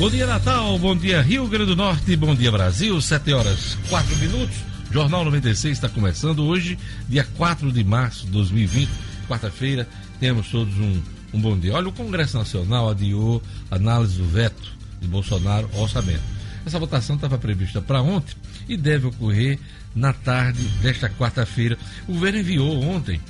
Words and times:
Bom 0.00 0.08
dia, 0.08 0.26
Natal. 0.26 0.78
Bom 0.78 0.96
dia, 0.96 1.20
Rio 1.20 1.46
Grande 1.46 1.66
do 1.66 1.76
Norte. 1.76 2.16
Bom 2.16 2.34
dia, 2.34 2.50
Brasil. 2.50 2.98
7 2.98 3.34
horas 3.34 3.76
4 3.90 4.16
minutos. 4.16 4.56
Jornal 4.90 5.26
96 5.26 5.76
está 5.76 5.90
começando 5.90 6.42
hoje, 6.42 6.78
dia 7.06 7.22
4 7.36 7.70
de 7.70 7.84
março 7.84 8.24
de 8.24 8.32
2020, 8.32 8.88
quarta-feira. 9.28 9.86
Temos 10.18 10.48
todos 10.48 10.74
um, 10.78 11.02
um 11.34 11.38
bom 11.38 11.58
dia. 11.58 11.74
Olha, 11.74 11.88
o 11.88 11.92
Congresso 11.92 12.38
Nacional 12.38 12.88
adiou 12.88 13.42
a 13.70 13.76
análise 13.76 14.16
do 14.16 14.24
veto 14.24 14.72
de 15.02 15.06
Bolsonaro 15.06 15.68
ao 15.74 15.82
orçamento. 15.82 16.22
Essa 16.64 16.78
votação 16.78 17.16
estava 17.16 17.36
prevista 17.36 17.82
para 17.82 18.00
ontem 18.00 18.34
e 18.66 18.78
deve 18.78 19.06
ocorrer 19.06 19.58
na 19.94 20.14
tarde 20.14 20.62
desta 20.80 21.10
quarta-feira. 21.10 21.76
O 22.08 22.14
governo 22.14 22.38
enviou 22.38 22.82
ontem 22.84 23.20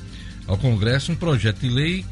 ao 0.46 0.56
Congresso 0.56 1.10
um 1.10 1.16
projeto 1.16 1.62
de 1.62 1.68
lei 1.68 2.04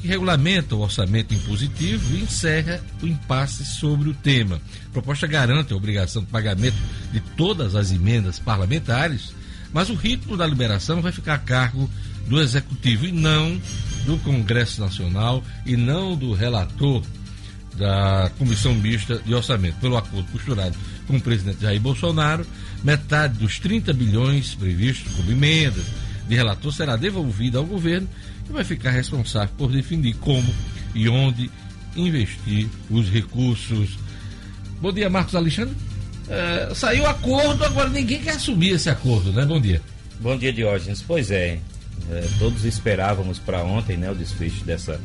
que 0.00 0.08
regulamenta 0.08 0.74
o 0.74 0.80
orçamento 0.80 1.34
impositivo 1.34 2.16
e 2.16 2.22
encerra 2.22 2.80
o 3.02 3.06
impasse 3.06 3.64
sobre 3.64 4.08
o 4.08 4.14
tema. 4.14 4.60
A 4.88 4.92
proposta 4.92 5.26
garante 5.26 5.72
a 5.72 5.76
obrigação 5.76 6.22
de 6.22 6.28
pagamento 6.28 6.76
de 7.12 7.20
todas 7.20 7.74
as 7.74 7.92
emendas 7.92 8.38
parlamentares, 8.38 9.32
mas 9.72 9.90
o 9.90 9.94
ritmo 9.94 10.36
da 10.36 10.46
liberação 10.46 11.02
vai 11.02 11.12
ficar 11.12 11.34
a 11.34 11.38
cargo 11.38 11.90
do 12.26 12.40
Executivo 12.40 13.06
e 13.06 13.12
não 13.12 13.60
do 14.04 14.18
Congresso 14.18 14.80
Nacional 14.80 15.42
e 15.64 15.76
não 15.76 16.16
do 16.16 16.32
relator 16.32 17.02
da 17.76 18.30
Comissão 18.38 18.74
Mista 18.74 19.20
de 19.24 19.34
Orçamento. 19.34 19.76
Pelo 19.80 19.96
acordo 19.96 20.30
costurado 20.32 20.76
com 21.06 21.16
o 21.16 21.20
presidente 21.20 21.62
Jair 21.62 21.80
Bolsonaro, 21.80 22.46
metade 22.82 23.38
dos 23.38 23.58
30 23.58 23.92
bilhões 23.92 24.54
previstos 24.54 25.14
como 25.14 25.30
emendas 25.30 25.84
de 26.28 26.34
relator 26.34 26.72
será 26.72 26.96
devolvida 26.96 27.58
ao 27.58 27.64
governo 27.64 28.08
que 28.46 28.52
vai 28.52 28.64
ficar 28.64 28.90
responsável 28.90 29.52
por 29.58 29.70
definir 29.70 30.14
como 30.16 30.48
e 30.94 31.08
onde 31.08 31.50
investir 31.96 32.68
os 32.90 33.08
recursos. 33.10 33.98
Bom 34.80 34.92
dia, 34.92 35.10
Marcos 35.10 35.34
Alexandre. 35.34 35.74
É, 36.28 36.72
saiu 36.74 37.06
acordo, 37.06 37.64
agora 37.64 37.88
ninguém 37.88 38.20
quer 38.20 38.32
assumir 38.32 38.70
esse 38.70 38.90
acordo, 38.90 39.32
né? 39.32 39.44
Bom 39.44 39.60
dia. 39.60 39.80
Bom 40.20 40.36
dia, 40.36 40.52
Diógenes. 40.52 41.02
Pois 41.02 41.30
é, 41.30 41.58
é 42.10 42.28
todos 42.38 42.64
esperávamos 42.64 43.38
para 43.38 43.62
ontem 43.62 43.96
né, 43.96 44.10
o 44.10 44.14
desfecho 44.14 44.64
dessa, 44.64 45.00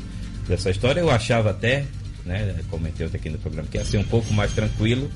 dessa 0.48 0.70
história. 0.70 1.00
Eu 1.00 1.09
achava 1.09 1.52
até, 1.52 1.86
né, 2.26 2.55
comentei 2.70 3.05
aqui 3.05 3.30
no 3.30 3.38
programa, 3.38 3.67
que 3.70 3.78
ia 3.78 3.86
ser 3.86 3.98
um 3.98 4.03
pouco 4.03 4.33
mais 4.33 4.53
tranquilo, 4.53 5.11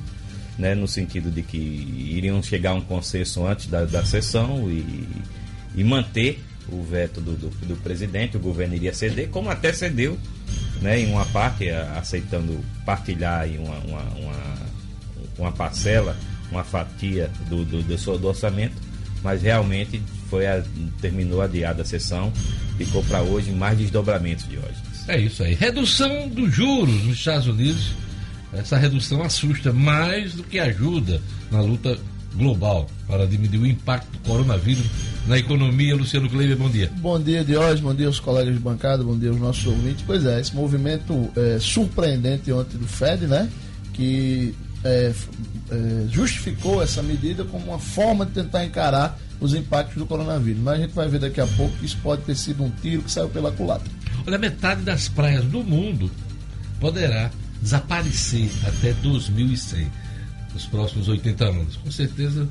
né, 0.58 0.76
no 0.76 0.88
sentido 0.88 1.32
de 1.32 1.42
que 1.42 1.58
iriam 1.58 2.42
chegar 2.42 2.72
a 2.72 2.74
um 2.76 2.82
consenso 2.82 3.46
antes 3.46 3.68
da, 3.68 3.86
da 3.86 4.06
sessão 4.06 4.70
e, 4.70 5.08
e 5.76 5.84
manter 5.84 6.40
o 6.70 6.84
veto 6.84 7.22
do, 7.22 7.34
do, 7.36 7.50
do, 7.50 7.76
presidente, 7.78 8.38
o 8.38 8.40
governo 8.40 8.76
iria 8.76 8.94
ceder, 8.94 9.30
como 9.30 9.50
até 9.50 9.72
cedeu, 9.72 10.18
né, 10.82 11.00
em 11.00 11.12
uma 11.12 11.26
parte, 11.26 11.70
aceitando 11.70 12.60
partilhar 12.86 13.48
em 13.48 13.58
uma, 13.58 13.78
uma, 13.80 14.02
uma, 14.02 14.56
uma 15.38 15.52
parcela, 15.52 16.18
uma 16.52 16.64
fatia 16.64 17.30
do, 17.50 17.64
do, 17.64 17.84
do, 17.84 18.18
do 18.18 18.28
orçamento, 18.28 18.76
mas 19.24 19.42
realmente 19.42 20.02
foi 20.30 20.48
a, 20.48 20.64
terminou 21.02 21.42
adiada 21.42 21.82
a 21.82 21.86
sessão, 21.86 22.32
ficou 22.78 23.04
para 23.04 23.22
hoje 23.22 23.52
mais 23.52 23.78
desdobramentos 23.78 24.48
de 24.48 24.58
hoje. 24.58 24.86
É 25.08 25.20
isso 25.20 25.44
aí. 25.44 25.54
Redução 25.54 26.28
dos 26.30 26.54
juros 26.54 27.04
nos 27.04 27.18
Estados 27.18 27.48
Unidos. 27.48 27.92
Essa 28.54 28.78
redução 28.78 29.22
assusta 29.22 29.72
mais 29.72 30.34
do 30.34 30.44
que 30.44 30.60
ajuda 30.60 31.22
na 31.52 31.62
luta 31.62 32.00
global 32.36 32.90
para 33.08 33.28
diminuir 33.28 33.60
o 33.60 33.68
impacto 33.68 34.10
do 34.12 34.20
coronavírus 34.20 34.86
na 35.28 35.38
economia. 35.38 35.96
Luciano 35.96 36.30
Kleiber, 36.30 36.58
bom 36.58 36.70
dia. 36.70 36.92
Bom 36.98 37.20
dia, 37.20 37.44
Diógenes, 37.44 37.80
bom 37.82 37.94
dia 37.94 38.08
aos 38.08 38.20
colegas 38.20 38.54
de 38.54 38.60
bancada, 38.60 39.04
bom 39.04 39.18
dia 39.18 39.30
aos 39.30 39.40
nossos 39.40 39.66
ouvintes. 39.66 40.04
Pois 40.06 40.26
é, 40.26 40.40
esse 40.40 40.56
movimento 40.56 41.30
é, 41.36 41.58
surpreendente 41.60 42.52
ontem 42.52 42.78
do 42.78 42.88
Fed, 42.88 43.28
né? 43.28 43.50
Que 43.94 44.54
é, 44.84 45.14
é, 45.72 46.08
justificou 46.10 46.82
essa 46.82 47.02
medida 47.02 47.44
como 47.44 47.66
uma 47.66 47.80
forma 47.80 48.26
de 48.26 48.34
tentar 48.34 48.64
encarar 48.66 49.20
os 49.40 49.54
impactos 49.54 49.98
do 49.98 50.06
coronavírus. 50.06 50.62
Mas 50.62 50.76
a 50.76 50.82
gente 50.84 50.94
vai 50.94 51.08
ver 51.08 51.20
daqui 51.20 51.42
a 51.42 51.48
pouco 51.48 51.76
que 51.78 51.86
isso 51.86 51.98
pode 52.02 52.22
ter 52.24 52.36
sido 52.36 52.64
um 52.64 52.70
tiro 52.70 53.02
que 53.02 53.12
saiu 53.12 53.30
pela 53.30 53.52
culatra. 53.52 53.92
Olha, 54.26 54.38
metade 54.38 54.82
das 54.82 55.08
praias 55.08 55.44
do 55.46 55.64
mundo 55.64 56.10
poderá 56.80 57.32
desaparecer 57.62 58.50
até 58.66 58.94
2100 58.94 59.92
nos 60.54 60.66
próximos 60.66 61.08
80 61.08 61.46
anos. 61.46 61.78
Com 61.78 61.92
certeza 61.92 62.48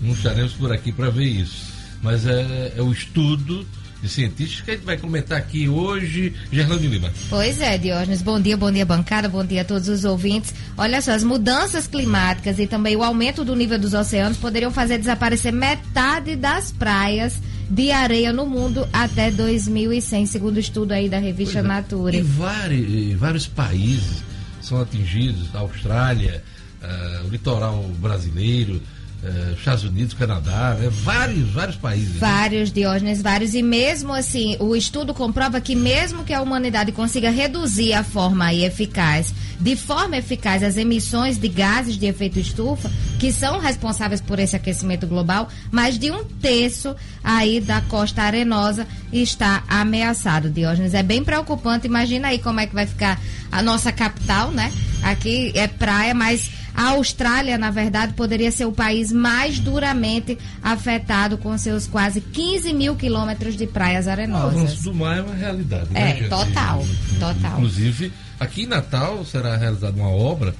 não 0.00 0.12
estaremos 0.12 0.52
por 0.52 0.72
aqui 0.72 0.92
para 0.92 1.10
ver 1.10 1.24
isso. 1.24 1.75
Mas 2.02 2.26
é, 2.26 2.74
é 2.76 2.82
o 2.82 2.92
estudo 2.92 3.66
de 4.02 4.08
cientistas 4.08 4.60
que 4.60 4.70
a 4.70 4.74
gente 4.74 4.84
vai 4.84 4.96
comentar 4.96 5.38
aqui 5.38 5.68
hoje, 5.68 6.32
Gerlane 6.52 6.86
Lima. 6.86 7.10
Pois 7.28 7.60
é, 7.60 7.78
Diógenes, 7.78 8.22
bom 8.22 8.40
dia, 8.40 8.56
bom 8.56 8.70
dia 8.70 8.84
bancada, 8.84 9.28
bom 9.28 9.44
dia 9.44 9.62
a 9.62 9.64
todos 9.64 9.88
os 9.88 10.04
ouvintes. 10.04 10.54
Olha 10.76 11.00
só, 11.00 11.12
as 11.12 11.24
mudanças 11.24 11.86
climáticas 11.86 12.58
e 12.58 12.66
também 12.66 12.96
o 12.96 13.02
aumento 13.02 13.44
do 13.44 13.56
nível 13.56 13.78
dos 13.78 13.94
oceanos 13.94 14.38
poderiam 14.38 14.70
fazer 14.70 14.98
desaparecer 14.98 15.52
metade 15.52 16.36
das 16.36 16.70
praias 16.70 17.40
de 17.68 17.90
areia 17.90 18.32
no 18.32 18.46
mundo 18.46 18.86
até 18.92 19.30
2100, 19.30 20.26
segundo 20.26 20.56
o 20.56 20.60
estudo 20.60 20.92
aí 20.92 21.08
da 21.08 21.18
revista 21.18 21.58
é. 21.58 21.62
Nature. 21.62 22.18
E 22.18 22.22
vários, 22.22 23.18
vários 23.18 23.46
países 23.46 24.22
são 24.60 24.80
atingidos, 24.80 25.54
a 25.54 25.60
Austrália, 25.60 26.44
uh, 26.82 27.26
o 27.26 27.30
litoral 27.30 27.82
brasileiro, 27.98 28.80
uh, 29.22 29.54
Estados 29.54 29.84
Unidos, 29.84 30.14
Canadá, 30.14 30.76
né? 30.78 30.88
vários, 30.90 31.50
vários 31.50 31.76
países. 31.76 32.14
Né? 32.14 32.20
Vários, 32.20 32.70
né? 32.70 32.74
Diógenes, 32.74 33.22
vários. 33.22 33.54
E 33.54 33.62
mesmo 33.62 34.12
assim, 34.12 34.56
o 34.60 34.74
estudo 34.74 35.14
comprova 35.14 35.60
que 35.60 35.74
mesmo 35.74 36.24
que 36.24 36.32
a 36.32 36.42
humanidade 36.42 36.92
consiga 36.92 37.30
reduzir 37.30 37.92
a 37.92 38.02
forma 38.04 38.46
aí 38.46 38.64
eficaz, 38.64 39.34
de 39.60 39.76
forma 39.76 40.16
eficaz, 40.16 40.62
as 40.62 40.76
emissões 40.76 41.38
de 41.38 41.48
gases 41.48 41.96
de 41.96 42.06
efeito 42.06 42.38
estufa, 42.38 42.90
que 43.18 43.32
são 43.32 43.58
responsáveis 43.58 44.20
por 44.20 44.38
esse 44.38 44.54
aquecimento 44.54 45.06
global, 45.06 45.48
mais 45.70 45.98
de 45.98 46.10
um 46.10 46.24
terço 46.24 46.94
aí 47.22 47.60
da 47.60 47.80
costa 47.82 48.22
arenosa 48.22 48.86
está 49.12 49.64
ameaçado, 49.68 50.50
Diógenes. 50.50 50.94
É 50.94 51.02
bem 51.02 51.24
preocupante. 51.24 51.86
Imagina 51.86 52.28
aí 52.28 52.38
como 52.38 52.60
é 52.60 52.66
que 52.66 52.74
vai 52.74 52.86
ficar 52.86 53.20
a 53.50 53.62
nossa 53.62 53.90
capital, 53.92 54.50
né? 54.50 54.72
Aqui 55.02 55.52
é 55.54 55.66
praia, 55.66 56.14
mas 56.14 56.50
a 56.76 56.90
Austrália, 56.90 57.56
na 57.56 57.70
verdade, 57.70 58.12
poderia 58.12 58.52
ser 58.52 58.66
o 58.66 58.72
país 58.72 59.10
mais 59.10 59.58
duramente 59.58 60.36
afetado 60.62 61.38
com 61.38 61.56
seus 61.56 61.86
quase 61.86 62.20
15 62.20 62.74
mil 62.74 62.94
quilômetros 62.94 63.56
de 63.56 63.66
praias 63.66 64.06
arenosas. 64.06 64.54
O 64.54 64.58
avanço 64.58 64.82
do 64.82 64.94
mar 64.94 65.16
é 65.16 65.22
uma 65.22 65.34
realidade, 65.34 65.90
né, 65.90 66.20
É, 66.20 66.28
total, 66.28 66.84
total. 67.18 67.52
Inclusive, 67.52 68.12
aqui 68.38 68.64
em 68.64 68.66
Natal 68.66 69.24
será 69.24 69.56
realizada 69.56 69.96
uma 69.98 70.10
obra 70.10 70.54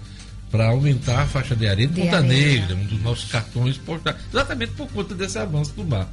para 0.51 0.69
aumentar 0.69 1.21
a 1.21 1.27
faixa 1.27 1.55
de 1.55 1.69
areia 1.69 1.87
de, 1.87 2.01
Ponta. 2.01 2.23
Negra, 2.23 2.75
um 2.75 2.85
dos 2.85 3.03
nossos 3.03 3.31
cartões 3.31 3.77
postais, 3.77 4.17
exatamente 4.33 4.73
por 4.73 4.89
conta 4.89 5.15
desse 5.15 5.39
avanço 5.39 5.75
do 5.75 5.85
mar. 5.85 6.09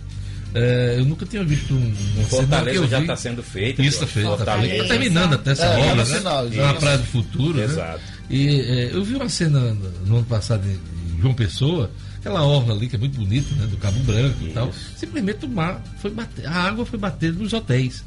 É, 0.55 0.95
eu 0.99 1.05
nunca 1.05 1.25
tinha 1.25 1.43
visto 1.43 1.73
um, 1.73 1.93
um 2.19 2.25
Fortaleza 2.25 2.87
já 2.87 3.01
está 3.01 3.15
sendo 3.15 3.41
feito. 3.41 3.81
Isso 3.81 4.03
está 4.03 4.07
feito. 4.07 4.31
Está 4.33 4.57
tá 4.57 4.61
terminando 4.61 5.33
até 5.33 5.51
essa 5.51 5.65
é, 5.65 5.91
obra, 5.91 6.05
né? 6.05 6.19
na 6.19 6.73
Praia 6.75 6.97
do 6.99 7.05
Futuro. 7.05 7.57
Né? 7.57 7.63
Exato. 7.63 7.99
Né? 7.99 8.13
E 8.33 8.61
é, 8.61 8.89
eu 8.91 9.03
vi 9.03 9.13
uma 9.13 9.29
cena 9.29 9.77
no 10.07 10.17
ano 10.17 10.25
passado 10.25 10.67
em 10.67 11.21
João 11.21 11.35
Pessoa, 11.35 11.91
aquela 12.17 12.43
orla 12.43 12.73
ali 12.73 12.87
que 12.87 12.95
é 12.95 12.99
muito 12.99 13.15
bonita, 13.15 13.53
né? 13.53 13.67
Do 13.67 13.77
Cabo 13.77 13.99
Branco 13.99 14.39
Isso. 14.39 14.49
e 14.49 14.53
tal. 14.53 14.73
Simplesmente 14.97 15.45
o 15.45 15.49
mar 15.49 15.79
foi 16.01 16.09
bater, 16.09 16.47
a 16.47 16.51
água 16.51 16.83
foi 16.83 16.97
bater 16.97 17.31
nos 17.31 17.53
hotéis. 17.53 18.03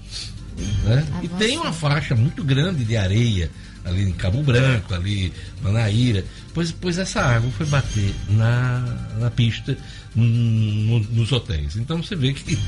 Né? 0.85 1.07
E 1.23 1.29
tem 1.29 1.57
uma 1.59 1.73
faixa 1.73 2.17
muito 2.17 2.43
grande 2.43 2.85
de 2.85 2.97
areia 2.97 3.49
ali 3.85 4.03
em 4.03 4.13
Cabo 4.13 4.43
Branco, 4.43 4.93
ali 4.93 5.33
Manaíra. 5.63 6.25
Pois, 6.53 6.73
pois 6.73 6.99
essa 6.99 7.21
água 7.21 7.49
foi 7.53 7.67
bater 7.67 8.13
na, 8.29 8.81
na 9.21 9.31
pista 9.31 9.79
no, 10.17 11.01
nos 11.01 11.31
hotéis. 11.31 11.77
Então 11.77 12.03
você 12.03 12.17
vê 12.17 12.33
que 12.33 12.59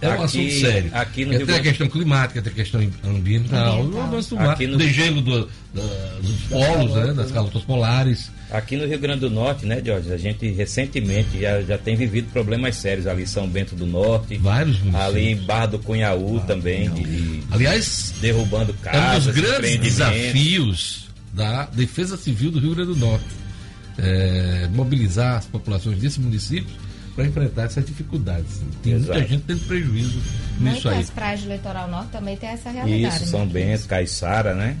é 0.00 0.08
um 0.08 0.12
aqui, 0.12 0.22
assunto 0.22 0.52
sério. 0.52 0.90
Aqui 0.94 1.24
no 1.24 1.46
tem 1.46 1.54
a 1.54 1.60
questão 1.60 1.88
climática, 1.88 2.40
tem 2.40 2.52
a 2.52 2.54
questão 2.54 2.80
ambiental, 3.04 3.84
o 3.84 4.00
avanço 4.00 4.30
do 4.30 4.36
mar, 4.36 4.58
no... 4.58 4.76
degelo 4.78 5.20
do, 5.20 5.48
da, 5.74 5.82
dos 6.22 6.40
polos, 6.48 6.94
né, 6.94 7.12
das 7.12 7.30
calotas 7.30 7.62
polares. 7.62 8.30
Aqui 8.50 8.76
no 8.76 8.86
Rio 8.86 8.98
Grande 8.98 9.20
do 9.20 9.30
Norte, 9.30 9.66
né, 9.66 9.82
Jorge, 9.84 10.10
a 10.10 10.16
gente 10.16 10.50
recentemente 10.50 11.38
já, 11.38 11.60
já 11.60 11.76
tem 11.76 11.94
vivido 11.94 12.32
problemas 12.32 12.76
sérios 12.76 13.06
ali 13.06 13.24
em 13.24 13.26
São 13.26 13.46
Bento 13.46 13.76
do 13.76 13.84
Norte. 13.84 14.38
Vários 14.38 14.78
municípios. 14.78 15.04
Ali 15.04 15.32
em 15.32 15.36
Barra 15.36 15.66
do 15.66 15.78
Cunhaú 15.78 16.40
também. 16.46 16.88
De, 16.90 17.42
Aliás, 17.50 18.14
derrubando 18.22 18.72
casas. 18.82 19.26
É 19.26 19.30
um 19.30 19.32
dos 19.32 19.42
grandes 19.42 19.78
desafios 19.78 21.08
da 21.34 21.66
Defesa 21.66 22.16
Civil 22.16 22.50
do 22.50 22.58
Rio 22.58 22.74
Grande 22.74 22.94
do 22.94 22.96
Norte 22.96 23.37
é, 23.98 24.68
mobilizar 24.72 25.36
as 25.36 25.46
populações 25.46 25.98
desse 25.98 26.20
município 26.20 26.72
para 27.14 27.26
enfrentar 27.26 27.64
essas 27.64 27.84
dificuldades. 27.84 28.60
Tem 28.82 28.92
Exato. 28.92 29.12
muita 29.12 29.28
gente 29.28 29.42
tendo 29.44 29.60
prejuízo 29.66 30.20
nisso 30.60 30.88
aí. 30.88 31.00
As 31.00 31.10
praias 31.10 31.42
do 31.42 31.50
litoral 31.50 31.90
norte 31.90 32.10
também 32.10 32.36
tem 32.36 32.50
essa 32.50 32.70
realidade. 32.70 33.16
Isso, 33.16 33.26
São 33.26 33.44
né? 33.44 33.52
Bento, 33.52 33.88
Caiçara, 33.88 34.54
né? 34.54 34.76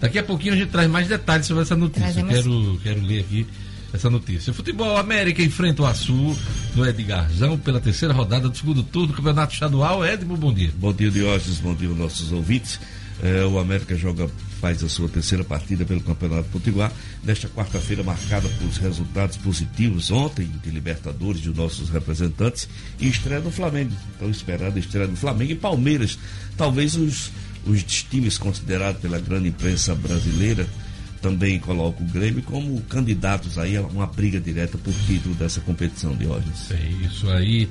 Daqui 0.00 0.18
a 0.18 0.22
pouquinho 0.22 0.54
a 0.54 0.56
gente 0.56 0.70
traz 0.70 0.88
mais 0.88 1.06
detalhes 1.06 1.46
sobre 1.46 1.62
essa 1.62 1.76
notícia. 1.76 2.24
Quero, 2.24 2.80
quero 2.82 3.02
ler 3.02 3.20
aqui 3.20 3.46
essa 3.92 4.08
notícia. 4.08 4.54
Futebol 4.54 4.96
América 4.96 5.42
enfrenta 5.42 5.82
o 5.82 5.86
Açu 5.86 6.34
no 6.74 6.86
Edgarzão 6.86 7.58
pela 7.58 7.78
terceira 7.78 8.14
rodada 8.14 8.48
do 8.48 8.56
segundo 8.56 8.82
turno 8.82 9.08
do 9.08 9.14
Campeonato 9.14 9.52
Estadual. 9.52 10.02
Edmo, 10.02 10.38
bom 10.38 10.54
dia. 10.54 10.70
Bom 10.76 10.94
dia, 10.94 11.10
Diógenes. 11.10 11.58
Bom 11.58 11.74
dia 11.74 11.88
aos 11.88 11.98
nossos 11.98 12.32
ouvintes. 12.32 12.80
É, 13.22 13.44
o 13.44 13.58
América 13.58 13.94
joga 13.94 14.30
faz 14.60 14.84
a 14.84 14.88
sua 14.88 15.08
terceira 15.08 15.42
partida 15.42 15.84
pelo 15.84 16.02
Campeonato 16.02 16.48
Potiguar, 16.50 16.92
nesta 17.24 17.48
quarta-feira 17.48 18.02
marcada 18.02 18.48
por 18.48 18.68
resultados 18.82 19.38
positivos 19.38 20.10
ontem 20.10 20.48
de 20.62 20.70
Libertadores 20.70 21.40
de 21.40 21.48
nossos 21.48 21.88
representantes 21.88 22.68
e 23.00 23.08
estreia 23.08 23.40
do 23.40 23.50
Flamengo. 23.50 23.92
Então 24.14 24.28
esperada 24.30 24.78
estreia 24.78 25.08
do 25.08 25.16
Flamengo 25.16 25.52
e 25.52 25.56
Palmeiras. 25.56 26.18
Talvez 26.56 26.94
os, 26.94 27.30
os 27.66 27.82
times 27.82 28.36
considerados 28.36 29.00
pela 29.00 29.18
grande 29.18 29.48
imprensa 29.48 29.94
brasileira 29.94 30.68
também 31.22 31.58
colocam 31.58 32.06
o 32.06 32.08
Grêmio 32.10 32.42
como 32.42 32.80
candidatos 32.82 33.58
aí 33.58 33.76
a 33.76 33.82
uma 33.82 34.06
briga 34.06 34.40
direta 34.40 34.78
por 34.78 34.92
título 35.06 35.34
dessa 35.34 35.60
competição 35.60 36.14
de 36.14 36.26
hoje. 36.26 36.46
É 36.70 37.06
isso 37.06 37.30
aí. 37.30 37.68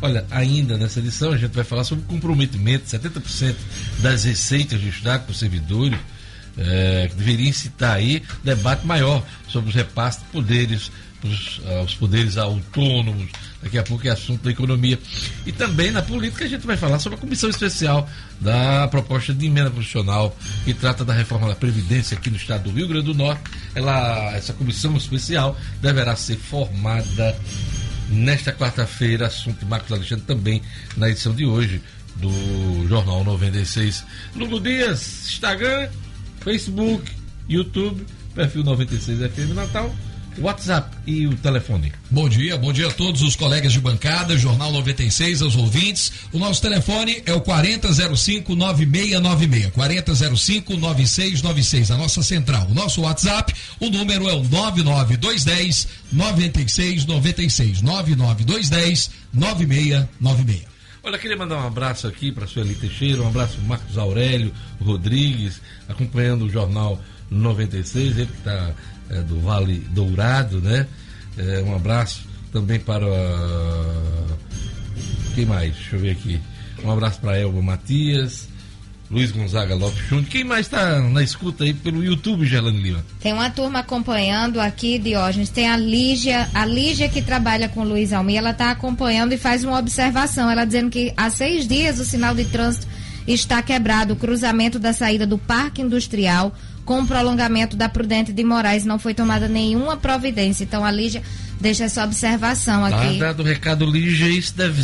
Olha, 0.00 0.24
ainda 0.30 0.76
nessa 0.76 1.00
edição 1.00 1.32
a 1.32 1.36
gente 1.36 1.52
vai 1.52 1.64
falar 1.64 1.82
sobre 1.82 2.04
comprometimento, 2.04 2.84
70% 2.86 3.54
das 4.00 4.24
receitas 4.24 4.80
do 4.80 4.88
Estado 4.88 5.24
para 5.24 5.32
os 5.32 5.38
servidores, 5.38 5.98
é, 6.58 7.08
deveria 7.16 7.48
incitar 7.48 7.94
aí 7.94 8.22
debate 8.42 8.86
maior 8.86 9.24
sobre 9.48 9.70
os 9.70 9.74
repasses 9.74 10.22
de 10.22 10.28
poderes, 10.28 10.90
os, 11.22 11.58
uh, 11.58 11.82
os 11.84 11.94
poderes 11.94 12.36
autônomos, 12.36 13.30
daqui 13.62 13.78
a 13.78 13.82
pouco 13.82 14.06
é 14.06 14.10
assunto 14.10 14.42
da 14.42 14.50
economia. 14.50 14.98
E 15.46 15.52
também 15.52 15.90
na 15.90 16.02
política 16.02 16.44
a 16.44 16.48
gente 16.48 16.66
vai 16.66 16.76
falar 16.76 16.98
sobre 16.98 17.16
a 17.16 17.20
comissão 17.20 17.48
especial 17.48 18.08
da 18.40 18.88
proposta 18.88 19.32
de 19.32 19.46
emenda 19.46 19.70
constitucional 19.70 20.36
que 20.64 20.74
trata 20.74 21.04
da 21.04 21.12
reforma 21.12 21.48
da 21.48 21.54
Previdência 21.54 22.16
aqui 22.16 22.30
no 22.30 22.36
estado 22.36 22.64
do 22.64 22.70
Rio 22.70 22.88
Grande 22.88 23.06
do 23.06 23.14
Norte. 23.14 23.42
Ela, 23.74 24.32
essa 24.34 24.52
comissão 24.52 24.96
especial 24.96 25.56
deverá 25.80 26.16
ser 26.16 26.36
formada 26.36 27.36
nesta 28.08 28.52
quarta-feira, 28.52 29.26
assunto 29.26 29.66
Marcos 29.66 29.92
Alexandre 29.92 30.24
também 30.24 30.62
na 30.96 31.10
edição 31.10 31.34
de 31.34 31.44
hoje 31.44 31.80
do 32.16 32.88
Jornal 32.88 33.22
96. 33.22 34.04
Lugo 34.34 34.60
Dias, 34.60 35.28
Instagram, 35.28 35.88
Facebook, 36.48 37.04
YouTube, 37.46 38.06
perfil 38.34 38.64
96 38.64 39.18
FM 39.18 39.54
Natal. 39.54 39.94
WhatsApp 40.38 40.96
e 41.06 41.26
o 41.26 41.36
telefone. 41.36 41.92
Bom 42.10 42.26
dia, 42.28 42.56
bom 42.56 42.72
dia 42.72 42.86
a 42.86 42.92
todos 42.92 43.20
os 43.22 43.36
colegas 43.36 43.72
de 43.72 43.80
bancada, 43.80 44.38
Jornal 44.38 44.72
96, 44.72 45.42
aos 45.42 45.56
ouvintes. 45.56 46.12
O 46.32 46.38
nosso 46.38 46.62
telefone 46.62 47.20
é 47.26 47.34
o 47.34 47.42
4005-9696. 47.42 49.72
4005-9696, 49.72 51.92
a 51.92 51.98
nossa 51.98 52.22
central. 52.22 52.68
O 52.70 52.74
nosso 52.74 53.02
WhatsApp, 53.02 53.52
o 53.78 53.90
número 53.90 54.26
é 54.28 54.32
o 54.32 54.42
99210 54.44 55.88
9696. 56.12 57.82
99210 61.02 61.02
9696. 61.02 61.02
Olha, 61.02 61.18
queria 61.18 61.36
mandar 61.36 61.56
um 61.56 61.66
abraço 61.66 62.06
aqui 62.06 62.32
para 62.32 62.44
a 62.44 62.48
Sueli 62.48 62.74
Teixeira, 62.74 63.22
um 63.22 63.28
abraço 63.28 63.60
Marcos 63.62 63.96
Aurélio 63.96 64.52
Rodrigues, 64.80 65.60
acompanhando 65.88 66.44
o 66.44 66.50
Jornal 66.50 67.00
96, 67.30 68.18
ele 68.18 68.26
que 68.26 68.38
está 68.38 68.72
é, 69.10 69.22
do 69.22 69.40
Vale 69.40 69.78
Dourado, 69.90 70.60
né? 70.60 70.86
É, 71.36 71.62
um 71.62 71.74
abraço 71.74 72.26
também 72.52 72.80
para. 72.80 73.06
Quem 75.34 75.46
mais? 75.46 75.74
Deixa 75.74 75.96
eu 75.96 76.00
ver 76.00 76.10
aqui. 76.10 76.40
Um 76.82 76.90
abraço 76.90 77.20
para 77.20 77.38
Elba 77.38 77.62
Matias, 77.62 78.48
Luiz 79.10 79.30
Gonzaga 79.30 79.74
Lopes 79.74 80.06
Júnior. 80.06 80.28
Quem 80.28 80.44
mais 80.44 80.66
está 80.66 81.00
na 81.00 81.22
escuta 81.22 81.64
aí 81.64 81.72
pelo 81.72 82.04
YouTube, 82.04 82.44
Gelane 82.44 82.78
Lima? 82.78 83.04
Tem 83.20 83.32
uma 83.32 83.48
turma 83.48 83.78
acompanhando 83.78 84.60
aqui, 84.60 84.98
Diógenes. 84.98 85.48
Tem 85.48 85.68
a 85.68 85.76
Lígia, 85.76 86.48
a 86.52 86.66
Lígia 86.66 87.08
que 87.08 87.22
trabalha 87.22 87.68
com 87.68 87.80
o 87.80 87.84
Luiz 87.84 88.12
Almir, 88.12 88.36
ela 88.36 88.50
está 88.50 88.70
acompanhando 88.70 89.32
e 89.32 89.38
faz 89.38 89.64
uma 89.64 89.78
observação. 89.78 90.50
Ela 90.50 90.66
dizendo 90.66 90.90
que 90.90 91.12
há 91.16 91.30
seis 91.30 91.66
dias 91.66 91.98
o 91.98 92.04
sinal 92.04 92.34
de 92.34 92.44
trânsito 92.44 92.86
está 93.26 93.62
quebrado. 93.62 94.12
O 94.12 94.16
cruzamento 94.16 94.78
da 94.78 94.92
saída 94.92 95.26
do 95.26 95.38
Parque 95.38 95.80
Industrial 95.80 96.54
com 96.84 97.00
o 97.00 97.06
prolongamento 97.06 97.76
da 97.76 97.88
Prudente 97.88 98.32
de 98.32 98.44
Moraes 98.44 98.84
não 98.84 98.98
foi 98.98 99.14
tomada 99.14 99.48
nenhuma 99.48 99.96
providência. 99.96 100.64
Então 100.64 100.84
a 100.84 100.90
Lígia 100.90 101.22
deixa 101.60 101.84
essa 101.84 102.04
observação 102.04 102.84
aqui. 102.84 103.18
Tá 103.18 103.26
dado 103.26 103.40
o 103.40 103.46
recado, 103.46 103.84
Lígia, 103.84 104.28
isso 104.28 104.54
deve, 104.54 104.82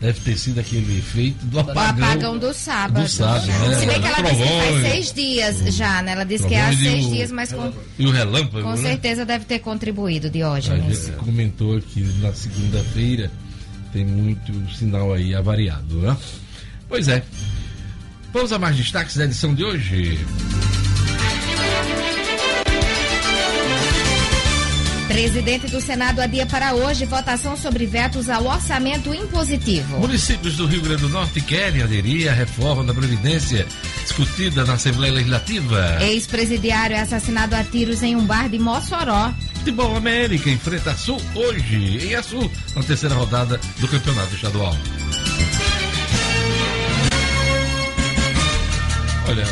deve 0.00 0.20
ter 0.20 0.36
sido 0.36 0.60
aquele 0.60 0.98
efeito 0.98 1.44
do 1.46 1.60
apagão. 1.60 1.84
O 1.84 2.04
apagão 2.04 2.38
do 2.38 2.52
sábado. 2.52 3.02
Do 3.02 3.08
sábado, 3.08 3.46
né? 3.46 3.78
Se 3.78 3.86
bem 3.86 4.00
que 4.00 4.06
ela 4.06 4.22
disse 4.22 4.42
que 4.42 4.48
faz 4.48 4.82
seis 4.82 5.12
dias 5.12 5.74
já, 5.74 6.02
né? 6.02 6.12
Ela 6.12 6.24
disse 6.24 6.46
que 6.46 6.54
é 6.54 6.62
há 6.62 6.76
seis 6.76 7.06
o, 7.06 7.10
dias, 7.10 7.32
mas 7.32 7.52
com. 7.52 7.72
E 7.98 8.06
o 8.06 8.10
relâmpago? 8.10 8.62
Com 8.62 8.76
né? 8.76 8.76
certeza 8.76 9.24
deve 9.24 9.44
ter 9.44 9.58
contribuído, 9.60 10.28
Diógenes. 10.30 11.08
A 11.08 11.10
gente 11.10 11.16
comentou 11.18 11.76
aqui 11.76 12.00
na 12.20 12.32
segunda-feira, 12.32 13.30
tem 13.92 14.04
muito 14.04 14.52
sinal 14.74 15.12
aí 15.12 15.34
avariado, 15.34 15.96
né? 15.96 16.16
Pois 16.88 17.08
é. 17.08 17.22
Vamos 18.32 18.52
a 18.52 18.58
mais 18.58 18.76
destaques 18.76 19.16
da 19.16 19.24
edição 19.24 19.54
de 19.54 19.64
hoje. 19.64 20.18
Presidente 25.08 25.66
do 25.66 25.80
Senado 25.80 26.20
adia 26.20 26.46
para 26.46 26.72
hoje 26.74 27.04
votação 27.04 27.56
sobre 27.56 27.84
vetos 27.84 28.30
ao 28.30 28.46
orçamento 28.46 29.12
impositivo. 29.14 29.98
Municípios 29.98 30.56
do 30.56 30.66
Rio 30.66 30.80
Grande 30.80 31.02
do 31.02 31.08
Norte 31.10 31.40
querem 31.42 31.82
aderir 31.82 32.30
à 32.30 32.32
reforma 32.32 32.82
da 32.82 32.94
Previdência 32.94 33.66
discutida 34.02 34.64
na 34.64 34.74
Assembleia 34.74 35.12
Legislativa. 35.12 35.98
Ex-presidiário 36.00 36.96
é 36.96 37.00
assassinado 37.00 37.54
a 37.54 37.62
tiros 37.62 38.02
em 38.02 38.16
um 38.16 38.24
bar 38.24 38.48
de 38.48 38.58
Mossoró. 38.58 39.32
Futebol 39.56 39.94
América 39.94 40.48
enfrenta 40.50 40.92
a 40.92 40.96
Sul 40.96 41.20
hoje, 41.34 42.06
em 42.06 42.14
Açu, 42.14 42.50
na 42.74 42.82
terceira 42.82 43.14
rodada 43.14 43.60
do 43.78 43.88
Campeonato 43.88 44.34
Estadual. 44.34 44.76
Olha, 49.28 49.46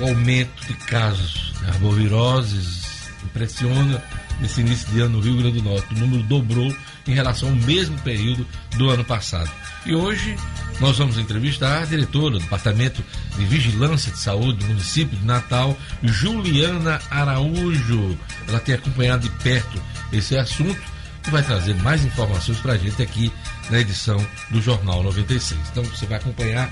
o 0.00 0.08
aumento 0.08 0.66
de 0.66 0.74
casos 0.74 1.52
de 1.60 1.66
arboviroses 1.68 2.82
impressiona 3.24 4.02
nesse 4.42 4.60
início 4.60 4.86
de 4.88 5.00
ano 5.00 5.16
no 5.16 5.20
Rio 5.20 5.36
Grande 5.36 5.60
do 5.60 5.70
Norte. 5.70 5.94
O 5.94 5.98
número 5.98 6.22
dobrou 6.24 6.74
em 7.06 7.14
relação 7.14 7.48
ao 7.48 7.54
mesmo 7.54 7.96
período 8.00 8.46
do 8.76 8.90
ano 8.90 9.04
passado. 9.04 9.50
E 9.86 9.94
hoje 9.94 10.36
nós 10.80 10.98
vamos 10.98 11.16
entrevistar 11.16 11.82
a 11.82 11.84
diretora 11.84 12.34
do 12.34 12.40
Departamento 12.40 13.02
de 13.36 13.44
Vigilância 13.44 14.10
de 14.10 14.18
Saúde 14.18 14.58
do 14.58 14.66
município 14.66 15.16
de 15.16 15.24
Natal, 15.24 15.78
Juliana 16.02 17.00
Araújo. 17.10 18.18
Ela 18.48 18.58
tem 18.60 18.74
acompanhado 18.74 19.22
de 19.22 19.30
perto 19.42 19.80
esse 20.12 20.36
assunto 20.36 20.80
e 21.26 21.30
vai 21.30 21.42
trazer 21.42 21.74
mais 21.76 22.04
informações 22.04 22.58
para 22.58 22.72
a 22.72 22.78
gente 22.78 23.00
aqui 23.00 23.32
na 23.70 23.78
edição 23.78 24.24
do 24.50 24.60
Jornal 24.60 25.02
96. 25.04 25.60
Então 25.70 25.84
você 25.84 26.04
vai 26.04 26.18
acompanhar 26.18 26.70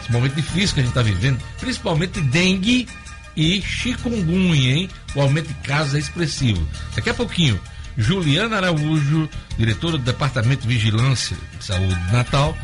esse 0.00 0.10
momento 0.10 0.34
difícil 0.34 0.74
que 0.74 0.80
a 0.80 0.82
gente 0.82 0.90
está 0.90 1.02
vivendo, 1.02 1.40
principalmente 1.60 2.20
dengue 2.20 2.88
e 3.36 3.62
chikungunya, 3.62 4.76
hein? 4.76 4.90
O 5.14 5.20
aumento 5.20 5.48
de 5.48 5.54
casos 5.54 5.94
é 5.94 5.98
expressivo. 5.98 6.66
Daqui 6.94 7.10
a 7.10 7.14
pouquinho, 7.14 7.60
Juliana 7.96 8.56
Araújo, 8.56 9.28
diretora 9.58 9.98
do 9.98 10.04
Departamento 10.04 10.62
de 10.62 10.68
Vigilância 10.68 11.36
de 11.58 11.64
Saúde 11.64 11.94
de 11.94 12.12
Natal, 12.12 12.56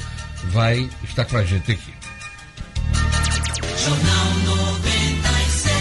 vai 0.44 0.88
estar 1.04 1.24
com 1.24 1.36
a 1.36 1.44
gente 1.44 1.72
aqui. 1.72 1.92
Jornal 3.84 4.34
96. 4.46 5.78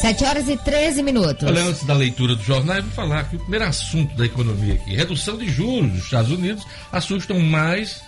7 0.00 0.24
horas 0.24 0.48
e 0.48 0.56
13 0.58 1.02
minutos. 1.02 1.48
Olha, 1.48 1.64
antes 1.64 1.84
da 1.84 1.94
leitura 1.94 2.36
do 2.36 2.42
jornal, 2.42 2.76
eu 2.76 2.82
vou 2.82 2.92
falar 2.92 3.24
que 3.24 3.36
o 3.36 3.38
primeiro 3.38 3.64
assunto 3.64 4.14
da 4.16 4.26
economia 4.26 4.74
aqui, 4.74 4.94
redução 4.94 5.38
de 5.38 5.48
juros 5.48 5.90
dos 5.90 6.04
Estados 6.04 6.30
Unidos, 6.30 6.62
assustam 6.92 7.40
mais 7.40 8.02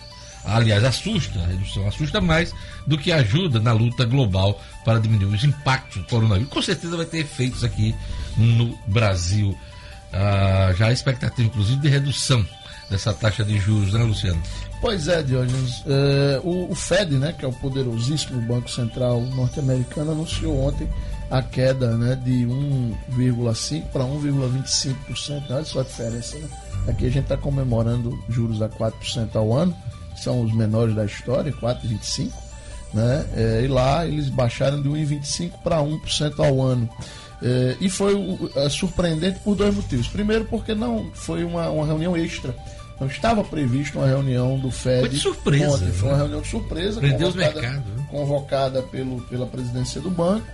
aliás, 0.46 0.84
assusta, 0.84 1.38
a 1.40 1.46
redução 1.46 1.86
assusta 1.86 2.20
mais 2.20 2.54
do 2.86 2.96
que 2.96 3.12
ajuda 3.12 3.60
na 3.60 3.72
luta 3.72 4.04
global 4.04 4.60
para 4.84 5.00
diminuir 5.00 5.34
os 5.34 5.44
impactos 5.44 6.02
do 6.02 6.08
coronavírus. 6.08 6.52
Com 6.52 6.62
certeza 6.62 6.96
vai 6.96 7.06
ter 7.06 7.18
efeitos 7.18 7.64
aqui 7.64 7.94
no 8.36 8.78
Brasil. 8.86 9.56
Ah, 10.12 10.72
já 10.76 10.86
há 10.86 10.92
expectativa, 10.92 11.46
inclusive, 11.46 11.80
de 11.80 11.88
redução 11.88 12.46
dessa 12.88 13.12
taxa 13.12 13.44
de 13.44 13.58
juros, 13.58 13.92
né, 13.92 14.02
Luciano? 14.02 14.40
Pois 14.80 15.08
é, 15.08 15.22
Diógenes. 15.22 15.82
É, 15.86 16.40
o, 16.44 16.70
o, 16.70 16.74
Fed, 16.74 17.16
né, 17.16 17.32
que 17.32 17.44
é 17.44 17.48
o 17.48 17.52
poderosíssimo 17.52 18.40
Banco 18.42 18.70
Central 18.70 19.20
norte-americano, 19.20 20.12
anunciou 20.12 20.58
ontem 20.60 20.88
a 21.30 21.42
queda 21.42 21.96
né, 21.96 22.14
de 22.14 22.46
1,5% 22.46 23.84
para 23.86 24.04
1,25%. 24.04 25.50
Olha 25.50 25.64
só 25.64 25.80
a 25.80 25.82
diferença, 25.82 26.38
né? 26.38 26.48
Aqui 26.86 27.06
a 27.06 27.10
gente 27.10 27.24
está 27.24 27.36
comemorando 27.36 28.16
juros 28.28 28.62
a 28.62 28.68
4% 28.68 29.34
ao 29.34 29.52
ano 29.52 29.76
são 30.20 30.42
os 30.42 30.52
menores 30.52 30.94
da 30.94 31.04
história, 31.04 31.52
4,25%, 31.52 32.30
né? 32.94 33.26
É, 33.34 33.62
e 33.64 33.68
lá 33.68 34.06
eles 34.06 34.28
baixaram 34.28 34.80
de 34.80 34.88
1,25% 34.88 35.52
para 35.62 35.78
1% 35.78 36.38
ao 36.38 36.62
ano. 36.62 36.88
É, 37.42 37.76
e 37.80 37.90
foi 37.90 38.14
é, 38.56 38.68
surpreendente 38.68 39.40
por 39.40 39.54
dois 39.54 39.74
motivos. 39.74 40.08
Primeiro, 40.08 40.46
porque 40.46 40.74
não 40.74 41.10
foi 41.12 41.44
uma, 41.44 41.68
uma 41.68 41.86
reunião 41.86 42.16
extra. 42.16 42.54
Não 42.98 43.06
estava 43.06 43.44
previsto 43.44 43.98
uma 43.98 44.06
reunião 44.06 44.58
do 44.58 44.70
FED. 44.70 45.00
Foi 45.00 45.08
de 45.10 45.18
surpresa. 45.18 45.74
Ontem. 45.74 45.92
Foi 45.92 46.08
uma 46.08 46.16
né? 46.16 46.22
reunião 46.22 46.40
de 46.40 46.48
surpresa. 46.48 47.00
Prendeu 47.00 47.28
convocada, 47.28 47.60
mercado, 47.60 47.90
né? 47.90 48.06
convocada 48.10 48.82
pelo, 48.82 49.20
pela 49.22 49.46
presidência 49.46 50.00
do 50.00 50.10
banco, 50.10 50.46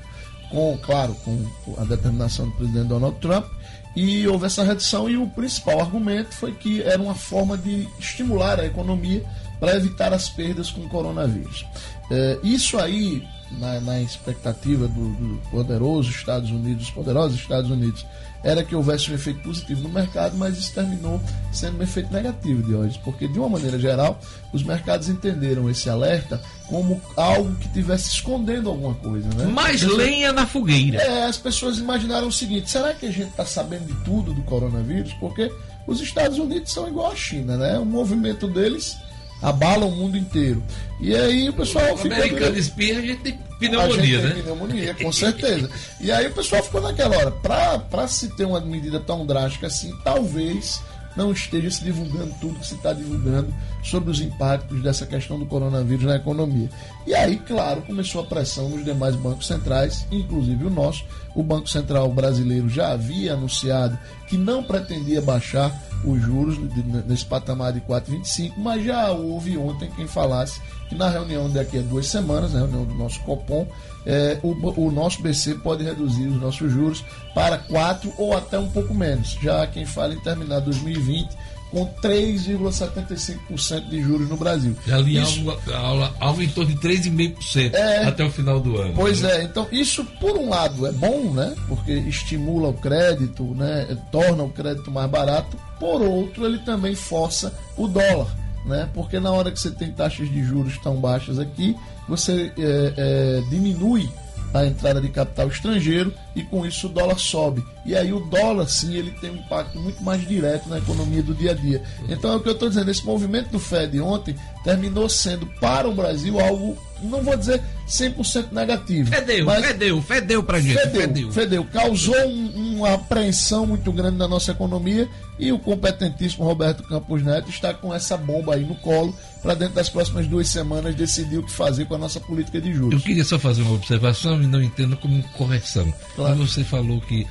com, 0.50 0.76
claro, 0.82 1.14
com 1.24 1.46
a 1.78 1.84
determinação 1.84 2.46
do 2.48 2.52
presidente 2.56 2.88
Donald 2.88 3.16
Trump. 3.20 3.46
E 3.94 4.26
houve 4.26 4.46
essa 4.46 4.64
redução, 4.64 5.08
e 5.08 5.16
o 5.16 5.26
principal 5.28 5.78
argumento 5.80 6.34
foi 6.34 6.52
que 6.52 6.82
era 6.82 7.00
uma 7.00 7.14
forma 7.14 7.58
de 7.58 7.86
estimular 8.00 8.58
a 8.58 8.64
economia 8.64 9.22
para 9.62 9.76
evitar 9.76 10.12
as 10.12 10.28
perdas 10.28 10.72
com 10.72 10.80
o 10.80 10.88
coronavírus. 10.88 11.64
É, 12.10 12.36
isso 12.42 12.76
aí, 12.80 13.22
na, 13.60 13.80
na 13.80 14.00
expectativa 14.00 14.88
do, 14.88 15.10
do 15.10 15.40
poderoso 15.52 16.10
Estados 16.10 16.50
Unidos, 16.50 16.86
dos 16.86 16.90
poderosos 16.90 17.38
Estados 17.38 17.70
Unidos, 17.70 18.04
era 18.42 18.64
que 18.64 18.74
houvesse 18.74 19.12
um 19.12 19.14
efeito 19.14 19.40
positivo 19.40 19.82
no 19.82 19.88
mercado, 19.88 20.36
mas 20.36 20.58
isso 20.58 20.74
terminou 20.74 21.20
sendo 21.52 21.78
um 21.78 21.82
efeito 21.82 22.12
negativo 22.12 22.60
de 22.60 22.74
hoje, 22.74 23.00
porque 23.04 23.28
de 23.28 23.38
uma 23.38 23.50
maneira 23.50 23.78
geral, 23.78 24.20
os 24.52 24.64
mercados 24.64 25.08
entenderam 25.08 25.70
esse 25.70 25.88
alerta 25.88 26.42
como 26.66 27.00
algo 27.16 27.54
que 27.54 27.68
estivesse 27.68 28.08
escondendo 28.08 28.68
alguma 28.68 28.94
coisa, 28.96 29.28
né? 29.28 29.44
Mais 29.44 29.80
lenha 29.82 30.32
na 30.32 30.44
fogueira. 30.44 31.00
É, 31.00 31.26
as 31.26 31.38
pessoas 31.38 31.78
imaginaram 31.78 32.26
o 32.26 32.32
seguinte: 32.32 32.68
será 32.68 32.92
que 32.94 33.06
a 33.06 33.12
gente 33.12 33.28
está 33.28 33.46
sabendo 33.46 33.86
de 33.86 33.94
tudo 34.04 34.34
do 34.34 34.42
coronavírus? 34.42 35.12
Porque 35.20 35.52
os 35.86 36.00
Estados 36.00 36.36
Unidos 36.36 36.72
são 36.72 36.88
igual 36.88 37.12
à 37.12 37.14
China, 37.14 37.56
né? 37.56 37.78
O 37.78 37.86
movimento 37.86 38.48
deles 38.48 38.96
abala 39.42 39.84
o 39.86 39.90
mundo 39.90 40.16
inteiro. 40.16 40.62
E 41.00 41.14
aí 41.14 41.48
o 41.48 41.52
pessoal 41.52 41.94
O 41.94 41.96
ficou. 41.96 42.16
americano 42.16 42.56
espirra, 42.56 43.00
a 43.00 43.02
gente 43.02 43.20
tem 43.22 43.32
A 43.34 43.58
pneumonia, 43.58 43.96
gente 43.96 44.20
tem 44.20 44.36
né? 44.36 44.42
pneumonia, 44.42 44.94
com 44.94 45.12
certeza. 45.12 45.68
E 46.00 46.10
aí 46.12 46.26
o 46.28 46.32
pessoal 46.32 46.62
ficou 46.62 46.80
naquela 46.80 47.16
hora. 47.16 47.30
Para 47.30 48.06
se 48.08 48.28
ter 48.36 48.44
uma 48.44 48.60
medida 48.60 49.00
tão 49.00 49.26
drástica 49.26 49.66
assim, 49.66 49.92
talvez 50.04 50.80
não 51.14 51.30
esteja 51.32 51.70
se 51.70 51.84
divulgando 51.84 52.32
tudo 52.40 52.58
que 52.58 52.66
se 52.66 52.74
está 52.74 52.92
divulgando 52.92 53.52
sobre 53.82 54.10
os 54.10 54.20
impactos 54.20 54.82
dessa 54.82 55.04
questão 55.04 55.38
do 55.38 55.44
coronavírus 55.44 56.04
na 56.06 56.16
economia. 56.16 56.70
E 57.06 57.14
aí, 57.14 57.36
claro, 57.36 57.82
começou 57.82 58.22
a 58.22 58.24
pressão 58.24 58.68
nos 58.70 58.82
demais 58.84 59.14
bancos 59.16 59.46
centrais, 59.46 60.06
inclusive 60.10 60.64
o 60.64 60.70
nosso. 60.70 61.04
O 61.34 61.42
Banco 61.42 61.68
Central 61.68 62.08
brasileiro 62.10 62.68
já 62.68 62.92
havia 62.92 63.34
anunciado 63.34 63.98
que 64.26 64.38
não 64.38 64.62
pretendia 64.62 65.20
baixar 65.20 65.70
os 66.04 66.20
juros 66.20 66.58
nesse 67.06 67.24
patamar 67.24 67.72
de 67.72 67.80
4,25, 67.80 68.54
mas 68.56 68.84
já 68.84 69.10
houve 69.12 69.56
ontem 69.56 69.90
quem 69.94 70.06
falasse 70.06 70.60
que 70.88 70.94
na 70.94 71.08
reunião 71.08 71.48
daqui 71.48 71.78
a 71.78 71.82
duas 71.82 72.06
semanas, 72.06 72.52
na 72.52 72.60
reunião 72.60 72.84
do 72.84 72.94
nosso 72.94 73.20
Copom, 73.20 73.66
eh, 74.04 74.38
o, 74.42 74.86
o 74.86 74.90
nosso 74.90 75.22
BC 75.22 75.54
pode 75.56 75.84
reduzir 75.84 76.26
os 76.26 76.40
nossos 76.40 76.70
juros 76.70 77.04
para 77.34 77.56
4 77.56 78.12
ou 78.18 78.36
até 78.36 78.58
um 78.58 78.68
pouco 78.68 78.92
menos. 78.92 79.38
Já 79.42 79.66
quem 79.66 79.86
fala 79.86 80.14
em 80.14 80.20
terminar 80.20 80.60
2020 80.60 81.36
com 81.72 81.86
3,75% 82.02 83.88
de 83.88 84.00
juros 84.02 84.28
no 84.28 84.36
Brasil. 84.36 84.76
Já 84.86 84.98
li 84.98 85.16
Isso- 85.20 85.48
algo, 85.50 85.72
algo, 85.72 86.14
algo 86.20 86.42
em 86.42 86.48
torno 86.48 86.70
de 86.72 86.78
3,5% 86.78 87.74
É. 87.74 88.04
até 88.04 88.22
o 88.24 88.30
final 88.30 88.60
do 88.60 88.76
ano. 88.76 88.92
Pois 88.94 89.22
né? 89.22 89.38
é, 89.38 89.42
então 89.44 89.66
isso 89.72 90.04
por 90.20 90.36
um 90.36 90.50
lado 90.50 90.86
é 90.86 90.92
bom, 90.92 91.32
né? 91.32 91.54
Porque 91.66 91.92
estimula 91.92 92.68
o 92.68 92.74
crédito, 92.74 93.42
né? 93.54 93.96
Torna 94.12 94.42
o 94.42 94.50
crédito 94.50 94.90
mais 94.90 95.10
barato. 95.10 95.56
Por 95.80 96.02
outro, 96.02 96.44
ele 96.46 96.58
também 96.58 96.94
força 96.94 97.52
o 97.76 97.88
dólar, 97.88 98.28
né? 98.66 98.88
Porque 98.94 99.18
na 99.18 99.30
hora 99.32 99.50
que 99.50 99.58
você 99.58 99.70
tem 99.70 99.90
taxas 99.90 100.30
de 100.30 100.44
juros 100.44 100.76
tão 100.78 100.96
baixas 100.96 101.38
aqui, 101.38 101.74
você 102.08 102.52
é, 102.58 102.92
é, 102.96 103.42
diminui 103.48 104.08
a 104.52 104.66
entrada 104.66 105.00
de 105.00 105.08
capital 105.08 105.48
estrangeiro 105.48 106.12
e 106.36 106.42
com 106.42 106.66
isso 106.66 106.86
o 106.86 106.90
dólar 106.90 107.18
sobe. 107.18 107.64
E 107.84 107.96
aí 107.96 108.12
o 108.12 108.20
dólar, 108.20 108.68
sim, 108.68 108.94
ele 108.94 109.10
tem 109.20 109.30
um 109.30 109.36
impacto 109.36 109.78
muito 109.78 110.02
mais 110.02 110.26
direto 110.26 110.68
na 110.68 110.78
economia 110.78 111.22
do 111.22 111.34
dia 111.34 111.50
a 111.50 111.54
dia. 111.54 111.82
Então 112.08 112.32
é 112.32 112.36
o 112.36 112.40
que 112.40 112.48
eu 112.48 112.52
estou 112.52 112.68
dizendo, 112.68 112.90
esse 112.90 113.04
movimento 113.04 113.50
do 113.50 113.58
Fed 113.58 114.00
ontem 114.00 114.36
terminou 114.62 115.08
sendo 115.08 115.46
para 115.60 115.88
o 115.88 115.94
Brasil 115.94 116.38
algo, 116.38 116.76
não 117.02 117.22
vou 117.22 117.36
dizer 117.36 117.60
100% 117.88 118.52
negativo. 118.52 119.10
Fedeu, 119.10 119.44
mas 119.44 119.66
fedeu, 119.66 120.00
fedeu 120.02 120.42
pra 120.44 120.60
gente. 120.60 120.74
fedeu, 120.78 121.00
Fedeu. 121.00 121.32
fedeu. 121.32 121.64
Causou 121.64 122.14
um- 122.28 122.76
uma 122.76 122.94
apreensão 122.94 123.66
muito 123.66 123.90
grande 123.92 124.16
na 124.16 124.26
nossa 124.28 124.52
economia 124.52 125.08
e 125.38 125.50
o 125.52 125.58
competentíssimo 125.58 126.44
Roberto 126.44 126.82
Campos 126.84 127.22
Neto 127.22 127.50
está 127.50 127.74
com 127.74 127.92
essa 127.92 128.16
bomba 128.16 128.54
aí 128.54 128.64
no 128.64 128.74
colo 128.76 129.14
para 129.42 129.54
dentro 129.54 129.74
das 129.74 129.88
próximas 129.88 130.26
duas 130.28 130.48
semanas 130.48 130.94
decidir 130.94 131.38
o 131.38 131.42
que 131.42 131.50
fazer 131.50 131.84
com 131.86 131.94
a 131.96 131.98
nossa 131.98 132.20
política 132.20 132.60
de 132.60 132.70
Eu 132.70 132.76
juros. 132.76 133.02
queria 133.02 133.24
só 133.24 133.38
fazer 133.38 133.62
uma 133.62 133.74
observação 133.74 134.40
e 134.40 134.46
não 134.46 134.62
entendo 134.62 134.96
como 134.96 135.20
correção. 135.36 135.92
Claro. 136.14 136.36
Quando 136.36 136.48
você 136.48 136.62
falou 136.62 137.00
que 137.00 137.26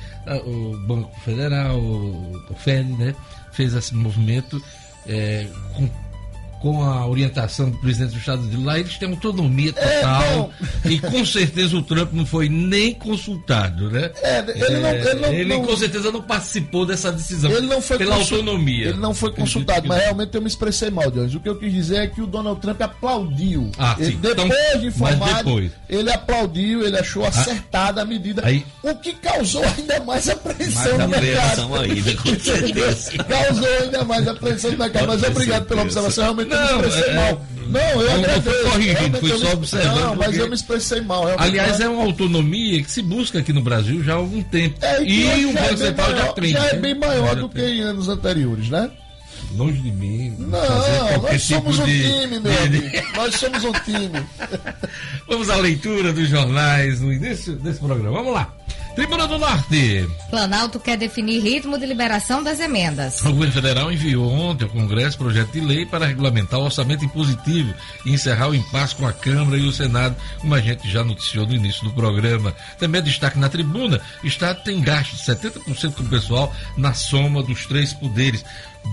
o 0.46 0.76
Banco 0.86 1.18
Federal, 1.20 1.78
o 1.78 2.32
o 2.52 2.54
FED, 2.54 2.92
né, 2.92 3.14
fez 3.52 3.74
esse 3.74 3.94
movimento 3.94 4.62
é, 5.06 5.46
com, 5.74 5.88
com 6.62 6.80
a 6.84 7.06
orientação 7.08 7.68
do 7.68 7.76
presidente 7.78 8.12
do 8.12 8.18
Estado 8.18 8.46
de 8.46 8.56
lá, 8.56 8.78
eles 8.78 8.96
têm 8.96 9.10
autonomia 9.10 9.72
É, 9.76 9.96
total. 10.00 10.50
e 10.84 10.98
com 11.00 11.24
certeza 11.26 11.76
o 11.76 11.82
Trump 11.82 12.12
não 12.12 12.24
foi 12.24 12.48
nem 12.48 12.94
consultado, 12.94 13.90
né? 13.90 14.10
É, 14.22 14.38
ele 14.38 14.78
não- 14.78 14.88
ele 14.90 15.14
não- 15.20 15.32
ele, 15.32 15.44
não- 15.56 15.64
com 15.64 15.76
certeza 15.76 16.12
não 16.12 16.22
participou 16.22 16.86
dessa 16.86 17.10
decisão. 17.10 17.50
Ele 17.50 17.66
não 17.66 17.82
foi 17.82 17.98
pela 17.98 18.14
autonomia. 18.14 18.90
Ele 18.90 18.98
não 18.98 19.12
foi 19.12 19.32
consultado, 19.32 19.88
mas 19.88 20.00
realmente 20.02 20.34
eu 20.36 20.40
me 20.40 20.46
expressei 20.46 20.88
mal, 20.88 21.10
Jones. 21.10 21.34
O 21.34 21.40
que 21.40 21.48
eu 21.48 21.56
quis 21.58 21.72
dizer 21.72 21.96
é 21.96 22.06
que 22.06 22.20
o 22.22 22.26
Donald 22.28 22.60
Trump 22.60 22.80
aplaudiu. 22.80 23.70
Ah, 23.76 23.96
ele, 23.98 24.12
sim. 24.12 24.18
depois 24.20 24.48
Então, 24.48 24.80
de 24.80 24.86
informado, 24.86 25.34
depois? 25.44 25.72
Ah. 25.74 25.84
ele 25.88 26.10
aplaudiu, 26.12 26.86
ele 26.86 26.96
achou 26.98 27.24
acertada 27.26 28.02
a 28.02 28.04
medida, 28.04 28.42
aí- 28.46 28.64
o 28.84 28.94
que 28.94 29.12
causou 29.14 29.64
ainda 29.64 29.98
mais 30.04 30.28
apreensão 30.28 30.96
Mais 30.98 31.10
no 31.10 31.20
mercado. 31.20 31.74
ainda, 31.74 32.14
com 32.14 32.28
certeza. 32.38 33.12
causou 33.24 33.68
ainda 33.82 34.04
mais 34.04 34.28
apreensão 34.28 34.70
no 34.70 34.78
mercado. 34.78 35.06
Mas 35.08 35.22
obrigado 35.24 35.64
pela 35.66 35.82
observação, 35.82 36.24
realmente 36.24 36.51
Não, 36.52 36.78
me 36.78 36.88
expressei 36.88 37.10
é- 37.10 37.14
mal. 37.14 37.46
Não, 37.66 37.80
eu 37.80 37.96
não, 37.96 38.04
não 38.04 38.14
agradeço. 38.24 38.42
fui 38.42 38.70
corrigindo, 38.70 38.92
realmente 38.98 39.20
fui 39.20 39.32
eu 39.32 39.38
só 39.38 39.46
me- 39.46 39.52
observando 39.54 40.00
Não, 40.00 40.14
mas 40.16 40.26
porque- 40.26 40.40
eu 40.42 40.48
me 40.48 40.54
expressei 40.54 41.00
mal. 41.00 41.24
realmente. 41.24 41.48
Aliás, 41.48 41.80
é 41.80 41.88
uma 41.88 42.02
autonomia 42.02 42.82
que 42.82 42.90
se 42.90 43.00
busca 43.02 43.38
aqui 43.38 43.52
no 43.52 43.62
Brasil 43.62 44.02
já 44.04 44.12
há 44.12 44.16
algum 44.16 44.42
tempo. 44.42 44.76
É, 44.82 45.02
e 45.02 45.24
hoje 45.26 45.44
o 45.46 45.50
é 45.50 45.62
Banco 45.62 45.76
Central 45.78 46.10
já 46.16 46.24
aprende. 46.24 46.52
Já 46.52 46.66
é 46.66 46.72
né? 46.74 46.78
bem 46.80 46.94
maior 46.94 47.34
do 47.36 47.48
tem. 47.48 47.64
que 47.64 47.70
em 47.70 47.80
anos 47.80 48.08
anteriores, 48.08 48.68
né? 48.68 48.90
Longe 49.56 49.80
de 49.80 49.90
mim. 49.90 50.34
Não, 50.38 50.50
qualquer 50.60 51.32
nós 51.32 51.42
somos 51.42 51.76
tipo 51.76 51.82
um 51.82 51.86
de- 51.86 52.02
time, 52.02 52.40
meu 52.40 52.62
amigo. 52.62 52.90
Nós 53.16 53.34
somos 53.36 53.64
um 53.64 53.72
time. 53.72 54.22
Vamos 55.28 55.50
à 55.50 55.56
leitura 55.56 56.12
dos 56.12 56.28
jornais 56.28 57.00
no 57.00 57.12
início 57.12 57.54
desse 57.56 57.78
programa. 57.80 58.10
Vamos 58.18 58.32
lá. 58.34 58.52
Tribuna 58.94 59.26
do 59.26 59.38
Norte. 59.38 60.06
Planalto 60.28 60.78
quer 60.78 60.98
definir 60.98 61.40
ritmo 61.40 61.78
de 61.78 61.86
liberação 61.86 62.42
das 62.42 62.60
emendas. 62.60 63.22
O 63.22 63.32
governo 63.32 63.52
federal 63.52 63.90
enviou 63.90 64.30
ontem 64.30 64.64
ao 64.64 64.70
Congresso 64.70 65.16
projeto 65.16 65.50
de 65.50 65.60
lei 65.60 65.86
para 65.86 66.06
regulamentar 66.06 66.60
o 66.60 66.64
orçamento 66.64 67.02
impositivo 67.02 67.72
e 68.04 68.12
encerrar 68.12 68.48
o 68.48 68.54
impasse 68.54 68.94
com 68.94 69.06
a 69.06 69.12
Câmara 69.12 69.56
e 69.56 69.66
o 69.66 69.72
Senado, 69.72 70.14
como 70.38 70.54
a 70.54 70.60
gente 70.60 70.90
já 70.90 71.02
noticiou 71.02 71.46
no 71.46 71.54
início 71.54 71.84
do 71.84 71.92
programa. 71.92 72.54
Também 72.78 73.02
destaque 73.02 73.38
na 73.38 73.48
tribuna: 73.48 73.98
o 74.22 74.26
Estado 74.26 74.62
tem 74.62 74.80
gasto 74.82 75.16
de 75.16 75.22
70% 75.22 75.94
com 75.94 76.02
o 76.02 76.08
pessoal 76.08 76.54
na 76.76 76.92
soma 76.92 77.42
dos 77.42 77.64
três 77.64 77.94
poderes. 77.94 78.44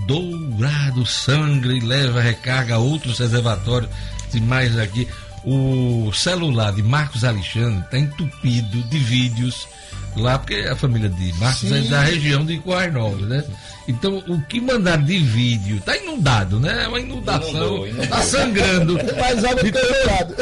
Dourado 0.08 1.06
sangra 1.06 1.74
e 1.74 1.80
leva 1.80 2.22
recarga 2.22 2.76
a 2.76 2.80
outros 2.80 3.20
reservatórios. 3.20 3.92
E 4.34 4.40
mais 4.40 4.78
aqui. 4.78 5.08
O 5.42 6.12
celular 6.14 6.74
de 6.74 6.84
Marcos 6.84 7.24
Alexandre 7.24 7.80
está 7.80 7.98
entupido 7.98 8.84
de 8.84 8.98
vídeos 8.98 9.70
lá, 10.16 10.38
porque 10.40 10.56
a 10.56 10.76
família 10.76 11.10
de 11.10 11.34
Marcos 11.34 11.72
é 11.72 11.82
Sim. 11.82 11.90
da 11.90 12.02
região 12.02 12.46
de 12.46 12.58
Coais 12.60 12.92
Novas, 12.94 13.22
né? 13.28 13.44
Então, 13.88 14.18
o 14.28 14.40
que 14.44 14.62
mandaram 14.62 15.04
de 15.04 15.18
vídeo, 15.18 15.78
está 15.78 15.98
inundado, 15.98 16.60
né? 16.60 16.84
É 16.84 16.88
uma 16.88 17.00
inundação, 17.00 17.88
está 17.88 18.22
sangrando. 18.22 18.94
Mais 19.20 19.44
água 19.44 19.64
de, 19.64 19.72
dourado. 19.72 20.36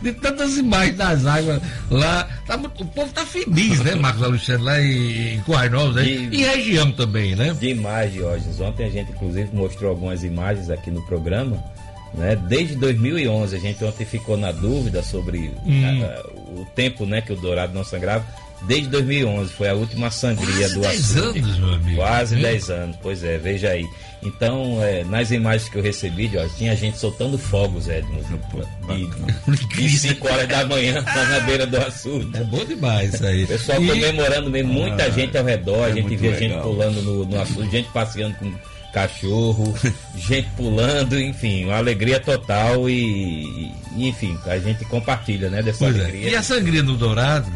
de 0.00 0.12
tantas 0.12 0.56
imagens 0.56 0.96
das 0.96 1.26
águas 1.26 1.60
lá. 1.90 2.28
Tá 2.46 2.54
o 2.56 2.68
povo 2.86 3.08
está 3.08 3.26
feliz, 3.26 3.80
né, 3.80 3.96
Marcos 3.96 4.22
Alexandre, 4.22 4.62
lá 4.62 4.80
em, 4.80 5.34
em 5.34 5.40
Coais 5.40 5.72
Novas, 5.72 5.96
aí, 5.96 6.28
E- 6.30 6.36
e 6.40 6.44
região 6.44 6.92
também, 6.92 7.34
né? 7.34 7.56
Demais, 7.58 8.12
Diógenes. 8.12 8.60
Ontem 8.60 8.86
a 8.86 8.90
gente, 8.90 9.10
inclusive, 9.10 9.48
mostrou 9.52 9.90
algumas 9.90 10.22
imagens 10.22 10.70
aqui 10.70 10.90
no 10.92 11.02
programa. 11.06 11.62
Né? 12.14 12.36
Desde 12.36 12.76
2011, 12.76 13.56
a 13.56 13.58
gente 13.58 13.84
ontem 13.84 14.04
ficou 14.04 14.36
na 14.36 14.52
dúvida 14.52 15.02
sobre 15.02 15.50
Hum. 15.66 16.00
ah, 16.04 16.22
o 16.60 16.64
tempo 16.76 17.04
né, 17.06 17.20
que 17.20 17.32
o 17.32 17.36
Dourado 17.36 17.74
não 17.74 17.82
sangrava. 17.82 18.24
Desde 18.66 18.88
2011 18.88 19.52
foi 19.52 19.68
a 19.68 19.74
última 19.74 20.10
sangria 20.10 20.68
Quase 20.68 20.74
do 20.74 20.80
10 20.80 21.16
açude. 21.16 21.38
anos, 21.40 21.58
meu 21.58 21.74
amigo. 21.74 21.96
Quase 21.96 22.36
Hum. 22.36 22.40
10 22.42 22.70
anos, 22.70 22.96
pois 23.02 23.22
é, 23.24 23.38
veja 23.38 23.68
aí. 23.70 23.86
Então, 24.22 24.82
é, 24.82 25.04
nas 25.04 25.30
imagens 25.30 25.68
que 25.68 25.76
eu 25.76 25.82
recebi, 25.82 26.28
Diógenes, 26.28 26.56
tinha 26.56 26.74
gente 26.74 26.96
soltando 26.98 27.36
fogos, 27.36 27.88
Edmo. 27.88 28.20
De 29.76 29.88
5 29.88 30.26
horas 30.32 30.48
da 30.48 30.64
manhã 30.66 31.04
lá 31.04 31.24
na 31.26 31.40
beira 31.40 31.66
do 31.66 31.76
açude. 31.76 32.36
É 32.36 32.44
bom 32.44 32.64
demais 32.64 33.12
isso 33.14 33.26
aí. 33.26 33.44
O 33.44 33.48
pessoal 33.48 33.82
E- 33.82 33.86
comemorando 33.86 34.50
mesmo, 34.50 34.72
muita 34.72 35.04
Ah, 35.04 35.10
gente 35.10 35.36
ao 35.36 35.44
redor, 35.44 35.84
a 35.84 35.90
é 35.90 35.92
gente 35.92 36.02
muito 36.08 36.20
via 36.20 36.32
gente 36.32 36.48
legal. 36.52 36.62
pulando 36.62 37.02
no, 37.02 37.24
no 37.26 37.40
açude, 37.40 37.70
gente 37.70 37.88
passeando 37.90 38.34
com 38.36 38.50
cachorro, 38.94 39.74
gente 40.16 40.48
pulando, 40.56 41.20
enfim, 41.20 41.64
uma 41.64 41.76
alegria 41.76 42.18
total 42.20 42.88
e, 42.88 43.72
e, 43.96 44.08
enfim, 44.08 44.38
a 44.46 44.56
gente 44.58 44.84
compartilha, 44.86 45.50
né, 45.50 45.62
dessa 45.62 45.80
Pois 45.80 45.96
é. 45.96 46.00
alegria. 46.00 46.30
E 46.30 46.34
a 46.36 46.42
sangria 46.42 46.82
no 46.82 46.96
Dourado, 46.96 47.50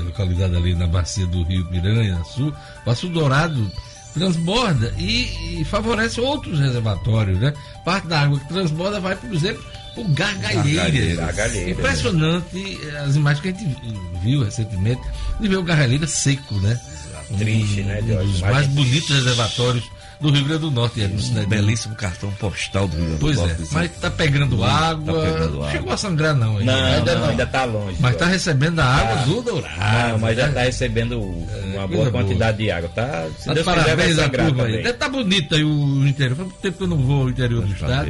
é 0.00 0.02
localizada 0.02 0.56
ali 0.56 0.74
na 0.74 0.86
bacia 0.86 1.26
do 1.26 1.42
Rio 1.42 1.64
Piranha 1.66 2.22
Sul, 2.24 2.52
o 2.84 2.90
Açu 2.90 3.08
Dourado 3.08 3.70
transborda 4.14 4.94
e, 4.96 5.60
e 5.60 5.64
favorece 5.64 6.20
outros 6.20 6.58
reservatórios, 6.58 7.38
né? 7.38 7.52
Parte 7.84 8.06
da 8.06 8.20
água 8.22 8.40
que 8.40 8.48
transborda 8.48 8.98
vai, 8.98 9.14
por 9.14 9.32
exemplo, 9.32 9.62
o 9.96 10.04
Gargalheiras. 10.08 11.16
Gargalheiras, 11.16 11.78
Impressionante 11.78 12.80
eh, 12.82 12.98
as 12.98 13.16
imagens 13.16 13.42
que 13.42 13.48
a 13.48 13.52
gente 13.52 13.76
viu 14.22 14.42
recentemente 14.42 15.02
de 15.38 15.48
ver 15.48 15.56
o 15.56 15.62
Gargalheiras 15.62 16.10
seco, 16.10 16.54
né? 16.60 16.80
Triste, 17.38 17.82
né, 17.82 18.00
um 18.02 18.24
dos 18.24 18.40
mais 18.40 18.68
bonitos 18.68 19.10
reservatórios 19.10 19.84
do 20.20 20.30
Rio 20.30 20.44
Grande 20.44 20.60
do 20.60 20.70
Norte. 20.70 21.02
É, 21.02 21.08
no 21.08 21.18
cidade 21.20 21.46
Belíssimo 21.46 21.94
cartão 21.94 22.30
postal 22.32 22.88
do 22.88 22.96
Rio 22.96 23.04
Grande 23.04 23.18
do 23.18 23.20
Pois 23.20 23.36
Norte, 23.36 23.52
é, 23.52 23.54
desse- 23.56 23.74
mas 23.74 23.90
tá 24.00 24.10
pegando 24.10 24.64
água. 24.64 25.14
tá 25.14 25.20
pegando 25.30 25.56
água. 25.58 25.70
Chegou 25.70 25.92
a 25.92 25.96
sangrar, 25.96 26.34
não. 26.34 26.58
ainda. 26.58 26.72
Não, 26.76 26.84
Ainda 26.96 27.14
não, 27.14 27.20
não. 27.22 27.28
ainda 27.30 27.46
tá 27.46 27.64
longe. 27.64 27.96
Mas 28.00 28.16
tá 28.16 28.26
recebendo 28.26 28.80
a 28.80 28.84
água 28.84 29.16
do 29.24 29.42
Dourado. 29.42 30.08
Não, 30.12 30.18
mas 30.18 30.36
já 30.36 30.46
né? 30.48 30.52
tá 30.54 30.60
recebendo 30.62 31.20
uma 31.20 31.36
coisa 31.42 31.86
boa 31.86 31.86
boa. 31.86 32.10
quantidade 32.10 32.58
de 32.58 32.70
água. 32.70 32.88
Tá, 32.94 33.26
se 33.38 33.44
Tá 33.46 33.54
de 33.54 33.62
Deus 33.62 33.66
quiser, 33.66 33.74
vai 33.76 33.84
parabéns 33.84 34.18
a 34.18 34.22
sangrar 34.24 34.46
turma 34.46 34.64
aí. 34.64 34.72
Deve 34.82 34.92
tá 34.94 35.08
bonito 35.08 35.54
aí 35.54 35.64
o 35.64 36.06
interior. 36.06 36.36
Faz 36.36 36.48
muito 36.48 36.60
tempo 36.60 36.78
que 36.78 36.84
eu 36.84 36.88
não 36.88 36.98
vou 36.98 37.22
ao 37.22 37.30
interior 37.30 37.62
do 37.66 37.72
estado. 37.72 38.08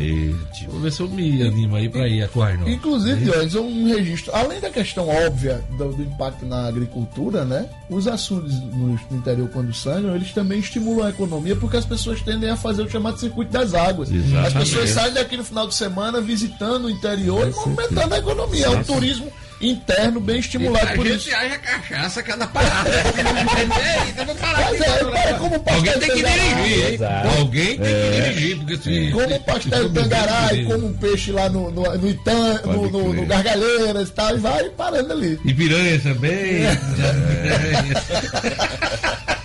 Vou 0.68 0.80
ver 0.80 0.92
se 0.92 1.00
eu 1.00 1.08
me 1.08 1.42
animo 1.42 1.76
aí 1.76 1.88
pra 1.88 2.06
ir 2.08 2.22
a 2.22 2.28
Coarnó. 2.28 2.68
Inclusive, 2.68 3.24
Dionis, 3.24 3.54
um 3.54 3.86
registro, 3.88 4.34
além 4.34 4.60
da 4.60 4.70
questão 4.70 5.08
óbvia 5.08 5.60
do, 5.76 5.92
do 5.92 6.02
impacto 6.02 6.44
na 6.46 6.66
agricultura, 6.68 7.44
né? 7.44 7.66
Os 7.88 8.06
açudes 8.06 8.54
no, 8.60 8.98
no 9.10 9.16
interior, 9.16 9.48
quando 9.52 9.72
sangram, 9.74 10.14
eles 10.14 10.32
também 10.32 10.58
estimulam 10.60 11.06
a 11.06 11.10
economia 11.10 11.56
porque 11.56 11.76
as 11.76 11.84
pessoas 11.84 11.95
tendem 12.24 12.50
a 12.50 12.56
fazer 12.56 12.82
o 12.82 12.90
chamado 12.90 13.18
circuito 13.18 13.52
das 13.52 13.74
águas. 13.74 14.08
As 14.08 14.14
Exatamente. 14.14 14.58
pessoas 14.58 14.90
saem 14.90 15.14
daqui 15.14 15.36
no 15.36 15.44
final 15.44 15.66
de 15.66 15.74
semana 15.74 16.20
visitando 16.20 16.86
o 16.86 16.90
interior 16.90 17.48
e 17.48 17.54
movimentando 17.54 18.14
a 18.14 18.18
economia. 18.18 18.66
É 18.66 18.70
um 18.70 18.84
turismo 18.84 19.32
interno 19.60 20.20
bem 20.20 20.38
estimulado 20.38 20.94
por 20.94 21.06
isso. 21.06 21.34
acha 21.34 21.58
cachaça 21.58 22.22
cada 22.22 22.46
parada. 22.46 22.90
Eita, 24.06 24.24
vou 24.24 24.34
parar 24.34 24.70
Mas 24.70 24.80
é, 24.80 25.04
para 25.04 25.34
como 25.34 25.56
o 25.56 25.60
pastel 25.60 25.76
Alguém 25.76 25.98
tem 25.98 26.10
que 26.10 26.22
dirigir, 26.22 26.92
hein? 26.92 26.98
Alguém 27.38 27.78
tem 27.78 27.94
que 27.94 28.10
dirigir, 28.10 28.56
porque 28.58 28.76
se. 28.76 29.10
Como 29.12 29.34
o 29.34 29.40
pastel 29.40 29.92
Tangará 29.92 30.52
e 30.52 30.64
como 30.66 30.86
um 30.86 30.92
peixe 30.94 31.32
lá 31.32 31.48
no, 31.48 31.70
no, 31.70 31.82
no, 31.82 32.08
Itã, 32.08 32.60
no, 32.64 32.90
no, 32.90 33.12
no. 33.14 33.26
Gargalheiras 33.26 34.08
e 34.08 34.12
tal, 34.12 34.36
e 34.36 34.38
vai 34.38 34.68
parando 34.70 35.12
ali. 35.12 35.40
E 35.44 35.54
piranha 35.54 36.00
também. 36.00 36.66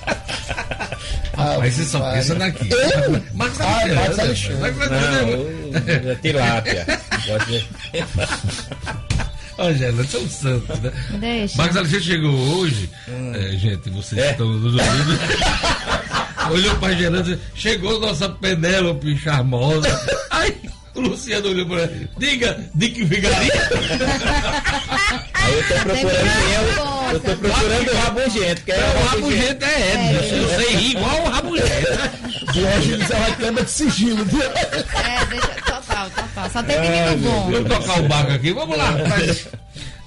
Rapaz, 1.41 1.73
você 1.73 1.83
só 1.85 1.99
pensa 2.11 2.35
Maria. 2.35 2.53
naqui. 2.53 2.69
Eu? 2.71 3.23
Marcos 3.33 3.61
Ah, 3.61 3.79
Alexandre. 3.81 4.55
Marcos 4.59 4.81
Alexandre. 4.81 4.91
Não, 4.91 5.29
eu- 5.29 6.11
é 6.11 6.15
tilápia. 6.15 6.99
Gosto 7.27 7.45
de- 7.51 7.69
Ó, 9.57 9.71
Gela, 9.73 10.03
são 10.05 10.27
santos, 10.29 10.79
né? 10.79 10.91
Deixa. 11.19 11.57
Marcos 11.57 11.77
Alexandre 11.77 12.03
chegou 12.05 12.31
hoje. 12.33 12.89
É, 13.35 13.57
gente, 13.57 13.89
vocês 13.91 14.25
estão 14.31 14.47
nos 14.47 14.73
ouvindo. 14.73 15.19
olhou 16.51 16.75
pra 16.77 16.91
Gerando 16.93 17.31
e 17.31 17.35
disse, 17.35 17.47
chegou 17.55 17.99
nossa 17.99 18.27
Penélope 18.29 19.17
charmosa. 19.17 19.87
Aí 20.31 20.55
o 20.95 21.01
Luciano 21.01 21.49
olhou 21.49 21.65
pra 21.67 21.81
ela. 21.81 21.91
Diga, 22.17 22.59
Dick 22.75 23.03
Vigarinho. 23.03 23.51
Aí 25.33 25.53
eu 25.53 25.67
tô 25.67 25.73
procurando 25.83 26.19
quem 26.21 26.53
é 26.55 26.81
o. 26.81 27.00
Eu 27.11 27.19
tô 27.19 27.35
procurando 27.37 27.91
o 27.91 27.97
rabugento, 27.97 28.61
que 28.63 28.71
é 28.71 28.77
o 28.77 29.05
rabugento. 29.07 29.65
é 29.65 30.15
Edson. 30.15 30.35
Eu 30.35 30.49
sei 30.59 30.75
rir 30.75 30.91
igual 30.91 31.21
o 31.25 31.29
rabugento. 31.29 31.71
Diogenes 32.53 33.11
é 33.11 33.15
uma 33.15 33.35
quebra 33.35 33.63
de 33.63 33.71
sigilo. 33.71 34.25
É, 35.03 35.25
deixa. 35.25 35.47
Total, 35.65 36.09
total. 36.09 36.49
Só 36.51 36.63
tem 36.63 36.81
menino 36.81 37.17
bom. 37.17 37.51
Vamos 37.51 37.69
tocar 37.69 37.99
o 37.99 38.07
barco 38.07 38.31
aqui. 38.33 38.53
Vamos 38.53 38.77
lá. 38.77 38.93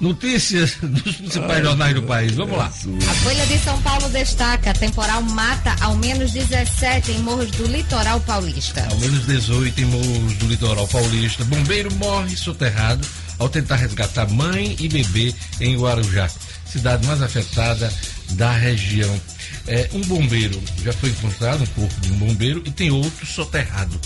Notícias 0.01 0.77
dos 0.83 1.17
principais 1.17 1.65
jornais 1.65 1.95
do 1.95 2.03
país. 2.03 2.35
Vamos 2.35 2.59
lá. 2.59 2.67
A 2.67 3.15
Folha 3.15 3.47
de 3.47 3.59
São 3.59 3.81
Paulo 3.83 4.09
destaca: 4.11 4.75
temporal 4.75 5.23
mata 5.23 5.75
ao 5.81 5.97
menos 5.97 6.33
17 6.33 7.13
em 7.13 7.19
morros 7.21 7.51
do 7.53 7.67
litoral 7.67 8.21
paulista. 8.21 8.87
Ao 8.91 8.97
menos 8.99 9.27
18 9.27 9.81
em 9.81 9.85
morros 9.85 10.35
do 10.35 10.47
litoral 10.47 10.89
paulista. 10.89 11.45
Bombeiro 11.45 11.93
morre 11.95 12.37
soterrado 12.37 13.07
ao 13.39 13.49
tentar 13.49 13.77
resgatar 13.77 14.29
mãe 14.31 14.77
e 14.79 14.89
bebê 14.89 15.35
em 15.61 15.77
Guarujá, 15.77 16.29
cidade 16.75 17.07
mais 17.07 17.23
afetada 17.23 17.93
da 18.31 18.53
região. 18.53 19.21
É, 19.67 19.89
um 19.93 20.01
bombeiro 20.03 20.61
já 20.85 20.93
foi 20.93 21.09
encontrado, 21.11 21.63
um 21.63 21.67
corpo 21.67 22.01
de 22.01 22.13
um 22.13 22.17
bombeiro, 22.17 22.63
e 22.67 22.71
tem 22.71 22.91
outro 22.91 23.25
soterrado, 23.27 23.99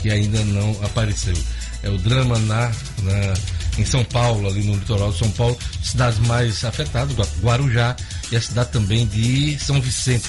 que 0.00 0.10
ainda 0.10 0.42
não 0.44 0.70
apareceu. 0.84 1.34
É 1.82 1.90
o 1.90 1.98
drama 1.98 2.38
na, 2.38 2.68
na- 3.02 3.34
em 3.78 3.84
São 3.84 4.02
Paulo, 4.04 4.48
ali 4.48 4.62
no 4.62 4.74
litoral 4.74 5.12
de 5.12 5.18
São 5.18 5.30
Paulo, 5.32 5.58
cidades 5.82 6.18
mais 6.20 6.64
afetadas, 6.64 7.14
Gua- 7.14 7.28
Guarujá 7.42 7.94
e 8.32 8.36
a 8.36 8.40
cidade 8.40 8.70
também 8.70 9.06
de 9.06 9.58
São 9.58 9.80
Vicente. 9.80 10.28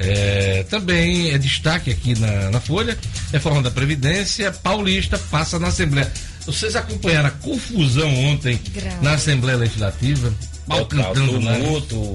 É, 0.00 0.64
também 0.70 1.30
é 1.30 1.38
destaque 1.38 1.90
aqui 1.90 2.16
na, 2.18 2.50
na 2.50 2.60
Folha, 2.60 2.96
reforma 3.32 3.62
da 3.62 3.70
Previdência 3.70 4.52
Paulista 4.52 5.18
passa 5.18 5.58
na 5.58 5.68
Assembleia. 5.68 6.12
Vocês 6.52 6.74
acompanharam 6.76 7.28
a 7.28 7.30
confusão 7.30 8.12
ontem 8.24 8.58
Grave. 8.74 8.96
na 9.04 9.12
Assembleia 9.14 9.58
Legislativa? 9.58 10.32
Mal 10.66 10.84
cantando 10.86 11.40
lá. 11.40 11.54
tumulto, 11.54 12.14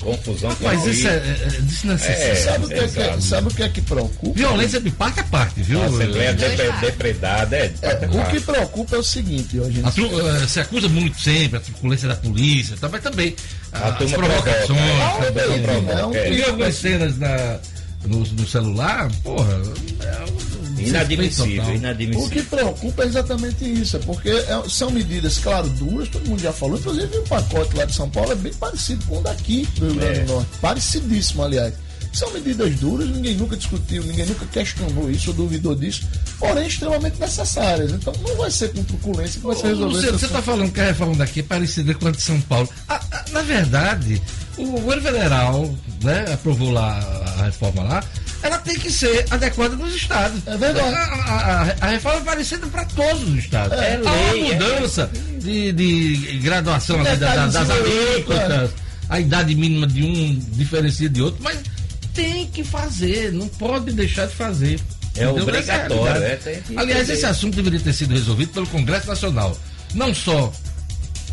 confusão. 0.00 0.56
Mas 0.60 0.84
isso 0.86 1.06
é, 1.06 1.10
é, 1.14 1.16
é 1.16 1.60
desnecessário. 1.60 2.22
É, 2.22 2.34
sabe, 2.36 2.64
o 2.64 2.68
que 2.68 2.74
é 2.74 2.78
que, 2.78 2.84
exato. 2.84 3.22
sabe 3.22 3.48
o 3.48 3.50
que 3.54 3.62
é 3.62 3.68
que 3.68 3.80
preocupa? 3.82 4.38
Violência 4.38 4.80
de 4.80 4.90
parte 4.90 5.20
a 5.20 5.24
parte, 5.24 5.62
viu? 5.62 5.80
A 5.82 5.86
Assembleia 5.86 6.30
lados. 6.30 6.80
depredada, 6.80 7.56
é. 7.56 7.68
de 7.68 7.78
parte 7.78 8.04
O 8.06 8.24
que 8.30 8.40
preocupa 8.40 8.96
é 8.96 8.98
o 8.98 9.02
seguinte. 9.04 9.56
A 9.84 9.90
tru- 9.92 10.28
eh, 10.28 10.46
se 10.48 10.60
acusa 10.60 10.88
muito 10.88 11.20
sempre 11.20 11.58
a 11.58 11.60
truculência 11.60 12.08
da 12.08 12.16
polícia, 12.16 12.76
tá? 12.80 12.88
mas 12.88 13.02
também 13.02 13.34
A 13.72 13.88
as 13.88 14.10
provocações. 14.12 14.66
provoca, 14.66 15.24
é. 15.26 15.30
também. 15.30 15.44
É 15.44 15.54
um 15.54 15.62
crime, 15.62 15.90
é 15.92 16.06
um 16.06 16.14
É. 16.14 16.32
E 16.32 16.42
algumas 16.44 16.74
cenas 16.74 17.18
na, 17.18 17.58
no, 18.06 18.18
no 18.20 18.46
celular, 18.46 19.10
porra, 19.22 19.52
é 20.00 20.24
um 20.30 20.82
Inadmissível, 20.82 21.56
total. 21.62 21.72
O 21.72 21.76
inadmissível. 21.76 22.30
que 22.30 22.42
preocupa 22.42 23.02
é 23.04 23.06
exatamente 23.06 23.64
isso, 23.64 23.96
é 23.96 24.00
porque 24.00 24.30
é- 24.30 24.62
são 24.68 24.90
medidas, 24.90 25.38
claro, 25.38 25.68
duras, 25.70 26.08
todo 26.08 26.26
mundo 26.28 26.40
já 26.40 26.52
falou, 26.52 26.76
inclusive 26.78 27.16
o 27.18 27.22
pacote 27.22 27.76
lá 27.76 27.84
de 27.84 27.94
São 27.94 28.10
Paulo 28.10 28.32
é 28.32 28.34
bem 28.34 28.52
parecido 28.54 29.04
com 29.06 29.18
o 29.18 29.22
daqui 29.22 29.66
do 29.76 29.86
Rio 29.86 29.94
Grande 29.94 30.20
É. 30.20 30.24
do 30.24 30.32
Norte. 30.32 30.48
Parecidíssimo, 30.60 31.42
aliás. 31.44 31.74
São 32.12 32.30
medidas 32.32 32.74
duras, 32.74 33.08
ninguém 33.08 33.34
nunca 33.36 33.56
discutiu, 33.56 34.02
ninguém 34.04 34.26
nunca 34.26 34.44
questionou 34.44 35.10
isso 35.10 35.30
ou 35.30 35.34
duvidou 35.36 35.74
disso, 35.74 36.02
porém 36.38 36.66
extremamente 36.66 37.18
necessárias. 37.18 37.90
Então 37.92 38.12
não 38.20 38.36
vai 38.36 38.50
ser 38.50 38.70
com 38.74 38.84
truculência 38.84 39.40
que 39.40 39.46
vai 39.46 39.56
se 39.56 39.62
Ô, 39.62 39.68
resolver 39.68 39.94
Luciano, 39.94 40.08
esse 40.16 40.18
você 40.20 40.26
está 40.26 40.42
falando 40.42 40.70
que 40.70 40.80
a 40.80 40.84
reforma 40.88 41.14
daqui 41.14 41.40
é 41.40 41.42
parecida 41.42 41.94
com 41.94 42.08
a 42.08 42.10
de 42.10 42.20
São 42.20 42.38
Paulo. 42.42 42.68
Ah, 42.86 43.00
ah, 43.12 43.24
na 43.30 43.40
verdade, 43.40 44.20
o 44.58 44.66
governo 44.66 45.02
federal 45.02 45.74
né, 46.02 46.24
aprovou 46.32 46.70
lá 46.70 46.98
a 47.38 47.44
reforma 47.44 47.82
lá, 47.84 48.04
ela 48.42 48.58
tem 48.58 48.78
que 48.78 48.90
ser 48.90 49.24
adequada 49.30 49.76
nos 49.76 49.94
estados. 49.94 50.40
É 50.46 50.56
verdade. 50.56 50.94
A, 50.94 50.98
a- 50.98 51.62
a- 51.62 51.74
a 51.80 51.86
reforma 51.88 52.20
é 52.20 52.24
parecida 52.24 52.66
para 52.66 52.84
todos 52.86 53.22
os 53.28 53.38
estados. 53.38 53.78
É 53.78 53.94
Há 54.04 54.30
lei, 54.32 54.42
uma 54.42 54.52
é 54.52 54.54
mudança 54.54 55.10
de, 55.40 55.72
de 55.72 56.38
graduação 56.42 57.00
ali 57.00 57.16
da- 57.16 57.34
da- 57.34 57.46
das 57.46 57.70
alíquotas, 57.70 58.70
a 59.08 59.20
idade 59.20 59.54
mínima 59.54 59.86
de 59.86 60.02
um 60.02 60.38
diferencia 60.52 61.08
de 61.08 61.22
outro, 61.22 61.42
mas 61.42 61.58
tem 62.14 62.46
que 62.48 62.62
fazer, 62.64 63.32
não 63.32 63.48
pode 63.48 63.92
deixar 63.92 64.26
de 64.26 64.34
fazer. 64.34 64.78
É 65.14 65.24
Entendeu? 65.24 65.42
obrigatório, 65.42 66.22
é, 66.24 66.38
Aliás, 66.76 67.08
esse 67.10 67.26
assunto 67.26 67.54
deveria 67.56 67.80
ter 67.80 67.92
sido 67.92 68.14
resolvido 68.14 68.50
pelo 68.52 68.66
Congresso 68.66 69.06
Nacional. 69.08 69.56
Não 69.94 70.14
só 70.14 70.50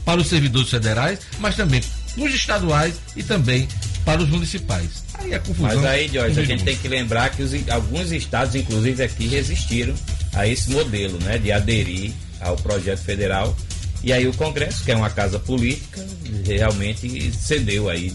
para 0.04 0.20
os 0.20 0.28
servidores 0.28 0.70
federais, 0.70 1.20
mas 1.40 1.56
também 1.56 1.82
nos 2.20 2.34
estaduais 2.34 2.96
e 3.16 3.24
também 3.24 3.68
para 4.06 4.22
os 4.22 4.30
municipais. 4.30 5.04
Aí 5.16 5.34
a 5.34 5.40
confusão. 5.40 5.82
Mas 5.82 5.86
aí, 5.86 6.08
Jorge, 6.08 6.40
a 6.40 6.44
gente 6.44 6.64
tem 6.64 6.76
que 6.78 6.88
lembrar 6.88 7.30
que 7.32 7.42
os- 7.44 7.70
alguns 7.70 8.12
estados, 8.12 8.56
inclusive 8.56 9.04
aqui, 9.04 9.28
resistiram 9.28 9.94
a 10.34 10.48
esse 10.48 10.70
modelo, 10.72 11.20
né? 11.24 11.38
De 11.38 11.52
aderir 11.52 12.12
ao 12.40 12.56
projeto 12.56 13.00
federal. 13.00 13.56
E 14.04 14.14
aí 14.14 14.26
o 14.28 14.34
Congresso, 14.34 14.84
que 14.86 14.92
é 14.92 14.96
uma 14.96 15.10
casa 15.10 15.38
política, 15.40 16.06
realmente 16.46 17.32
cedeu 17.34 17.90
aí, 17.90 18.12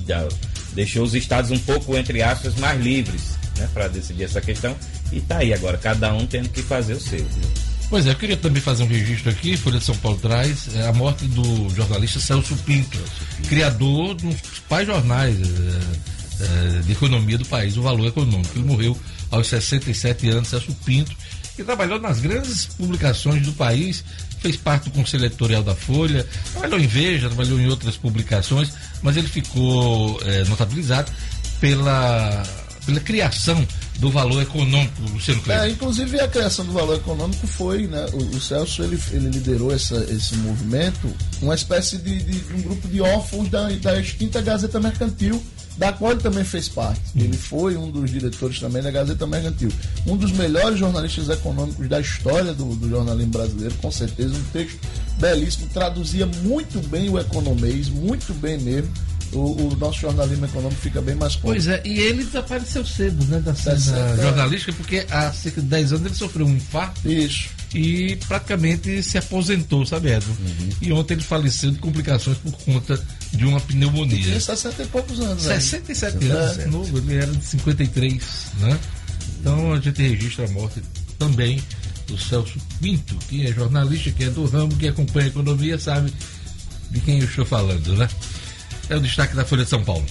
deixou 0.72 1.04
os 1.04 1.14
estados 1.14 1.50
um 1.50 1.58
pouco, 1.58 1.96
entre 1.96 2.22
aspas, 2.22 2.54
mais 2.56 2.80
livres, 2.80 3.22
né? 3.58 3.68
Para 3.74 3.88
decidir 3.88 4.24
essa 4.24 4.40
questão. 4.40 4.74
E 5.12 5.20
tá 5.20 5.38
aí 5.38 5.52
agora, 5.52 5.76
cada 5.76 6.12
um 6.14 6.26
tendo 6.26 6.48
que 6.48 6.62
fazer 6.62 6.94
o 6.94 7.00
seu. 7.00 7.24
Pois 7.90 8.06
é, 8.06 8.10
eu 8.10 8.16
queria 8.16 8.36
também 8.36 8.60
fazer 8.60 8.82
um 8.82 8.88
registro 8.88 9.30
aqui, 9.30 9.56
Folha 9.56 9.78
de 9.78 9.84
São 9.84 9.96
Paulo 9.96 10.18
traz 10.18 10.74
é, 10.74 10.88
a 10.88 10.92
morte 10.92 11.26
do 11.26 11.68
jornalista 11.70 12.18
Celso 12.18 12.56
Pinto, 12.58 12.98
criador 13.48 14.14
dos 14.14 14.34
principais 14.40 14.86
jornais 14.86 15.36
é, 15.40 16.78
é, 16.78 16.82
de 16.82 16.92
economia 16.92 17.38
do 17.38 17.44
país, 17.44 17.76
o 17.76 17.82
Valor 17.82 18.08
Econômico. 18.08 18.50
Ele 18.56 18.64
morreu 18.64 18.98
aos 19.30 19.46
67 19.46 20.28
anos, 20.30 20.48
Celso 20.48 20.74
Pinto, 20.84 21.14
que 21.54 21.62
trabalhou 21.62 22.00
nas 22.00 22.20
grandes 22.20 22.66
publicações 22.66 23.42
do 23.42 23.52
país, 23.52 24.02
fez 24.40 24.56
parte 24.56 24.84
do 24.84 24.90
conselho 24.90 25.26
editorial 25.26 25.62
da 25.62 25.74
Folha, 25.74 26.26
trabalhou 26.52 26.80
em 26.80 26.86
Veja, 26.86 27.28
trabalhou 27.28 27.60
em 27.60 27.68
outras 27.68 27.96
publicações, 27.96 28.72
mas 29.02 29.16
ele 29.16 29.28
ficou 29.28 30.20
é, 30.24 30.44
notabilizado 30.44 31.12
pela, 31.60 32.42
pela 32.84 33.00
criação 33.00 33.64
do 33.98 34.10
valor 34.10 34.42
econômico, 34.42 35.00
Luciano 35.12 35.40
É, 35.40 35.44
Cleber. 35.44 35.70
inclusive 35.70 36.20
a 36.20 36.28
criação 36.28 36.64
do 36.64 36.72
valor 36.72 36.96
econômico 36.96 37.46
foi, 37.46 37.86
né? 37.86 38.06
O, 38.12 38.36
o 38.36 38.40
Celso 38.40 38.82
ele, 38.82 38.98
ele 39.12 39.28
liderou 39.30 39.72
essa, 39.72 39.96
esse 40.10 40.34
movimento, 40.36 41.08
uma 41.40 41.54
espécie 41.54 41.96
de, 41.98 42.22
de- 42.22 42.40
de 42.40 42.54
um 42.54 42.62
grupo 42.62 42.86
de 42.88 43.00
órfãos 43.00 43.48
da, 43.48 43.68
da 43.70 43.98
extinta 43.98 44.42
Gazeta 44.42 44.78
Mercantil, 44.80 45.42
da 45.78 45.92
qual 45.92 46.12
ele 46.12 46.20
também 46.20 46.44
fez 46.44 46.68
parte. 46.68 47.00
Ele 47.16 47.36
foi 47.36 47.76
um 47.76 47.90
dos 47.90 48.10
diretores 48.10 48.60
também 48.60 48.82
da 48.82 48.90
Gazeta 48.90 49.26
Mercantil. 49.26 49.70
Um 50.06 50.16
dos 50.16 50.30
melhores 50.32 50.78
jornalistas 50.78 51.28
econômicos 51.30 51.88
da 51.88 52.00
história 52.00 52.52
do, 52.52 52.74
do 52.76 52.88
jornalismo 52.88 53.32
brasileiro, 53.32 53.74
com 53.76 53.90
certeza. 53.90 54.34
Um 54.36 54.42
texto 54.52 54.78
belíssimo, 55.18 55.68
traduzia 55.72 56.26
muito 56.26 56.78
bem 56.88 57.08
o 57.08 57.18
economês, 57.18 57.88
muito 57.88 58.32
bem 58.34 58.58
mesmo. 58.60 58.90
O, 59.34 59.68
o 59.72 59.76
nosso 59.76 60.00
jornalismo 60.00 60.44
econômico 60.46 60.80
fica 60.80 61.02
bem 61.02 61.14
mais 61.14 61.34
curto. 61.34 61.46
Pois 61.54 61.66
é, 61.66 61.82
e 61.84 61.98
ele 61.98 62.24
desapareceu 62.24 62.84
cedo, 62.86 63.24
né, 63.26 63.40
da 63.40 63.54
cena 63.54 64.16
jornalística, 64.16 64.72
porque 64.72 65.06
há 65.10 65.32
cerca 65.32 65.60
de 65.60 65.66
10 65.68 65.92
anos 65.92 66.06
ele 66.06 66.14
sofreu 66.14 66.46
um 66.46 66.54
infarto 66.56 67.10
Isso. 67.10 67.48
e 67.74 68.16
praticamente 68.28 69.02
se 69.02 69.18
aposentou, 69.18 69.84
sabe, 69.84 70.12
Edson? 70.12 70.34
E 70.80 70.92
ontem 70.92 71.14
ele 71.14 71.22
faleceu 71.22 71.70
de 71.70 71.78
complicações 71.78 72.38
por 72.38 72.52
conta 72.52 73.00
de 73.32 73.44
uma 73.44 73.60
pneumonia. 73.60 74.22
Tinha 74.22 74.40
60 74.40 74.82
e 74.82 74.86
poucos 74.86 75.20
anos. 75.20 75.44
né? 75.44 75.54
67 75.60 76.26
anos, 76.30 76.58
É. 76.58 76.66
novo, 76.66 76.98
ele 76.98 77.14
era 77.16 77.26
de 77.32 77.44
53, 77.44 78.22
né? 78.60 78.78
Então 79.40 79.72
a 79.72 79.80
gente 79.80 80.00
registra 80.00 80.46
a 80.46 80.50
morte 80.50 80.80
também 81.18 81.60
do 82.06 82.18
Celso 82.18 82.58
Pinto, 82.80 83.16
que 83.28 83.46
é 83.46 83.52
jornalista, 83.52 84.10
que 84.10 84.24
é 84.24 84.30
do 84.30 84.44
ramo, 84.46 84.74
que 84.76 84.86
acompanha 84.88 85.26
a 85.26 85.28
economia, 85.28 85.78
sabe 85.78 86.12
de 86.90 87.00
quem 87.00 87.18
eu 87.18 87.24
estou 87.24 87.44
falando, 87.44 87.94
né? 87.96 88.08
É 88.88 88.96
o 88.96 89.00
destaque 89.00 89.34
da 89.34 89.44
Folha 89.44 89.64
de 89.64 89.70
São 89.70 89.84
Paulo. 89.84 90.04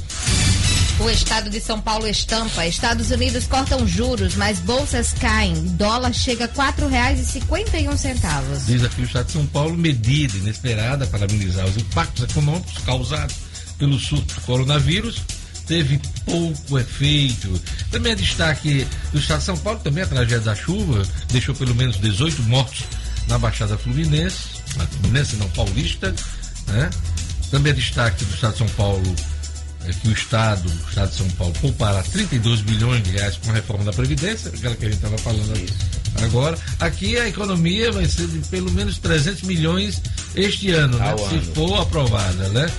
O 1.00 1.10
estado 1.10 1.50
de 1.50 1.60
São 1.60 1.82
Paulo 1.82 2.08
estampa. 2.08 2.66
Estados 2.66 3.10
Unidos 3.12 3.48
cortam 3.48 3.88
juros, 3.88 4.36
mas 4.36 4.60
bolsas 4.60 5.12
caem. 5.14 5.54
Dólar 5.70 6.14
chega 6.14 6.46
a 6.46 6.48
R$ 6.48 6.54
4,51. 6.74 8.66
Diz 8.66 8.84
aqui 8.84 9.02
o 9.02 9.06
Estado 9.06 9.26
de 9.26 9.32
São 9.34 9.46
Paulo, 9.48 9.76
medida 9.76 10.38
inesperada 10.38 11.08
para 11.08 11.26
amenizar 11.26 11.66
os 11.66 11.76
impactos 11.78 12.24
econômicos 12.24 12.78
causados 12.86 13.36
pelo 13.78 14.00
surto 14.00 14.36
do 14.36 14.42
coronavírus, 14.42 15.24
teve 15.66 16.00
pouco 16.26 16.78
efeito. 16.80 17.60
Também 17.92 18.12
é 18.12 18.16
destaque 18.16 18.88
do 19.12 19.20
Estado 19.20 19.40
de 19.40 19.46
São 19.46 19.58
Paulo, 19.58 19.80
também 19.80 20.04
a 20.04 20.08
tragédia 20.08 20.40
da 20.42 20.56
chuva, 20.56 21.04
deixou 21.32 21.56
pelo 21.56 21.74
menos 21.74 22.00
18 22.00 22.44
mortos 22.44 22.84
na 23.28 23.38
Baixada 23.40 23.78
Fluminense, 23.78 24.38
na 24.78 24.86
Fluminense 24.86 25.36
não 25.38 25.50
paulista, 25.50 26.14
né? 26.68 26.90
Também 27.54 27.72
é 27.72 27.76
destaque 27.76 28.26
do 28.26 28.34
Estado 28.34 28.54
de 28.54 28.58
São 28.58 28.70
Paulo 28.70 29.16
é 29.86 29.94
que 29.94 30.08
o 30.08 30.12
Estado, 30.12 30.68
o 30.68 30.90
Estado 30.90 31.12
de 31.12 31.18
São 31.18 31.30
Paulo, 31.30 31.54
poupará 31.62 32.02
32 32.02 32.62
bilhões 32.62 33.04
de 33.04 33.12
reais 33.12 33.38
com 33.38 33.52
a 33.52 33.54
reforma 33.54 33.86
da 33.86 33.94
Previdência, 33.94 34.50
aquela 34.50 34.76
que 34.76 34.86
a 34.86 34.90
gente 34.90 34.98
estava 34.98 35.20
falando 35.20 35.54
agora. 36.24 36.58
Aqui 36.80 37.16
a 37.16 37.30
economia 37.30 37.92
vai 37.92 38.06
ser 38.06 38.26
de 38.26 38.40
pelo 38.48 38.72
menos 38.72 38.98
300 38.98 39.44
milhões 39.44 40.02
este 40.36 40.72
ano, 40.72 40.98
né? 40.98 41.12
Ao 41.12 41.30
se 41.30 41.36
ano. 41.36 41.54
for 41.54 41.82
aprovada, 41.82 42.50
né? 42.50 42.72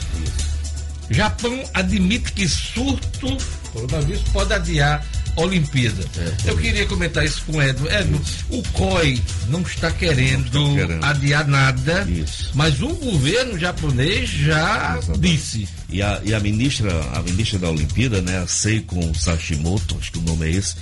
Japão 1.08 1.62
admite 1.72 2.32
que 2.32 2.48
surto 2.48 3.37
coronavírus 3.72 4.24
pode 4.32 4.52
adiar 4.54 5.06
Olimpíada. 5.37 6.05
Eu 6.44 6.57
queria 6.57 6.87
comentar 6.87 7.25
isso 7.25 7.42
com 7.47 7.57
o 7.59 7.62
Edno. 7.62 7.90
Edno, 7.90 8.20
o 8.51 8.62
COI 8.73 9.20
não 9.49 9.62
está 9.62 9.90
querendo, 9.90 10.51
Não 10.53 10.70
está 10.77 10.87
querendo. 10.87 11.05
adiar 11.05 11.47
nada, 11.49 12.07
Isso. 12.09 12.51
mas 12.55 12.81
o 12.81 12.88
governo 12.88 13.59
japonês 13.59 14.29
já 14.31 14.97
Exatamente. 14.99 15.18
disse. 15.37 15.68
E 15.88 16.03
a, 16.03 16.20
e 16.25 16.35
a 16.35 16.40
ministra, 16.40 16.90
a 17.14 17.23
ministra 17.23 17.59
da 17.59 17.70
Olimpíada, 17.70 18.20
né, 18.23 18.38
a 18.38 18.47
Seiko 18.47 18.99
Sashimoto, 19.16 19.97
acho 20.01 20.12
que 20.12 20.18
o 20.18 20.23
nome 20.23 20.47
é 20.47 20.51
esse, 20.53 20.75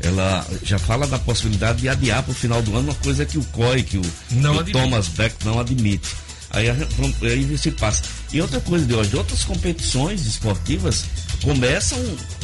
ela 0.00 0.46
já 0.62 0.78
fala 0.78 1.06
da 1.06 1.18
possibilidade 1.18 1.80
de 1.82 1.88
adiar 1.88 2.22
para 2.22 2.32
o 2.32 2.34
final 2.34 2.62
do 2.62 2.76
ano 2.76 2.88
uma 2.88 2.94
coisa 2.96 3.24
que 3.26 3.36
o 3.38 3.44
COI, 3.44 3.82
que 3.82 3.98
o, 3.98 4.02
Não 4.30 4.62
que 4.64 4.70
o. 4.70 4.72
Thomas 4.72 5.08
Beck 5.08 5.34
não 5.44 5.58
admite. 5.60 6.08
Aí, 6.52 6.68
aí 6.68 7.58
se 7.58 7.70
passa. 7.70 8.02
E 8.32 8.40
outra 8.40 8.60
coisa 8.60 8.84
de 8.84 8.94
hoje, 8.94 9.14
outras 9.16 9.44
competições 9.44 10.26
esportivas 10.26 11.04
começam 11.42 11.98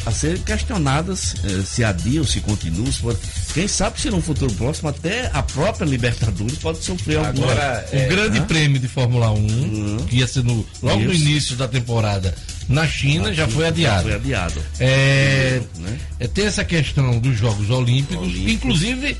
a 0.05 0.11
ser 0.11 0.39
questionadas 0.39 1.35
eh, 1.43 1.61
se 1.65 1.83
adiam, 1.83 2.23
se 2.23 2.39
continuam. 2.39 2.91
se 2.91 2.99
pode- 2.99 3.19
Quem 3.53 3.67
sabe 3.67 3.99
se 4.01 4.09
no 4.09 4.21
futuro 4.21 4.51
próximo 4.53 4.89
até 4.89 5.29
a 5.33 5.43
própria 5.43 5.85
Libertadores 5.85 6.57
pode 6.57 6.83
sofrer 6.83 7.17
alguma. 7.19 7.51
Agora, 7.51 7.85
O 7.91 7.95
é, 7.95 8.05
grande 8.07 8.39
né? 8.39 8.45
prêmio 8.45 8.79
de 8.79 8.87
Fórmula 8.87 9.29
1, 9.31 9.97
que 10.07 10.17
ia 10.17 10.27
ser 10.27 10.43
no, 10.43 10.65
logo 10.81 11.03
no 11.03 11.13
Isso. 11.13 11.23
início 11.23 11.55
da 11.57 11.67
temporada 11.67 12.33
na 12.69 12.87
China, 12.87 13.33
já 13.33 13.47
foi 13.47 13.67
adiado. 13.67 14.03
Foi 14.03 14.15
adiado. 14.15 14.61
É, 14.79 15.61
Né? 15.77 15.97
é, 16.19 16.27
tem 16.27 16.45
essa 16.45 16.63
questão 16.65 17.19
dos 17.19 17.37
Jogos 17.37 17.69
Olímpicos, 17.69 18.23
Olímpicos. 18.25 18.51
inclusive, 18.53 19.17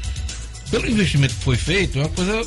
pelo 0.71 0.89
investimento 0.89 1.33
que 1.35 1.43
foi 1.43 1.55
feito, 1.57 1.97
é 1.99 2.01
uma 2.01 2.09
coisa 2.09 2.41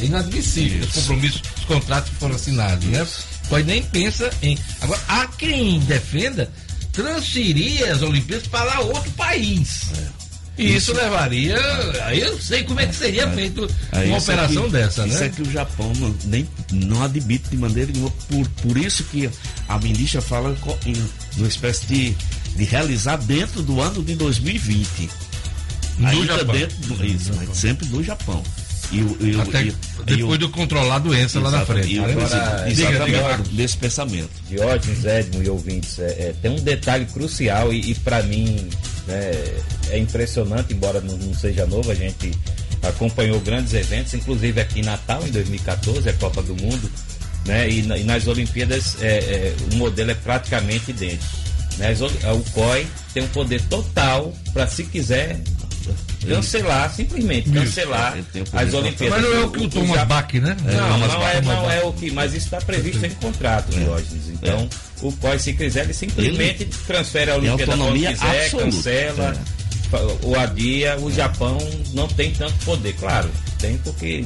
é 0.00 0.04
inadmissível. 0.06 0.80
Os 0.80 0.88
Isso. 0.88 1.00
compromissos, 1.00 1.42
os 1.58 1.64
contratos 1.64 2.10
que 2.10 2.16
foram 2.16 2.34
assinados, 2.36 2.84
né? 2.86 3.06
Pode 3.48 3.66
nem 3.66 3.82
pensa 3.82 4.30
em. 4.42 4.58
Agora, 4.80 5.00
há 5.08 5.26
quem 5.26 5.78
defenda 5.80 6.50
transferir 6.92 7.90
as 7.90 8.02
Olimpíadas 8.02 8.46
para 8.46 8.80
outro 8.80 9.10
país. 9.12 9.82
E 10.56 10.76
isso, 10.76 10.92
levaria. 10.92 11.58
Aí 12.04 12.20
eu 12.20 12.40
sei 12.40 12.62
como 12.62 12.78
é 12.78 12.86
que 12.86 12.94
seria 12.94 13.28
feito 13.32 13.68
Aí 13.90 14.08
uma 14.08 14.18
isso 14.18 14.30
é 14.30 14.34
operação 14.34 14.62
que- 14.66 14.70
dessa, 14.70 15.04
Isso 15.06 15.18
né? 15.18 15.26
é 15.26 15.28
que 15.28 15.42
o 15.42 15.50
Japão 15.50 15.92
não, 15.96 16.14
nem, 16.26 16.48
não 16.70 17.02
admite 17.02 17.50
de 17.50 17.56
maneira 17.56 17.90
nenhuma. 17.92 18.10
Por, 18.28 18.48
por 18.62 18.78
isso 18.78 19.02
que 19.04 19.28
a 19.68 19.78
ministra 19.80 20.20
fala 20.22 20.56
em 20.86 20.94
uma 21.36 21.48
espécie 21.48 21.84
de, 21.86 22.16
de 22.56 22.64
realizar 22.64 23.16
dentro 23.16 23.62
do 23.62 23.80
ano 23.80 24.00
de 24.04 24.14
2020. 24.14 25.10
No 25.98 26.06
Ainda 26.08 26.38
Japão. 26.38 26.54
dentro 26.54 26.76
do. 26.86 27.04
Isso, 27.04 27.32
mas 27.34 27.56
sempre 27.56 27.88
no 27.88 28.02
Japão. 28.04 28.40
E, 28.92 29.00
o- 29.00 29.16
e, 29.20 29.34
o- 29.36 29.40
Até 29.42 29.62
e- 29.64 29.74
depois 30.04 30.38
de 30.38 30.48
controlar 30.48 30.96
a 30.96 30.98
doença 30.98 31.40
lá 31.40 31.50
na 31.50 31.64
frente. 31.66 31.94
E 31.94 31.98
o 31.98 32.04
Agora, 32.04 32.68
exatamente 32.70 33.48
desse 33.54 33.76
pensamento. 33.76 34.30
Diógenes, 34.48 35.04
Edmo 35.04 35.42
e 35.42 35.48
ouvintes, 35.48 35.98
é, 35.98 36.04
é, 36.06 36.34
tem 36.40 36.50
um 36.50 36.56
detalhe 36.60 37.06
crucial 37.06 37.72
e, 37.72 37.90
e 37.90 37.94
para 37.96 38.22
mim 38.22 38.68
né, 39.08 39.30
é 39.90 39.98
impressionante, 39.98 40.72
embora 40.72 41.00
não, 41.00 41.16
não 41.16 41.34
seja 41.34 41.66
novo, 41.66 41.90
a 41.90 41.94
gente 41.94 42.32
acompanhou 42.82 43.40
grandes 43.40 43.72
eventos, 43.74 44.12
inclusive 44.14 44.60
aqui 44.60 44.80
em 44.80 44.84
Natal, 44.84 45.26
em 45.26 45.30
2014, 45.30 46.08
a 46.08 46.12
Copa 46.14 46.42
do 46.42 46.54
Mundo, 46.54 46.90
né, 47.46 47.68
e, 47.68 47.80
e 47.80 48.04
nas 48.04 48.26
Olimpíadas 48.26 48.96
é, 49.00 49.06
é, 49.18 49.54
o 49.72 49.76
modelo 49.76 50.10
é 50.10 50.14
praticamente 50.14 50.90
idêntico. 50.90 51.44
Né, 51.78 51.92
o 52.32 52.50
COI 52.52 52.86
tem 53.12 53.22
um 53.24 53.28
poder 53.28 53.60
total 53.62 54.32
para, 54.52 54.66
se 54.68 54.84
quiser, 54.84 55.40
cancelar, 56.26 56.92
simplesmente 56.94 57.50
cancelar 57.50 58.16
ele 58.16 58.44
o 58.44 58.58
as. 58.58 58.74
Olimpíadas. 58.74 59.20
Mas 59.20 59.30
não 59.30 59.36
é 59.40 59.44
o 59.44 59.50
que 59.50 59.64
o 59.64 59.68
Thomas 59.68 59.96
Ja- 59.96 60.04
Bach, 60.04 60.32
né? 60.34 60.56
não, 60.62 60.88
Thomas 60.88 61.12
não, 61.12 61.18
Bach, 61.20 61.34
é, 61.34 61.40
Thomas 61.40 61.56
não 61.56 61.62
Bach. 61.64 61.72
é 61.74 61.82
o 61.84 61.92
que. 61.92 62.10
Mas 62.10 62.34
isso 62.34 62.44
está 62.46 62.58
previsto 62.60 63.04
em 63.06 63.10
contrato, 63.10 63.70
Diógenes. 63.70 64.28
Então, 64.30 64.68
o 65.02 65.12
COI, 65.12 65.38
se 65.38 65.52
quiser, 65.52 65.84
ele 65.84 65.94
simplesmente 65.94 66.64
transfere 66.86 67.30
a 67.30 67.36
Olimpíada 67.36 67.72
autonomia 67.72 68.12
quiser, 68.12 68.44
absoluta. 68.44 68.64
cancela, 68.66 69.36
o 70.22 70.34
adia. 70.38 70.96
O 70.98 71.10
Japão 71.12 71.58
não 71.92 72.08
tem 72.08 72.32
tanto 72.32 72.54
poder. 72.64 72.92
Claro, 72.94 73.30
tem 73.58 73.76
porque 73.78 74.24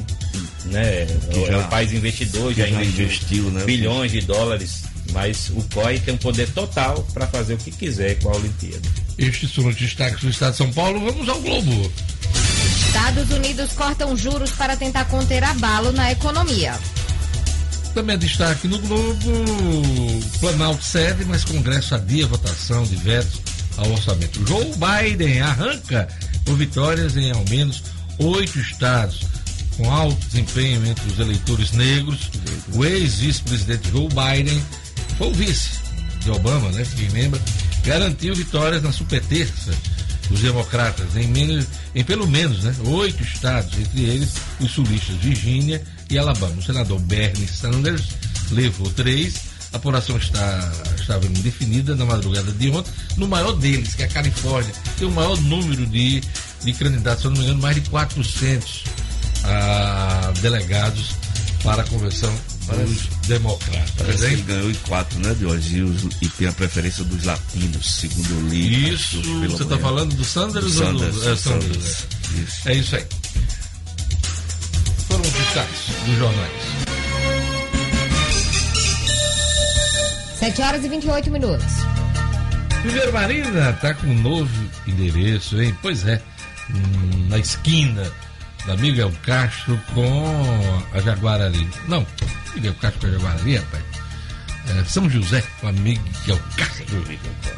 né, 0.67 1.07
Que 1.31 1.45
é 1.45 1.47
já- 1.47 1.59
um 1.59 1.69
país 1.69 1.93
investidor, 1.93 2.53
já, 2.55 2.67
já 2.67 2.83
investiu, 2.83 3.05
investiu, 3.05 3.51
né? 3.51 3.65
bilhões 3.65 4.13
de 4.13 4.21
dólares. 4.23 4.83
Mas 5.13 5.51
o 5.51 5.63
COI 5.75 5.99
tem 6.01 6.15
um 6.15 6.19
poder 6.19 6.49
total 6.51 7.07
para 7.15 7.27
fazer 7.27 7.55
o 7.55 7.59
que 7.59 7.71
quiser 7.71 8.19
com 8.21 8.29
a 8.29 8.37
Olimpíada. 8.37 8.89
Estes 9.17 9.53
foram 9.53 9.71
os 9.71 9.77
destaques 9.77 10.21
do 10.21 10.31
Estado 10.31 10.53
de 10.53 10.59
São 10.59 10.73
Paulo. 10.73 11.01
Vamos 11.01 11.29
ao 11.29 11.41
Globo. 11.41 11.93
Estados 12.87 13.31
Unidos 13.31 13.73
cortam 13.73 14.17
juros 14.17 14.51
para 14.53 14.77
tentar 14.77 15.07
conter 15.07 15.43
abalo 15.43 15.93
na 15.93 16.13
economia. 16.13 16.79
Também 17.95 18.15
é 18.15 18.19
destaque 18.19 18.69
no 18.69 18.79
Globo. 18.79 19.33
Planalto 20.41 20.85
cede, 20.85 21.25
mas 21.25 21.45
Congresso 21.45 21.95
adia 21.95 22.25
a 22.25 22.29
votação 22.29 22.85
de 22.85 22.97
vetos 22.97 23.41
ao 23.77 23.91
orçamento. 23.91 24.47
Joe 24.47 24.73
Biden 24.77 25.41
arranca 25.41 26.09
por 26.45 26.57
vitórias 26.57 27.17
em 27.17 27.31
ao 27.31 27.45
menos 27.49 27.83
oito 28.19 28.59
estados. 28.59 29.21
Com 29.77 29.91
alto 29.91 30.27
desempenho 30.27 30.85
entre 30.87 31.09
os 31.09 31.19
eleitores 31.21 31.71
negros, 31.73 32.31
o 32.75 32.85
ex-vice-presidente 32.85 33.91
Joe 33.91 34.09
Biden 34.09 34.61
foi 35.19 35.27
o 35.27 35.33
vice 35.33 35.71
de 36.21 36.31
Obama, 36.31 36.71
né? 36.71 36.87
Quem 36.97 37.09
lembra, 37.09 37.41
garantiu 37.85 38.35
vitórias 38.35 38.83
na 38.83 38.93
superterça 38.93 39.73
dos 40.29 40.41
democratas 40.41 41.17
em, 41.17 41.27
menos, 41.27 41.67
em 41.95 42.05
pelo 42.05 42.27
menos 42.27 42.63
né, 42.63 42.75
oito 42.85 43.23
estados, 43.23 43.77
entre 43.79 44.03
eles 44.03 44.35
os 44.61 44.71
sulistas 44.71 45.17
Virgínia 45.17 45.83
e 46.09 46.17
Alabama. 46.17 46.55
O 46.59 46.63
senador 46.63 47.01
Bernie 47.01 47.49
Sanders 47.49 48.05
levou 48.51 48.91
três. 48.91 49.49
A 49.73 49.77
apuração 49.77 50.17
está, 50.17 50.73
estava 50.99 51.27
indefinida 51.27 51.95
na 51.95 52.05
madrugada 52.05 52.51
de 52.53 52.71
ontem. 52.71 52.91
No 53.17 53.29
maior 53.29 53.53
deles, 53.53 53.95
que 53.95 54.03
é 54.03 54.07
a 54.07 54.09
Califórnia, 54.09 54.73
tem 54.99 55.07
o 55.07 55.11
maior 55.11 55.39
número 55.43 55.85
de, 55.87 56.23
de 56.63 56.73
candidatos, 56.73 57.23
se 57.23 57.29
não 57.29 57.37
me 57.37 57.43
engano, 57.43 57.61
mais 57.61 57.75
de 57.75 57.83
400 57.91 58.85
ah, 59.45 60.33
delegados 60.41 61.11
para 61.63 61.83
a 61.83 61.85
convenção 61.87 62.33
dos 62.77 63.07
democratas. 63.27 63.91
Parece 63.97 64.19
que 64.19 64.25
hein? 64.27 64.33
ele 64.33 64.43
ganhou 64.43 64.71
em 64.71 64.75
quatro, 64.75 65.19
né, 65.21 65.35
de 65.35 65.47
hoje? 65.47 65.77
E, 65.79 65.83
os- 65.83 66.05
e 66.21 66.29
tem 66.29 66.49
a 66.49 66.53
preferência 66.53 67.05
dos 67.05 67.25
latinos, 67.25 67.95
segundo 67.95 68.31
eu 68.31 68.49
li. 68.49 68.93
Isso, 68.93 69.21
você 69.49 69.63
está 69.63 69.79
falando 69.79 70.15
do 70.15 70.25
Sanders, 70.25 70.75
Do 70.75 70.85
ou 70.87 70.93
do 70.93 70.99
Sanders, 70.99 71.27
é, 71.27 71.31
do 71.31 71.37
Sanders, 71.37 71.65
Sanders. 71.65 72.07
Isso. 72.49 72.69
É 72.69 72.75
isso 72.75 72.97
aí. 72.97 73.07
Foram 75.09 75.23
os 75.23 75.31
destaques 75.33 75.79
dos 76.07 76.19
jornais. 76.19 76.53
7 80.39 80.63
horas 80.63 80.85
e 80.85 80.89
28 80.89 81.31
minutos. 81.31 81.67
Viver 82.85 83.13
Marina 83.13 83.71
está 83.71 83.93
com 83.95 84.07
um 84.07 84.21
novo 84.23 84.51
endereço, 84.87 85.61
hein? 85.61 85.77
Pois 85.83 86.07
é, 86.07 86.23
hum, 86.71 87.27
na 87.29 87.39
esquina 87.39 88.11
da 88.67 88.77
Miguel 88.77 89.13
Castro 89.25 89.79
com 89.95 90.83
a 90.93 91.01
Jaguarari. 91.01 91.69
Não, 91.89 92.07
Miguel 92.55 92.75
Castro 92.75 93.01
com 93.01 93.07
a 93.07 93.11
Jaguarari, 93.19 93.57
rapaz. 93.57 93.85
é, 94.69 94.85
São 94.85 95.09
José, 95.09 95.43
com 95.61 95.69
a 95.69 95.73
Miguel 95.73 96.41
Castro. 96.57 97.05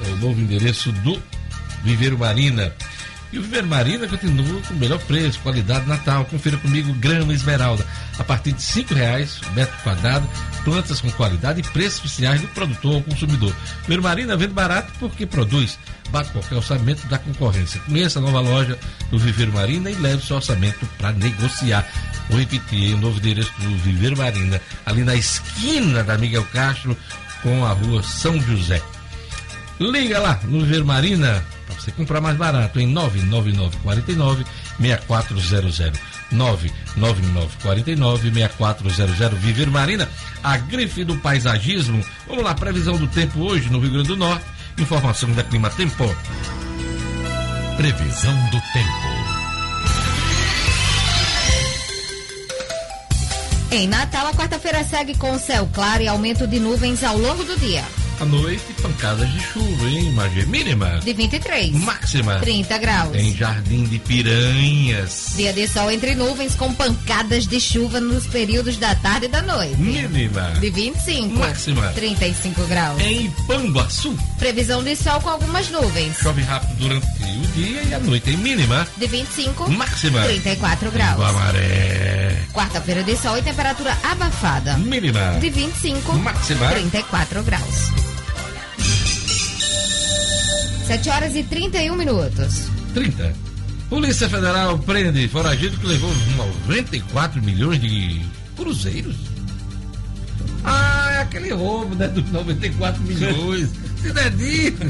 É 0.06 0.10
o 0.12 0.16
novo 0.16 0.40
endereço 0.40 0.92
do 0.92 1.20
Viveiro 1.84 2.18
Marina. 2.18 2.74
E 3.32 3.38
o 3.38 3.42
Viveiro 3.42 3.68
Marina 3.68 4.08
continua 4.08 4.60
com 4.62 4.74
o 4.74 4.76
melhor 4.76 4.98
preço, 5.00 5.38
qualidade 5.40 5.86
Natal. 5.86 6.24
Confira 6.24 6.56
comigo 6.56 6.92
grama 6.94 7.32
esmeralda. 7.32 7.86
A 8.18 8.24
partir 8.24 8.52
de 8.52 8.64
R$ 8.64 8.86
reais 8.90 9.40
metro 9.54 9.76
quadrado, 9.84 10.28
plantas 10.64 11.00
com 11.00 11.10
qualidade 11.12 11.60
e 11.60 11.62
preços 11.62 12.00
oficiais 12.00 12.40
do 12.40 12.48
produtor 12.48 12.96
ao 12.96 13.02
consumidor. 13.02 13.54
Viveiro 13.82 14.02
Marina 14.02 14.36
vende 14.36 14.52
barato 14.52 14.92
porque 14.98 15.26
produz. 15.26 15.78
Bate 16.10 16.30
qualquer 16.32 16.56
orçamento 16.56 17.06
da 17.06 17.18
concorrência. 17.18 17.80
Conheça 17.82 18.18
a 18.18 18.22
nova 18.22 18.40
loja 18.40 18.76
do 19.10 19.18
Viveiro 19.18 19.52
Marina 19.52 19.90
e 19.90 19.94
leve 19.94 20.26
seu 20.26 20.36
orçamento 20.36 20.84
para 20.98 21.12
negociar. 21.12 21.88
Vou 22.28 22.38
repetir, 22.38 22.94
o 22.94 22.98
novo 22.98 23.18
endereço 23.18 23.52
do 23.58 23.76
Viveiro 23.78 24.16
Marina, 24.16 24.60
ali 24.84 25.04
na 25.04 25.14
esquina 25.14 26.02
da 26.02 26.18
Miguel 26.18 26.44
Castro 26.52 26.96
com 27.44 27.64
a 27.64 27.72
rua 27.72 28.02
São 28.02 28.40
José. 28.40 28.82
Liga 29.78 30.18
lá 30.18 30.40
no 30.44 30.60
Viveiro 30.60 30.84
Marina 30.84 31.44
para 31.70 31.80
você 31.80 31.92
comprar 31.92 32.20
mais 32.20 32.36
barato 32.36 32.80
em 32.80 32.86
99949 32.86 34.44
6400. 34.80 36.00
99949 36.32 38.32
6400 38.32 39.38
Viveiro 39.38 39.70
Marina, 39.70 40.08
a 40.42 40.56
grife 40.56 41.04
do 41.04 41.16
paisagismo. 41.16 42.04
Vamos 42.26 42.44
lá, 42.44 42.54
previsão 42.54 42.96
do 42.96 43.06
tempo 43.08 43.40
hoje 43.40 43.70
no 43.70 43.80
Rio 43.80 43.92
Grande 43.92 44.08
do 44.08 44.16
Norte. 44.16 44.44
Informação 44.78 45.30
da 45.32 45.42
Clima 45.42 45.70
Tempo. 45.70 46.04
Previsão 47.76 48.34
do 48.50 48.60
tempo. 48.72 49.20
Em 53.72 53.86
Natal, 53.86 54.26
a 54.26 54.32
quarta-feira 54.32 54.82
segue 54.82 55.16
com 55.16 55.38
céu 55.38 55.68
claro 55.72 56.02
e 56.02 56.08
aumento 56.08 56.46
de 56.46 56.58
nuvens 56.58 57.04
ao 57.04 57.16
longo 57.16 57.44
do 57.44 57.56
dia. 57.58 57.84
À 58.20 58.24
noite, 58.26 58.62
pancadas 58.82 59.32
de 59.32 59.40
chuva, 59.40 59.88
hein? 59.88 60.08
Imagem 60.10 60.44
mínima. 60.44 61.00
De 61.02 61.14
23. 61.14 61.72
Máxima. 61.72 62.38
30 62.40 62.76
graus. 62.76 63.16
Em 63.16 63.34
Jardim 63.34 63.84
de 63.84 63.98
Piranhas. 63.98 65.32
Dia 65.36 65.54
de 65.54 65.66
sol 65.66 65.90
entre 65.90 66.14
nuvens 66.14 66.54
com 66.54 66.70
pancadas 66.74 67.46
de 67.46 67.58
chuva 67.58 67.98
nos 67.98 68.26
períodos 68.26 68.76
da 68.76 68.94
tarde 68.96 69.24
e 69.24 69.28
da 69.28 69.40
noite. 69.40 69.74
Mínima. 69.80 70.50
De 70.60 70.68
25. 70.68 71.34
Máxima. 71.38 71.88
35 71.94 72.62
graus. 72.64 73.00
Em 73.00 73.24
Ipanguaçu. 73.24 74.14
Previsão 74.38 74.84
de 74.84 74.94
sol 74.96 75.18
com 75.22 75.30
algumas 75.30 75.70
nuvens. 75.70 76.18
Chove 76.18 76.42
rápido 76.42 76.76
durante 76.76 77.06
o 77.06 77.46
dia 77.54 77.82
e 77.84 77.94
a 77.94 77.98
noite 78.00 78.28
em 78.28 78.36
mínima. 78.36 78.86
De 78.98 79.06
25. 79.06 79.70
Máxima. 79.70 80.20
34 80.24 80.90
graus. 80.90 81.18
Guamaré. 81.18 82.19
Quarta-feira 82.52 83.02
de 83.02 83.16
sol 83.16 83.38
e 83.38 83.42
temperatura 83.42 83.96
abafada. 84.02 84.76
Mínima. 84.78 85.38
De 85.40 85.50
25. 85.50 86.12
Máxima. 86.14 86.68
34 86.68 87.42
graus. 87.42 87.90
7 90.86 91.08
horas 91.10 91.36
e 91.36 91.42
31 91.44 91.96
minutos. 91.96 92.68
30. 92.94 93.32
Polícia 93.88 94.28
Federal 94.28 94.78
prende 94.78 95.28
foragido 95.28 95.76
que 95.78 95.86
levou 95.86 96.12
94 96.36 97.42
milhões 97.42 97.80
de 97.80 98.20
cruzeiros. 98.56 99.16
Ah, 100.64 101.10
é 101.12 101.18
aquele 101.22 101.52
roubo, 101.52 101.94
né? 101.94 102.08
Dos 102.08 102.28
94 102.30 103.02
milhões. 103.02 103.70
Se 104.00 104.12
der 104.12 104.30
disso. 104.30 104.80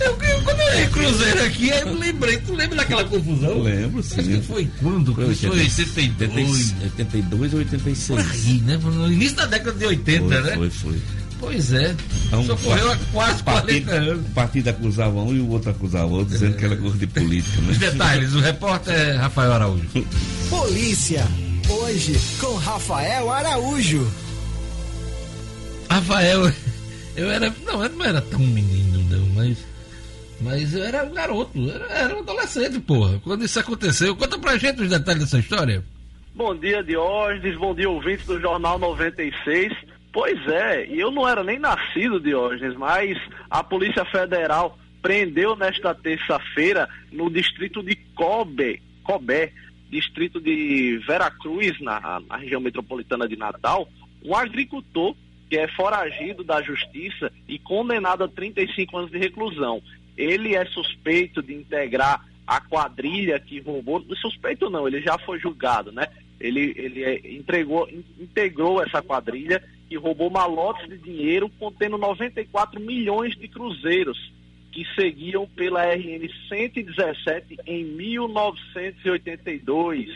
Eu, 0.00 0.18
eu, 0.22 0.42
li 0.74 0.86
Cruzeiro 0.88 1.42
aqui, 1.44 1.72
aí 1.72 1.80
eu 1.80 1.98
lembrei. 1.98 2.36
Tu 2.38 2.54
lembra 2.54 2.76
daquela 2.76 3.04
confusão? 3.04 3.62
Lembro, 3.62 4.00
Acho 4.00 4.14
que 4.14 4.22
sim. 4.22 4.42
foi 4.42 4.68
quando? 4.80 5.14
Foi 5.14 5.34
Foi 5.34 5.50
82. 5.50 6.74
82 6.82 7.42
ou 7.42 7.48
Por 7.48 7.58
86? 7.58 8.30
aí, 8.30 8.60
né? 8.66 8.78
No 8.82 9.12
início 9.12 9.36
da 9.36 9.46
década 9.46 9.78
de 9.78 9.86
80, 9.86 10.24
Foi, 10.28 10.42
né? 10.42 10.56
foi, 10.56 10.70
foi. 10.70 11.02
Pois 11.38 11.72
é. 11.74 11.94
Então, 12.28 12.44
Socorreu 12.46 12.90
há 12.92 12.96
quase 13.12 13.42
40 13.42 13.62
partido, 13.62 13.90
anos. 13.90 14.26
o 14.26 14.30
partido 14.30 14.68
acusava 14.68 15.20
um 15.20 15.34
e 15.36 15.40
o 15.40 15.48
outro 15.50 15.70
acusava 15.70 16.06
o 16.06 16.12
outro, 16.12 16.32
dizendo 16.32 16.56
que 16.56 16.64
era 16.64 16.76
coisa 16.76 16.96
de 16.96 17.06
política, 17.06 17.60
Os 17.60 17.78
né? 17.78 17.90
detalhes, 17.90 18.32
o 18.34 18.40
repórter 18.40 18.94
é 18.94 19.12
Rafael 19.16 19.52
Araújo. 19.52 19.84
Polícia. 20.48 21.26
Hoje 21.68 22.18
com 22.40 22.54
Rafael 22.54 23.30
Araújo. 23.30 24.06
Rafael, 25.90 26.52
eu 27.16 27.30
era. 27.30 27.52
Não, 27.64 27.82
eu 27.82 27.90
não 27.90 28.04
era 28.04 28.20
tão 28.22 28.40
menino, 28.40 29.04
não, 29.10 29.26
mas. 29.34 29.58
Mas 30.40 30.74
eu 30.74 30.84
era 30.84 31.04
um 31.04 31.12
garoto, 31.12 31.58
era, 31.70 31.86
era 31.86 32.16
um 32.16 32.20
adolescente, 32.20 32.78
porra. 32.80 33.18
Quando 33.20 33.44
isso 33.44 33.58
aconteceu, 33.58 34.14
conta 34.16 34.38
pra 34.38 34.58
gente 34.58 34.82
os 34.82 34.88
detalhes 34.88 35.22
dessa 35.22 35.38
história. 35.38 35.82
Bom 36.34 36.54
dia, 36.54 36.82
Diógenes. 36.82 37.56
Bom 37.56 37.74
dia, 37.74 37.88
ouvintes 37.88 38.26
do 38.26 38.40
Jornal 38.40 38.78
96. 38.78 39.72
Pois 40.12 40.38
é, 40.48 40.86
eu 40.88 41.10
não 41.10 41.28
era 41.28 41.42
nem 41.42 41.58
nascido, 41.58 42.20
Diógenes, 42.20 42.76
mas 42.76 43.18
a 43.50 43.62
Polícia 43.62 44.04
Federal 44.04 44.78
prendeu 45.02 45.54
nesta 45.54 45.94
terça-feira 45.94 46.88
no 47.12 47.30
distrito 47.30 47.82
de 47.82 47.94
Cobe, 48.14 48.82
Cobé, 49.04 49.52
distrito 49.90 50.40
de 50.40 50.98
Veracruz, 51.06 51.80
na, 51.80 52.20
na 52.20 52.36
região 52.36 52.60
metropolitana 52.60 53.28
de 53.28 53.36
Natal, 53.36 53.88
um 54.24 54.34
agricultor 54.34 55.14
que 55.48 55.56
é 55.56 55.68
foragido 55.68 56.42
da 56.42 56.60
justiça 56.60 57.30
e 57.48 57.58
condenado 57.58 58.24
a 58.24 58.28
35 58.28 58.98
anos 58.98 59.10
de 59.10 59.18
reclusão. 59.18 59.80
Ele 60.16 60.54
é 60.54 60.64
suspeito 60.66 61.42
de 61.42 61.54
integrar 61.54 62.24
a 62.46 62.60
quadrilha 62.60 63.38
que 63.40 63.60
roubou. 63.60 64.04
Suspeito 64.16 64.70
não, 64.70 64.86
ele 64.86 65.00
já 65.02 65.18
foi 65.18 65.38
julgado, 65.38 65.90
né? 65.92 66.06
Ele, 66.40 66.72
ele 66.76 67.02
é- 67.02 67.20
entregou, 67.34 67.88
in- 67.88 68.04
integrou 68.20 68.82
essa 68.82 69.02
quadrilha 69.02 69.62
que 69.88 69.96
roubou 69.96 70.30
malotes 70.30 70.88
de 70.88 70.98
dinheiro 70.98 71.48
contendo 71.58 71.96
94 71.98 72.78
milhões 72.80 73.34
de 73.36 73.48
cruzeiros 73.48 74.32
que 74.72 74.84
seguiam 74.94 75.46
pela 75.48 75.82
RN 75.86 76.28
117 76.48 77.56
em 77.66 77.84
1982. 79.04 80.08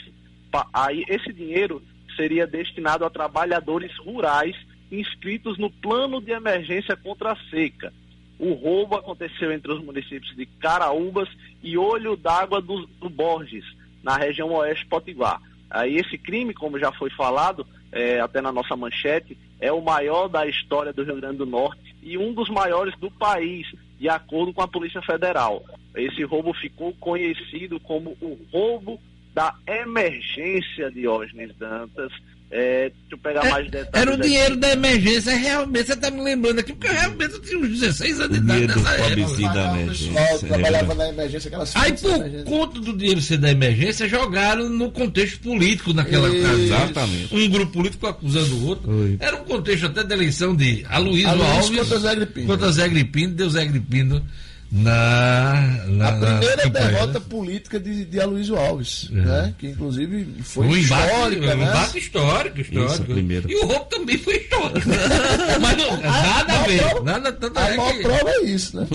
Pa- 0.50 0.68
Aí 0.72 1.04
esse 1.08 1.32
dinheiro 1.32 1.82
seria 2.16 2.46
destinado 2.46 3.04
a 3.04 3.10
trabalhadores 3.10 3.96
rurais 3.98 4.54
inscritos 4.90 5.56
no 5.58 5.70
plano 5.70 6.20
de 6.20 6.32
emergência 6.32 6.96
contra 6.96 7.32
a 7.32 7.36
seca. 7.50 7.92
O 8.40 8.54
roubo 8.54 8.96
aconteceu 8.96 9.52
entre 9.52 9.70
os 9.70 9.84
municípios 9.84 10.34
de 10.34 10.46
Caraúbas 10.46 11.28
e 11.62 11.76
Olho 11.76 12.16
d'Água 12.16 12.58
do, 12.62 12.86
do 12.86 13.10
Borges, 13.10 13.66
na 14.02 14.16
região 14.16 14.50
oeste 14.54 14.86
potiguar. 14.86 15.42
Aí 15.68 15.98
esse 15.98 16.16
crime, 16.16 16.54
como 16.54 16.78
já 16.78 16.90
foi 16.90 17.10
falado, 17.10 17.66
é, 17.92 18.18
até 18.18 18.40
na 18.40 18.50
nossa 18.50 18.74
manchete, 18.74 19.36
é 19.60 19.70
o 19.70 19.82
maior 19.82 20.26
da 20.26 20.46
história 20.46 20.90
do 20.90 21.04
Rio 21.04 21.16
Grande 21.16 21.36
do 21.36 21.44
Norte 21.44 21.94
e 22.02 22.16
um 22.16 22.32
dos 22.32 22.48
maiores 22.48 22.98
do 22.98 23.10
país, 23.10 23.66
de 23.98 24.08
acordo 24.08 24.54
com 24.54 24.62
a 24.62 24.68
Polícia 24.68 25.02
Federal. 25.02 25.62
Esse 25.94 26.24
roubo 26.24 26.54
ficou 26.54 26.94
conhecido 26.94 27.78
como 27.78 28.16
o 28.22 28.38
roubo 28.50 28.98
da 29.34 29.54
emergência 29.66 30.90
Diógenes 30.90 31.54
Dantas. 31.56 32.10
É, 32.52 32.90
deixa 32.90 32.94
eu 33.12 33.18
pegar 33.18 33.48
mais 33.48 33.70
detalhes. 33.70 33.90
Era 33.92 34.10
o 34.10 34.14
aqui. 34.14 34.22
dinheiro 34.24 34.56
da 34.56 34.72
emergência, 34.72 35.36
realmente, 35.36 35.86
você 35.86 35.96
tá 35.96 36.10
me 36.10 36.20
lembrando 36.20 36.58
aqui, 36.58 36.72
porque 36.72 36.92
realmente 36.92 37.34
eu 37.34 37.40
tinha 37.42 37.58
uns 37.58 37.68
16 37.68 38.20
anos 38.20 38.32
de 38.32 38.44
idade 38.44 38.66
nessa 38.66 38.90
época. 38.90 39.48
da 39.54 39.72
emergência. 39.72 40.12
pessoal 40.12 40.38
que 40.38 40.46
trabalhava 40.46 40.92
é. 40.92 40.96
na 40.96 41.08
emergência, 41.10 41.48
aquelas 41.48 41.76
Aí, 41.76 41.92
por 41.92 42.10
emergência. 42.10 42.44
conta 42.44 42.80
do 42.80 42.96
dinheiro 42.96 43.20
ser 43.20 43.38
da 43.38 43.50
emergência, 43.52 44.08
jogaram 44.08 44.68
no 44.68 44.90
contexto 44.90 45.38
político 45.40 45.92
naquela 45.92 46.28
Isso. 46.28 46.44
ocasião. 46.44 46.82
Exatamente. 46.82 47.34
Um 47.36 47.48
grupo 47.50 47.72
político 47.72 48.06
acusando 48.08 48.56
o 48.56 48.66
outro. 48.66 48.84
Foi. 48.90 49.16
Era 49.20 49.36
um 49.36 49.44
contexto 49.44 49.86
até 49.86 50.02
da 50.02 50.14
eleição 50.16 50.56
de 50.56 50.84
Aloysio 50.88 51.28
Aloysio 51.28 51.54
Alves 51.54 51.78
contra 51.78 51.98
Zé 52.00 52.10
Agripino. 52.10 52.46
contra 52.48 52.72
Zé 52.72 52.84
Agripino, 52.84 53.34
deu 53.34 53.48
Zé 53.48 53.62
Agripino 53.62 54.26
na, 54.72 55.84
na 55.88 56.08
A 56.08 56.12
primeira 56.12 56.64
na 56.64 56.70
derrota 56.70 57.18
né? 57.18 57.24
política 57.28 57.80
de, 57.80 58.04
de 58.04 58.20
Aloysio 58.20 58.56
Alves, 58.56 59.08
É. 59.10 59.14
né? 59.14 59.54
Que 59.58 59.66
inclusive 59.68 60.26
foi 60.44 60.66
Um 60.66 60.76
embate, 60.76 61.04
histórica, 61.10 61.42
um 61.42 61.46
né? 61.46 61.54
embate 61.64 61.98
histórico, 61.98 62.60
histórico. 62.60 63.12
Isso. 63.18 63.44
E 63.48 63.54
o 63.56 63.66
roubo 63.66 63.84
também 63.86 64.16
foi 64.18 64.36
histórico. 64.36 64.88
Mas 65.60 65.76
não, 65.76 65.96
nada 66.00 66.52
a 66.52 66.60
a 66.60 66.66
ver. 66.66 66.78
prova- 66.78 67.00
Nada, 67.02 67.32
tanto 67.32 67.58
A 67.58 67.68
é 67.68 67.76
maior 67.76 67.92
que- 67.94 68.02
prova 68.02 68.30
é 68.30 68.42
isso, 68.44 68.76
né? 68.80 68.86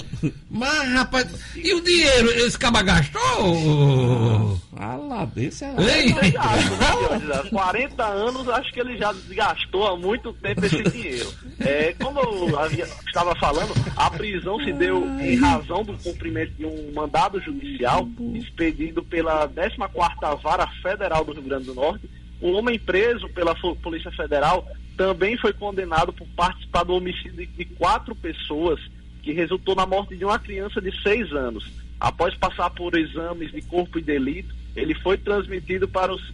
Mas, 0.50 0.90
rapaz, 0.94 1.28
e 1.56 1.74
o 1.74 1.82
dinheiro? 1.82 2.32
Esse 2.46 2.58
caba 2.58 2.82
gastou? 2.82 4.62
Ah 4.78 4.96
lá, 4.98 5.26
desse 5.26 5.64
é? 5.64 5.70
Exato, 5.70 7.26
né? 7.26 7.36
Há 7.36 7.50
40 7.50 8.04
anos, 8.06 8.50
acho 8.50 8.74
que 8.74 8.80
ele 8.80 8.98
já 8.98 9.14
gastou 9.30 9.88
há 9.88 9.98
muito 9.98 10.34
tempo 10.34 10.66
esse 10.66 10.84
dinheiro. 10.84 11.32
É, 11.60 11.94
como 12.02 12.20
eu 12.20 12.60
havia- 12.60 12.86
estava 13.08 13.34
falando, 13.36 13.74
a 13.96 14.10
prisão 14.12 14.60
se 14.60 14.74
deu 14.74 15.06
em 15.22 15.36
razão 15.38 15.84
do 15.84 15.94
cumprimento 15.98 16.52
de 16.58 16.66
um 16.66 16.92
mandado 16.94 17.40
judicial 17.42 18.08
expedido 18.34 19.02
pela 19.04 19.48
14ª 19.48 20.36
Vara 20.42 20.68
Federal 20.82 21.24
do 21.24 21.32
Rio 21.34 21.44
Grande 21.44 21.66
do 21.66 21.74
Norte. 21.74 22.10
O 22.42 22.52
homem 22.52 22.78
preso 22.78 23.30
pela 23.30 23.56
Polícia 23.56 24.12
Federal 24.12 24.68
também 24.98 25.38
foi 25.38 25.54
condenado 25.54 26.12
por 26.12 26.28
participar 26.36 26.84
do 26.84 26.94
homicídio 26.96 27.32
de- 27.34 27.46
de 27.46 27.66
quatro 27.66 28.14
pessoas 28.14 28.80
que 29.24 29.32
resultou 29.32 29.74
na 29.74 29.86
morte 29.86 30.16
de 30.18 30.26
uma 30.26 30.38
criança 30.38 30.82
de 30.82 30.92
seis 31.02 31.32
anos. 31.32 31.66
Após 31.98 32.36
passar 32.36 32.70
por 32.72 32.96
exames 32.98 33.52
de 33.54 33.62
corpo 33.62 33.98
e 33.98 34.02
delito, 34.02 34.54
ele 34.76 34.94
foi 34.96 35.18
transmitido 35.18 35.88
para 35.88 36.14
os 36.14 36.34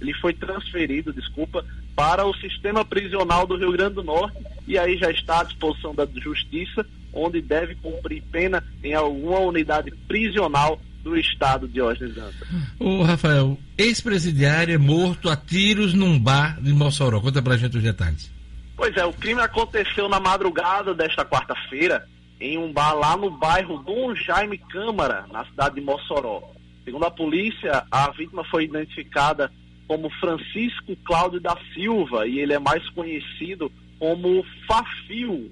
ele 0.00 0.12
foi 0.14 0.34
transferido, 0.34 1.12
desculpa, 1.12 1.64
para 1.94 2.26
o 2.26 2.34
sistema 2.34 2.84
prisional 2.84 3.46
do 3.46 3.56
Rio 3.56 3.70
Grande 3.70 3.94
do 3.94 4.02
Norte 4.02 4.36
e 4.66 4.76
aí 4.76 4.98
já 4.98 5.10
está 5.10 5.40
à 5.40 5.44
disposição 5.44 5.94
da 5.94 6.04
Justiça, 6.16 6.84
onde 7.12 7.40
deve 7.40 7.76
cumprir 7.76 8.22
pena 8.32 8.64
em 8.82 8.94
alguma 8.94 9.38
unidade 9.38 9.92
prisional 10.08 10.80
do 11.02 11.16
estado 11.16 11.66
de 11.66 11.74
Diógenes 11.74 12.14
Dantas. 12.14 12.48
Ô, 12.78 13.02
Rafael, 13.02 13.58
ex-presidiário 13.76 14.74
é 14.74 14.78
morto 14.78 15.28
a 15.28 15.36
tiros 15.36 15.94
num 15.94 16.18
bar 16.18 16.60
de 16.60 16.72
Mossoró. 16.72 17.20
Conta 17.20 17.42
pra 17.42 17.56
gente 17.56 17.76
os 17.76 17.82
detalhes. 17.82 18.30
Pois 18.76 18.96
é, 18.96 19.04
o 19.04 19.12
crime 19.12 19.40
aconteceu 19.40 20.08
na 20.08 20.18
madrugada 20.18 20.94
desta 20.94 21.24
quarta-feira 21.24 22.08
em 22.40 22.58
um 22.58 22.72
bar 22.72 22.94
lá 22.94 23.16
no 23.16 23.30
bairro 23.30 23.78
Dom 23.78 24.14
Jaime 24.14 24.58
Câmara, 24.58 25.26
na 25.30 25.44
cidade 25.44 25.76
de 25.76 25.80
Mossoró. 25.80 26.52
Segundo 26.84 27.04
a 27.04 27.10
polícia, 27.10 27.84
a 27.90 28.10
vítima 28.10 28.44
foi 28.44 28.64
identificada 28.64 29.50
como 29.86 30.10
Francisco 30.10 30.96
Cláudio 31.04 31.40
da 31.40 31.56
Silva 31.74 32.26
e 32.26 32.38
ele 32.38 32.52
é 32.52 32.58
mais 32.58 32.88
conhecido 32.90 33.70
como 33.98 34.44
Fafio 34.66 35.50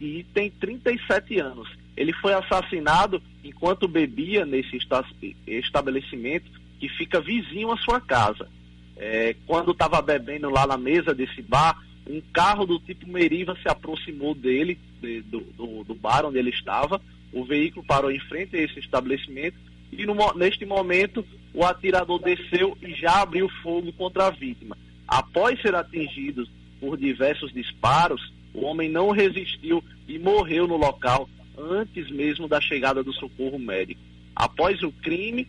e 0.00 0.24
tem 0.34 0.50
37 0.50 1.38
anos. 1.38 1.68
Ele 1.96 2.12
foi 2.14 2.32
assassinado 2.34 3.22
enquanto 3.44 3.86
bebia 3.86 4.44
nesse 4.44 4.76
esta- 4.76 5.04
estabelecimento 5.46 6.50
que 6.80 6.88
fica 6.88 7.20
vizinho 7.20 7.70
à 7.70 7.76
sua 7.78 8.00
casa. 8.00 8.48
É, 8.96 9.34
quando 9.46 9.72
estava 9.72 10.00
bebendo 10.02 10.50
lá 10.50 10.66
na 10.66 10.76
mesa 10.76 11.14
desse 11.14 11.40
bar, 11.42 11.80
um 12.08 12.20
carro 12.32 12.66
do 12.66 12.78
tipo 12.80 13.08
Meriva 13.08 13.56
se 13.62 13.68
aproximou 13.68 14.34
dele, 14.34 14.78
de- 15.00 15.22
do, 15.22 15.40
do- 15.40 15.84
do 15.84 15.94
bar 15.94 16.24
onde 16.24 16.38
ele 16.38 16.50
estava. 16.50 17.00
O 17.32 17.44
veículo 17.44 17.84
parou 17.86 18.10
em 18.10 18.20
frente 18.20 18.56
a 18.56 18.60
esse 18.62 18.78
estabelecimento 18.80 19.56
e 19.96 20.06
no 20.06 20.14
neste 20.34 20.64
momento 20.64 21.24
o 21.52 21.64
atirador 21.64 22.20
desceu 22.20 22.76
e 22.82 22.92
já 22.94 23.22
abriu 23.22 23.48
fogo 23.62 23.92
contra 23.92 24.26
a 24.26 24.30
vítima. 24.30 24.76
Após 25.06 25.60
ser 25.60 25.74
atingido 25.74 26.46
por 26.80 26.96
diversos 26.96 27.52
disparos, 27.52 28.32
o 28.52 28.64
homem 28.64 28.88
não 28.88 29.10
resistiu 29.10 29.82
e 30.08 30.18
morreu 30.18 30.66
no 30.66 30.76
local 30.76 31.28
antes 31.56 32.10
mesmo 32.10 32.48
da 32.48 32.60
chegada 32.60 33.02
do 33.02 33.12
socorro 33.12 33.58
médico. 33.58 34.00
Após 34.34 34.82
o 34.82 34.90
crime, 34.90 35.46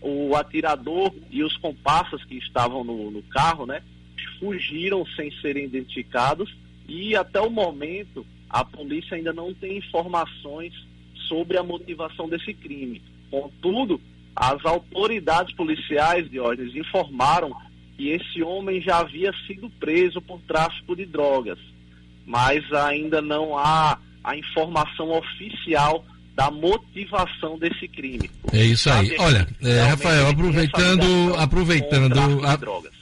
o 0.00 0.34
atirador 0.36 1.12
e 1.30 1.42
os 1.42 1.56
comparsas 1.56 2.24
que 2.24 2.36
estavam 2.36 2.84
no, 2.84 3.10
no 3.10 3.22
carro, 3.24 3.66
né, 3.66 3.82
fugiram 4.38 5.04
sem 5.16 5.30
serem 5.40 5.64
identificados 5.64 6.54
e 6.88 7.16
até 7.16 7.40
o 7.40 7.50
momento 7.50 8.24
a 8.48 8.64
polícia 8.64 9.16
ainda 9.16 9.32
não 9.32 9.52
tem 9.52 9.78
informações 9.78 10.72
sobre 11.28 11.56
a 11.56 11.62
motivação 11.62 12.28
desse 12.28 12.52
crime. 12.52 13.02
Contudo, 13.30 14.00
as 14.34 14.64
autoridades 14.64 15.54
policiais, 15.54 16.28
Diógenes, 16.30 16.74
informaram 16.74 17.50
que 17.96 18.08
esse 18.10 18.42
homem 18.42 18.80
já 18.80 18.98
havia 18.98 19.32
sido 19.46 19.68
preso 19.78 20.20
por 20.20 20.40
tráfico 20.48 20.96
de 20.96 21.04
drogas, 21.06 21.58
mas 22.26 22.70
ainda 22.72 23.20
não 23.20 23.56
há 23.58 23.98
a 24.24 24.36
informação 24.36 25.10
oficial 25.10 26.04
da 26.34 26.50
motivação 26.50 27.58
desse 27.58 27.86
crime. 27.88 28.30
É 28.52 28.64
isso 28.64 28.88
aí. 28.90 29.14
Olha, 29.18 29.46
é, 29.62 29.80
Rafael, 29.82 30.28
aproveitando, 30.28 31.34
aproveitando, 31.36 32.14
de 32.14 32.46
a- 32.46 32.56
drogas. 32.56 32.92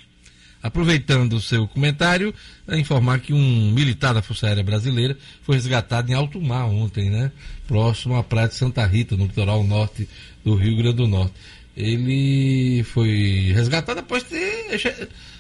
Aproveitando 0.62 1.35
o 1.35 1.40
seu 1.40 1.66
comentário, 1.68 2.35
informar 2.68 3.21
que 3.21 3.33
um 3.33 3.73
militar 3.73 4.12
da 4.12 4.23
Força 4.23 4.47
Aérea 4.47 4.62
Brasileira 4.62 5.16
foi 5.42 5.57
resgatado 5.57 6.11
em 6.11 6.14
alto 6.14 6.40
mar 6.40 6.66
ontem, 6.66 7.11
né? 7.11 7.31
Próximo 7.66 8.16
à 8.16 8.25
praia 8.25 8.49
de 8.49 8.55
Santa 8.55 8.85
Rita, 8.87 9.16
no 9.16 9.27
litoral 9.27 9.62
norte 9.62 10.09
do 10.44 10.55
Rio 10.55 10.77
Grande 10.77 10.97
do 10.97 11.07
Norte. 11.07 11.35
Ele 11.77 12.83
foi 12.85 13.53
resgatado 13.55 14.01
após 14.01 14.25
ter, 14.25 14.81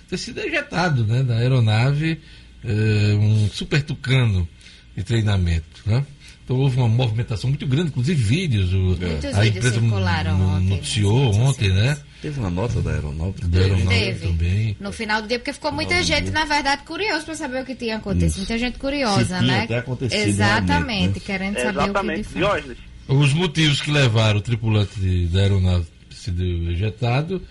ter 0.08 0.16
sido 0.16 0.38
ejetado 0.40 1.04
né, 1.04 1.22
da 1.24 1.36
aeronave, 1.36 2.20
eh, 2.64 3.14
um 3.18 3.48
super 3.48 3.82
tucano 3.82 4.48
de 4.96 5.02
treinamento, 5.02 5.82
né? 5.84 6.06
Então 6.48 6.56
houve 6.56 6.78
uma 6.78 6.88
movimentação 6.88 7.50
muito 7.50 7.66
grande, 7.66 7.88
inclusive 7.90 8.22
vídeos. 8.22 8.72
O, 8.72 8.78
Muitos 8.78 9.34
a 9.34 9.42
vídeos 9.42 9.66
empresa 9.66 9.80
circularam 9.82 10.40
ontem 10.40 10.68
noticiou 10.70 11.34
ontem, 11.34 11.68
né? 11.68 11.98
Teve 12.22 12.40
uma 12.40 12.48
nota 12.48 12.80
da 12.80 12.92
aeronáutica. 12.92 13.46
Da 13.48 13.58
aeronáutica 13.58 13.94
Teve. 13.94 14.26
também. 14.28 14.76
No 14.80 14.90
final 14.90 15.20
do 15.20 15.28
dia, 15.28 15.38
porque 15.38 15.52
ficou 15.52 15.70
muita 15.70 16.02
gente, 16.02 16.30
na 16.30 16.46
verdade, 16.46 16.84
curiosa 16.84 17.22
para 17.22 17.34
saber 17.34 17.62
o 17.62 17.66
que 17.66 17.74
tinha 17.74 17.98
acontecido. 17.98 18.28
Isso. 18.30 18.38
Muita 18.38 18.58
gente 18.58 18.78
curiosa, 18.78 19.40
tinha 19.40 19.42
né? 19.42 19.64
até 19.64 19.76
acontecido 19.76 20.26
Exatamente, 20.26 21.18
né? 21.18 21.22
querendo 21.26 21.56
saber 21.56 21.68
o 21.68 21.72
que 21.72 21.78
de 21.80 21.90
Exatamente, 21.90 22.28
fato. 22.28 22.76
Os 23.08 23.32
motivos 23.34 23.82
que 23.82 23.90
levaram 23.90 24.38
o 24.38 24.40
tripulante 24.40 24.98
de- 24.98 25.26
da 25.26 25.40
aeronave 25.40 25.84
sido 26.10 26.42
ejetado 26.70 27.42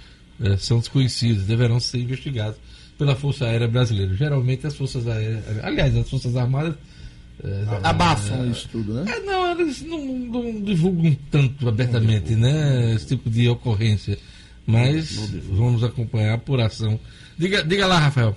eh, 0.41 0.57
são 0.57 0.79
desconhecidos, 0.79 1.43
deverão 1.43 1.79
ser 1.79 1.99
investigados 1.99 2.57
pela 2.97 3.15
Força 3.15 3.45
Aérea 3.45 3.67
Brasileira. 3.67 4.15
Geralmente 4.15 4.65
as 4.65 4.75
Forças 4.75 5.07
Aéreas, 5.07 5.43
aliás, 5.63 5.95
as 5.95 6.09
Forças 6.09 6.35
Armadas. 6.35 6.73
Eh, 7.43 7.65
Abafam 7.83 8.49
isso 8.49 8.67
tudo, 8.71 8.93
né? 8.93 9.11
é, 9.11 9.19
não, 9.21 9.51
eles 9.51 9.81
não, 9.83 9.99
não 10.05 10.61
divulgam 10.61 11.15
tanto 11.31 11.67
abertamente, 11.67 12.35
né? 12.35 12.93
Esse 12.95 13.07
tipo 13.07 13.29
de 13.29 13.47
ocorrência. 13.49 14.17
Mas 14.65 15.15
vamos 15.49 15.83
acompanhar 15.83 16.31
a 16.31 16.35
apuração. 16.35 16.99
Diga, 17.37 17.63
diga 17.63 17.87
lá, 17.87 17.99
Rafael. 17.99 18.35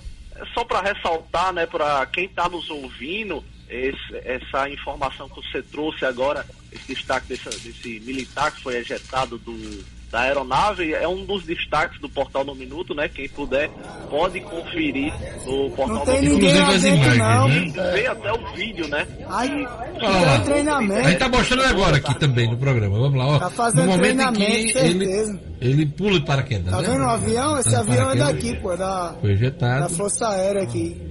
Só 0.53 0.63
para 0.63 0.81
ressaltar, 0.93 1.51
né, 1.53 1.65
para 1.65 2.05
quem 2.05 2.25
está 2.25 2.47
nos 2.47 2.69
ouvindo, 2.69 3.43
esse- 3.69 4.15
essa 4.23 4.69
informação 4.69 5.27
que 5.29 5.35
você 5.41 5.61
trouxe 5.61 6.05
agora, 6.05 6.45
esse 6.71 6.93
destaque 6.95 7.27
dessa- 7.27 7.49
desse 7.49 7.99
militar 8.01 8.51
que 8.51 8.61
foi 8.61 8.77
ejetado 8.77 9.37
do, 9.39 9.83
da 10.11 10.21
aeronave, 10.21 10.93
é 10.93 11.07
um 11.07 11.25
dos 11.25 11.43
destaques 11.45 11.99
do 12.01 12.09
Portal 12.09 12.43
no 12.43 12.53
Minuto, 12.53 12.93
né? 12.93 13.07
Quem 13.07 13.29
puder 13.29 13.69
pode 14.09 14.41
conferir 14.41 15.13
no 15.45 15.69
Portal 15.71 15.87
Não 15.87 15.99
no 15.99 16.05
tem 16.05 16.21
Minuto. 16.21 16.41
ninguém 16.41 16.79
dentro, 16.79 17.15
não. 17.17 17.49
E 17.49 17.69
Vê 17.71 18.07
até 18.07 18.33
o 18.33 18.53
vídeo, 18.53 18.87
né? 18.89 19.07
Lá. 19.27 20.37
tem 20.37 20.45
treinamento. 20.45 21.07
A 21.07 21.09
gente 21.09 21.19
tá 21.19 21.29
mostrando 21.29 21.63
agora 21.63 21.97
aqui 21.97 22.19
também 22.19 22.49
no 22.49 22.57
programa. 22.57 22.99
Vamos 22.99 23.17
lá, 23.17 23.27
ó. 23.27 23.39
Tá 23.39 23.49
fazendo 23.49 23.85
no 23.85 23.91
momento 23.91 24.21
em 24.21 24.33
que 24.33 24.39
treinamento, 24.39 24.77
ele, 24.79 25.05
certeza. 25.05 25.39
ele 25.61 25.85
pula 25.85 26.19
de 26.19 26.25
paraquedas. 26.25 26.71
Tá 26.71 26.81
né? 26.81 26.87
vendo 26.89 27.03
o 27.03 27.09
avião? 27.09 27.57
Esse 27.57 27.71
Tá 27.71 27.79
avião 27.79 28.11
é 28.11 28.15
daqui, 28.15 28.55
pô, 28.57 28.75
da, 28.75 29.15
Foi 29.21 29.29
da 29.29 29.35
ejetado. 29.35 29.89
Força 29.95 30.27
Aérea 30.27 30.63
aqui. 30.63 31.10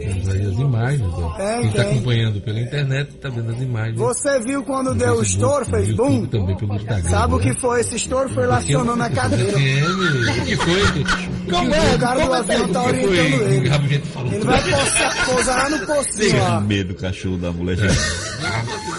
Aí 0.00 0.46
as 0.46 0.58
imagens, 0.58 1.12
ó. 1.14 1.36
É, 1.38 1.58
Quem 1.60 1.68
está 1.68 1.84
tem. 1.84 1.92
acompanhando 1.92 2.40
pela 2.40 2.60
internet 2.60 3.12
tá 3.16 3.28
vendo 3.28 3.50
as 3.52 3.60
imagens. 3.60 3.96
Você 3.98 4.40
viu 4.40 4.62
quando 4.64 4.88
No 4.88 4.94
deu 4.96 5.14
o 5.18 5.22
estouro, 5.22 5.64
fez 5.64 5.92
bum? 5.94 6.26
também 6.26 6.56
pelo 6.56 6.74
Instagram. 6.74 7.10
Sabe 7.10 7.34
o 7.34 7.38
né? 7.38 7.42
que 7.44 7.60
foi? 7.60 7.80
Esse 7.80 7.96
estouro 7.96 8.28
foi 8.30 8.46
lá 8.46 8.58
acionando 8.58 8.96
na 8.96 9.10
cadeira. 9.10 9.52
O 9.52 10.44
que 10.44 10.56
foi? 10.56 10.82
Como 11.50 11.74
é? 11.74 11.94
O 11.94 11.98
cara 11.98 12.26
do 12.26 12.34
é 12.34 12.38
avião 12.38 12.66
que 12.66 12.72
tá 12.72 12.82
orientando 12.82 13.42
ele. 13.42 13.56
Ele 13.56 14.44
vai 14.44 14.62
pousar, 14.62 15.26
pousar 15.26 15.56
lá 15.56 15.78
no 15.78 15.86
postinho 15.86 16.38
lá. 16.42 16.60
medo 16.60 16.88
do 16.88 16.94
cachorro 17.00 17.36
da 17.38 17.52
mulher. 17.52 17.78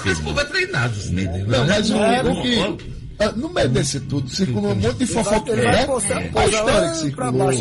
Esse 0.05 0.21
povo 0.21 0.39
é 0.39 0.45
treinado, 0.45 0.93
assim, 0.97 1.13
né? 1.13 1.43
Não, 1.47 1.67
mas 1.67 1.89
o, 1.89 1.97
É, 1.97 2.23
o 2.23 2.41
que. 2.41 3.02
Ah, 3.19 3.31
No 3.31 3.49
meio 3.49 3.69
desse 3.69 3.99
tudo, 3.99 4.29
circulou 4.29 4.71
um 4.71 4.75
monte 4.75 4.97
de 4.97 5.05
vai 5.05 5.23
né? 5.55 5.87
A 6.35 6.47
história 6.47 6.89
que 6.89 6.97
circulou, 6.97 7.51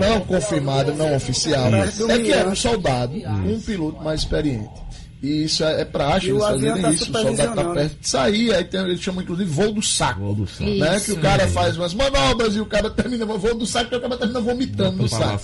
não 0.00 0.20
confirmada, 0.20 0.92
não 0.92 1.16
oficial, 1.16 1.74
é 1.74 1.86
que 1.88 2.02
era 2.32 2.42
um 2.42 2.50
Mirante. 2.50 2.60
soldado, 2.60 3.14
um 3.16 3.60
piloto 3.60 4.02
mais 4.02 4.20
experiente. 4.20 4.82
E 5.22 5.44
isso 5.44 5.62
é, 5.62 5.82
é 5.82 5.84
praxe, 5.84 6.32
o 6.32 6.34
eles 6.34 6.44
fazerem 6.44 6.82
tá 6.82 6.90
isso, 6.90 7.04
o 7.04 7.16
soldado 7.16 7.54
tá 7.54 7.64
perto 7.72 8.00
de 8.00 8.08
sair, 8.08 8.52
aí 8.52 8.64
tem, 8.64 8.80
eles 8.80 9.00
chamam 9.00 9.22
inclusive 9.22 9.48
voo 9.48 9.72
do 9.72 9.80
saco. 9.80 10.18
Voo 10.18 10.34
do 10.34 10.48
saco. 10.48 10.64
Né? 10.68 10.96
Isso. 10.96 11.04
Que 11.04 11.12
o 11.12 11.20
cara 11.20 11.46
faz 11.46 11.76
umas 11.76 11.94
manobras 11.94 12.56
e 12.56 12.60
o 12.60 12.66
cara 12.66 12.90
termina 12.90 13.24
o 13.24 13.38
voo 13.38 13.54
do 13.54 13.64
saco 13.64 13.94
e 13.94 13.98
o 13.98 14.00
cara 14.00 14.16
termina 14.16 14.40
vomitando 14.40 14.96
no 14.96 15.08
saco. 15.08 15.40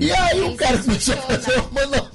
E 0.00 0.10
aí 0.10 0.40
o 0.40 0.56
cara 0.56 0.76
começou 0.78 1.14
a 1.14 1.18
fazer 1.18 1.60
uma 1.60 1.80
manobra. 1.80 2.09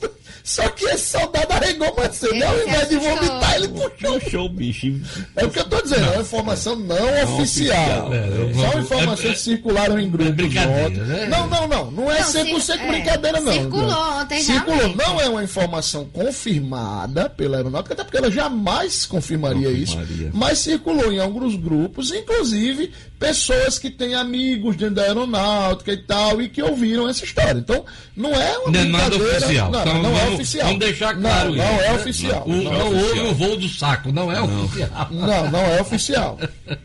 Só 0.45 0.69
que 0.69 0.85
esse 0.85 1.17
soldado 1.17 1.51
arregou 1.51 1.91
mais 1.97 2.15
cedo. 2.15 2.43
Ao 2.43 2.59
invés 2.61 2.87
de 2.87 2.97
vomitar, 2.97 3.55
ele 3.55 3.67
puxou 3.69 4.19
Puxou 4.19 4.45
o 4.45 4.49
bicho. 4.49 5.01
é 5.35 5.43
o 5.43 5.49
que 5.49 5.57
eu 5.59 5.63
tô 5.65 5.81
dizendo, 5.81 6.05
é 6.05 6.11
uma 6.11 6.21
informação 6.21 6.75
não, 6.75 6.95
oficial. 7.33 8.09
oficial. 8.11 8.13
É, 8.13 8.53
São 8.53 8.71
é- 8.79 8.81
informações 8.81 9.29
é- 9.31 9.33
que 9.33 9.39
circularam 9.39 9.99
em 9.99 10.07
grupos 10.09 10.35
brincadeira, 10.35 10.85
ontem. 10.87 10.99
né? 10.99 11.25
Não, 11.25 11.47
não, 11.47 11.67
não. 11.67 11.91
Não 11.91 12.11
é 12.11 12.19
Não, 12.21 12.27
100% 12.27 12.61
cir- 12.61 12.79
é, 12.79 12.87
brincadeira, 12.87 13.41
não. 13.41 13.51
circulou 13.53 13.87
Não. 13.87 14.21
ontem, 14.21 14.43
Circulou. 14.43 14.75
realmente. 14.77 14.97
Não 14.97 15.19
é 15.21 15.29
uma 15.29 15.43
informação 15.43 16.05
confirmada 16.13 17.27
pela 17.29 17.57
aeronáutica, 17.57 17.93
até 17.95 18.03
porque 18.03 18.17
ela 18.17 18.29
jamais 18.29 19.05
confirmaria, 19.07 19.67
Confirmaria. 19.69 20.27
isso. 20.27 20.29
Mas 20.31 20.59
circulou 20.59 21.11
em 21.11 21.19
alguns 21.19 21.55
grupos, 21.55 22.11
inclusive 22.11 22.91
pessoas 23.19 23.79
que 23.79 23.89
têm 23.89 24.13
amigos 24.15 24.75
dentro 24.75 24.95
da 24.95 25.03
aeronáutica 25.03 25.93
e 25.93 25.97
tal, 25.97 26.41
e 26.41 26.49
que 26.49 26.61
ouviram 26.61 27.07
essa 27.09 27.23
história. 27.23 27.59
Então, 27.59 27.85
não 28.15 28.33
é 28.33 28.57
uma 28.59 28.71
Não 28.71 28.79
é 28.79 28.83
nada 28.85 29.15
oficial. 29.15 29.71
Não, 29.71 29.81
Então, 29.81 30.03
não 30.03 30.11
é 30.17 30.19
vamos- 30.19 30.33
oficial. 30.35 30.65
Vamos 30.67 30.79
deixar 30.79 31.15
claro 31.15 31.49
Não, 31.49 31.55
isso. 31.55 31.65
não 31.65 31.79
é 31.81 31.87
né? 31.89 31.93
oficial. 31.93 32.43
O- 32.45 32.49
Não 32.55 32.63
Não, 32.63 32.73
é 32.73 32.83
houve 32.83 33.19
o 33.21 33.33
voo 33.33 33.57
do 33.57 33.69
saco, 33.69 34.11
não 34.11 34.31
é 34.31 34.41
oficial. 34.41 35.07
Não, 35.11 35.51
não 35.51 35.59
é 35.59 35.81
oficial. 35.81 36.39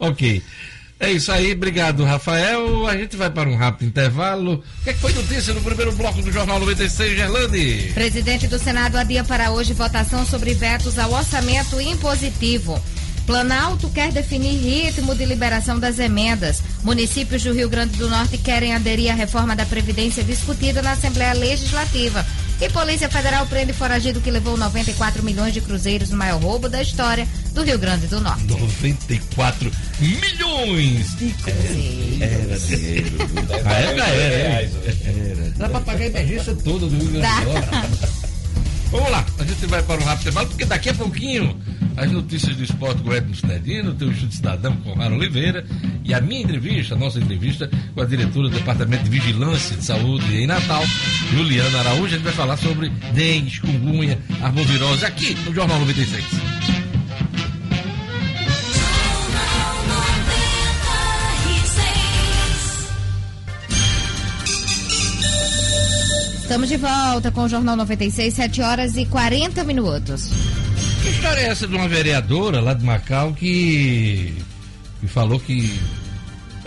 Ok. 0.00 0.42
É 1.00 1.12
isso 1.12 1.30
aí, 1.30 1.52
obrigado, 1.52 2.02
Rafael. 2.04 2.86
A 2.88 2.96
gente 2.96 3.16
vai 3.16 3.30
para 3.30 3.48
um 3.48 3.54
rápido 3.56 3.86
intervalo. 3.88 4.54
O 4.80 4.84
que, 4.84 4.90
é 4.90 4.92
que 4.92 4.98
foi 4.98 5.12
notícia 5.12 5.54
no 5.54 5.60
primeiro 5.60 5.92
bloco 5.92 6.20
do 6.20 6.32
Jornal 6.32 6.58
96, 6.58 7.16
Gerlande? 7.16 7.90
Presidente 7.94 8.48
do 8.48 8.58
Senado 8.58 8.96
adia 8.96 9.22
para 9.22 9.52
hoje 9.52 9.72
votação 9.74 10.26
sobre 10.26 10.54
vetos 10.54 10.98
ao 10.98 11.12
orçamento 11.12 11.80
impositivo. 11.80 12.82
Planalto 13.28 13.90
quer 13.90 14.10
definir 14.10 14.56
ritmo 14.58 15.14
de 15.14 15.26
liberação 15.26 15.78
das 15.78 15.98
emendas. 15.98 16.62
Municípios 16.82 17.42
do 17.42 17.52
Rio 17.52 17.68
Grande 17.68 17.98
do 17.98 18.08
Norte 18.08 18.38
querem 18.38 18.74
aderir 18.74 19.12
à 19.12 19.14
reforma 19.14 19.54
da 19.54 19.66
Previdência 19.66 20.24
discutida 20.24 20.80
na 20.80 20.92
Assembleia 20.92 21.34
Legislativa. 21.34 22.24
E 22.58 22.70
Polícia 22.70 23.06
Federal 23.06 23.44
prende 23.44 23.74
foragido 23.74 24.22
que 24.22 24.30
levou 24.30 24.56
94 24.56 25.22
milhões 25.22 25.52
de 25.52 25.60
cruzeiros 25.60 26.08
no 26.08 26.16
maior 26.16 26.40
roubo 26.40 26.70
da 26.70 26.80
história 26.80 27.28
do 27.52 27.62
Rio 27.62 27.78
Grande 27.78 28.06
do 28.06 28.18
Norte. 28.18 28.44
94 28.46 29.70
milhões 30.00 31.14
de 31.18 31.34
Era 32.22 32.58
dinheiro. 32.58 33.18
Ah, 33.66 33.72
é, 33.74 33.84
era, 33.84 34.04
reais 34.06 34.70
era. 34.74 35.42
hoje. 35.42 35.52
Dá 35.58 35.68
pra 35.68 35.80
pagar 35.82 36.04
a 36.04 36.06
emergência 36.06 36.54
toda 36.64 36.86
do 36.86 36.96
Rio 36.96 37.10
Grande 37.10 37.44
do 37.44 37.52
Norte. 37.52 38.08
Vamos 38.90 39.10
lá, 39.10 39.26
a 39.38 39.44
gente 39.44 39.66
vai 39.66 39.82
para 39.82 40.00
o 40.00 40.04
rápido 40.04 40.22
intervalo, 40.22 40.48
porque 40.48 40.64
daqui 40.64 40.88
a 40.88 40.94
pouquinho 40.94 41.54
as 41.98 42.12
notícias 42.12 42.56
do 42.56 42.62
esporte 42.62 43.02
com 43.02 43.10
o 43.10 43.14
Edmo 43.14 43.34
Cinedino, 43.34 43.90
o 43.90 43.94
teu 43.94 44.12
Chute 44.14 44.36
Cidadão 44.36 44.76
com 44.76 44.92
o 44.92 44.96
Mário 44.96 45.16
Oliveira 45.16 45.66
e 46.04 46.14
a 46.14 46.20
minha 46.20 46.42
entrevista, 46.42 46.94
a 46.94 46.98
nossa 46.98 47.18
entrevista 47.18 47.68
com 47.94 48.00
a 48.00 48.04
diretora 48.04 48.48
do 48.48 48.54
Departamento 48.54 49.04
de 49.04 49.10
Vigilância 49.10 49.76
de 49.76 49.84
Saúde 49.84 50.36
em 50.36 50.46
Natal, 50.46 50.82
Juliana 51.32 51.80
Araújo. 51.80 52.06
A 52.06 52.08
gente 52.10 52.22
vai 52.22 52.32
falar 52.32 52.56
sobre 52.56 52.88
dengue, 53.12 53.50
chikungunya, 53.50 54.18
arbovirose 54.40 55.04
aqui 55.04 55.34
no 55.44 55.52
Jornal 55.52 55.80
96. 55.80 56.24
Estamos 66.42 66.68
de 66.68 66.76
volta 66.78 67.30
com 67.30 67.42
o 67.42 67.48
Jornal 67.48 67.76
96, 67.76 68.32
7 68.32 68.62
horas 68.62 68.96
e 68.96 69.04
40 69.04 69.64
minutos. 69.64 70.30
Que 71.08 71.14
história 71.14 71.40
é 71.40 71.44
essa 71.46 71.66
de 71.66 71.74
uma 71.74 71.88
vereadora 71.88 72.60
lá 72.60 72.74
de 72.74 72.84
Macau 72.84 73.32
que, 73.32 74.34
que 75.00 75.06
falou 75.08 75.40
que 75.40 75.78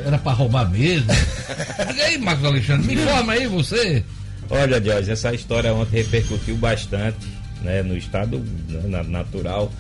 era 0.04 0.18
para 0.18 0.32
roubar 0.32 0.68
mesmo? 0.68 1.06
Diga 1.88 2.04
aí, 2.06 2.18
Marcos 2.18 2.46
Alexandre, 2.46 2.88
me 2.88 3.02
informa 3.02 3.34
aí 3.34 3.46
você. 3.46 4.04
Olha, 4.50 4.84
Jorge, 4.84 5.12
essa 5.12 5.32
história 5.34 5.72
ontem 5.72 5.98
repercutiu 5.98 6.58
bastante 6.58 7.28
né, 7.62 7.84
no 7.84 7.96
estado 7.96 8.40
né, 8.68 8.82
na- 8.88 9.04
natural. 9.04 9.72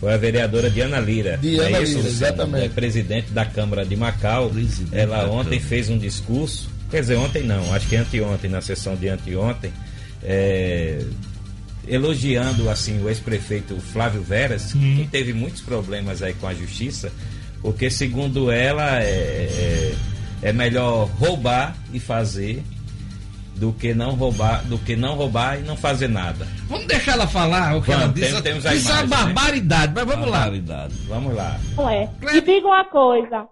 Foi 0.00 0.14
a 0.14 0.16
vereadora 0.16 0.70
Diana 0.70 0.98
Lira. 0.98 1.36
Diana 1.36 1.76
é 1.76 1.82
isso, 1.82 1.98
Lira, 1.98 2.08
exatamente. 2.08 2.64
É 2.64 2.68
presidente 2.70 3.30
da 3.32 3.44
Câmara 3.44 3.84
de 3.84 3.96
Macau. 3.96 4.48
Presidente 4.48 4.96
Ela 4.98 5.26
ontem 5.28 5.58
Câmara. 5.58 5.68
fez 5.68 5.90
um 5.90 5.98
discurso, 5.98 6.70
quer 6.90 7.00
dizer, 7.00 7.16
ontem 7.16 7.42
não, 7.42 7.72
acho 7.74 7.86
que 7.86 7.96
anteontem, 7.96 8.48
na 8.50 8.62
sessão 8.62 8.96
de 8.96 9.08
anteontem, 9.10 9.70
é, 10.22 11.02
elogiando 11.86 12.68
assim 12.70 13.02
o 13.02 13.08
ex-prefeito 13.08 13.76
Flávio 13.80 14.22
Veras, 14.22 14.72
que 14.72 15.08
teve 15.10 15.32
muitos 15.32 15.60
problemas 15.60 16.22
aí 16.22 16.34
com 16.34 16.46
a 16.46 16.54
justiça, 16.54 17.12
porque 17.62 17.90
segundo 17.90 18.50
ela 18.50 19.00
é, 19.02 19.04
é, 19.04 19.94
é 20.42 20.52
melhor 20.52 21.06
roubar 21.18 21.76
e 21.92 22.00
fazer 22.00 22.62
do 23.54 23.72
que 23.72 23.94
não 23.94 24.10
roubar, 24.10 24.62
do 24.64 24.76
que 24.78 24.94
não 24.96 25.14
roubar 25.14 25.58
e 25.58 25.62
não 25.62 25.76
fazer 25.76 26.08
nada. 26.08 26.46
Vamos 26.68 26.86
deixar 26.86 27.12
ela 27.12 27.26
falar 27.26 27.74
o 27.76 27.80
que 27.80 27.88
Vamos, 27.90 28.04
ela 28.04 28.12
tem- 28.12 28.22
disse. 28.24 28.42
temos 28.42 28.66
a 28.66 28.74
Isso 28.74 28.90
é 28.90 28.92
uma 28.92 29.02
imagem, 29.04 29.26
né? 29.28 29.32
barbaridade, 29.34 29.92
mas 29.94 30.04
vamos 30.06 30.28
lá. 30.28 30.38
Barbaridade. 30.40 30.94
Vamos 31.08 31.34
lá. 31.34 31.60
Não 31.76 31.88
é. 31.88 32.10
E 32.34 32.40
diga 32.42 32.66
uma 32.66 32.84
coisa, 32.84 33.46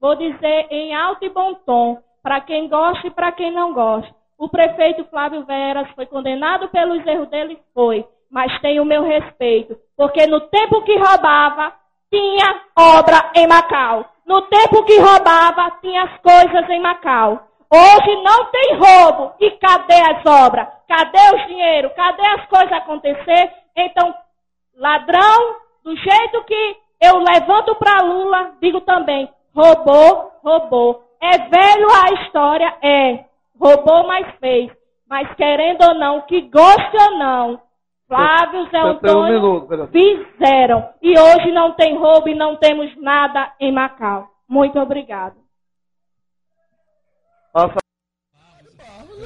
vou 0.00 0.16
dizer 0.16 0.66
em 0.70 0.94
alto 0.94 1.24
e 1.24 1.30
bom 1.30 1.54
tom, 1.66 1.98
para 2.22 2.40
quem 2.42 2.68
gosta 2.68 3.04
e 3.06 3.10
para 3.10 3.32
quem 3.32 3.52
não 3.52 3.74
gosta. 3.74 4.14
O 4.42 4.48
prefeito 4.48 5.04
Flávio 5.04 5.44
Veras 5.44 5.88
foi 5.94 6.04
condenado 6.04 6.66
pelos 6.70 7.06
erros 7.06 7.28
dele, 7.28 7.56
foi, 7.72 8.04
mas 8.28 8.60
tem 8.60 8.80
o 8.80 8.84
meu 8.84 9.04
respeito, 9.04 9.78
porque 9.96 10.26
no 10.26 10.40
tempo 10.40 10.82
que 10.82 10.96
roubava, 10.96 11.72
tinha 12.10 12.60
obra 12.76 13.30
em 13.36 13.46
Macau. 13.46 14.04
No 14.26 14.42
tempo 14.42 14.82
que 14.84 14.98
roubava, 14.98 15.70
tinha 15.80 16.02
as 16.02 16.20
coisas 16.20 16.68
em 16.70 16.80
Macau. 16.80 17.40
Hoje 17.72 18.16
não 18.24 18.46
tem 18.46 18.74
roubo. 18.74 19.32
E 19.38 19.52
cadê 19.52 19.94
as 19.94 20.26
obras? 20.26 20.66
Cadê 20.88 21.36
o 21.36 21.46
dinheiro? 21.46 21.90
Cadê 21.90 22.26
as 22.26 22.44
coisas 22.46 22.72
acontecer? 22.72 23.48
Então, 23.76 24.12
ladrão, 24.76 25.54
do 25.84 25.94
jeito 25.94 26.42
que 26.46 26.76
eu 27.00 27.18
levanto 27.18 27.76
para 27.76 28.02
Lula, 28.02 28.54
digo 28.60 28.80
também, 28.80 29.30
roubou, 29.54 30.32
roubou. 30.42 31.04
É 31.20 31.38
velho 31.38 31.86
a 31.92 32.24
história, 32.24 32.74
é. 32.82 33.31
Roubou, 33.62 34.06
mas 34.08 34.26
fez. 34.40 34.72
Mas 35.08 35.32
querendo 35.36 35.82
ou 35.82 35.94
não, 35.94 36.22
que 36.22 36.40
goste 36.48 36.96
ou 36.96 37.18
não, 37.18 37.60
Flávio 38.08 38.68
Zé 38.70 38.78
Antônio 38.78 39.68
fizeram. 39.92 40.88
E 41.00 41.18
hoje 41.18 41.52
não 41.52 41.72
tem 41.72 41.96
roubo 41.96 42.28
e 42.28 42.34
não 42.34 42.56
temos 42.56 42.90
nada 43.00 43.52
em 43.60 43.72
Macau. 43.72 44.26
Muito 44.48 44.78
obrigado. 44.78 45.36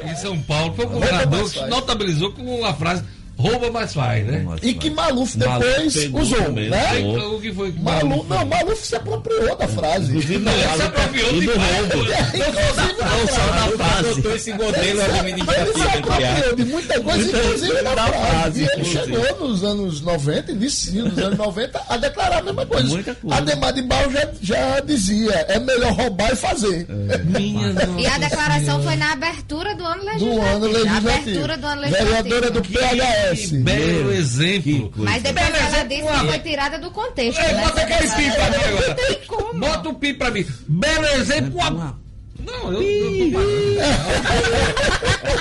Em 0.05 0.15
São 0.17 0.41
Paulo, 0.43 0.75
foi 0.75 0.85
o 0.85 0.91
governador 0.91 1.45
que 1.45 1.59
faz. 1.59 1.71
notabilizou 1.71 2.33
com 2.33 2.65
a 2.65 2.75
frase 2.75 3.05
rouba 3.37 3.71
mais 3.71 3.93
faz, 3.93 4.27
né? 4.27 4.45
E 4.63 4.75
que 4.75 4.91
Maluf 4.91 5.37
Maluf 5.37 5.37
depois 5.37 5.95
pegou 5.95 6.21
usou, 6.23 6.53
né? 6.53 6.99
o 7.27 7.41
que 7.41 7.53
foi 7.53 7.73
que 7.73 7.81
Maluf, 7.81 8.29
não, 8.29 8.47
Maluf 8.47 8.87
se 8.87 8.97
apropriou 8.97 9.57
da 9.57 9.69
frase. 9.69 10.11
Inclusive, 10.11 10.39
Não, 10.39 10.53
se 10.53 10.83
apropriou 10.83 11.31
várias 11.33 11.93
roubo. 11.93 12.05
Não 12.37 12.53
frase. 12.53 13.77
da 13.79 13.85
frase. 13.85 14.15
Botou 14.15 14.37
esse 14.37 14.53
modelo 14.53 14.77
Ele 14.77 14.99
se 14.99 15.19
administrativo 15.19 16.13
apropriou 16.13 16.57
de 16.57 16.65
muita 16.65 17.01
coisa, 17.01 17.39
inclusive 17.39 17.83
da 17.83 18.07
frase. 18.07 18.63
E 18.63 18.65
ele 18.67 18.85
chegou 18.85 19.49
nos 19.49 19.65
anos 19.65 20.01
90, 20.01 20.53
início 20.53 21.05
dos 21.05 21.19
anos 21.19 21.39
90, 21.39 21.83
a 21.89 21.97
declarar 21.97 22.39
a 22.39 22.43
mesma 22.43 22.67
coisa. 22.67 22.89
Muita 22.89 23.15
coisa. 23.15 23.37
Ademar 23.37 23.73
de 23.73 23.83
Barro 23.83 24.11
já, 24.11 24.31
já 24.43 24.81
dizia, 24.81 25.33
é 25.49 25.59
melhor 25.59 25.93
roubar 25.93 26.33
e 26.33 26.37
fazer. 26.37 26.87
Minha 27.25 27.67
E 27.99 28.07
a 28.07 28.19
declaração 28.19 28.83
foi 28.83 28.97
na 28.97 29.13
abertura 29.13 29.46
do 29.87 29.93
ano 29.93 30.01
Do 30.01 30.07
legislativo. 30.07 30.43
ano 30.43 30.59
Na 30.59 30.67
legislativo. 30.67 31.09
abertura 31.11 31.57
do 31.57 31.67
ano 31.67 31.81
legislativo. 31.83 32.13
Vereadora 32.23 32.51
do 32.51 32.63
PHS. 32.63 33.51
Belo 33.63 34.13
exemplo. 34.13 34.93
Mas 34.97 35.23
depois 35.23 35.47
Beleza, 35.47 35.77
ela 35.77 35.85
disse 35.85 36.03
uma- 36.03 36.21
que 36.21 36.27
foi 36.27 36.39
tirada 36.41 36.79
do 36.79 36.91
contexto. 36.91 37.39
Ei, 37.41 37.53
né? 37.53 37.63
bota 37.65 37.81
aquele 37.83 38.09
pi 38.11 38.31
pra 38.33 38.51
mim 38.51 38.57
agora. 38.65 38.89
Não 38.89 38.95
tem 38.95 39.19
como. 39.27 39.61
Bota 39.61 39.89
o 39.89 39.95
pi 39.95 40.15
pra 40.15 40.31
mim. 40.31 40.47
Belo 40.69 41.07
exemplo. 41.07 41.55
uma- 41.61 41.99
Não, 42.39 42.73
eu, 42.73 42.83
eu 42.83 43.33
tô 43.33 43.39
parando. 43.39 44.57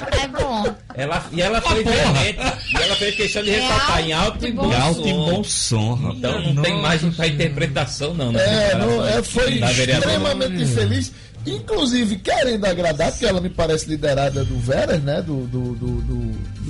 É 0.24 0.28
bom. 0.28 0.76
Ela, 0.96 1.26
e 1.32 1.42
ela 1.42 1.62
fez 1.62 1.84
porra. 1.84 1.96
realmente, 1.96 2.40
e 2.74 2.78
ela 2.82 2.96
fez 2.96 3.16
questão 3.16 3.44
de 3.44 3.52
É 3.52 3.60
ressaltar 3.60 4.02
em 4.02 4.14
alto 4.14 4.46
e 4.46 4.50
e 4.50 4.52
bom 4.54 4.72
alto 4.74 5.02
e 5.08 5.12
som. 5.12 5.26
bom 5.32 5.44
som. 5.44 6.14
Então 6.18 6.32
não 6.54 6.62
tem 6.64 6.72
Nossa 6.74 6.82
margem 6.82 7.12
para 7.12 7.26
Senhora. 7.26 7.34
interpretação 7.44 8.14
não, 8.14 8.32
né? 8.32 8.72
É, 8.72 8.76
não, 8.76 9.06
é, 9.06 9.22
foi 9.22 9.54
extremamente 9.60 10.64
infeliz. 10.64 11.12
Inclusive, 11.46 12.16
querendo 12.18 12.66
agradar, 12.66 13.12
porque 13.12 13.26
ela 13.26 13.40
me 13.42 13.50
parece 13.50 13.88
liderada 13.88 14.44
do 14.44 14.58
Veras, 14.60 15.02
né? 15.04 15.22
Do, 15.22 15.46
do, 15.48 15.74
do, 15.76 15.88
do, 16.02 16.16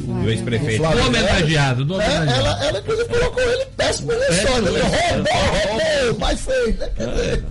do- 0.01 0.13
Do 0.23 0.30
ex-prefeito. 0.30 0.82
Do 0.84 1.07
homenageado, 1.07 1.86
do 1.86 1.97
né? 1.97 2.05
homenageado. 2.05 2.39
Ela, 2.47 2.65
ela, 2.65 2.80
inclusive, 2.80 3.09
colocou 3.09 3.41
ele 3.43 3.65
péssimo 3.78 4.11
na 4.11 4.28
história. 4.28 4.67
Ele 4.69 4.80
roubou, 4.82 5.69
roubou, 5.69 6.19
mas 6.19 6.41
fez, 6.41 6.78
né? 6.78 6.89
Dizer, 6.97 7.45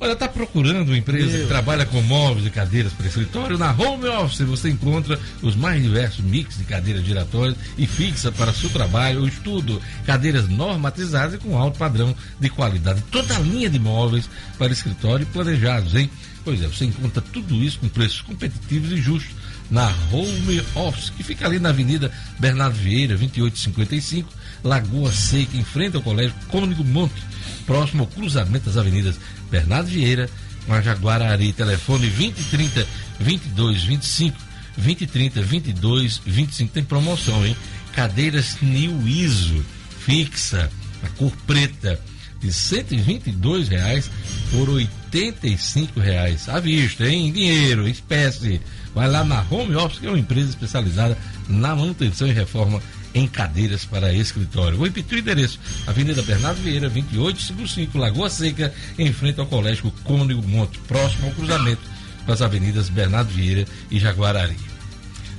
Olha, 0.00 0.12
está 0.12 0.28
procurando 0.28 0.90
uma 0.90 0.96
empresa 0.96 1.38
que 1.38 1.46
trabalha 1.46 1.84
com 1.84 2.00
móveis 2.02 2.46
e 2.46 2.50
cadeiras 2.50 2.92
para 2.92 3.08
escritório? 3.08 3.58
Na 3.58 3.72
Home 3.72 4.06
Office 4.06 4.38
você 4.42 4.68
encontra 4.70 5.18
os 5.42 5.56
mais 5.56 5.82
diversos 5.82 6.24
mix 6.24 6.56
de 6.56 6.62
cadeiras 6.62 7.04
giratórias 7.04 7.56
e 7.76 7.84
fixa 7.84 8.30
para 8.30 8.52
seu 8.52 8.70
trabalho 8.70 9.22
ou 9.22 9.26
estudo. 9.26 9.82
Cadeiras 10.06 10.48
normatizadas 10.48 11.34
e 11.34 11.38
com 11.38 11.58
alto 11.58 11.80
padrão 11.80 12.14
de 12.38 12.48
qualidade. 12.48 13.02
Toda 13.10 13.34
a 13.34 13.40
linha 13.40 13.68
de 13.68 13.80
móveis 13.80 14.30
para 14.56 14.72
escritório 14.72 15.26
planejados, 15.32 15.96
hein? 15.96 16.08
Pois 16.44 16.62
é, 16.62 16.66
você 16.66 16.84
encontra 16.84 17.20
tudo 17.20 17.54
isso 17.62 17.78
com 17.78 17.88
preços 17.88 18.20
competitivos 18.22 18.92
e 18.92 18.96
justos 18.96 19.34
na 19.70 19.92
Home 20.10 20.62
Office, 20.74 21.10
que 21.10 21.22
fica 21.22 21.46
ali 21.46 21.58
na 21.58 21.68
Avenida 21.68 22.10
Bernardo 22.38 22.76
Vieira, 22.76 23.16
2855, 23.16 24.32
Lagoa 24.64 25.12
Seca, 25.12 25.56
em 25.56 25.64
frente 25.64 25.96
ao 25.96 26.02
Colégio 26.02 26.34
Cônigo 26.48 26.82
Monte, 26.84 27.22
próximo 27.66 28.02
ao 28.02 28.06
cruzamento 28.06 28.66
das 28.66 28.76
avenidas 28.76 29.16
Bernardo 29.50 29.88
Vieira 29.88 30.28
com 30.66 30.72
a 30.72 30.80
Jaguarari. 30.80 31.52
Telefone 31.52 32.08
2030 32.08 32.86
2225, 33.18 34.36
2030 34.76 35.40
2225. 35.40 36.72
Tem 36.72 36.84
promoção, 36.84 37.44
hein? 37.44 37.56
Cadeiras 37.92 38.56
New 38.62 39.06
ISO, 39.08 39.64
fixa, 40.00 40.70
a 41.02 41.08
cor 41.10 41.32
preta, 41.46 42.00
de 42.40 42.52
122 42.52 43.68
reais 43.68 44.10
por 44.50 44.68
85 44.68 46.00
reais. 46.00 46.48
À 46.48 46.60
vista? 46.60 47.08
Em 47.08 47.32
dinheiro, 47.32 47.88
espécie. 47.88 48.60
Vai 48.94 49.08
lá 49.08 49.24
na 49.24 49.44
Home 49.50 49.76
Office, 49.76 50.00
que 50.00 50.06
é 50.06 50.10
uma 50.10 50.18
empresa 50.18 50.50
especializada 50.50 51.16
na 51.48 51.74
manutenção 51.74 52.26
e 52.28 52.32
reforma 52.32 52.80
em 53.14 53.26
cadeiras 53.26 53.84
para 53.84 54.12
escritório. 54.12 54.76
Vou 54.76 54.86
repetir 54.86 55.18
o 55.18 55.20
endereço: 55.20 55.58
Avenida 55.86 56.22
Bernardo 56.22 56.60
Vieira, 56.62 56.88
2855, 56.88 57.98
Lagoa 57.98 58.30
Seca, 58.30 58.72
em 58.98 59.12
frente 59.12 59.40
ao 59.40 59.46
Colégio 59.46 59.90
Cônigo 60.04 60.46
Monte, 60.46 60.78
próximo 60.80 61.26
ao 61.26 61.32
cruzamento 61.32 61.98
com 62.28 62.32
as 62.32 62.42
avenidas 62.42 62.90
Bernardo 62.90 63.30
Vieira 63.30 63.66
e 63.90 63.98
Jaguarari. 63.98 64.56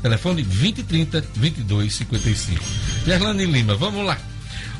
Telefone 0.01 0.41
2030 0.41 1.21
2255. 1.35 2.63
Gerlane 3.05 3.45
Lima, 3.45 3.75
vamos 3.75 4.03
lá. 4.03 4.17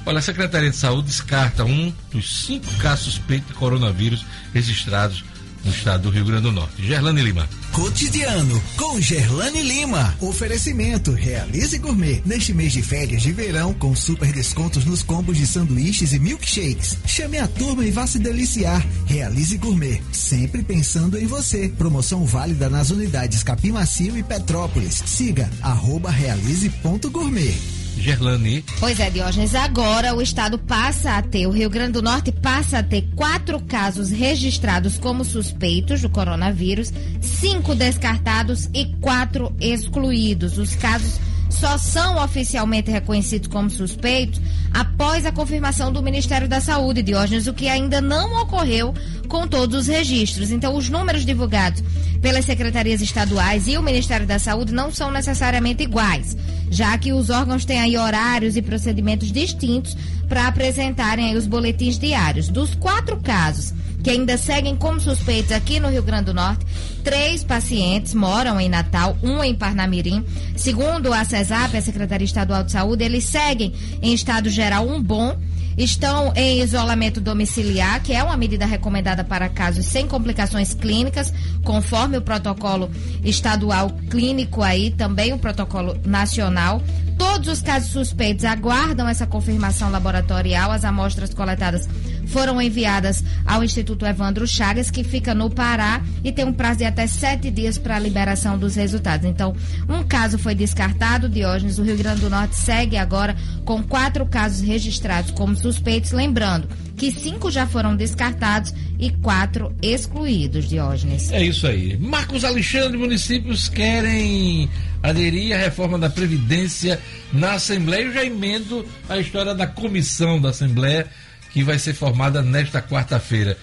Olha, 0.06 0.20
a 0.20 0.22
Secretaria 0.22 0.70
de 0.70 0.76
Saúde 0.76 1.08
descarta 1.08 1.64
um 1.64 1.94
dos 2.12 2.46
cinco 2.46 2.72
casos 2.78 3.06
suspeitos 3.06 3.50
de 3.50 3.54
coronavírus 3.54 4.26
registrados 4.54 5.24
no 5.64 5.72
estado 5.72 6.04
do 6.04 6.10
Rio 6.10 6.26
Grande 6.26 6.44
do 6.44 6.52
Norte. 6.52 6.86
Gerlane 6.86 7.22
Lima. 7.22 7.48
Cotidiano 7.72 8.62
com 8.78 9.00
Gerlane 9.00 9.62
Lima. 9.62 10.16
Oferecimento 10.22 11.12
Realize 11.12 11.78
Gourmet. 11.78 12.22
Neste 12.26 12.54
mês 12.54 12.74
de 12.74 12.82
férias 12.82 13.22
de 13.22 13.32
verão, 13.32 13.74
com 13.74 13.96
super 13.96 14.32
descontos 14.32 14.86
nos 14.86 15.04
combos 15.04 15.38
de 15.38 15.46
sanduíches 15.46 16.14
e 16.14 16.20
milkshakes. 16.20 16.98
Chame 17.06 17.38
a 17.38 17.48
turma 17.48 17.86
e 17.86 17.92
vá 17.92 18.08
se 18.08 18.20
deliciar. 18.20 18.86
Realize 19.06 19.58
Gourmet. 19.58 20.02
Sempre 20.12 20.64
pensando 20.64 21.18
em 21.18 21.26
você. 21.26 21.70
Promoção 21.78 22.26
válida 22.26 22.70
nas 22.70 22.90
unidades 22.90 23.44
Capim 23.44 23.72
Macio 23.72 24.18
e 24.18 24.24
Petrópolis. 24.24 25.04
Siga 25.06 25.50
arroba 25.62 26.10
realize.gourmet. 26.10 27.79
Gerlane. 28.00 28.64
Pois 28.80 29.00
é, 29.00 29.10
Diógenes, 29.10 29.54
agora 29.56 30.16
o 30.16 30.22
estado 30.22 30.58
passa 30.58 31.18
a 31.18 31.22
ter, 31.22 31.48
o 31.48 31.52
Rio 31.52 31.70
Grande 31.70 31.94
do 31.94 32.02
Norte 32.02 32.32
passa 32.32 32.80
a 32.80 32.84
ter 32.84 33.08
quatro 33.16 33.60
casos 33.62 34.10
registrados 34.10 34.98
como 34.98 35.24
suspeitos 35.26 36.02
do 36.02 36.10
coronavírus, 36.10 36.92
cinco 37.22 37.76
descartados 37.76 38.70
e 38.74 38.86
quatro 39.00 39.56
excluídos. 39.60 40.58
Os 40.58 40.76
casos 40.76 41.20
só 41.50 41.78
são 41.78 42.24
oficialmente 42.24 42.92
reconhecidos 42.92 43.48
como 43.48 43.70
suspeitos 43.70 44.40
após 44.74 45.26
a 45.26 45.32
confirmação 45.32 45.92
do 45.92 46.02
Ministério 46.02 46.48
da 46.48 46.62
Saúde, 46.62 47.02
Diógenes, 47.02 47.48
o 47.48 47.54
que 47.54 47.68
ainda 47.68 48.00
não 48.00 48.42
ocorreu 48.42 48.94
com 49.28 49.48
todos 49.48 49.82
os 49.82 49.88
registros. 49.88 50.52
Então, 50.52 50.76
os 50.76 50.90
números 50.90 51.26
divulgados 51.26 51.84
pelas 52.22 52.46
secretarias 52.46 53.02
estaduais 53.02 53.68
e 53.68 53.78
o 53.78 53.84
Ministério 53.84 54.28
da 54.28 54.38
Saúde 54.40 54.74
não 54.74 54.92
são 54.92 55.12
necessariamente 55.12 55.84
iguais, 55.84 56.38
já 56.70 56.98
que 56.98 57.14
os 57.14 57.30
órgãos 57.30 57.66
têm 57.66 57.80
aí 57.80 57.98
horários 57.98 58.56
e 58.56 58.62
procedimentos 58.62 59.32
distintos 59.32 59.98
para 60.28 60.48
apresentarem 60.48 61.36
os 61.36 61.48
boletins 61.48 61.98
diários. 61.98 62.50
Dos 62.50 62.76
quatro 62.76 63.18
casos 63.18 63.74
que 64.04 64.10
ainda 64.10 64.38
seguem 64.38 64.76
como 64.76 65.00
suspeitos 65.00 65.52
aqui 65.52 65.80
no 65.80 65.90
Rio 65.90 66.04
Grande 66.04 66.26
do 66.26 66.34
Norte. 66.34 66.66
Três 67.04 67.44
pacientes 67.44 68.14
moram 68.14 68.60
em 68.60 68.70
Natal, 68.70 69.18
um 69.22 69.44
em 69.44 69.56
Parnamirim. 69.56 70.24
Segundo 70.56 71.14
a 71.14 71.24
CESAP, 71.24 71.76
a 71.76 71.82
Secretaria 71.82 72.26
Estadual 72.26 72.64
de 72.64 72.72
Saúde, 72.72 73.04
eles 73.04 73.26
seguem 73.26 73.74
em 74.02 74.14
estado 74.14 74.50
geral 74.50 74.88
um 74.88 75.02
bom. 75.02 75.38
Estão 75.78 76.34
em 76.36 76.62
isolamento 76.62 77.22
domiciliar, 77.22 78.04
que 78.04 78.12
é 78.12 78.22
uma 78.22 78.36
medida 78.36 78.66
recomendada 78.66 79.24
para 79.24 79.48
casos 79.48 79.86
sem 79.86 80.06
complicações 80.08 80.74
clínicas, 80.74 81.34
conforme 81.64 82.18
o 82.18 82.22
protocolo 82.22 82.92
estadual 83.24 83.90
clínico 84.10 84.62
aí, 84.62 84.92
também 84.92 85.32
o 85.32 85.40
protocolo 85.40 85.98
nacional. 86.06 86.82
Todos 87.18 87.48
os 87.48 87.62
casos 87.62 87.92
suspeitos 87.92 88.44
aguardam 88.44 89.08
essa 89.08 89.26
confirmação 89.26 89.90
laboratorial. 89.90 90.72
As 90.72 90.84
amostras 90.84 91.34
coletadas 91.34 91.88
foram 92.30 92.62
enviadas 92.62 93.24
ao 93.46 93.64
Instituto 93.64 94.06
Evandro 94.06 94.48
Chagas, 94.48 94.90
que 94.90 95.04
fica 95.04 95.34
no 95.36 95.50
Pará 95.50 96.02
e 96.24 96.32
tem 96.32 96.46
um 96.46 96.54
prazo 96.54 96.80
de 96.80 96.86
até 96.86 97.08
sete 97.08 97.52
dias 97.52 97.78
para 97.78 97.96
a 97.96 98.00
liberação 98.00 98.58
dos 98.58 98.76
resultados. 98.76 99.26
Então, 99.26 99.56
um 99.88 100.04
caso 100.04 100.38
foi 100.38 100.56
descartado, 100.56 101.28
Diógenes. 101.28 101.80
O 101.80 101.84
Rio 101.84 101.98
Grande 101.98 102.22
do 102.22 102.30
Norte 102.30 102.56
segue 102.56 102.98
agora 102.98 103.36
com 103.66 103.84
quatro 103.84 104.26
casos 104.26 104.62
registrados 104.62 105.32
como 105.32 105.56
suspeitos, 105.56 106.12
lembrando 106.12 106.68
que 106.96 107.12
cinco 107.12 107.50
já 107.50 107.66
foram 107.66 107.96
descartados 107.96 108.74
e 109.00 109.10
quatro 109.10 109.74
excluídos, 109.82 110.68
Diógenes. 110.68 111.32
É 111.32 111.42
isso 111.42 111.66
aí. 111.66 111.98
Marcos 111.98 112.44
Alexandre, 112.44 112.98
municípios 112.98 113.70
querem 113.70 114.70
aderir 115.02 115.56
à 115.56 115.58
reforma 115.58 115.98
da 115.98 116.10
Previdência 116.10 117.00
na 117.32 117.54
Assembleia. 117.54 118.04
Eu 118.04 118.14
já 118.14 118.26
emendo 118.26 118.86
a 119.08 119.18
história 119.18 119.56
da 119.56 119.66
comissão 119.66 120.42
da 120.42 120.50
Assembleia 120.50 121.08
que 121.52 121.64
vai 121.64 121.80
ser 121.80 121.94
formada 121.94 122.42
nesta 122.42 122.82
quarta-feira. 122.82 123.58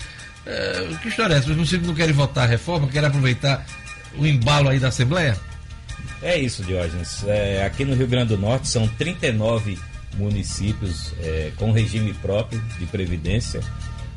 É, 0.45 0.89
que 1.03 1.09
história 1.09 1.35
é 1.35 1.39
essa? 1.39 1.51
Os 1.51 1.57
municípios 1.57 1.89
não 1.89 1.95
querem 1.95 2.13
votar 2.13 2.45
a 2.45 2.47
reforma, 2.47 2.87
querem 2.89 3.09
aproveitar 3.09 3.67
o 4.17 4.27
embalo 4.27 4.69
aí 4.69 4.79
da 4.79 4.89
Assembleia? 4.89 5.37
É 6.23 6.39
isso, 6.39 6.63
Diógenes. 6.63 7.25
É, 7.27 7.65
aqui 7.65 7.85
no 7.85 7.95
Rio 7.95 8.07
Grande 8.07 8.35
do 8.35 8.39
Norte 8.39 8.69
são 8.69 8.87
39 8.89 9.79
municípios 10.17 11.13
é, 11.21 11.53
com 11.57 11.73
regime 11.73 12.15
próprio 12.15 12.61
de 12.79 12.87
previdência, 12.87 13.61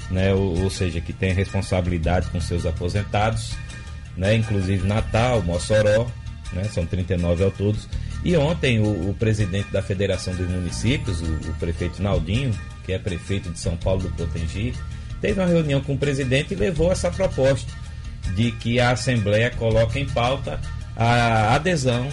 né, 0.09 0.33
ou, 0.33 0.63
ou, 0.63 0.69
seja, 0.69 1.01
que 1.01 1.11
tem 1.11 1.33
responsabilidade 1.33 2.29
com 2.29 2.39
seus 2.39 2.65
aposentados, 2.65 3.51
né, 4.15 4.35
inclusive 4.35 4.87
Natal, 4.87 5.41
Mossoró, 5.41 6.07
né, 6.53 6.63
são 6.65 6.85
39 6.85 7.43
ao 7.43 7.51
todos. 7.51 7.87
E 8.23 8.35
ontem 8.35 8.79
o, 8.79 9.09
o 9.09 9.15
presidente 9.17 9.69
da 9.71 9.81
Federação 9.81 10.33
dos 10.35 10.49
Municípios, 10.49 11.21
o, 11.21 11.25
o 11.25 11.53
prefeito 11.59 12.01
Naldinho, 12.01 12.53
que 12.89 12.93
é 12.93 12.97
prefeito 12.97 13.51
de 13.51 13.59
São 13.59 13.77
Paulo 13.77 14.01
do 14.01 14.09
Potengi, 14.09 14.73
teve 15.21 15.39
uma 15.39 15.47
reunião 15.47 15.79
com 15.79 15.93
o 15.93 15.97
presidente 15.97 16.55
e 16.55 16.57
levou 16.57 16.91
essa 16.91 17.11
proposta 17.11 17.71
de 18.35 18.51
que 18.53 18.79
a 18.79 18.91
Assembleia 18.91 19.51
coloque 19.51 19.99
em 19.99 20.07
pauta 20.07 20.59
a 20.95 21.53
adesão, 21.53 22.09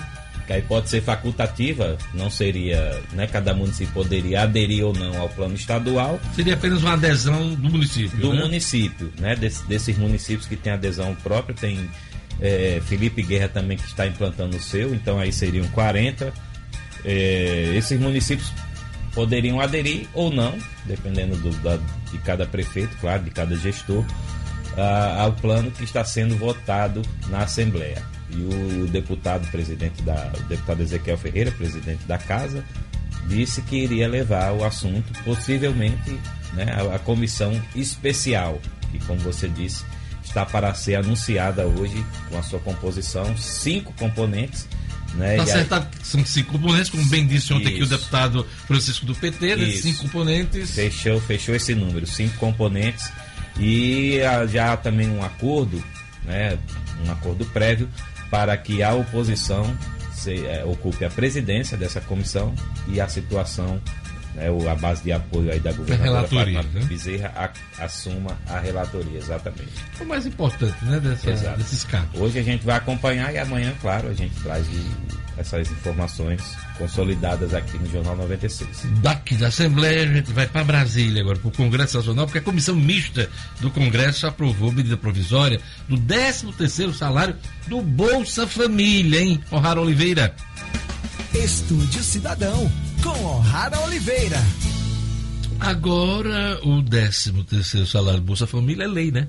que 0.47 0.53
aí 0.53 0.61
pode 0.61 0.91
ser 0.91 1.01
facultativa, 1.01 1.97
não 2.13 2.29
seria, 2.29 3.01
né, 3.13 3.27
cada 3.27 3.55
município 3.55 3.93
poderia 3.95 4.43
aderir 4.43 4.85
ou 4.85 4.93
não 4.93 5.19
ao 5.19 5.31
plano 5.31 5.55
estadual. 5.55 6.21
Seria 6.35 6.55
apenas 6.55 6.83
uma 6.83 6.93
adesão 6.93 7.55
do 7.55 7.71
município. 7.71 8.19
Do 8.19 8.35
né? 8.35 8.43
município, 8.43 9.11
né, 9.19 9.35
Des, 9.35 9.63
desses 9.63 9.97
municípios 9.97 10.47
que 10.47 10.57
têm 10.57 10.75
adesão 10.75 11.15
própria, 11.17 11.55
tem 11.55 11.91
é, 12.39 12.83
Felipe 12.85 13.23
Guerra 13.23 13.49
também 13.49 13.79
que 13.79 13.87
está 13.87 14.07
implantando 14.07 14.59
o 14.59 14.61
seu, 14.61 14.95
então 14.95 15.19
aí 15.19 15.33
seriam 15.33 15.67
40. 15.69 16.33
É, 17.05 17.73
esses 17.77 17.99
municípios 18.01 18.53
poderiam 19.17 19.59
aderir 19.63 20.07
ou 20.13 20.31
não, 20.31 20.55
dependendo 20.85 21.35
do, 21.39 21.51
da, 21.63 21.79
de 22.13 22.19
cada 22.19 22.45
prefeito, 22.45 22.95
claro, 23.01 23.23
de 23.23 23.31
cada 23.31 23.57
gestor, 23.57 24.05
ao 25.19 25.33
plano 25.33 25.71
que 25.71 25.85
está 25.85 26.05
sendo 26.05 26.37
votado 26.37 27.01
na 27.29 27.39
Assembleia. 27.39 28.03
E 28.29 28.83
o 28.83 28.87
deputado 28.87 29.51
presidente 29.51 30.03
da, 30.03 30.33
o 30.39 30.43
deputado 30.43 30.83
Ezequiel 30.83 31.17
Ferreira, 31.17 31.51
presidente 31.51 32.05
da 32.05 32.19
casa, 32.19 32.63
disse 33.27 33.63
que 33.63 33.77
iria 33.77 34.07
levar 34.07 34.53
o 34.53 34.63
assunto 34.63 35.11
possivelmente 35.25 36.21
né, 36.53 36.67
à 36.95 36.99
comissão 36.99 37.59
especial, 37.75 38.61
que 38.93 38.99
como 39.07 39.19
você 39.21 39.49
disse 39.49 39.83
está 40.23 40.45
para 40.45 40.75
ser 40.75 40.97
anunciada 40.97 41.67
hoje 41.67 42.05
com 42.29 42.37
a 42.37 42.43
sua 42.43 42.59
composição, 42.59 43.35
cinco 43.39 43.95
componentes 43.95 44.69
né? 45.17 45.37
Tá 45.37 45.43
acertado 45.43 45.89
aí... 45.93 46.05
são 46.05 46.25
cinco 46.25 46.53
componentes, 46.53 46.91
como 46.91 47.05
bem 47.07 47.27
disse 47.27 47.53
ontem 47.53 47.69
aqui 47.69 47.83
o 47.83 47.87
deputado 47.87 48.47
Francisco 48.67 49.07
do 49.07 49.15
PT, 49.15 49.57
né? 49.57 49.71
cinco 49.73 50.03
componentes. 50.03 50.71
Fechou, 50.73 51.21
fechou 51.21 51.55
esse 51.55 51.75
número, 51.75 52.07
cinco 52.07 52.37
componentes. 52.37 53.11
E 53.59 54.19
já 54.53 54.73
há 54.73 54.77
também 54.77 55.09
um 55.09 55.23
acordo, 55.23 55.83
né? 56.25 56.59
um 57.05 57.11
acordo 57.11 57.45
prévio, 57.47 57.89
para 58.31 58.57
que 58.57 58.83
a 58.83 58.95
oposição 58.95 59.77
se, 60.13 60.47
é, 60.47 60.65
ocupe 60.65 61.05
a 61.05 61.11
presidência 61.11 61.77
dessa 61.77 62.01
comissão 62.01 62.55
e 62.89 63.01
a 63.01 63.09
situação 63.09 63.81
né, 64.37 64.49
a 64.71 64.75
base 64.75 65.03
de 65.03 65.13
apoio 65.13 65.51
aí 65.51 65.59
da 65.59 65.73
governadora 65.73 66.29
Fátima 66.29 66.63
né? 66.63 66.85
Bezerra 66.85 67.33
a, 67.35 67.85
assuma 67.85 68.39
a 68.47 68.61
relatoria, 68.61 69.19
exatamente. 69.19 69.73
É 69.99 70.03
o 70.03 70.07
mais 70.07 70.27
importante, 70.27 70.77
né, 70.85 71.01
dessa, 71.01 71.57
desses 71.57 71.85
casos. 71.85 72.09
Hoje 72.15 72.39
a 72.39 72.43
gente 72.43 72.65
vai 72.65 72.77
acompanhar 72.77 73.33
e 73.33 73.39
amanhã, 73.39 73.73
claro, 73.81 74.09
a 74.09 74.15
gente 74.15 74.35
traz 74.43 74.67
essas 75.39 75.71
informações 75.71 76.43
consolidadas 76.79 77.55
aqui 77.55 77.79
no 77.79 77.91
Jornal 77.91 78.17
96. 78.17 78.69
Daqui 79.01 79.35
da 79.35 79.49
Assembleia 79.49 80.03
a 80.03 80.13
gente 80.15 80.33
vai 80.33 80.47
para 80.47 80.65
Brasília 80.65 81.23
agora, 81.23 81.39
para 81.39 81.49
o 81.49 81.53
Congresso 81.53 81.97
Nacional, 81.97 82.27
porque 82.27 82.39
a 82.39 82.43
comissão 82.43 82.75
mista 82.75 83.29
do 83.61 83.71
Congresso 83.71 84.27
aprovou 84.27 84.73
medida 84.73 84.97
provisória 84.97 85.61
do 85.89 85.99
13 85.99 86.53
terceiro 86.53 86.93
salário 86.93 87.37
do 87.67 87.81
Bolsa 87.83 88.47
Família, 88.47 89.21
hein, 89.21 89.41
O'Hara 89.51 89.81
Oliveira? 89.81 90.35
Estúdio 91.45 92.03
Cidadão, 92.03 92.71
com 93.03 93.25
O'Hara 93.25 93.79
Oliveira. 93.81 94.39
Agora, 95.61 96.59
o 96.65 96.83
13 96.83 97.45
terceiro 97.45 97.87
salário 97.87 98.21
do 98.21 98.27
Bolsa 98.27 98.47
Família 98.47 98.85
é 98.85 98.87
lei, 98.87 99.11
né? 99.11 99.29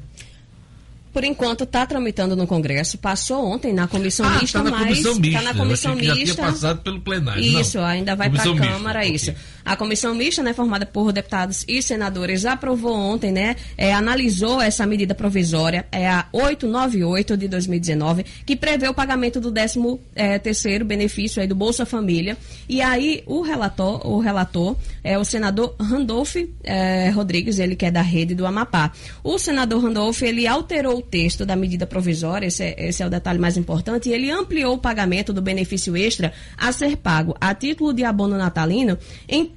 por 1.18 1.24
enquanto 1.24 1.64
está 1.64 1.84
tramitando 1.84 2.36
no 2.36 2.46
Congresso, 2.46 2.96
passou 3.00 3.44
ontem 3.44 3.74
na 3.74 3.88
comissão 3.88 4.24
ah, 4.24 4.40
mista, 4.40 4.60
tá 4.60 4.64
na 4.66 4.70
mas 4.70 4.82
comissão 4.82 5.16
mista. 5.16 5.40
Tá 5.40 5.44
na 5.46 5.54
comissão 5.56 5.96
mista. 5.96 6.16
Já 6.16 6.24
tinha 6.24 6.36
passado 6.36 6.82
pelo 6.82 7.02
plenário. 7.02 7.42
Isso, 7.44 7.80
Não. 7.80 7.86
ainda 7.86 8.16
vai 8.16 8.30
para 8.30 8.44
a 8.44 8.56
Câmara 8.56 9.00
mista, 9.00 9.16
isso. 9.16 9.32
Okay. 9.32 9.44
A 9.68 9.76
comissão 9.76 10.16
mista, 10.16 10.42
né, 10.42 10.54
formada 10.54 10.86
por 10.86 11.12
deputados 11.12 11.66
e 11.68 11.82
senadores, 11.82 12.46
aprovou 12.46 12.96
ontem, 12.96 13.34
né, 13.34 13.58
é, 13.78 13.94
analisou 13.94 14.62
essa 14.62 14.86
medida 14.86 15.14
provisória, 15.14 15.86
é 15.92 16.08
a 16.08 16.26
898 16.32 17.36
de 17.36 17.50
2019, 17.50 18.26
que 18.46 18.56
prevê 18.56 18.88
o 18.88 18.94
pagamento 18.94 19.42
do 19.42 19.52
13 19.52 20.00
é, 20.16 20.40
terceiro 20.40 20.86
benefício 20.86 21.42
aí 21.42 21.48
do 21.50 21.54
Bolsa 21.54 21.86
Família. 21.86 22.38
E 22.70 22.82
aí 22.82 23.22
o 23.26 23.42
relator, 23.42 24.08
o 24.08 24.20
relator 24.20 24.78
é 25.04 25.20
o 25.20 25.26
senador 25.26 25.76
Randolph 25.78 26.38
é, 26.64 27.10
Rodrigues, 27.10 27.60
ele 27.60 27.76
que 27.76 27.86
é 27.86 27.92
da 27.92 28.02
rede 28.02 28.34
do 28.34 28.46
Amapá. 28.46 28.94
O 29.22 29.38
senador 29.38 29.84
Randolph, 29.84 30.22
ele 30.22 30.48
alterou 30.48 31.02
texto 31.02 31.46
da 31.46 31.58
medida 31.58 31.86
provisória, 31.86 32.48
esse 32.48 32.64
é, 32.64 32.88
esse 32.88 33.04
é 33.04 33.06
o 33.06 33.10
detalhe 33.10 33.38
mais 33.38 33.58
importante, 33.58 34.08
e 34.08 34.14
ele 34.14 34.32
ampliou 34.32 34.76
o 34.76 34.80
pagamento 34.80 35.34
do 35.34 35.42
benefício 35.42 35.98
extra 35.98 36.32
a 36.58 36.72
ser 36.72 36.96
pago 36.96 37.36
a 37.42 37.54
título 37.54 37.94
de 37.94 38.06
abono 38.06 38.38
natalino 38.38 38.98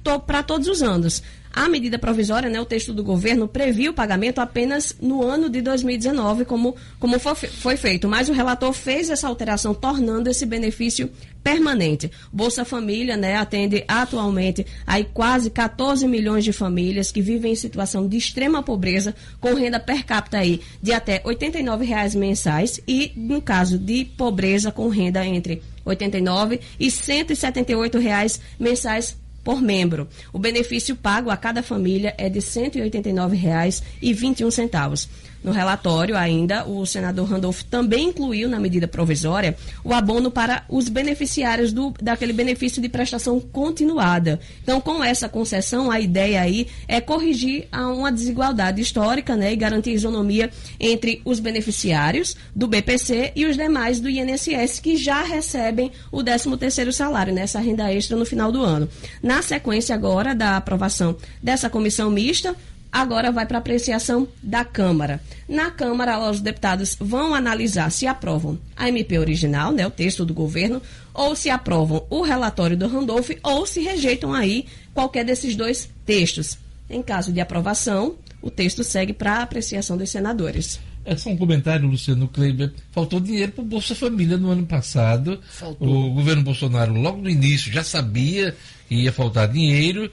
para 0.25 0.43
todos 0.43 0.67
os 0.67 0.81
anos. 0.81 1.21
A 1.53 1.67
medida 1.67 1.99
provisória, 1.99 2.49
né, 2.49 2.61
o 2.61 2.65
texto 2.65 2.93
do 2.93 3.03
governo, 3.03 3.45
previu 3.45 3.91
o 3.91 3.93
pagamento 3.93 4.39
apenas 4.39 4.95
no 5.01 5.21
ano 5.21 5.49
de 5.49 5.61
2019, 5.61 6.45
como, 6.45 6.75
como 6.97 7.19
foi, 7.19 7.75
feito. 7.75 8.07
Mas 8.07 8.29
o 8.29 8.33
relator 8.33 8.71
fez 8.71 9.09
essa 9.09 9.27
alteração, 9.27 9.73
tornando 9.73 10.29
esse 10.29 10.45
benefício 10.45 11.11
permanente. 11.43 12.09
Bolsa 12.31 12.63
Família 12.63 13.17
né, 13.17 13.35
atende 13.35 13.83
atualmente 13.85 14.65
aí 14.87 15.03
quase 15.13 15.49
14 15.49 16.07
milhões 16.07 16.45
de 16.45 16.53
famílias 16.53 17.11
que 17.11 17.21
vivem 17.21 17.51
em 17.51 17.55
situação 17.55 18.07
de 18.07 18.15
extrema 18.15 18.63
pobreza, 18.63 19.13
com 19.41 19.53
renda 19.53 19.79
per 19.79 20.05
capita 20.05 20.37
aí 20.37 20.61
de 20.81 20.93
até 20.93 21.21
89 21.25 21.83
reais 21.83 22.15
mensais 22.15 22.79
e, 22.87 23.11
no 23.15 23.41
caso 23.41 23.77
de 23.77 24.05
pobreza, 24.05 24.71
com 24.71 24.87
renda 24.87 25.25
entre 25.25 25.55
R$ 25.55 25.61
89 25.85 26.61
e 26.79 26.89
178 26.89 27.97
reais 27.97 28.39
mensais 28.57 29.20
por 29.43 29.61
membro. 29.61 30.07
O 30.31 30.39
benefício 30.39 30.95
pago 30.95 31.29
a 31.29 31.37
cada 31.37 31.61
família 31.63 32.15
é 32.17 32.29
de 32.29 32.39
R$ 32.39 32.45
189,21. 32.45 35.09
No 35.43 35.51
relatório, 35.51 36.15
ainda, 36.15 36.65
o 36.65 36.85
senador 36.85 37.27
Randolph 37.27 37.63
também 37.63 38.09
incluiu 38.09 38.47
na 38.47 38.59
medida 38.59 38.87
provisória 38.87 39.55
o 39.83 39.93
abono 39.93 40.29
para 40.29 40.63
os 40.69 40.87
beneficiários 40.87 41.73
do, 41.73 41.93
daquele 42.01 42.33
benefício 42.33 42.81
de 42.81 42.87
prestação 42.87 43.39
continuada. 43.39 44.39
Então, 44.61 44.79
com 44.79 45.03
essa 45.03 45.27
concessão, 45.27 45.89
a 45.89 45.99
ideia 45.99 46.41
aí 46.41 46.67
é 46.87 47.01
corrigir 47.01 47.67
a 47.71 47.87
uma 47.87 48.11
desigualdade 48.11 48.81
histórica 48.81 49.35
né, 49.35 49.53
e 49.53 49.55
garantir 49.55 49.91
isonomia 49.91 50.49
entre 50.79 51.21
os 51.25 51.39
beneficiários 51.39 52.35
do 52.55 52.67
BPC 52.67 53.31
e 53.35 53.45
os 53.45 53.57
demais 53.57 53.99
do 53.99 54.09
INSS 54.09 54.79
que 54.79 54.95
já 54.95 55.23
recebem 55.23 55.91
o 56.11 56.19
13º 56.19 56.91
salário, 56.91 57.33
nessa 57.33 57.59
né, 57.59 57.65
renda 57.65 57.91
extra 57.91 58.15
no 58.15 58.25
final 58.25 58.51
do 58.51 58.61
ano. 58.61 58.87
Na 59.23 59.41
sequência 59.41 59.95
agora 59.95 60.35
da 60.35 60.57
aprovação 60.57 61.15
dessa 61.41 61.69
comissão 61.69 62.11
mista, 62.11 62.55
agora 62.91 63.31
vai 63.31 63.45
para 63.45 63.57
apreciação 63.57 64.27
da 64.43 64.65
Câmara. 64.65 65.21
Na 65.47 65.71
Câmara, 65.71 66.29
os 66.29 66.41
deputados 66.41 66.95
vão 66.99 67.33
analisar 67.33 67.89
se 67.91 68.05
aprovam 68.05 68.59
a 68.75 68.89
MP 68.89 69.17
original, 69.17 69.71
né, 69.71 69.87
o 69.87 69.91
texto 69.91 70.25
do 70.25 70.33
governo, 70.33 70.81
ou 71.13 71.35
se 71.35 71.49
aprovam 71.49 72.05
o 72.09 72.21
relatório 72.21 72.75
do 72.75 72.87
Randolph, 72.87 73.31
ou 73.43 73.65
se 73.65 73.81
rejeitam 73.81 74.33
aí 74.33 74.65
qualquer 74.93 75.23
desses 75.23 75.55
dois 75.55 75.89
textos. 76.05 76.57
Em 76.89 77.01
caso 77.01 77.31
de 77.31 77.39
aprovação, 77.39 78.15
o 78.41 78.49
texto 78.49 78.83
segue 78.83 79.13
para 79.13 79.41
apreciação 79.41 79.95
dos 79.95 80.09
senadores. 80.09 80.79
É 81.03 81.15
só 81.15 81.29
um 81.29 81.37
comentário, 81.37 81.87
Luciano 81.87 82.27
Kleiber. 82.27 82.71
Faltou 82.91 83.19
dinheiro 83.19 83.51
para 83.53 83.63
o 83.63 83.65
Bolsa 83.65 83.95
Família 83.95 84.37
no 84.37 84.51
ano 84.51 84.67
passado. 84.67 85.39
Faltou. 85.49 85.87
O 85.87 86.13
governo 86.13 86.43
Bolsonaro, 86.43 86.93
logo 86.93 87.21
no 87.21 87.29
início, 87.29 87.71
já 87.71 87.83
sabia 87.83 88.55
que 88.87 88.95
ia 88.95 89.11
faltar 89.11 89.47
dinheiro 89.47 90.11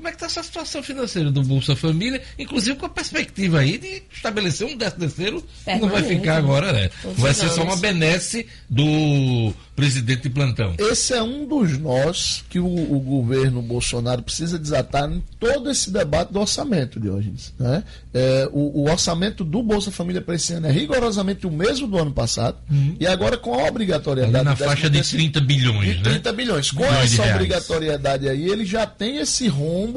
como 0.00 0.08
é 0.08 0.12
que 0.12 0.16
está 0.16 0.26
essa 0.26 0.42
situação 0.42 0.82
financeira 0.82 1.30
do 1.30 1.42
Bolsa 1.42 1.76
Família, 1.76 2.22
inclusive 2.38 2.76
com 2.78 2.86
a 2.86 2.88
perspectiva 2.88 3.60
aí 3.60 3.76
de 3.76 4.02
estabelecer 4.10 4.66
um 4.66 4.74
décimo 4.74 5.00
terceiro, 5.00 5.44
que 5.62 5.76
não 5.76 5.90
vai 5.90 6.02
ficar 6.02 6.38
agora, 6.38 6.72
né? 6.72 6.90
Vai 7.16 7.34
ser 7.34 7.50
só 7.50 7.62
uma 7.62 7.76
benesse 7.76 8.46
do 8.68 9.52
presidente 9.76 10.22
de 10.22 10.30
plantão. 10.30 10.74
Esse 10.78 11.14
é 11.14 11.22
um 11.22 11.46
dos 11.46 11.78
nós 11.78 12.44
que 12.50 12.58
o, 12.58 12.66
o 12.66 13.00
governo 13.00 13.62
Bolsonaro 13.62 14.22
precisa 14.22 14.58
desatar 14.58 15.10
em 15.10 15.22
todo 15.38 15.70
esse 15.70 15.90
debate 15.90 16.32
do 16.32 16.40
orçamento 16.40 17.00
de 17.00 17.08
hoje. 17.08 17.32
Né? 17.58 17.82
É, 18.12 18.48
o, 18.52 18.82
o, 18.82 18.90
orçamento 18.90 19.42
do 19.42 19.62
Bolsa 19.62 19.90
Família 19.90 20.20
para 20.20 20.34
esse 20.34 20.52
ano 20.52 20.66
é 20.66 20.70
rigorosamente 20.70 21.46
o 21.46 21.50
mesmo 21.50 21.86
do 21.86 21.96
ano 21.96 22.12
passado, 22.12 22.58
uhum. 22.70 22.96
e 23.00 23.06
agora 23.06 23.38
com 23.38 23.54
a 23.54 23.68
obrigatoriedade. 23.68 24.36
Ali 24.36 24.44
na 24.44 24.56
faixa 24.56 24.90
de 24.90 25.02
30 25.02 25.40
bilhões, 25.40 25.96
de 25.96 26.02
30 26.02 26.30
né? 26.30 26.36
bilhões. 26.36 26.70
Com 26.70 26.82
bilhões 26.82 27.18
essa 27.18 27.34
obrigatoriedade 27.34 28.28
aí, 28.28 28.50
ele 28.50 28.66
já 28.66 28.86
tem 28.86 29.16
esse 29.16 29.48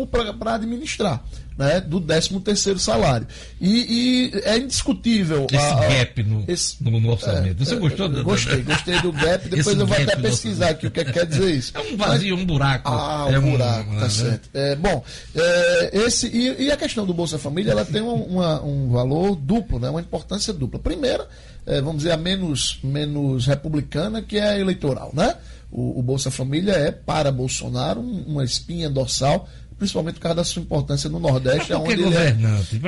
para 0.08 0.56
administrar 0.56 1.24
né, 1.58 1.80
do 1.82 2.02
13 2.02 2.40
terceiro 2.40 2.80
salário. 2.80 3.28
E, 3.60 4.32
e, 4.34 4.42
é 4.44 4.58
indiscutível. 4.58 5.48
Esse 5.52 5.58
a, 5.58 5.88
gap 5.88 6.24
no, 6.24 6.44
esse, 6.48 6.84
no, 6.84 7.00
no 7.00 7.12
orçamento. 7.12 7.62
É, 7.62 7.66
Você 7.66 7.76
gostou? 7.76 8.10
do, 8.10 8.24
gostei, 8.24 8.62
gostei 8.64 9.02
do 9.02 9.12
gap. 9.12 9.48
Depois 9.50 9.78
eu 9.78 9.86
vou 9.86 9.98
até 9.98 10.16
pesquisar 10.16 10.70
aqui 10.70 10.88
o 10.88 10.92
que, 10.92 11.00
é 11.00 11.06
que 11.06 11.14
quer 11.14 11.26
dizer 11.26 11.54
isso. 11.54 11.72
É 11.76 11.80
um 11.80 11.98
vazio, 11.98 12.36
Mas, 12.36 12.44
um 12.44 12.46
buraco. 12.46 12.90
Ah, 12.90 13.26
um, 13.28 13.34
é 13.34 13.40
um 13.40 13.52
buraco, 13.52 13.96
tá 13.96 14.02
né? 14.02 14.10
certo. 14.10 14.50
É, 14.54 14.76
bom, 14.76 15.04
é, 15.36 15.90
esse, 16.06 16.28
e, 16.28 16.66
e, 16.66 16.72
a 16.72 16.78
questão 16.78 17.06
do 17.06 17.14
Bolsa 17.14 17.38
Família, 17.38 17.72
ela 17.72 17.86
tem 17.86 18.02
uma, 18.02 18.62
um 18.64 18.90
valor 18.90 19.36
duplo, 19.36 19.80
né, 19.80 19.90
uma 19.90 20.02
importância 20.02 20.52
dupla. 20.52 20.80
Primeira, 20.80 21.28
é, 21.66 21.82
vamos 21.82 21.98
dizer, 21.98 22.12
a 22.12 22.18
menos, 22.18 22.80
menos 22.84 23.46
republicana, 23.46 24.22
que 24.22 24.38
é 24.38 24.50
a 24.50 24.60
eleitoral, 24.60 25.12
né? 25.14 25.36
O, 25.72 26.00
o 26.00 26.04
Bolsa 26.04 26.30
Família 26.30 26.74
é, 26.74 26.92
para 26.92 27.32
Bolsonaro, 27.32 28.00
uma 28.00 28.44
espinha 28.44 28.90
dorsal 28.90 29.50
principalmente 29.84 30.16
por 30.16 30.22
causa 30.22 30.36
da 30.36 30.44
sua 30.46 30.62
importância 30.62 31.10
no 31.10 31.20
Nordeste, 31.20 31.74
onde 31.74 31.92
ele 31.92 32.16
é. 32.16 32.38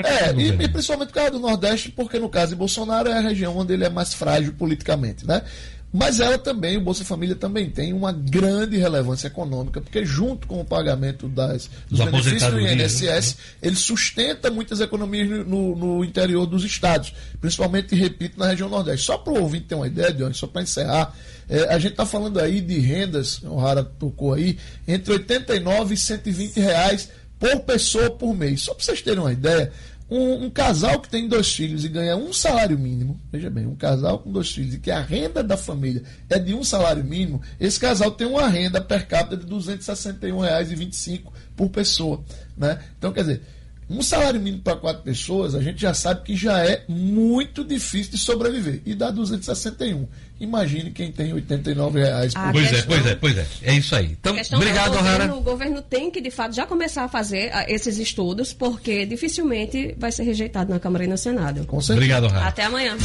É, 0.06 0.34
e, 0.34 0.48
e, 0.64 0.68
principalmente 0.70 1.10
por 1.10 1.16
causa 1.16 1.32
do 1.32 1.40
Nordeste, 1.40 1.92
porque 1.92 2.18
no 2.18 2.30
caso 2.30 2.52
de 2.52 2.56
Bolsonaro 2.56 3.10
é 3.10 3.18
a 3.18 3.20
região 3.20 3.58
onde 3.58 3.74
ele 3.74 3.84
é 3.84 3.90
mais 3.90 4.14
frágil 4.14 4.54
politicamente, 4.54 5.28
né? 5.28 5.42
Mas 5.94 6.20
ela 6.20 6.38
também, 6.38 6.76
o 6.76 6.82
Bolsa 6.82 7.06
Família 7.06 7.36
também 7.36 7.70
tem 7.70 7.94
uma 7.94 8.12
grande 8.12 8.78
relevância 8.78 9.28
econômica, 9.28 9.80
porque 9.80 10.06
junto 10.06 10.46
com 10.46 10.60
o 10.60 10.66
pagamento 10.66 11.30
das, 11.30 11.70
dos 11.90 12.00
do 12.00 12.06
benefícios 12.06 12.52
do 12.52 12.60
INSS, 12.60 13.36
né? 13.38 13.44
ele 13.62 13.76
sustenta 13.78 14.52
muitas 14.52 14.82
economias 14.82 15.48
no, 15.48 15.74
no, 15.74 16.04
interior 16.04 16.46
dos 16.46 16.66
estados, 16.66 17.14
principalmente, 17.40 17.96
repito, 17.96 18.38
na 18.38 18.48
região 18.48 18.68
Nordeste. 18.68 19.06
Só 19.06 19.18
para 19.18 19.34
o 19.34 19.42
ouvinte 19.42 19.68
ter 19.68 19.76
uma 19.76 19.88
ideia, 19.88 20.12
Dionis, 20.12 20.38
só 20.38 20.48
para 20.48 20.64
encerrar, 20.64 21.16
é, 21.48 21.74
a 21.74 21.80
gente 21.80 21.92
está 21.92 22.06
falando 22.06 22.42
aí 22.42 22.60
de 22.60 22.78
rendas, 22.78 23.42
o 23.44 23.56
Rara 23.56 23.84
tocou 23.84 24.34
aí, 24.34 24.58
entre 24.86 25.14
89 25.14 25.94
e 25.94 25.98
120 25.98 26.60
reais 26.60 27.10
por 27.40 27.60
pessoa 27.62 28.10
por 28.10 28.36
mês. 28.36 28.64
Só 28.64 28.74
para 28.74 28.84
vocês 28.84 29.02
terem 29.02 29.20
uma 29.20 29.32
ideia, 29.32 29.72
um, 30.10 30.46
um, 30.46 30.50
casal 30.50 31.00
que 31.00 31.10
tem 31.10 31.28
dois 31.28 31.52
filhos 31.52 31.84
e 31.84 31.90
ganha 31.90 32.16
um 32.16 32.32
salário 32.32 32.78
mínimo, 32.78 33.20
veja 33.32 33.50
bem, 33.50 33.66
um 33.66 33.76
casal 33.76 34.20
com 34.20 34.32
dois 34.32 34.52
filhos 34.52 34.76
e 34.76 34.80
que 34.80 34.92
a 34.92 35.00
renda 35.00 35.44
da 35.44 35.58
família 35.58 36.04
é 36.30 36.38
de 36.38 36.54
um 36.54 36.64
salário 36.64 37.04
mínimo, 37.04 37.42
esse 37.60 37.80
casal 37.80 38.12
tem 38.12 38.28
uma 38.28 38.48
renda 38.48 38.80
per 38.80 39.08
capita 39.08 39.36
de 39.38 39.46
R$ 39.46 39.60
261,25 39.60 41.24
por 41.56 41.70
pessoa. 41.70 42.24
Né? 42.56 42.80
Então, 42.98 43.12
quer 43.12 43.22
dizer, 43.22 43.42
um 43.90 44.02
salário 44.02 44.40
mínimo 44.40 44.64
para 44.64 44.78
quatro 44.78 45.04
pessoas, 45.04 45.54
a 45.54 45.62
gente 45.62 45.82
já 45.82 45.94
sabe 45.94 46.24
que 46.24 46.36
já 46.36 46.64
é 46.64 46.84
muito 46.88 47.64
difícil 47.64 48.14
de 48.14 48.18
sobreviver. 48.18 48.82
E 48.86 48.96
dá 48.96 49.12
261. 49.12 50.08
Imagine 50.38 50.92
quem 50.92 51.12
tem 51.14 51.32
89 51.34 52.00
reais 52.00 52.34
por 52.34 52.52
Pois 52.52 52.70
questão... 52.70 52.80
é, 52.80 52.84
pois 52.84 53.06
é, 53.06 53.16
pois 53.16 53.38
é. 53.38 53.48
É 53.64 53.74
isso 53.74 53.96
aí. 53.96 54.18
Então, 54.20 54.36
obrigado, 54.54 54.96
é, 54.96 55.00
o 55.00 55.04
governo, 55.04 55.38
O 55.38 55.42
governo 55.42 55.82
tem 55.82 56.12
que, 56.12 56.20
de 56.20 56.30
fato, 56.30 56.54
já 56.54 56.66
começar 56.66 57.06
a 57.06 57.08
fazer 57.08 57.52
uh, 57.52 57.64
esses 57.70 57.98
estudos, 57.98 58.52
porque 58.52 59.06
dificilmente 59.06 59.96
vai 59.98 60.12
ser 60.12 60.24
rejeitado 60.24 60.70
na 60.70 60.80
Câmara 60.80 61.06
e 61.06 61.08
no 61.08 61.18
Senado. 61.18 61.66
Com 61.66 61.80
certeza. 61.80 61.94
Obrigado, 61.94 62.28
Rara. 62.28 62.48
Até 62.48 62.66
amanhã. 62.66 62.98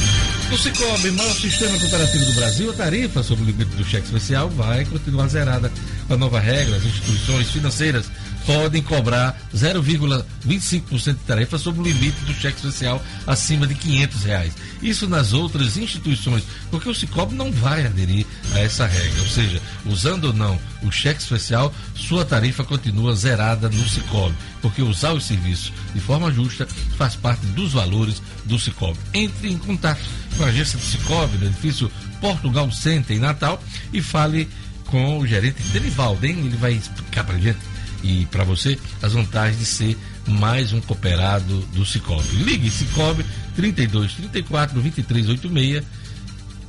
O 0.51 0.57
Cicobi, 0.57 1.11
maior 1.11 1.33
sistema 1.33 1.79
cooperativo 1.79 2.25
do 2.25 2.33
Brasil, 2.33 2.69
a 2.69 2.73
tarifa 2.73 3.23
sobre 3.23 3.45
o 3.45 3.47
limite 3.47 3.75
do 3.75 3.83
cheque 3.85 4.05
especial 4.05 4.49
vai 4.49 4.83
continuar 4.83 5.27
zerada. 5.27 5.71
Com 6.07 6.15
a 6.15 6.17
nova 6.17 6.39
regra, 6.39 6.75
as 6.75 6.83
instituições 6.83 7.49
financeiras 7.49 8.07
podem 8.45 8.81
cobrar 8.81 9.39
0,25% 9.55 11.13
de 11.13 11.13
tarifa 11.25 11.57
sobre 11.57 11.81
o 11.81 11.83
limite 11.83 12.19
do 12.25 12.33
cheque 12.33 12.57
especial 12.57 13.03
acima 13.27 13.67
de 13.67 13.75
500 13.75 14.23
reais. 14.23 14.53
Isso 14.81 15.07
nas 15.07 15.33
outras 15.33 15.77
instituições, 15.77 16.43
porque 16.69 16.89
o 16.89 16.93
Cicobi 16.93 17.35
não 17.35 17.51
vai 17.51 17.85
aderir 17.85 18.25
a 18.53 18.59
essa 18.59 18.85
regra. 18.87 19.21
Ou 19.21 19.27
seja, 19.27 19.61
usando 19.85 20.25
ou 20.25 20.33
não 20.33 20.59
o 20.83 20.91
cheque 20.91 21.21
especial, 21.21 21.73
sua 21.95 22.25
tarifa 22.25 22.63
continua 22.63 23.15
zerada 23.15 23.69
no 23.69 23.89
Cicobi, 23.89 24.35
porque 24.61 24.81
usar 24.81 25.13
os 25.13 25.25
serviços 25.25 25.71
de 25.93 25.99
forma 25.99 26.31
justa 26.31 26.67
faz 26.97 27.15
parte 27.15 27.45
dos 27.47 27.73
valores 27.73 28.21
do 28.45 28.57
Cicobi. 28.57 28.99
Entre 29.13 29.51
em 29.51 29.57
contato 29.57 30.01
com 30.37 30.43
a 30.43 30.47
agência 30.47 30.79
do 30.79 30.85
Cicobi, 30.85 31.37
no 31.37 31.45
edifício 31.45 31.91
Portugal 32.19 32.71
Center 32.71 33.15
em 33.15 33.19
Natal, 33.19 33.61
e 33.93 34.01
fale 34.01 34.49
com 34.85 35.19
o 35.19 35.25
gerente 35.25 35.61
Denivaldo, 35.69 36.25
hein? 36.25 36.37
Ele 36.39 36.57
vai 36.57 36.73
explicar 36.73 37.23
para 37.23 37.37
gente 37.39 37.59
e 38.03 38.25
para 38.27 38.43
você 38.43 38.77
as 39.01 39.13
vantagens 39.13 39.59
de 39.59 39.65
ser 39.65 39.97
mais 40.27 40.73
um 40.73 40.81
cooperado 40.81 41.59
do 41.73 41.85
Cicobi. 41.85 42.35
Ligue 42.37 42.69
Cicobi 42.69 43.25
32 43.55 44.13
34 44.13 44.81
23 44.81 45.29
86 45.29 45.83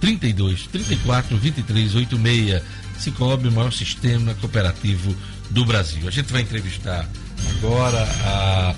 32 0.00 0.66
34 0.66 1.36
23 1.36 1.94
86 1.94 2.62
Cicobi, 2.98 3.48
o 3.48 3.52
maior 3.52 3.72
sistema 3.72 4.34
cooperativo 4.34 5.14
do 5.50 5.64
Brasil. 5.64 6.06
A 6.06 6.10
gente 6.10 6.32
vai 6.32 6.42
entrevistar 6.42 7.08
agora 7.56 8.02
a 8.24 8.74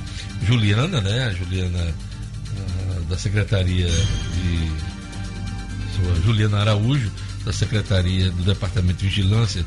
Juliana, 0.47 1.01
né? 1.01 1.25
A 1.25 1.33
Juliana 1.33 1.79
uh, 1.79 3.05
da 3.05 3.19
Secretaria 3.19 3.87
de 3.87 4.95
Juliana 6.25 6.61
Araújo, 6.61 7.11
da 7.45 7.53
Secretaria 7.53 8.31
do 8.31 8.43
Departamento 8.45 8.99
de 8.99 9.07
Vigilância 9.07 9.65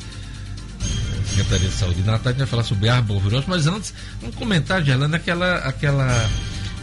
Secretaria 1.37 1.69
de 1.69 1.75
Saúde. 1.75 2.01
Tarde 2.03 2.21
a 2.25 2.29
gente 2.31 2.39
vai 2.39 2.47
falar 2.47 2.63
sobre 2.63 2.89
arbovirose, 2.89 3.45
mas 3.47 3.67
antes, 3.67 3.93
um 4.23 4.31
comentário, 4.31 4.83
Gelana, 4.83 5.17
aquela, 5.17 5.55
aquela 5.57 6.29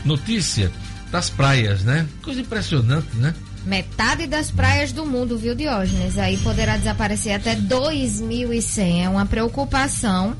notícia 0.05 0.70
das 1.11 1.28
praias, 1.28 1.82
né? 1.82 2.07
Coisa 2.22 2.40
impressionante, 2.40 3.09
né? 3.16 3.34
Metade 3.66 4.28
das 4.28 4.52
praias 4.52 4.92
do 4.92 5.05
mundo, 5.05 5.36
viu, 5.36 5.57
Diógenes? 5.57 6.18
Aí 6.18 6.36
poderá 6.36 6.76
desaparecer 6.76 7.34
até 7.34 7.57
2100. 7.57 9.05
É 9.05 9.09
uma 9.09 9.26
preocupação 9.26 10.36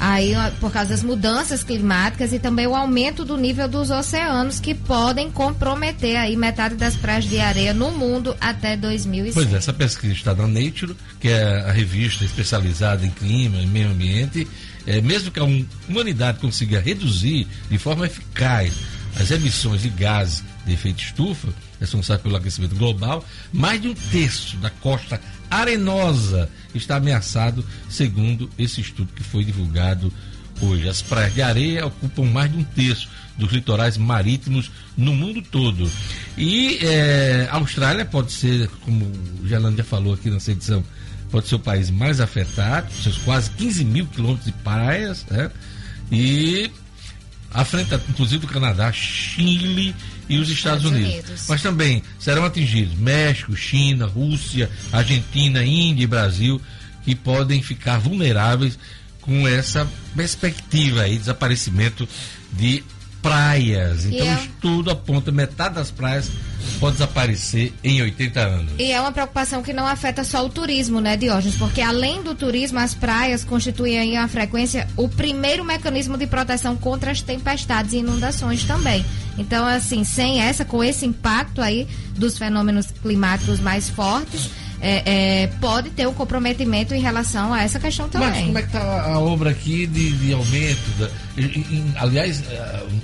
aí 0.00 0.32
por 0.58 0.72
causa 0.72 0.88
das 0.90 1.02
mudanças 1.02 1.62
climáticas 1.62 2.32
e 2.32 2.38
também 2.38 2.66
o 2.66 2.74
aumento 2.74 3.22
do 3.24 3.36
nível 3.36 3.68
dos 3.68 3.90
oceanos 3.90 4.58
que 4.58 4.74
podem 4.74 5.30
comprometer 5.30 6.16
aí 6.16 6.34
metade 6.36 6.74
das 6.74 6.96
praias 6.96 7.26
de 7.26 7.38
areia 7.38 7.74
no 7.74 7.92
mundo 7.92 8.34
até 8.40 8.76
2100. 8.76 9.34
Pois 9.34 9.52
é, 9.52 9.56
essa 9.56 9.72
pesquisa 9.72 10.14
está 10.14 10.34
na 10.34 10.48
Nature, 10.48 10.96
que 11.20 11.28
é 11.28 11.60
a 11.60 11.70
revista 11.70 12.24
especializada 12.24 13.04
em 13.04 13.10
clima 13.10 13.58
e 13.58 13.66
meio 13.66 13.90
ambiente. 13.90 14.48
É, 14.86 15.00
mesmo 15.02 15.30
que 15.30 15.38
a 15.38 15.44
hum- 15.44 15.66
humanidade 15.86 16.38
consiga 16.38 16.80
reduzir 16.80 17.46
de 17.68 17.76
forma 17.76 18.06
eficaz 18.06 18.72
as 19.20 19.30
emissões 19.30 19.82
de 19.82 19.90
gases 19.90 20.42
de 20.64 20.72
efeito 20.72 21.02
estufa, 21.02 21.48
responsável 21.78 22.22
pelo 22.22 22.36
aquecimento 22.36 22.74
global, 22.74 23.24
mais 23.52 23.80
de 23.80 23.88
um 23.88 23.94
terço 23.94 24.56
da 24.58 24.70
costa 24.70 25.20
arenosa 25.50 26.48
está 26.74 26.96
ameaçado, 26.96 27.64
segundo 27.88 28.48
esse 28.58 28.80
estudo 28.80 29.12
que 29.14 29.22
foi 29.22 29.44
divulgado 29.44 30.12
hoje. 30.60 30.88
As 30.88 31.02
praias 31.02 31.34
de 31.34 31.42
areia 31.42 31.86
ocupam 31.86 32.24
mais 32.24 32.50
de 32.50 32.58
um 32.58 32.64
terço 32.64 33.08
dos 33.36 33.50
litorais 33.50 33.96
marítimos 33.96 34.70
no 34.96 35.14
mundo 35.14 35.42
todo. 35.42 35.90
E 36.36 36.78
eh, 36.82 37.48
a 37.50 37.56
Austrália 37.56 38.04
pode 38.04 38.32
ser, 38.32 38.68
como 38.82 39.10
o 39.42 39.48
Gelano 39.48 39.76
já 39.76 39.84
falou 39.84 40.14
aqui 40.14 40.30
nessa 40.30 40.52
edição, 40.52 40.84
pode 41.30 41.48
ser 41.48 41.54
o 41.54 41.60
país 41.60 41.90
mais 41.90 42.20
afetado, 42.20 42.92
seus 42.92 43.18
quase 43.18 43.50
15 43.52 43.84
mil 43.84 44.06
quilômetros 44.06 44.46
de 44.46 44.52
praias, 44.52 45.24
né? 45.30 45.50
E 46.12 46.70
à 47.52 47.64
frente, 47.64 47.94
inclusive, 48.08 48.46
do 48.46 48.52
Canadá, 48.52 48.92
Chile 48.92 49.94
e 50.30 50.38
os 50.38 50.48
Estados, 50.48 50.84
Estados 50.84 50.84
Unidos. 50.86 51.24
Unidos. 51.24 51.46
Mas 51.48 51.62
também 51.62 52.02
serão 52.18 52.44
atingidos 52.44 52.94
México, 52.96 53.54
China, 53.56 54.06
Rússia, 54.06 54.70
Argentina, 54.92 55.64
Índia 55.64 56.04
e 56.04 56.06
Brasil, 56.06 56.60
que 57.04 57.14
podem 57.14 57.62
ficar 57.62 57.98
vulneráveis 57.98 58.78
com 59.20 59.46
essa 59.46 59.86
perspectiva 60.14 61.02
aí, 61.02 61.18
desaparecimento 61.18 62.08
de 62.52 62.82
praias. 63.20 64.04
Então, 64.06 64.24
E 64.24 64.28
é- 64.28 64.34
o 64.34 64.38
estudo 64.38 64.90
aponta 64.90 65.30
metade 65.30 65.74
das 65.74 65.90
praias 65.90 66.30
pode 66.78 66.94
desaparecer 66.94 67.72
em 67.82 68.00
80 68.02 68.40
anos. 68.40 68.72
E 68.78 68.90
é 68.92 69.00
uma 69.00 69.12
preocupação 69.12 69.62
que 69.62 69.72
não 69.72 69.86
afeta 69.86 70.24
só 70.24 70.44
o 70.44 70.48
turismo, 70.48 71.00
né, 71.00 71.16
Diógenes? 71.16 71.56
Porque 71.56 71.80
além 71.80 72.22
do 72.22 72.34
turismo, 72.34 72.78
as 72.78 72.94
praias 72.94 73.44
constituem 73.44 73.98
aí 73.98 74.16
a 74.16 74.26
frequência 74.28 74.86
o 74.96 75.08
primeiro 75.08 75.64
mecanismo 75.64 76.16
de 76.16 76.26
proteção 76.26 76.76
contra 76.76 77.10
as 77.10 77.20
tempestades 77.20 77.92
e 77.92 77.98
inundações 77.98 78.64
também. 78.64 79.04
Então, 79.38 79.64
assim, 79.66 80.04
sem 80.04 80.40
essa, 80.40 80.64
com 80.64 80.82
esse 80.84 81.06
impacto 81.06 81.62
aí 81.62 81.86
dos 82.16 82.36
fenômenos 82.36 82.86
climáticos 83.02 83.60
mais 83.60 83.88
fortes, 83.88 84.50
é, 84.82 85.42
é, 85.42 85.46
pode 85.60 85.90
ter 85.90 86.08
um 86.08 86.14
comprometimento 86.14 86.94
em 86.94 87.00
relação 87.00 87.52
a 87.52 87.62
essa 87.62 87.78
questão 87.78 88.08
Mas 88.12 88.22
também. 88.24 88.46
como 88.46 88.58
é 88.58 88.62
que 88.62 88.68
está 88.68 89.02
a, 89.04 89.18
obra 89.18 89.50
aqui 89.50 89.86
de, 89.86 90.10
de 90.12 90.32
aumento? 90.32 90.90
Da, 90.98 91.08
e- 91.36 91.42
e- 91.44 91.92
aliás, 91.96 92.42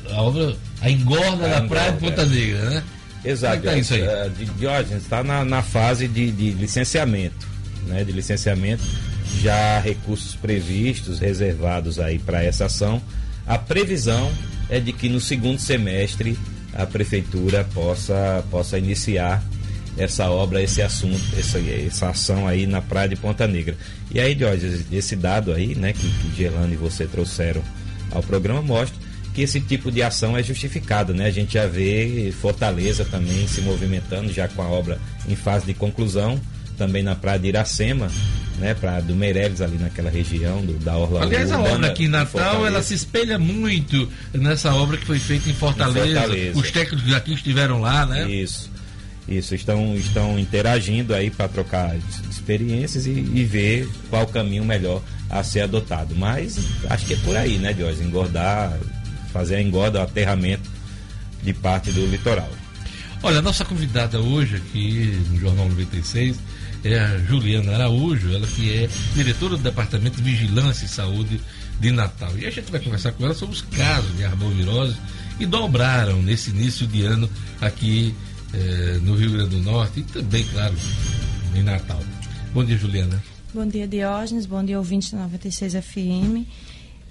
a, 0.08 0.14
a 0.14 0.22
obra, 0.22 0.56
a 0.80 0.90
engorda 0.90 1.26
A 1.44 1.48
da 1.48 1.48
engorda, 1.48 1.68
praia 1.68 1.92
de 1.92 1.98
Ponta 1.98 2.22
é. 2.22 2.26
Negra, 2.26 2.70
né? 2.70 2.82
Exato. 3.26 3.58
Como 3.58 3.70
é 3.70 3.78
isso 3.78 3.94
aí? 3.94 4.02
Di- 4.30 4.44
Diógenes 4.58 5.02
está 5.02 5.22
na, 5.22 5.44
na 5.44 5.62
fase 5.62 6.06
de, 6.08 6.30
de 6.30 6.50
licenciamento, 6.52 7.46
né? 7.86 8.04
De 8.04 8.12
licenciamento, 8.12 8.82
já 9.42 9.78
recursos 9.80 10.34
previstos, 10.34 11.18
reservados 11.18 11.98
aí 11.98 12.18
para 12.18 12.42
essa 12.42 12.66
ação. 12.66 13.02
A 13.46 13.58
previsão 13.58 14.30
é 14.68 14.80
de 14.80 14.92
que 14.92 15.08
no 15.08 15.20
segundo 15.20 15.58
semestre 15.60 16.38
a 16.74 16.84
prefeitura 16.86 17.64
possa, 17.72 18.44
possa 18.50 18.78
iniciar 18.78 19.42
essa 19.96 20.28
obra, 20.30 20.62
esse 20.62 20.82
assunto, 20.82 21.22
essa, 21.38 21.58
essa 21.58 22.10
ação 22.10 22.46
aí 22.46 22.66
na 22.66 22.82
praia 22.82 23.08
de 23.08 23.16
Ponta 23.16 23.46
Negra. 23.46 23.74
E 24.10 24.20
aí, 24.20 24.34
Diógenes, 24.34 24.84
esse 24.92 25.16
dado 25.16 25.52
aí, 25.54 25.74
né, 25.74 25.92
que, 25.94 26.00
que 26.06 26.36
Gerlane 26.36 26.74
e 26.74 26.76
você 26.76 27.06
trouxeram 27.06 27.62
ao 28.10 28.22
programa 28.22 28.60
mostra 28.60 29.05
que 29.36 29.42
esse 29.42 29.60
tipo 29.60 29.92
de 29.92 30.02
ação 30.02 30.34
é 30.34 30.42
justificado, 30.42 31.12
né? 31.12 31.26
A 31.26 31.30
gente 31.30 31.52
já 31.52 31.66
vê 31.66 32.32
Fortaleza 32.40 33.04
também 33.04 33.46
se 33.46 33.60
movimentando 33.60 34.32
já 34.32 34.48
com 34.48 34.62
a 34.62 34.66
obra 34.66 34.98
em 35.28 35.36
fase 35.36 35.66
de 35.66 35.74
conclusão, 35.74 36.40
também 36.78 37.02
na 37.02 37.14
praia 37.14 37.38
de 37.38 37.48
Iracema, 37.48 38.10
né? 38.58 38.72
Praia 38.72 39.02
do 39.02 39.14
Meireles 39.14 39.60
ali 39.60 39.76
naquela 39.76 40.08
região 40.08 40.64
do, 40.64 40.72
da 40.78 40.96
orla 40.96 41.22
Aliás, 41.22 41.52
a 41.52 41.60
obra 41.60 41.88
aqui 41.88 42.04
em 42.04 42.08
Natal, 42.08 42.28
Fortaleza. 42.28 42.66
ela 42.66 42.82
se 42.82 42.94
espelha 42.94 43.38
muito 43.38 44.10
nessa 44.32 44.74
obra 44.74 44.96
que 44.96 45.04
foi 45.04 45.18
feita 45.18 45.50
em 45.50 45.52
Fortaleza. 45.52 46.08
Em 46.08 46.14
Fortaleza. 46.14 46.58
Os 46.58 46.70
técnicos 46.70 47.10
daqui 47.10 47.34
estiveram 47.34 47.82
lá, 47.82 48.06
né? 48.06 48.30
Isso. 48.30 48.70
Isso, 49.28 49.54
estão, 49.54 49.94
estão 49.96 50.38
interagindo 50.38 51.12
aí 51.12 51.30
para 51.30 51.46
trocar 51.46 51.94
experiências 52.30 53.04
e, 53.04 53.10
e 53.10 53.44
ver 53.44 53.86
qual 54.08 54.26
caminho 54.26 54.64
melhor 54.64 55.02
a 55.28 55.42
ser 55.42 55.60
adotado. 55.60 56.14
Mas 56.16 56.58
acho 56.88 57.04
que 57.04 57.12
é 57.12 57.16
por 57.18 57.36
aí, 57.36 57.58
né, 57.58 57.74
Diógenes? 57.74 58.06
Engordar, 58.06 58.78
fazer 59.36 59.56
a 59.56 59.62
engorda, 59.62 59.98
o 59.98 60.02
aterramento 60.02 60.70
de 61.42 61.52
parte 61.52 61.92
do 61.92 62.06
litoral. 62.06 62.50
Olha, 63.22 63.38
a 63.38 63.42
nossa 63.42 63.64
convidada 63.64 64.20
hoje 64.20 64.56
aqui 64.56 65.20
no 65.30 65.38
Jornal 65.38 65.68
96 65.68 66.36
é 66.84 66.98
a 66.98 67.18
Juliana 67.18 67.74
Araújo, 67.74 68.32
ela 68.32 68.46
que 68.46 68.72
é 68.72 68.88
diretora 69.14 69.56
do 69.56 69.62
Departamento 69.62 70.16
de 70.16 70.22
Vigilância 70.22 70.84
e 70.84 70.88
Saúde 70.88 71.40
de 71.80 71.90
Natal. 71.90 72.30
E 72.38 72.46
a 72.46 72.50
gente 72.50 72.70
vai 72.70 72.80
conversar 72.80 73.12
com 73.12 73.24
ela 73.24 73.34
sobre 73.34 73.54
os 73.54 73.62
casos 73.62 74.16
de 74.16 74.24
arbovirose 74.24 74.96
que 75.36 75.44
dobraram 75.44 76.22
nesse 76.22 76.50
início 76.50 76.86
de 76.86 77.02
ano 77.02 77.28
aqui 77.60 78.14
eh, 78.54 78.98
no 79.02 79.16
Rio 79.16 79.32
Grande 79.32 79.50
do 79.50 79.60
Norte 79.60 80.00
e 80.00 80.02
também, 80.04 80.44
claro, 80.44 80.74
em 81.54 81.62
Natal. 81.62 82.00
Bom 82.54 82.64
dia, 82.64 82.78
Juliana. 82.78 83.22
Bom 83.52 83.66
dia, 83.66 83.86
Diógenes. 83.86 84.46
Bom 84.46 84.64
dia, 84.64 84.78
ouvintes 84.78 85.10
da 85.10 85.18
96 85.18 85.74
FM. 85.74 86.46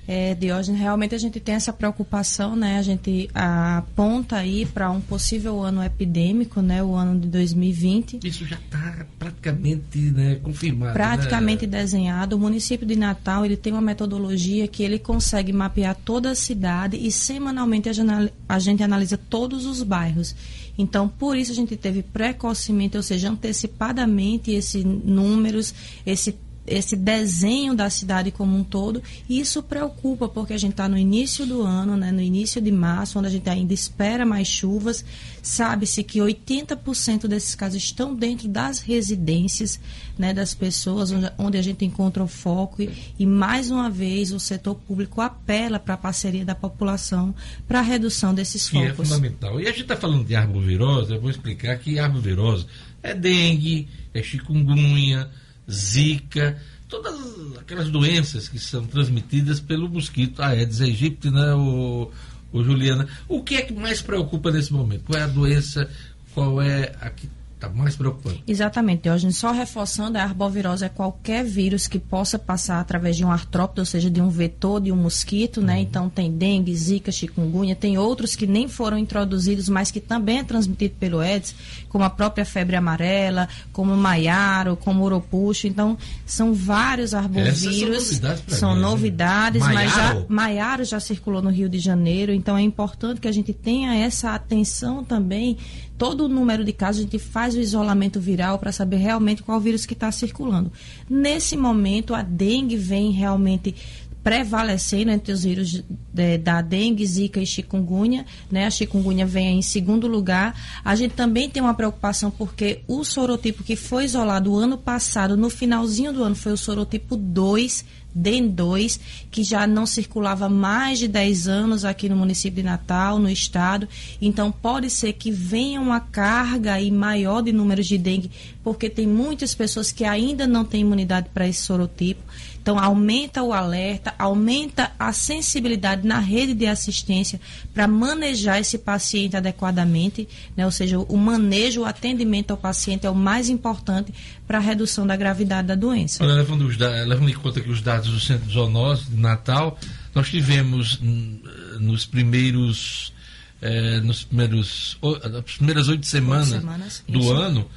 É, 0.07 0.35
Diógenes, 0.35 0.79
realmente 0.79 1.15
a 1.15 1.17
gente 1.17 1.39
tem 1.39 1.55
essa 1.55 1.73
preocupação, 1.73 2.55
né? 2.55 2.77
A 2.77 2.81
gente 2.83 3.27
aponta 3.33 4.37
aí 4.37 4.65
para 4.65 4.89
um 4.91 5.01
possível 5.01 5.63
ano 5.63 5.83
epidêmico, 5.83 6.61
né? 6.61 6.83
O 6.83 6.93
ano 6.93 7.19
de 7.19 7.27
2020. 7.27 8.19
Isso 8.23 8.45
já 8.45 8.55
está 8.57 9.05
praticamente 9.17 9.97
né, 9.97 10.35
confirmado. 10.35 10.93
praticamente 10.93 11.65
né? 11.65 11.79
desenhado. 11.79 12.35
O 12.35 12.39
município 12.39 12.85
de 12.85 12.95
Natal 12.95 13.43
ele 13.45 13.57
tem 13.57 13.73
uma 13.73 13.81
metodologia 13.81 14.67
que 14.67 14.83
ele 14.83 14.99
consegue 14.99 15.51
mapear 15.51 15.95
toda 16.05 16.31
a 16.31 16.35
cidade 16.35 16.97
e 16.97 17.11
semanalmente 17.11 17.89
a 17.89 17.93
gente- 17.93 18.33
a 18.47 18.59
gente 18.59 18.83
analisa 18.83 19.17
todos 19.17 19.65
os 19.65 19.81
bairros. 19.81 20.35
Então, 20.77 21.07
por 21.07 21.37
isso 21.37 21.51
a 21.51 21.55
gente 21.55 21.75
teve 21.77 22.03
precocemente, 22.03 22.97
ou 22.97 23.01
seja, 23.03 23.29
antecipadamente 23.29 24.51
esses 24.51 24.83
números, 24.83 25.73
esse 26.05 26.35
esse 26.67 26.95
desenho 26.95 27.75
da 27.75 27.89
cidade 27.89 28.31
como 28.31 28.57
um 28.57 28.63
todo, 28.63 29.01
e 29.29 29.39
isso 29.39 29.61
preocupa 29.61 30.27
porque 30.27 30.53
a 30.53 30.57
gente 30.57 30.71
está 30.71 30.89
no 30.89 30.97
início 30.97 31.45
do 31.45 31.61
ano, 31.61 31.95
né, 31.95 32.11
no 32.11 32.21
início 32.21 32.61
de 32.61 32.71
março, 32.71 33.19
onde 33.19 33.27
a 33.27 33.31
gente 33.31 33.49
ainda 33.49 33.73
espera 33.73 34.25
mais 34.25 34.47
chuvas. 34.47 35.05
Sabe-se 35.41 36.03
que 36.03 36.19
80% 36.19 37.27
desses 37.27 37.53
casos 37.53 37.83
estão 37.83 38.15
dentro 38.15 38.47
das 38.47 38.79
residências 38.79 39.79
né, 40.17 40.33
das 40.33 40.53
pessoas, 40.53 41.11
onde, 41.11 41.31
onde 41.37 41.57
a 41.57 41.61
gente 41.61 41.85
encontra 41.85 42.23
o 42.23 42.27
foco, 42.27 42.81
e, 42.81 42.89
e 43.19 43.25
mais 43.25 43.69
uma 43.69 43.89
vez 43.89 44.31
o 44.31 44.39
setor 44.39 44.75
público 44.75 45.21
apela 45.21 45.77
para 45.77 45.93
a 45.93 45.97
parceria 45.97 46.45
da 46.45 46.55
população 46.55 47.35
para 47.67 47.79
a 47.79 47.83
redução 47.83 48.33
desses 48.33 48.67
que 48.69 48.77
é 48.77 48.89
focos. 48.89 49.09
fundamental. 49.09 49.59
E 49.59 49.67
a 49.67 49.71
gente 49.71 49.83
está 49.83 49.95
falando 49.95 50.25
de 50.25 50.35
arbovirose, 50.35 51.13
eu 51.13 51.21
vou 51.21 51.29
explicar 51.29 51.77
que 51.77 51.99
arbovirose 51.99 52.65
é 53.03 53.13
dengue, 53.13 53.87
é 54.13 54.23
chikungunya, 54.23 55.29
zika, 55.69 56.57
todas 56.87 57.15
aquelas 57.57 57.89
doenças 57.89 58.47
que 58.47 58.59
são 58.59 58.85
transmitidas 58.85 59.59
pelo 59.59 59.89
mosquito 59.89 60.41
Aedes 60.41 60.81
aegypti, 60.81 61.29
né, 61.29 61.53
o, 61.53 62.11
o 62.51 62.63
Juliana. 62.63 63.07
O 63.27 63.43
que 63.43 63.55
é 63.55 63.61
que 63.61 63.73
mais 63.73 64.01
preocupa 64.01 64.51
nesse 64.51 64.71
momento? 64.71 65.03
Qual 65.05 65.19
é 65.19 65.23
a 65.23 65.27
doença? 65.27 65.89
Qual 66.33 66.61
é 66.61 66.95
a 67.01 67.09
que 67.09 67.29
está 67.65 67.69
mais 67.69 67.95
preocupante? 67.95 68.43
Exatamente, 68.47 69.03
Diógenes. 69.03 69.37
Só 69.37 69.51
reforçando, 69.51 70.17
a 70.17 70.23
arbovirose 70.23 70.85
é 70.85 70.89
qualquer 70.89 71.43
vírus 71.43 71.87
que 71.87 71.99
possa 71.99 72.37
passar 72.37 72.79
através 72.79 73.15
de 73.17 73.25
um 73.25 73.31
artrópode, 73.31 73.79
ou 73.79 73.85
seja, 73.85 74.09
de 74.09 74.21
um 74.21 74.29
vetor, 74.29 74.81
de 74.81 74.91
um 74.91 74.95
mosquito, 74.95 75.61
né? 75.61 75.79
Então 75.79 76.09
tem 76.09 76.31
dengue, 76.31 76.75
zika, 76.75 77.11
chikungunya, 77.11 77.75
tem 77.75 77.97
outros 77.97 78.35
que 78.35 78.47
nem 78.47 78.67
foram 78.67 78.97
introduzidos, 78.97 79.69
mas 79.69 79.91
que 79.91 79.99
também 79.99 80.39
é 80.39 80.43
transmitido 80.43 80.95
pelo 80.99 81.19
Aedes, 81.19 81.55
como 81.89 82.03
a 82.03 82.09
própria 82.09 82.45
febre 82.45 82.75
amarela, 82.75 83.47
como 83.71 83.93
o 83.93 83.97
maiaro, 83.97 84.75
como 84.75 85.01
o 85.01 85.05
uropuxo. 85.05 85.67
Então, 85.67 85.97
são 86.25 86.53
vários 86.53 87.13
arbovírus. 87.13 87.63
Essas 87.63 88.17
são 88.17 88.29
novidades 88.35 88.59
São 88.59 88.69
mim, 88.69 88.75
né? 88.75 88.81
novidades, 88.81 89.61
mas 89.61 89.93
já? 89.93 90.25
Maiaro 90.27 90.83
já 90.83 90.99
circulou 90.99 91.41
no 91.41 91.49
Rio 91.49 91.69
de 91.69 91.79
Janeiro, 91.79 92.33
então 92.33 92.57
é 92.57 92.61
importante 92.61 93.21
que 93.21 93.27
a 93.27 93.31
gente 93.31 93.53
tenha 93.53 93.95
essa 93.95 94.31
atenção 94.31 95.03
também. 95.03 95.57
Todo 95.97 96.25
o 96.25 96.27
número 96.27 96.63
de 96.63 96.73
casos, 96.73 96.99
a 96.99 97.03
gente 97.03 97.19
faz 97.19 97.55
o 97.55 97.59
isolamento 97.59 98.19
viral 98.19 98.59
para 98.59 98.71
saber 98.71 98.97
realmente 98.97 99.41
qual 99.43 99.59
vírus 99.59 99.85
que 99.85 99.93
está 99.93 100.11
circulando. 100.11 100.71
Nesse 101.09 101.55
momento, 101.55 102.13
a 102.13 102.21
dengue 102.21 102.75
vem 102.75 103.11
realmente 103.11 103.73
prevalecendo 104.21 105.11
entre 105.11 105.31
os 105.31 105.43
vírus 105.43 105.83
de- 106.11 106.37
da 106.39 106.59
dengue, 106.59 107.05
zika 107.05 107.39
e 107.39 107.45
chikungunya, 107.45 108.25
né? 108.49 108.65
A 108.65 108.71
chikungunya 108.71 109.23
vem 109.23 109.59
em 109.59 109.61
segundo 109.61 110.07
lugar. 110.07 110.59
A 110.83 110.95
gente 110.95 111.13
também 111.13 111.47
tem 111.47 111.61
uma 111.61 111.75
preocupação 111.75 112.31
porque 112.31 112.81
o 112.87 113.03
sorotipo 113.03 113.63
que 113.63 113.75
foi 113.75 114.03
isolado 114.05 114.51
o 114.51 114.57
ano 114.57 114.79
passado, 114.79 115.37
no 115.37 115.47
finalzinho 115.47 116.11
do 116.11 116.23
ano, 116.23 116.35
foi 116.35 116.53
o 116.53 116.57
sorotipo 116.57 117.15
2, 117.15 117.85
DEN2, 118.17 118.99
que 119.29 119.43
já 119.43 119.67
não 119.67 119.85
circulava 119.85 120.47
mais 120.47 120.99
de 120.99 121.07
10 121.07 121.47
anos 121.47 121.85
aqui 121.85 122.07
no 122.07 122.15
município 122.15 122.63
de 122.63 122.63
Natal, 122.63 123.19
no 123.19 123.29
estado. 123.29 123.87
Então, 124.21 124.51
pode 124.51 124.89
ser 124.89 125.13
que 125.13 125.31
venha 125.31 125.81
uma 125.81 125.99
carga 125.99 126.73
aí 126.73 126.89
maior 126.89 127.41
de 127.41 127.51
números 127.51 127.87
de 127.87 127.97
dengue, 127.97 128.31
porque 128.63 128.89
tem 128.89 129.07
muitas 129.07 129.53
pessoas 129.53 129.91
que 129.91 130.05
ainda 130.05 130.47
não 130.47 130.63
têm 130.63 130.81
imunidade 130.81 131.29
para 131.33 131.47
esse 131.47 131.61
sorotipo. 131.61 132.23
Então, 132.65 132.79
aumenta 132.79 133.43
o 133.43 133.53
alerta, 133.53 134.15
aumenta 134.17 134.91
a 134.97 135.13
sensibilidade 135.13 136.07
na 136.07 136.17
rede 136.17 136.55
de 136.55 136.65
assistência 136.65 137.39
para 137.71 137.87
manejar 137.87 138.59
esse 138.59 138.79
paciente 138.79 139.37
adequadamente, 139.37 140.27
né? 140.57 140.65
ou 140.65 140.71
seja, 140.71 140.97
o 140.97 141.15
manejo, 141.15 141.81
o 141.81 141.85
atendimento 141.85 142.49
ao 142.49 142.57
paciente 142.57 143.05
é 143.05 143.09
o 143.09 143.13
mais 143.13 143.49
importante 143.49 144.11
para 144.47 144.57
a 144.57 144.61
redução 144.61 145.05
da 145.05 145.15
gravidade 145.15 145.67
da 145.67 145.75
doença. 145.75 146.23
Olha, 146.23 146.33
levando, 146.33 146.65
os 146.65 146.75
levando 146.75 147.29
em 147.29 147.35
conta 147.35 147.61
que 147.61 147.69
os 147.69 147.83
dados 147.83 148.09
do 148.09 148.19
Centro 148.19 148.47
de 148.47 148.53
Zoonose 148.55 149.11
de 149.11 149.15
Natal, 149.15 149.77
nós 150.15 150.27
tivemos 150.27 150.99
hum, 151.03 151.39
nos 151.79 152.07
primeiros. 152.07 153.13
eh, 153.61 153.99
nos 153.99 154.23
primeiros, 154.23 154.97
nas 155.31 155.55
primeiras 155.57 155.87
oito 155.87 156.07
semanas, 156.07 156.47
semanas, 156.49 157.03
do 157.07 157.19
isso. 157.19 157.31
ano, 157.31 157.69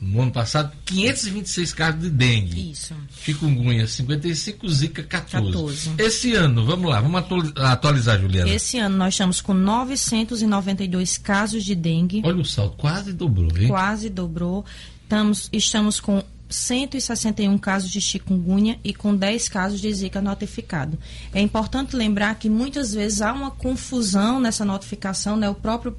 no 0.00 0.22
ano 0.22 0.30
passado, 0.30 0.72
526 0.84 1.72
casos 1.72 2.00
de 2.02 2.10
dengue. 2.10 2.70
Isso. 2.70 2.94
Chikungunya 3.22 3.86
55, 3.86 4.68
Zika 4.68 5.02
14. 5.02 5.52
14. 5.52 5.90
Esse 5.98 6.34
ano, 6.34 6.64
vamos 6.66 6.90
lá, 6.90 7.00
vamos 7.00 7.18
atuali- 7.20 7.52
atualizar, 7.56 8.20
Juliana. 8.20 8.50
Esse 8.50 8.78
ano 8.78 8.96
nós 8.96 9.14
estamos 9.14 9.40
com 9.40 9.54
992 9.54 11.16
casos 11.18 11.64
de 11.64 11.74
dengue. 11.74 12.22
Olha 12.24 12.40
o 12.40 12.44
salto, 12.44 12.76
quase 12.76 13.12
dobrou, 13.12 13.48
hein? 13.58 13.68
quase 13.68 14.08
dobrou. 14.10 14.64
Estamos, 15.02 15.48
estamos 15.52 16.00
com 16.00 16.22
161 16.48 17.58
casos 17.58 17.90
de 17.90 18.00
chikungunya 18.00 18.78
e 18.84 18.94
com 18.94 19.14
10 19.14 19.48
casos 19.48 19.80
de 19.80 19.92
zika 19.92 20.20
notificado. 20.20 20.98
É 21.34 21.40
importante 21.40 21.96
lembrar 21.96 22.34
que 22.36 22.48
muitas 22.48 22.92
vezes 22.94 23.20
há 23.22 23.32
uma 23.32 23.50
confusão 23.50 24.38
nessa 24.40 24.64
notificação, 24.64 25.36
né? 25.36 25.48
O 25.48 25.54
próprio 25.54 25.96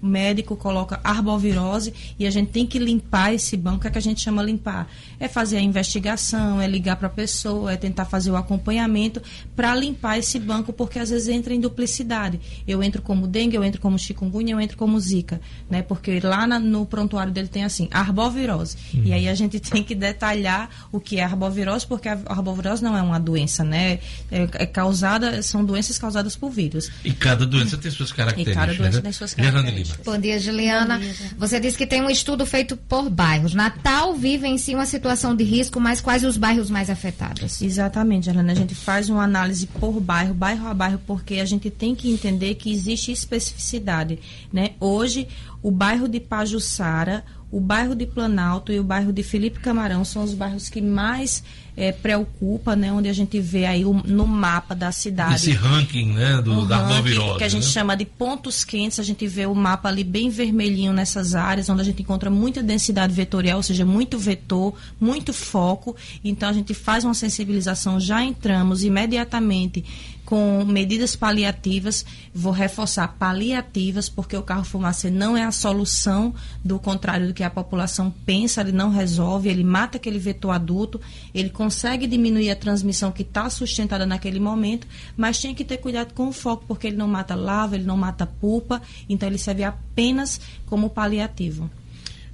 médico 0.00 0.56
coloca 0.56 1.00
arbovirose 1.02 1.92
e 2.18 2.26
a 2.26 2.30
gente 2.30 2.50
tem 2.50 2.66
que 2.66 2.78
limpar 2.78 3.34
esse 3.34 3.56
banco. 3.56 3.78
O 3.78 3.80
que, 3.80 3.88
é 3.88 3.90
que 3.90 3.98
a 3.98 4.02
gente 4.02 4.20
chama 4.20 4.42
limpar? 4.42 4.88
É 5.18 5.28
fazer 5.28 5.56
a 5.56 5.60
investigação, 5.60 6.60
é 6.60 6.66
ligar 6.66 6.96
para 6.96 7.08
a 7.08 7.10
pessoa, 7.10 7.72
é 7.72 7.76
tentar 7.76 8.04
fazer 8.04 8.30
o 8.30 8.36
acompanhamento 8.36 9.20
para 9.56 9.74
limpar 9.74 10.18
esse 10.18 10.38
banco, 10.38 10.72
porque 10.72 10.98
às 10.98 11.10
vezes 11.10 11.28
entra 11.28 11.52
em 11.54 11.60
duplicidade. 11.60 12.40
Eu 12.66 12.82
entro 12.82 13.02
como 13.02 13.26
dengue, 13.26 13.56
eu 13.56 13.64
entro 13.64 13.80
como 13.80 13.98
chikungunya, 13.98 14.54
eu 14.54 14.60
entro 14.60 14.76
como 14.76 14.98
zika, 15.00 15.40
né? 15.68 15.82
Porque 15.82 16.20
lá 16.20 16.46
na- 16.46 16.58
no 16.58 16.86
prontuário 16.86 17.32
dele 17.32 17.48
tem 17.48 17.64
assim, 17.64 17.88
arbovirose. 17.90 18.76
E 18.94 19.12
aí 19.12 19.28
a 19.28 19.34
gente 19.34 19.58
tem 19.60 19.82
que 19.88 19.94
detalhar 19.94 20.68
o 20.92 21.00
que 21.00 21.18
é 21.18 21.24
arbovirose, 21.24 21.86
porque 21.86 22.08
a 22.08 22.18
arbovirose 22.26 22.82
não 22.84 22.96
é 22.96 23.00
uma 23.00 23.18
doença, 23.18 23.64
né? 23.64 23.98
É, 24.30 24.48
é 24.52 24.66
causada, 24.66 25.42
são 25.42 25.64
doenças 25.64 25.98
causadas 25.98 26.36
por 26.36 26.50
vírus. 26.50 26.90
E 27.02 27.12
cada 27.12 27.46
doença 27.46 27.78
tem 27.78 27.90
suas 27.90 28.12
características. 28.12 28.52
E 28.52 28.66
cada 28.66 28.74
doença 28.74 28.96
né? 28.98 29.02
tem 29.02 29.12
suas 29.12 29.30
Gerlane 29.30 29.52
características. 29.54 30.06
Lima. 30.06 30.16
Bom 30.16 30.20
dia, 30.20 30.38
Juliana. 30.38 31.00
Você 31.38 31.58
disse 31.58 31.76
que 31.78 31.86
tem 31.86 32.02
um 32.02 32.10
estudo 32.10 32.44
feito 32.44 32.76
por 32.76 33.08
bairros. 33.08 33.54
Natal 33.54 34.14
vive 34.14 34.46
em 34.46 34.58
si 34.58 34.74
uma 34.74 34.86
situação 34.86 35.34
de 35.34 35.44
risco, 35.44 35.80
mas 35.80 36.00
quais 36.00 36.22
os 36.22 36.36
bairros 36.36 36.70
mais 36.70 36.90
afetados? 36.90 37.62
Exatamente, 37.62 38.28
Helena. 38.28 38.52
A 38.52 38.56
gente 38.56 38.74
faz 38.74 39.08
uma 39.08 39.24
análise 39.24 39.66
por 39.66 39.98
bairro, 40.00 40.34
bairro 40.34 40.68
a 40.68 40.74
bairro, 40.74 41.00
porque 41.06 41.36
a 41.36 41.44
gente 41.44 41.70
tem 41.70 41.94
que 41.94 42.10
entender 42.10 42.54
que 42.56 42.70
existe 42.70 43.10
especificidade. 43.10 44.18
Né? 44.52 44.72
Hoje, 44.78 45.26
o 45.62 45.70
bairro 45.70 46.08
de 46.08 46.20
Pajuçara, 46.20 47.24
o 47.50 47.60
bairro 47.60 47.94
de 47.94 48.04
Planalto 48.06 48.70
e 48.72 48.78
o 48.78 48.84
bairro 48.84 49.12
de 49.12 49.22
Felipe 49.22 49.58
Camarão 49.60 50.04
são 50.04 50.22
os 50.22 50.34
bairros 50.34 50.68
que 50.68 50.80
mais 50.82 51.42
eh, 51.80 51.92
preocupa, 51.92 52.74
né? 52.74 52.92
onde 52.92 53.08
a 53.08 53.12
gente 53.12 53.38
vê 53.40 53.64
aí 53.64 53.84
o- 53.84 54.02
no 54.04 54.26
mapa 54.26 54.74
da 54.74 54.90
cidade. 54.90 55.36
Esse 55.36 55.52
ranking 55.52 56.12
né, 56.12 56.42
do, 56.42 56.52
Um 56.52 56.66
da 56.66 56.78
ranking 56.78 56.94
arbovirose. 56.96 57.38
Que 57.38 57.44
a 57.44 57.48
gente 57.48 57.64
né? 57.66 57.70
chama 57.70 57.96
de 57.96 58.04
pontos 58.04 58.64
quentes, 58.64 58.98
a 58.98 59.02
gente 59.04 59.26
vê 59.28 59.46
o 59.46 59.54
mapa 59.54 59.88
ali 59.88 60.02
bem 60.02 60.28
vermelhinho 60.28 60.92
nessas 60.92 61.36
áreas, 61.36 61.68
onde 61.68 61.80
a 61.80 61.84
gente 61.84 62.02
encontra 62.02 62.28
muita 62.30 62.62
densidade 62.64 63.12
vetorial, 63.14 63.58
ou 63.58 63.62
seja, 63.62 63.84
muito 63.84 64.18
vetor, 64.18 64.74
muito 65.00 65.32
foco. 65.32 65.94
Então 66.24 66.48
a 66.48 66.52
gente 66.52 66.74
faz 66.74 67.04
uma 67.04 67.14
sensibilização, 67.14 68.00
já 68.00 68.24
entramos 68.24 68.82
imediatamente 68.82 69.84
com 70.28 70.62
medidas 70.62 71.16
paliativas, 71.16 72.04
vou 72.34 72.52
reforçar 72.52 73.08
paliativas, 73.18 74.10
porque 74.10 74.36
o 74.36 74.42
carro 74.42 74.62
fumacê 74.62 75.08
não 75.08 75.34
é 75.34 75.42
a 75.42 75.50
solução, 75.50 76.34
do 76.62 76.78
contrário 76.78 77.28
do 77.28 77.32
que 77.32 77.42
a 77.42 77.48
população 77.48 78.10
pensa, 78.26 78.60
ele 78.60 78.70
não 78.70 78.90
resolve, 78.90 79.48
ele 79.48 79.64
mata 79.64 79.96
aquele 79.96 80.18
vetor 80.18 80.50
adulto, 80.50 81.00
ele 81.32 81.48
consegue 81.48 82.06
diminuir 82.06 82.50
a 82.50 82.56
transmissão 82.56 83.10
que 83.10 83.22
está 83.22 83.48
sustentada 83.48 84.04
naquele 84.04 84.38
momento, 84.38 84.86
mas 85.16 85.40
tem 85.40 85.54
que 85.54 85.64
ter 85.64 85.78
cuidado 85.78 86.12
com 86.12 86.28
o 86.28 86.32
foco, 86.32 86.62
porque 86.68 86.88
ele 86.88 86.96
não 86.98 87.08
mata 87.08 87.34
lava, 87.34 87.74
ele 87.74 87.84
não 87.84 87.96
mata 87.96 88.26
pulpa, 88.26 88.82
então 89.08 89.26
ele 89.26 89.38
serve 89.38 89.64
apenas 89.64 90.38
como 90.66 90.90
paliativo. 90.90 91.70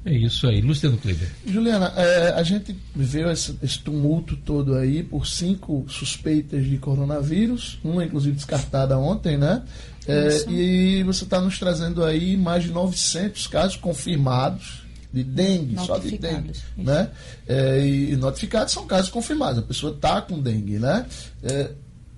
É 0.05 0.13
isso 0.13 0.47
aí. 0.47 0.61
Luciano 0.61 0.99
Kleber. 0.99 1.29
Juliana, 1.47 1.93
é, 1.97 2.31
a 2.31 2.43
gente 2.43 2.77
viveu 2.95 3.31
esse, 3.31 3.59
esse 3.63 3.79
tumulto 3.79 4.37
todo 4.37 4.75
aí 4.75 5.03
por 5.03 5.27
cinco 5.27 5.87
suspeitas 5.89 6.65
de 6.65 6.77
coronavírus, 6.77 7.79
uma 7.83 8.05
inclusive 8.05 8.37
descartada 8.37 8.99
ontem, 8.99 9.39
né? 9.39 9.63
É, 10.07 10.51
e 10.51 11.03
você 11.05 11.25
está 11.25 11.41
nos 11.41 11.59
trazendo 11.59 12.05
aí 12.05 12.37
mais 12.37 12.65
de 12.65 12.71
900 12.71 13.47
casos 13.47 13.77
confirmados 13.77 14.85
de 15.11 15.25
dengue, 15.25 15.77
só 15.79 15.97
de 15.97 16.19
dengue, 16.19 16.51
isso. 16.51 16.65
né? 16.77 17.09
É, 17.49 17.81
e, 17.81 18.13
e 18.13 18.17
notificados 18.17 18.75
são 18.75 18.87
casos 18.87 19.11
confirmados, 19.11 19.61
a 19.61 19.63
pessoa 19.63 19.95
está 19.95 20.21
com 20.21 20.39
dengue, 20.39 20.79
né? 20.79 21.07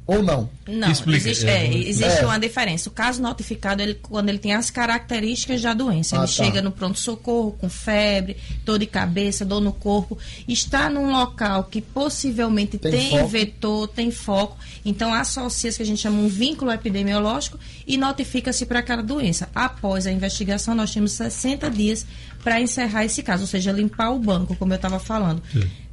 É, 0.09 0.17
ou 0.17 0.23
não? 0.23 0.49
Não, 0.69 0.89
existe, 0.91 1.47
é, 1.47 1.73
existe 1.73 2.25
uma 2.25 2.39
diferença. 2.39 2.89
O 2.89 2.93
caso 2.93 3.21
notificado, 3.23 3.83
ele, 3.83 3.95
quando 3.95 4.29
ele 4.29 4.39
tem 4.39 4.53
as 4.53 4.71
características 4.71 5.63
da 5.63 5.75
doença, 5.75 6.17
Ah, 6.17 6.19
ele 6.21 6.27
tá. 6.27 6.33
chega 6.33 6.63
no 6.63 6.71
pronto-socorro 6.71 7.53
com 7.53 7.69
febre, 7.69 8.37
dor 8.65 8.79
de 8.79 8.87
cabeça, 8.87 9.45
dor 9.45 9.61
no 9.61 9.73
corpo, 9.73 10.19
está 10.49 10.89
num 10.91 11.11
local 11.11 11.65
que 11.65 11.81
possivelmente 11.81 12.79
Tem 12.79 12.91
tem, 13.11 13.27
vetor, 13.27 13.89
tem 13.89 14.11
foco, 14.11 14.57
então 14.85 15.13
associa-se 15.13 15.77
que 15.77 15.83
a 15.83 15.87
gente 15.87 16.01
chama 16.01 16.19
um 16.21 16.29
vínculo 16.29 16.71
epidemiológico 16.73 17.59
e 17.87 17.97
notifica-se 17.97 18.67
para 18.67 18.81
aquela 18.81 19.03
doença. 19.03 19.49
Após 19.55 20.07
a 20.07 20.13
investigação, 20.13 20.75
nós 20.75 20.93
temos 20.93 21.13
60 21.13 21.71
dias 21.71 22.07
para 22.47 22.61
encerrar 22.61 23.05
esse 23.05 23.25
caso, 23.25 23.43
ou 23.43 23.49
seja, 23.49 23.73
limpar 23.73 24.11
o 24.13 24.21
banco, 24.21 24.55
como 24.55 24.73
eu 24.73 24.77
estava 24.77 25.01
falando. 25.01 25.43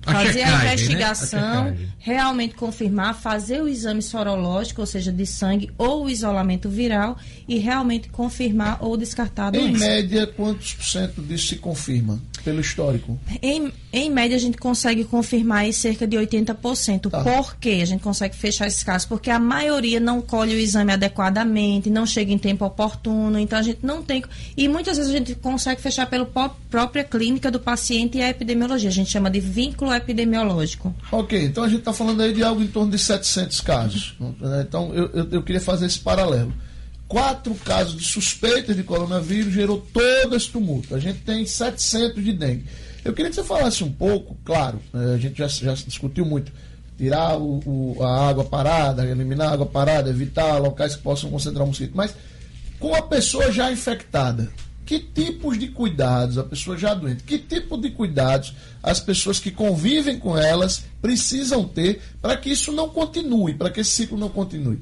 A 0.06 0.12
Fazer 0.16 0.34
checagem, 0.34 0.46
né? 0.46 0.54
a 0.54 0.60
A 0.60 0.74
investigação, 0.74 1.64
checagem. 1.70 1.94
realmente 1.98 2.56
confirmar, 2.56 3.16
fazer 3.16 3.62
o 3.64 3.70
exame 3.70 4.02
sorológico, 4.02 4.82
ou 4.82 4.86
seja, 4.86 5.14
de 5.14 5.26
sangue 5.26 5.72
ou 5.78 6.04
o 6.06 6.10
isolamento 6.10 6.68
viral 6.70 7.18
e 7.48 7.58
realmente 7.58 8.10
confirmar 8.10 8.78
ou 8.82 8.98
descartar 8.98 9.46
a 9.56 9.58
Em 9.58 9.62
doença. 9.72 9.86
média, 9.88 10.28
quantos 10.28 10.74
por 10.74 10.84
cento 10.86 11.22
disso 11.22 11.48
se 11.48 11.56
confirma 11.56 12.20
pelo 12.44 12.60
histórico? 12.60 13.18
Em, 13.42 13.72
em 13.94 14.10
média, 14.12 14.36
a 14.36 14.40
gente 14.40 14.58
consegue 14.58 15.06
confirmar 15.06 15.60
aí 15.60 15.72
cerca 15.72 16.06
de 16.06 16.18
80%. 16.18 17.10
Tá. 17.10 17.24
Por 17.24 17.56
que 17.56 17.82
a 17.82 17.86
gente 17.86 18.02
consegue 18.02 18.36
fechar 18.36 18.68
esses 18.68 18.84
casos? 18.84 19.08
Porque 19.08 19.30
a 19.32 19.40
maioria 19.40 20.02
não 20.02 20.22
colhe 20.22 20.54
o 20.54 20.60
exame 20.60 20.92
adequadamente, 20.92 21.90
não 21.90 22.06
chega 22.06 22.34
em 22.34 22.38
tempo 22.38 22.66
oportuno, 22.66 23.40
então 23.40 23.58
a 23.58 23.62
gente 23.64 23.80
não 23.82 24.04
tem. 24.04 24.22
E 24.58 24.68
muitas 24.68 24.98
vezes 24.98 25.14
a 25.14 25.18
gente 25.18 25.34
consegue 25.36 25.82
fechar 25.82 26.08
pró- 26.08 26.26
própria 26.50 27.04
clínica 27.04 27.50
do 27.52 27.60
paciente 27.60 28.18
e 28.18 28.22
a 28.22 28.30
epidemiologia. 28.30 28.90
A 28.90 28.94
gente 28.94 29.10
chama 29.10 29.30
de 29.30 29.40
vínculo 29.40 29.94
epidemiológico. 29.94 30.94
Ok, 31.12 31.44
então 31.46 31.64
a 31.64 31.68
gente 31.70 31.80
está 31.80 31.94
falando 31.94 32.22
aí 32.22 32.34
de 32.34 32.44
algo 32.44 32.62
em 32.62 32.68
torno 32.68 32.92
de 32.92 33.00
700 33.00 33.62
casos. 33.62 34.16
né? 34.40 34.66
Então 34.68 34.94
eu, 34.94 35.10
eu, 35.14 35.28
eu 35.32 35.44
queria 35.44 35.62
fazer 35.62 35.86
esse 35.86 36.00
paralelo. 36.00 36.54
Quatro 37.08 37.54
casos 37.56 37.96
de 37.96 38.04
suspeita 38.06 38.74
de 38.74 38.82
coronavírus 38.84 39.54
gerou 39.54 39.86
todo 39.94 40.36
esse 40.36 40.50
tumulto. 40.50 40.96
A 40.96 41.00
gente 41.00 41.20
tem 41.20 41.46
700 41.46 42.24
de 42.24 42.34
dengue. 42.34 42.66
Eu 43.06 43.14
queria 43.14 43.30
que 43.30 43.36
você 43.36 43.44
falasse 43.44 43.84
um 43.84 43.92
pouco, 43.92 44.38
claro, 44.46 44.80
eh, 44.94 45.14
a 45.16 45.18
gente 45.18 45.38
já, 45.38 45.48
já 45.48 45.74
discutiu 45.74 46.26
muito, 46.26 46.52
tirar 46.98 47.38
o, 47.38 47.60
o- 47.66 48.04
a 48.04 48.30
água 48.30 48.46
parada, 48.46 49.06
eliminar 49.06 49.50
a 49.50 49.54
água 49.54 49.66
parada, 49.66 50.10
evitar 50.10 50.58
locais 50.58 50.96
que 50.96 51.04
possam 51.04 51.30
concentrar 51.30 51.68
mosquito, 51.68 51.92
mas 51.94 52.16
com 52.80 52.96
a 52.96 53.02
pessoa 53.02 53.52
já 53.52 53.70
infectada, 53.72 54.50
que 54.86 55.00
tipos 55.00 55.58
de 55.58 55.68
cuidados, 55.68 56.38
a 56.38 56.44
pessoa 56.44 56.78
já 56.78 56.94
doente, 56.94 57.24
que 57.24 57.38
tipo 57.38 57.78
de 57.78 57.90
cuidados 57.92 58.54
as 58.82 59.00
pessoas 59.00 59.40
que 59.40 59.50
convivem 59.50 60.20
com 60.20 60.38
elas 60.38 60.84
precisam 61.02 61.66
ter 61.66 62.02
para 62.22 62.36
que 62.36 62.50
isso 62.50 62.72
não 62.72 62.90
continue, 62.90 63.54
para 63.54 63.70
que 63.70 63.80
esse 63.80 63.92
ciclo 63.92 64.18
não 64.18 64.30
continue? 64.30 64.80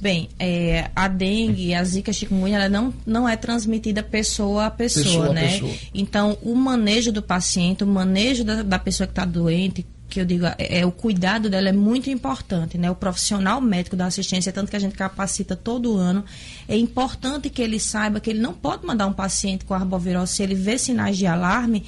Bem, 0.00 0.28
é, 0.38 0.90
a 0.94 1.06
dengue, 1.08 1.74
a 1.74 1.84
zika, 1.84 2.10
a 2.10 2.14
chikungunya, 2.14 2.56
ela 2.56 2.68
não, 2.68 2.92
não 3.06 3.28
é 3.28 3.36
transmitida 3.36 4.02
pessoa 4.02 4.66
a 4.66 4.70
pessoa, 4.70 5.04
Pessoa 5.04 5.26
a 5.28 5.32
né? 5.32 5.52
pessoa. 5.52 5.72
Então, 5.94 6.38
o 6.42 6.54
manejo 6.54 7.12
do 7.12 7.22
paciente, 7.22 7.84
o 7.84 7.86
manejo 7.86 8.44
da, 8.44 8.62
da 8.62 8.78
pessoa 8.78 9.06
que 9.06 9.12
está 9.12 9.24
doente, 9.24 9.86
que 10.08 10.20
eu 10.20 10.24
digo, 10.24 10.46
é, 10.46 10.56
é, 10.58 10.86
o 10.86 10.92
cuidado 10.92 11.50
dela 11.50 11.68
é 11.68 11.72
muito 11.72 12.10
importante, 12.10 12.78
né? 12.78 12.90
O 12.90 12.94
profissional 12.94 13.60
médico 13.60 13.96
da 13.96 14.06
assistência, 14.06 14.52
tanto 14.52 14.70
que 14.70 14.76
a 14.76 14.78
gente 14.78 14.94
capacita 14.94 15.56
todo 15.56 15.96
ano, 15.96 16.24
é 16.68 16.76
importante 16.76 17.50
que 17.50 17.62
ele 17.62 17.80
saiba 17.80 18.20
que 18.20 18.30
ele 18.30 18.40
não 18.40 18.52
pode 18.52 18.86
mandar 18.86 19.06
um 19.06 19.12
paciente 19.12 19.64
com 19.64 19.74
arbovirose 19.74 20.34
se 20.34 20.42
ele 20.42 20.54
vê 20.54 20.78
sinais 20.78 21.16
de 21.16 21.26
alarme 21.26 21.84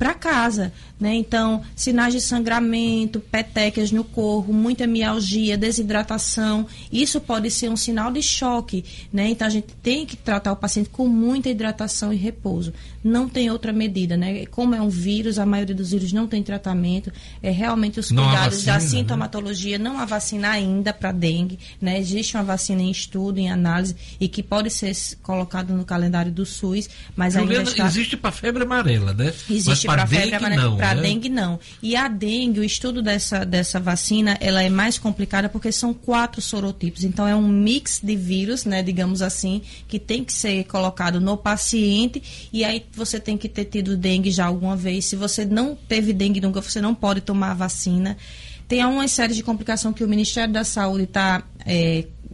para 0.00 0.14
casa, 0.14 0.72
né? 0.98 1.14
Então, 1.14 1.60
sinais 1.76 2.14
de 2.14 2.22
sangramento, 2.22 3.20
petecas 3.20 3.92
no 3.92 4.02
corpo, 4.02 4.50
muita 4.50 4.86
mialgia, 4.86 5.58
desidratação, 5.58 6.66
isso 6.90 7.20
pode 7.20 7.50
ser 7.50 7.68
um 7.68 7.76
sinal 7.76 8.10
de 8.10 8.22
choque, 8.22 8.82
né? 9.12 9.28
Então, 9.28 9.46
a 9.46 9.50
gente 9.50 9.74
tem 9.82 10.06
que 10.06 10.16
tratar 10.16 10.52
o 10.52 10.56
paciente 10.56 10.88
com 10.88 11.06
muita 11.06 11.50
hidratação 11.50 12.14
e 12.14 12.16
repouso. 12.16 12.72
Não 13.04 13.28
tem 13.28 13.50
outra 13.50 13.74
medida, 13.74 14.16
né? 14.16 14.46
Como 14.46 14.74
é 14.74 14.80
um 14.80 14.88
vírus, 14.88 15.38
a 15.38 15.44
maioria 15.44 15.74
dos 15.74 15.90
vírus 15.90 16.14
não 16.14 16.26
tem 16.26 16.42
tratamento, 16.42 17.12
é 17.42 17.50
realmente 17.50 18.00
os 18.00 18.08
cuidados 18.08 18.64
da 18.64 18.74
vacina, 18.74 18.92
né? 18.92 19.00
sintomatologia, 19.00 19.78
não 19.78 19.98
há 19.98 20.06
vacina 20.06 20.48
ainda 20.48 20.94
para 20.94 21.12
dengue, 21.12 21.58
né? 21.78 21.98
Existe 21.98 22.38
uma 22.38 22.44
vacina 22.44 22.80
em 22.80 22.90
estudo, 22.90 23.38
em 23.38 23.50
análise 23.50 23.94
e 24.18 24.28
que 24.28 24.42
pode 24.42 24.70
ser 24.70 24.96
colocada 25.22 25.74
no 25.74 25.84
calendário 25.84 26.32
do 26.32 26.46
SUS, 26.46 26.88
mas 27.14 27.36
ainda 27.36 27.48
Juliana, 27.48 27.70
está... 27.70 27.86
existe 27.86 28.16
para 28.16 28.32
febre 28.32 28.62
amarela, 28.62 29.12
né? 29.12 29.34
Existe 29.50 29.89
para 29.92 30.06
febre 30.06 30.30
dengue 30.30 30.36
amarela, 30.36 30.62
não, 30.62 30.76
para 30.76 30.94
né? 30.94 31.02
dengue 31.02 31.28
não. 31.28 31.60
E 31.82 31.96
a 31.96 32.08
dengue, 32.08 32.60
o 32.60 32.64
estudo 32.64 33.02
dessa, 33.02 33.44
dessa 33.44 33.78
vacina, 33.80 34.36
ela 34.40 34.62
é 34.62 34.68
mais 34.68 34.98
complicada 34.98 35.48
porque 35.48 35.72
são 35.72 35.92
quatro 35.92 36.40
sorotipos. 36.40 37.04
Então 37.04 37.26
é 37.26 37.34
um 37.34 37.46
mix 37.46 38.00
de 38.02 38.16
vírus, 38.16 38.64
né, 38.64 38.82
digamos 38.82 39.22
assim, 39.22 39.62
que 39.88 39.98
tem 39.98 40.24
que 40.24 40.32
ser 40.32 40.64
colocado 40.64 41.20
no 41.20 41.36
paciente 41.36 42.50
e 42.52 42.64
aí 42.64 42.84
você 42.92 43.20
tem 43.20 43.36
que 43.36 43.48
ter 43.48 43.64
tido 43.64 43.96
dengue 43.96 44.30
já 44.30 44.46
alguma 44.46 44.76
vez. 44.76 45.04
Se 45.06 45.16
você 45.16 45.44
não 45.44 45.74
teve 45.74 46.12
dengue 46.12 46.40
nunca, 46.40 46.60
você 46.60 46.80
não 46.80 46.94
pode 46.94 47.20
tomar 47.20 47.52
a 47.52 47.54
vacina. 47.54 48.16
Tem 48.68 48.84
uma 48.84 49.08
série 49.08 49.34
de 49.34 49.42
complicações 49.42 49.96
que 49.96 50.04
o 50.04 50.08
Ministério 50.08 50.52
da 50.52 50.62
Saúde 50.62 51.02
está 51.02 51.42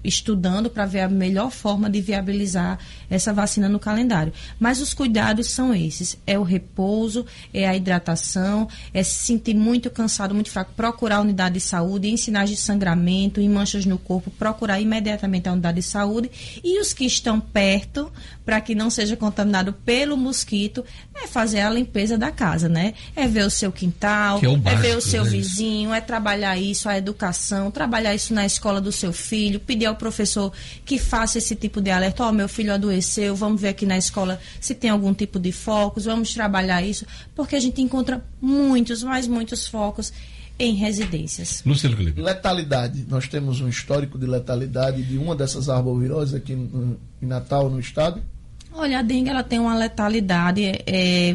estudando 0.06 0.70
para 0.70 0.86
ver 0.86 1.00
a 1.00 1.08
melhor 1.08 1.50
forma 1.50 1.90
de 1.90 2.00
viabilizar 2.00 2.78
essa 3.10 3.32
vacina 3.32 3.68
no 3.68 3.78
calendário. 3.78 4.32
Mas 4.58 4.80
os 4.80 4.94
cuidados 4.94 5.50
são 5.50 5.74
esses: 5.74 6.18
é 6.26 6.38
o 6.38 6.42
repouso, 6.42 7.26
é 7.52 7.66
a 7.68 7.76
hidratação, 7.76 8.68
é 8.94 9.02
se 9.02 9.26
sentir 9.26 9.54
muito 9.54 9.90
cansado, 9.90 10.34
muito 10.34 10.50
fraco, 10.50 10.72
procurar 10.76 11.16
a 11.16 11.20
unidade 11.20 11.54
de 11.54 11.60
saúde, 11.60 12.08
em 12.08 12.16
sinais 12.16 12.50
de 12.50 12.56
sangramento, 12.56 13.40
em 13.40 13.48
manchas 13.48 13.84
no 13.84 13.98
corpo, 13.98 14.30
procurar 14.30 14.80
imediatamente 14.80 15.48
a 15.48 15.52
unidade 15.52 15.76
de 15.76 15.82
saúde. 15.82 16.30
E 16.62 16.80
os 16.80 16.92
que 16.92 17.04
estão 17.04 17.40
perto, 17.40 18.12
para 18.46 18.60
que 18.60 18.76
não 18.76 18.88
seja 18.88 19.16
contaminado 19.16 19.72
pelo 19.72 20.16
mosquito, 20.16 20.84
é 21.12 21.26
fazer 21.26 21.60
a 21.60 21.68
limpeza 21.68 22.16
da 22.16 22.30
casa, 22.30 22.68
né? 22.68 22.94
É 23.16 23.26
ver 23.26 23.44
o 23.44 23.50
seu 23.50 23.72
quintal, 23.72 24.38
é 24.40 24.48
o 24.48 24.52
ver 24.52 24.60
básico, 24.60 24.98
o 24.98 25.00
seu 25.00 25.24
né? 25.24 25.30
vizinho, 25.30 25.92
é 25.92 26.00
trabalhar 26.00 26.56
isso, 26.56 26.88
a 26.88 26.96
educação, 26.96 27.72
trabalhar 27.72 28.14
isso 28.14 28.32
na 28.32 28.46
escola 28.46 28.80
do 28.80 28.92
seu 28.92 29.12
filho, 29.12 29.58
pedir 29.58 29.86
ao 29.86 29.96
professor 29.96 30.52
que 30.84 30.96
faça 30.96 31.38
esse 31.38 31.56
tipo 31.56 31.80
de 31.80 31.90
alerta. 31.90 32.22
Ó, 32.22 32.30
meu 32.30 32.48
filho 32.48 32.72
adoeceu, 32.72 33.34
vamos 33.34 33.60
ver 33.60 33.68
aqui 33.68 33.84
na 33.84 33.98
escola 33.98 34.38
se 34.60 34.76
tem 34.76 34.90
algum 34.90 35.12
tipo 35.12 35.40
de 35.40 35.50
focos, 35.50 36.04
vamos 36.04 36.32
trabalhar 36.32 36.82
isso, 36.82 37.04
porque 37.34 37.56
a 37.56 37.60
gente 37.60 37.82
encontra 37.82 38.24
muitos, 38.40 39.02
mas 39.02 39.26
muitos 39.26 39.66
focos 39.66 40.12
em 40.58 40.74
residências. 40.74 41.62
Luciano 41.66 41.96
Felipe. 41.96 42.20
Letalidade. 42.20 43.04
Nós 43.08 43.28
temos 43.28 43.60
um 43.60 43.68
histórico 43.68 44.18
de 44.18 44.26
letalidade 44.26 45.02
de 45.02 45.18
uma 45.18 45.34
dessas 45.34 45.68
arboviroses 45.68 46.32
aqui 46.34 46.52
em 46.52 46.96
Natal, 47.20 47.68
no 47.68 47.80
estado. 47.80 48.22
Olha, 48.78 48.98
a 48.98 49.02
dengue 49.02 49.30
ela 49.30 49.42
tem 49.42 49.58
uma 49.58 49.74
letalidade 49.74 50.64
é, 50.86 51.34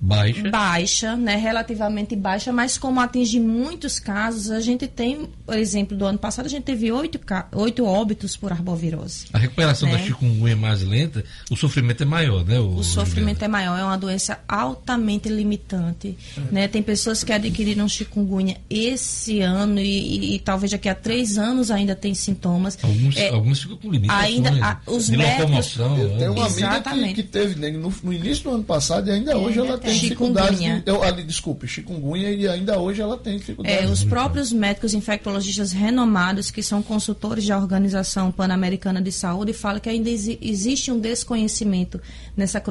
Baixa. 0.00 0.50
baixa, 0.50 1.16
né, 1.16 1.36
relativamente 1.36 2.14
baixa, 2.14 2.52
mas 2.52 2.76
como 2.78 3.00
atinge 3.00 3.40
muitos 3.40 3.98
casos, 3.98 4.50
a 4.50 4.60
gente 4.60 4.86
tem, 4.86 5.28
por 5.44 5.56
exemplo, 5.56 5.96
do 5.96 6.04
ano 6.04 6.18
passado 6.18 6.46
a 6.46 6.48
gente 6.48 6.64
teve 6.64 6.90
oito, 6.92 7.18
oito 7.52 7.84
óbitos 7.84 8.36
por 8.36 8.52
arbovirose. 8.52 9.26
A 9.32 9.38
recuperação 9.38 9.88
da 9.90 9.96
né? 9.98 10.04
chikungunya 10.04 10.52
é 10.52 10.56
mais 10.56 10.82
lenta, 10.82 11.24
o 11.50 11.56
sofrimento 11.56 12.02
é 12.02 12.06
maior, 12.06 12.44
né? 12.44 12.58
O 12.60 12.82
sofrimento 12.82 13.42
é 13.44 13.48
maior, 13.48 13.78
é 13.78 13.84
uma 13.84 13.96
doença 13.98 14.38
altamente 14.46 15.28
limitante. 15.28 16.16
Né? 16.50 16.68
Tem 16.68 16.82
pessoas 16.82 17.24
que 17.24 17.32
adquiriram 17.32 17.88
chikungunya 17.88 18.56
esse 18.68 19.40
ano 19.40 19.80
e, 19.80 19.84
e- 20.32 20.34
e 20.34 20.38
talvez 20.38 20.72
daqui 20.72 20.88
a 20.88 20.94
três 20.94 21.38
anos 21.38 21.70
ainda 21.70 21.94
tem 21.94 22.14
sintomas. 22.14 22.78
Alguns, 22.82 23.16
É, 23.16 23.30
alguns 23.30 23.60
ficam 23.62 23.76
com 23.76 23.90
limitações 23.90 24.24
ainda 24.46 24.50
a- 24.64 24.80
os 24.86 25.06
de 25.06 25.16
médicos- 25.16 25.40
locomoção. 25.42 25.98
Eu 25.98 26.08
né? 26.10 26.18
tenho 26.18 26.32
uma 26.32 26.46
amiga 26.46 26.80
que, 26.82 27.14
que 27.14 27.22
teve 27.22 27.54
dengue 27.54 27.78
no, 27.78 27.92
no 28.02 28.12
início 28.12 28.44
do 28.44 28.50
ano 28.50 28.64
passado 28.64 29.08
e 29.08 29.12
ainda 29.12 29.32
É, 29.32 29.36
hoje 29.36 29.58
ela 29.58 29.78
tem 29.86 29.92
tem. 29.92 30.00
dificuldades. 30.02 30.58
Chikungunya. 30.58 30.82
De, 30.84 30.90
eu, 30.90 31.02
ali, 31.02 31.22
desculpe, 31.22 31.66
chikungunya 31.66 32.30
e 32.30 32.48
ainda 32.48 32.78
hoje 32.78 33.00
ela 33.00 33.16
tem 33.16 33.38
dificuldades. 33.38 33.82
É, 33.82 33.86
os 33.90 34.04
próprios 34.04 34.52
médicos 34.52 34.94
infectologistas 34.94 35.72
renomados, 35.72 36.50
que 36.50 36.62
são 36.62 36.82
consultores 36.82 37.46
da 37.46 37.56
Organização 37.58 38.30
Pan-Americana 38.30 39.00
de 39.00 39.10
Saúde, 39.12 39.52
falam 39.52 39.80
que 39.80 39.88
ainda 39.88 40.10
exi- 40.10 40.38
existe 40.40 40.90
um 40.90 40.98
desconhecimento 40.98 42.00
nessa, 42.36 42.62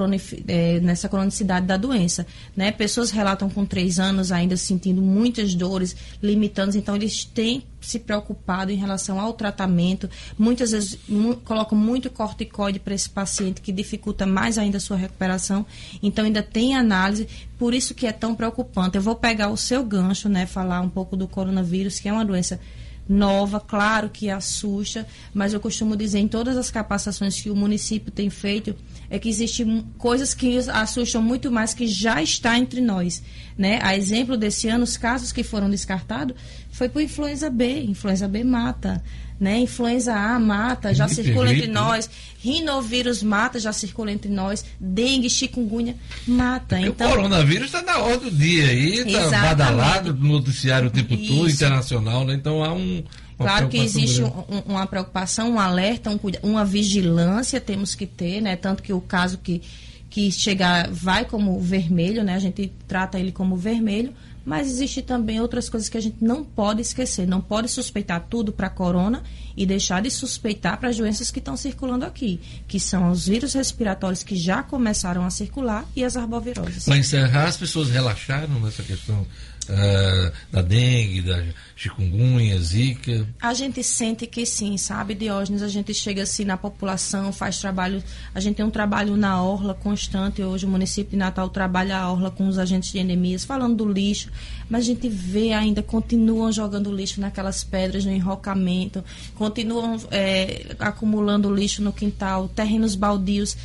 eh, 0.47 0.79
nessa 0.81 1.09
cronicidade 1.09 1.65
da 1.65 1.77
doença. 1.77 2.25
Né? 2.55 2.71
Pessoas 2.71 3.11
relatam 3.11 3.49
com 3.49 3.65
três 3.65 3.99
anos 3.99 4.31
ainda 4.31 4.55
sentindo 4.57 5.01
muitas 5.01 5.55
dores, 5.55 5.95
limitando, 6.21 6.77
então 6.77 6.95
eles 6.95 7.23
têm 7.25 7.63
se 7.85 7.99
preocupado 7.99 8.71
em 8.71 8.75
relação 8.75 9.19
ao 9.19 9.33
tratamento. 9.33 10.09
Muitas 10.37 10.71
vezes 10.71 10.97
mu- 11.07 11.37
colocam 11.37 11.77
muito 11.77 12.09
corticoide 12.09 12.79
para 12.79 12.93
esse 12.93 13.09
paciente, 13.09 13.61
que 13.61 13.71
dificulta 13.71 14.25
mais 14.25 14.57
ainda 14.57 14.77
a 14.77 14.81
sua 14.81 14.97
recuperação. 14.97 15.65
Então 16.01 16.25
ainda 16.25 16.43
tem 16.43 16.75
análise, 16.75 17.27
por 17.57 17.73
isso 17.73 17.93
que 17.93 18.05
é 18.07 18.11
tão 18.11 18.35
preocupante. 18.35 18.97
Eu 18.97 19.01
vou 19.01 19.15
pegar 19.15 19.49
o 19.49 19.57
seu 19.57 19.83
gancho, 19.83 20.27
né, 20.29 20.45
falar 20.45 20.81
um 20.81 20.89
pouco 20.89 21.15
do 21.15 21.27
coronavírus, 21.27 21.99
que 21.99 22.09
é 22.09 22.13
uma 22.13 22.25
doença 22.25 22.59
nova, 23.07 23.59
claro 23.59 24.09
que 24.09 24.29
assusta, 24.29 25.07
mas 25.33 25.53
eu 25.53 25.59
costumo 25.59 25.95
dizer 25.95 26.19
em 26.19 26.27
todas 26.27 26.57
as 26.57 26.71
capacitações 26.71 27.39
que 27.39 27.49
o 27.49 27.55
município 27.55 28.11
tem 28.11 28.29
feito 28.29 28.75
é 29.09 29.19
que 29.19 29.29
existem 29.29 29.85
coisas 29.97 30.33
que 30.33 30.57
assustam 30.69 31.21
muito 31.21 31.51
mais 31.51 31.73
que 31.73 31.87
já 31.87 32.21
está 32.21 32.57
entre 32.57 32.81
nós, 32.81 33.21
né? 33.57 33.79
A 33.83 33.95
exemplo 33.95 34.35
desse 34.35 34.67
ano, 34.67 34.83
os 34.83 34.97
casos 34.97 35.31
que 35.31 35.43
foram 35.43 35.69
descartados 35.69 36.35
foi 36.71 36.89
por 36.89 37.01
influenza 37.01 37.49
B, 37.49 37.83
influenza 37.83 38.27
B 38.27 38.43
mata, 38.43 39.03
né? 39.39 39.59
Influenza 39.59 40.13
A 40.15 40.39
mata, 40.39 40.93
já 40.93 41.05
Gripe, 41.07 41.23
circula 41.23 41.51
entre 41.53 41.67
né? 41.67 41.73
nós, 41.73 42.09
rinovírus 42.39 43.21
mata, 43.23 43.59
já 43.59 43.73
circula 43.73 44.11
entre 44.11 44.29
nós, 44.29 44.63
dengue, 44.79 45.29
chikungunya 45.29 45.95
mata. 46.27 46.75
Porque 46.77 46.89
Então, 46.89 47.07
o 47.07 47.15
coronavírus 47.15 47.65
está 47.67 47.81
na 47.81 47.97
ordem 47.99 48.29
do 48.29 48.35
dia 48.37 48.67
aí, 48.67 48.99
está 48.99 49.41
badalado 49.41 50.13
no 50.13 50.33
noticiário 50.33 50.87
o 50.87 50.91
tempo 50.91 51.15
todo, 51.17 51.47
Isso. 51.47 51.55
internacional, 51.55 52.23
né? 52.25 52.33
Então 52.33 52.63
há 52.63 52.73
um. 52.73 53.03
Claro 53.37 53.67
que 53.67 53.77
existe 53.77 54.23
um- 54.23 54.27
um- 54.49 54.63
uma 54.67 54.87
preocupação, 54.87 55.51
um 55.51 55.59
alerta, 55.59 56.09
um 56.09 56.17
uma 56.41 56.63
vigilância 56.63 57.59
temos 57.59 57.93
que 57.93 58.05
ter, 58.05 58.39
né? 58.41 58.55
Tanto 58.55 58.81
que 58.81 58.93
o 58.93 59.01
caso 59.01 59.37
que, 59.39 59.61
que 60.09 60.31
chegar 60.31 60.89
vai 60.89 61.25
como 61.25 61.59
vermelho, 61.59 62.23
né? 62.23 62.35
A 62.35 62.39
gente 62.39 62.71
trata 62.87 63.19
ele 63.19 63.33
como 63.33 63.57
vermelho, 63.57 64.13
mas 64.45 64.67
existe 64.67 65.01
também 65.01 65.41
outras 65.41 65.67
coisas 65.67 65.89
que 65.89 65.97
a 65.97 66.01
gente 66.01 66.23
não 66.23 66.43
pode 66.43 66.79
esquecer. 66.79 67.27
Não 67.27 67.41
pode 67.41 67.67
suspeitar 67.67 68.23
tudo 68.29 68.53
para 68.53 68.69
corona 68.69 69.23
e 69.57 69.65
deixar 69.65 70.01
de 70.01 70.11
suspeitar 70.11 70.79
para 70.79 70.89
as 70.89 70.97
doenças 70.97 71.31
que 71.31 71.39
estão 71.39 71.57
circulando 71.57 72.05
aqui, 72.05 72.39
que 72.67 72.79
são 72.79 73.09
os 73.09 73.27
vírus 73.27 73.53
respiratórios 73.53 74.21
que 74.21 74.35
já 74.35 74.61
começaram 74.61 75.25
a 75.25 75.29
circular 75.31 75.85
e 75.95 76.03
as 76.03 76.15
arboviroses. 76.15 76.85
Para 76.85 76.97
encerrar, 76.97 77.45
as 77.45 77.57
pessoas 77.57 77.89
relaxaram 77.89 78.59
nessa 78.59 78.83
questão 78.83 79.25
ah, 79.69 80.31
da 80.51 80.61
dengue, 80.61 81.21
da 81.21 81.43
chikungunya, 81.75 82.59
zika. 82.59 83.27
A 83.41 83.53
gente 83.53 83.83
sente 83.83 84.25
que 84.25 84.45
sim, 84.45 84.77
sabe, 84.77 85.13
Diógenes? 85.13 85.61
A 85.61 85.67
gente 85.67 85.93
chega 85.93 86.23
assim 86.23 86.45
na 86.45 86.57
população, 86.57 87.31
faz 87.33 87.59
trabalho. 87.59 88.03
A 88.33 88.39
gente 88.39 88.55
tem 88.55 88.65
um 88.65 88.71
trabalho 88.71 89.17
na 89.17 89.41
orla 89.41 89.73
constante. 89.73 90.41
Hoje 90.41 90.65
o 90.65 90.69
município 90.69 91.11
de 91.11 91.17
Natal 91.17 91.49
trabalha 91.49 91.97
a 91.97 92.11
orla 92.11 92.31
com 92.31 92.47
os 92.47 92.57
agentes 92.57 92.91
de 92.91 92.99
endemias, 92.99 93.43
falando 93.43 93.75
do 93.77 93.91
lixo. 93.91 94.31
Mas 94.69 94.81
a 94.81 94.85
gente 94.85 95.09
vê 95.09 95.53
ainda, 95.53 95.83
continuam 95.83 96.51
jogando 96.51 96.93
lixo 96.93 97.19
naquelas 97.19 97.63
pedras 97.63 98.05
no 98.05 98.11
enrocamento, 98.11 99.03
continuam 99.35 99.99
é, 100.11 100.75
acumulando 100.79 101.53
lixo 101.53 101.81
no 101.81 101.91
quintal, 101.91 102.47
terrenos 102.47 102.95
baldios. 102.95 103.57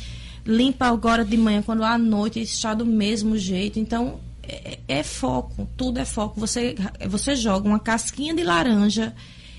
Limpa 0.45 0.87
agora 0.87 1.23
de 1.23 1.37
manhã, 1.37 1.61
quando 1.61 1.83
à 1.83 1.97
noite 1.97 2.41
está 2.41 2.73
do 2.73 2.85
mesmo 2.85 3.37
jeito. 3.37 3.79
Então, 3.79 4.19
é, 4.51 4.79
é 4.99 5.03
foco, 5.03 5.67
tudo 5.77 5.99
é 5.99 6.05
foco. 6.05 6.39
Você, 6.39 6.75
você 7.07 7.35
joga 7.35 7.67
uma 7.67 7.79
casquinha 7.79 8.33
de 8.35 8.43
laranja 8.43 9.13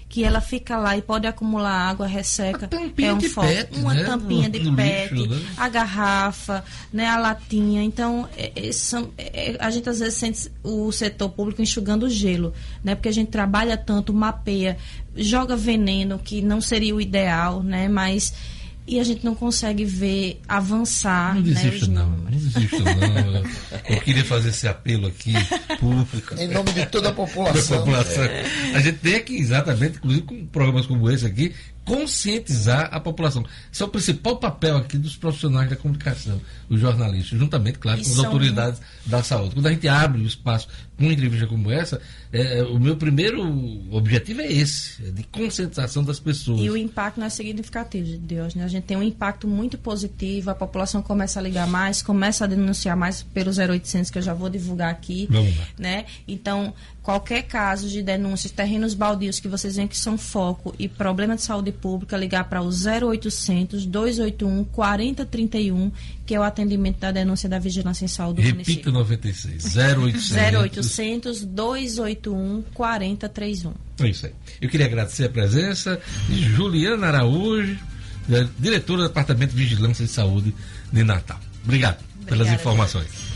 que 0.08 0.22
ela 0.24 0.42
fica 0.42 0.76
lá 0.76 0.94
e 0.94 1.00
pode 1.00 1.26
acumular 1.26 1.72
água, 1.88 2.06
resseca. 2.06 2.68
é 2.70 3.12
um 3.14 3.16
de 3.16 3.30
foco. 3.30 3.46
pet, 3.46 3.78
uma 3.78 3.94
né? 3.94 4.04
tampinha 4.04 4.46
No- 4.46 4.50
de 4.52 4.58
no 4.60 4.76
pet, 4.76 5.14
lixo, 5.14 5.26
né? 5.30 5.40
a 5.56 5.68
garrafa, 5.70 6.62
né, 6.92 7.06
a 7.06 7.16
latinha. 7.18 7.82
Então, 7.82 8.28
é- 8.36 8.52
é- 8.54 8.72
são- 8.72 9.10
é- 9.16 9.56
a 9.58 9.70
gente 9.70 9.88
às 9.88 10.00
vezes 10.00 10.14
sente 10.18 10.52
o 10.62 10.92
setor 10.92 11.30
público 11.30 11.62
enxugando 11.62 12.10
gelo, 12.10 12.52
né? 12.84 12.94
Porque 12.94 13.08
a 13.08 13.12
gente 13.12 13.30
trabalha 13.30 13.74
tanto, 13.74 14.12
mapeia, 14.12 14.76
joga 15.16 15.56
veneno, 15.56 16.18
que 16.18 16.42
não 16.42 16.60
seria 16.60 16.94
o 16.94 17.00
ideal, 17.00 17.62
né? 17.62 17.88
Mas 17.88 18.34
e 18.86 18.98
a 18.98 19.04
gente 19.04 19.24
não 19.24 19.34
consegue 19.34 19.84
ver 19.84 20.40
avançar. 20.48 21.34
Não 21.34 21.42
né, 21.42 21.54
desista 21.54 21.84
os 21.84 21.88
não, 21.88 22.10
não 22.10 22.30
desista 22.30 22.78
não. 22.78 23.42
Eu, 23.88 24.00
queria 24.00 24.24
fazer 24.24 24.48
esse 24.48 24.66
apelo 24.66 25.06
aqui, 25.06 25.32
público. 25.78 26.34
Em 26.34 26.48
nome 26.48 26.72
de 26.72 26.86
toda 26.86 27.10
a 27.10 27.12
população. 27.12 27.78
Da 27.78 27.84
população. 27.84 28.24
A 28.74 28.80
gente 28.80 28.98
tem 28.98 29.22
que, 29.22 29.36
exatamente, 29.36 29.98
inclusive 29.98 30.22
com 30.22 30.46
programas 30.46 30.86
como 30.86 31.08
esse 31.10 31.24
aqui, 31.24 31.54
conscientizar 31.84 32.88
a 32.92 33.00
população. 33.00 33.44
Esse 33.72 33.82
é 33.82 33.86
o 33.86 33.88
principal 33.88 34.36
papel 34.36 34.76
aqui 34.76 34.96
dos 34.98 35.16
profissionais 35.16 35.68
da 35.68 35.76
comunicação, 35.76 36.40
os 36.68 36.80
jornalistas, 36.80 37.38
juntamente, 37.38 37.78
claro, 37.78 38.00
E 38.00 38.04
com 38.04 38.10
as 38.10 38.16
são- 38.16 38.24
autoridades 38.26 38.80
da 39.06 39.22
saúde. 39.22 39.54
Quando 39.54 39.66
a 39.66 39.72
gente 39.72 39.88
abre 39.88 40.22
o 40.22 40.26
espaço 40.26 40.68
com 40.96 41.04
uma 41.04 41.12
entrevista 41.12 41.46
como 41.46 41.70
essa, 41.70 42.00
é, 42.32 42.62
o 42.62 42.78
meu 42.78 42.96
primeiro 42.96 43.42
objetivo 43.90 44.40
é 44.40 44.52
esse, 44.52 45.04
é 45.06 45.10
de 45.10 45.22
conscientização 45.24 46.04
das 46.04 46.20
pessoas. 46.20 46.60
E 46.60 46.70
o 46.70 46.76
impacto 46.76 47.18
não 47.18 47.26
é 47.26 47.30
significativo, 47.30 48.04
de 48.06 48.18
Deus, 48.18 48.54
né? 48.54 48.64
A 48.64 48.68
gente 48.68 48.84
tem 48.84 48.96
um 48.96 49.02
impacto 49.02 49.48
muito 49.48 49.76
positivo, 49.78 50.50
a 50.50 50.54
população 50.54 51.02
começa 51.02 51.40
a 51.40 51.42
ligar 51.42 51.66
mais, 51.66 52.02
começa 52.02 52.44
a 52.44 52.46
denunciar 52.46 52.96
mais 52.96 53.22
pelo 53.22 53.50
0800, 53.52 54.10
que 54.10 54.18
eu 54.18 54.22
já 54.22 54.34
vou 54.34 54.48
divulgar 54.48 54.90
aqui. 54.90 55.26
Vamos 55.30 55.56
lá. 55.56 55.64
Né? 55.78 56.04
Então, 56.28 56.72
qualquer 57.02 57.42
caso 57.42 57.88
de 57.88 58.00
denúncias, 58.02 58.52
terrenos 58.52 58.94
baldios 58.94 59.40
que 59.40 59.48
vocês 59.48 59.74
veem 59.76 59.88
que 59.88 59.96
são 59.96 60.16
foco 60.16 60.74
e 60.78 60.88
problema 60.88 61.34
de 61.34 61.42
saúde 61.42 61.72
pública, 61.72 62.16
ligar 62.16 62.44
para 62.44 62.62
o 62.62 62.68
0800 62.68 63.84
281 63.86 64.64
4031, 64.64 65.90
que 66.24 66.34
é 66.34 66.38
o 66.38 66.42
atendimento 66.42 66.98
da 67.00 67.10
denúncia 67.10 67.48
da 67.48 67.58
vigilância 67.58 68.04
em 68.04 68.08
saúde 68.08 68.40
do 68.40 68.42
Repita 68.42 68.90
município. 68.90 68.92
96, 68.92 69.76
0800. 69.76 70.30
0800 70.60 71.44
281 71.44 72.62
4031. 72.72 73.72
É 74.00 74.08
isso 74.08 74.26
aí. 74.26 74.32
Eu 74.60 74.68
queria 74.68 74.86
agradecer 74.86 75.24
a 75.24 75.28
presença 75.28 76.00
de 76.28 76.42
Juliana 76.44 77.08
Araújo, 77.08 77.76
da- 78.28 78.46
diretora 78.58 79.02
do 79.02 79.08
Departamento 79.08 79.54
de 79.54 79.58
Vigilância 79.62 80.04
e 80.04 80.08
Saúde 80.08 80.54
de 80.92 81.02
Natal. 81.04 81.38
Obrigado 81.64 81.96
pelas 82.26 82.46
Obrigada. 82.46 82.54
informações. 82.54 83.31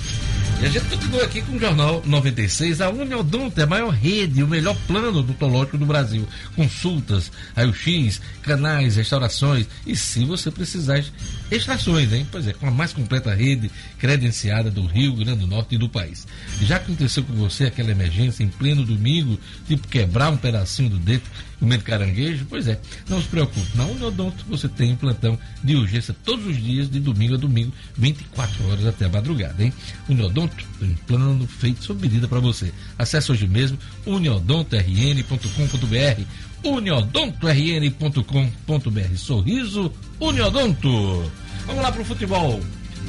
E 0.59 0.65
a 0.65 0.71
gente 0.71 0.87
continua 0.87 1.23
aqui 1.23 1.43
com 1.43 1.57
o 1.57 1.61
Jornal 1.61 2.03
96. 2.07 2.81
A 2.81 2.89
Uniodonto 2.89 3.61
é 3.61 3.65
a 3.65 3.67
maior 3.67 3.91
rede, 3.91 4.43
o 4.43 4.49
melhor 4.49 4.75
plano 4.87 5.19
odontológico 5.19 5.77
do 5.77 5.85
Brasil. 5.85 6.27
Consultas, 6.55 7.31
raio-x, 7.55 8.23
canais, 8.41 8.97
restaurações 8.97 9.67
e 9.87 9.95
se 9.95 10.25
você 10.25 10.51
precisar, 10.51 11.05
extrações, 11.51 12.11
hein? 12.11 12.27
Pois 12.33 12.49
é, 12.49 12.55
com 12.55 12.67
a 12.67 12.71
mais 12.71 12.95
completa 12.95 13.35
rede 13.35 13.71
credenciada 13.99 14.71
do 14.71 14.87
Rio 14.87 15.15
Grande 15.17 15.41
do 15.41 15.47
Norte 15.47 15.75
e 15.75 15.79
do 15.79 15.91
país. 15.91 16.27
Já 16.63 16.77
aconteceu 16.77 17.23
com 17.23 17.35
você 17.35 17.65
aquela 17.65 17.91
emergência 17.91 18.43
em 18.43 18.49
pleno 18.49 18.83
domingo, 18.83 19.39
tipo 19.69 19.87
quebrar 19.89 20.31
um 20.31 20.39
pedacinho 20.39 20.89
do 20.89 20.99
dedo 20.99 21.25
comendo 21.59 21.85
caranguejo? 21.85 22.47
Pois 22.49 22.69
é, 22.69 22.81
não 23.09 23.21
se 23.21 23.29
preocupe. 23.29 23.67
Na 23.75 23.85
Uniodonto 23.85 24.45
você 24.49 24.69
tem 24.69 24.93
um 24.93 24.97
plantão 24.97 25.39
de 25.63 25.77
urgência 25.77 26.15
todos 26.25 26.47
os 26.47 26.57
dias, 26.57 26.91
de 26.91 27.01
domingo 27.01 27.35
a 27.35 27.39
domingo, 27.39 27.73
24 27.97 28.69
horas 28.69 28.87
até 28.87 29.07
a 29.07 29.09
madrugada, 29.09 29.63
hein? 29.63 29.73
Uniodonto 30.09 30.65
um 30.81 30.95
plano 31.07 31.47
feito 31.47 31.85
sob 31.85 32.01
medida 32.01 32.27
para 32.29 32.41
você. 32.41 32.73
Acesse 32.99 33.31
hoje 33.33 33.47
mesmo 33.47 33.79
uniodontorn.com.br 34.05 36.23
uniodontorn.com.br 36.63 39.17
Sorriso 39.17 39.91
Uniodonto. 40.21 41.33
Vamos 41.67 41.83
lá 41.83 41.91
pro 41.93 42.05
futebol. 42.05 42.61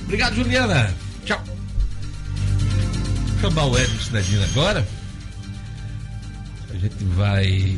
Obrigado, 0.03 0.35
Juliana. 0.35 0.93
Tchau. 1.25 1.43
Chamar 3.41 3.65
o 3.65 3.77
Edson 3.77 3.99
Cidadino 3.99 4.43
agora. 4.43 4.87
A 6.69 6.77
gente 6.77 7.03
vai 7.15 7.77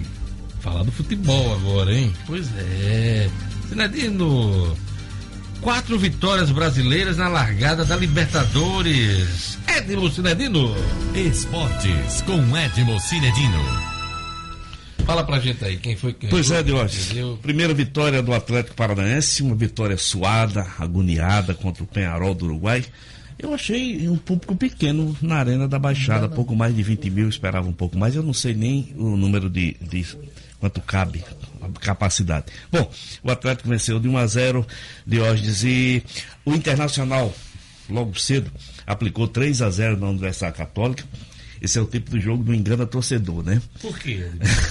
falar 0.60 0.84
do 0.84 0.91
futebol 0.91 1.53
agora, 1.53 1.93
hein? 1.93 2.14
Pois 2.26 2.47
é. 2.57 3.30
Cidadino, 3.68 4.76
quatro 5.62 5.97
vitórias 5.97 6.51
brasileiras 6.51 7.18
na 7.18 7.28
largada 7.28 7.86
da 7.86 7.95
Libertadores. 7.95 9.57
Edmo 9.68 10.10
Cidadino. 10.10 10.76
Esportes 11.16 12.22
com 12.22 12.57
Edmo 12.57 12.99
Cinedino. 12.99 13.89
Fala 15.05 15.24
pra 15.24 15.39
gente 15.39 15.66
aí, 15.66 15.78
quem 15.78 15.95
foi 15.95 16.14
que 16.14 16.28
Pois 16.28 16.51
é, 16.51 16.62
Diógenes. 16.62 17.12
Primeira 17.41 17.74
vitória 17.74 18.22
do 18.22 18.32
Atlético 18.32 18.76
Paranaense, 18.76 19.41
uma 19.41 19.55
vitória 19.55 19.97
suada, 19.97 20.68
agoniada 20.78 21.55
contra 21.55 21.84
o 21.84 21.88
Penharol 21.88 22.36
do 22.36 22.45
Uruguai. 22.45 22.86
Eu 23.40 23.54
achei 23.54 24.08
um 24.10 24.18
público 24.18 24.54
pequeno 24.54 25.16
na 25.22 25.38
Arena 25.38 25.66
da 25.66 25.80
Baixada, 25.80 26.28
pouco 26.28 26.54
mais 26.54 26.76
de 26.76 26.84
20 26.84 27.10
mil, 27.10 27.30
esperava 27.30 27.68
um 27.70 27.74
pouco 27.74 27.98
mais. 27.98 28.14
Eu 28.14 28.22
não 28.22 28.34
sei 28.34 28.54
nem 28.54 28.94
o 28.98 29.16
número 29.16 29.50
de, 29.50 29.78
de 29.80 30.06
quanto 30.60 30.82
cabe, 30.82 31.24
a 31.62 31.80
capacidade. 31.80 32.48
Bom, 32.70 32.92
o 33.24 33.32
Atlético 33.32 33.70
venceu 33.70 33.98
de 33.98 34.10
1 34.10 34.18
a 34.18 34.28
0, 34.28 34.68
Diógenes, 35.08 35.64
e 35.64 36.04
o 36.46 36.54
Internacional, 36.54 37.34
logo 37.90 38.20
cedo, 38.20 38.52
aplicou 38.86 39.26
3 39.26 39.62
a 39.62 39.70
0 39.70 39.98
na 39.98 40.10
Universidade 40.10 40.58
Católica. 40.58 41.06
Esse 41.62 41.78
é 41.78 41.82
o 41.82 41.86
tipo 41.86 42.12
do 42.12 42.20
jogo 42.20 42.44
do 42.44 42.54
engana 42.54 42.86
torcedor, 42.86 43.44
né? 43.44 43.62
Por 43.82 43.98
quê? 44.00 44.26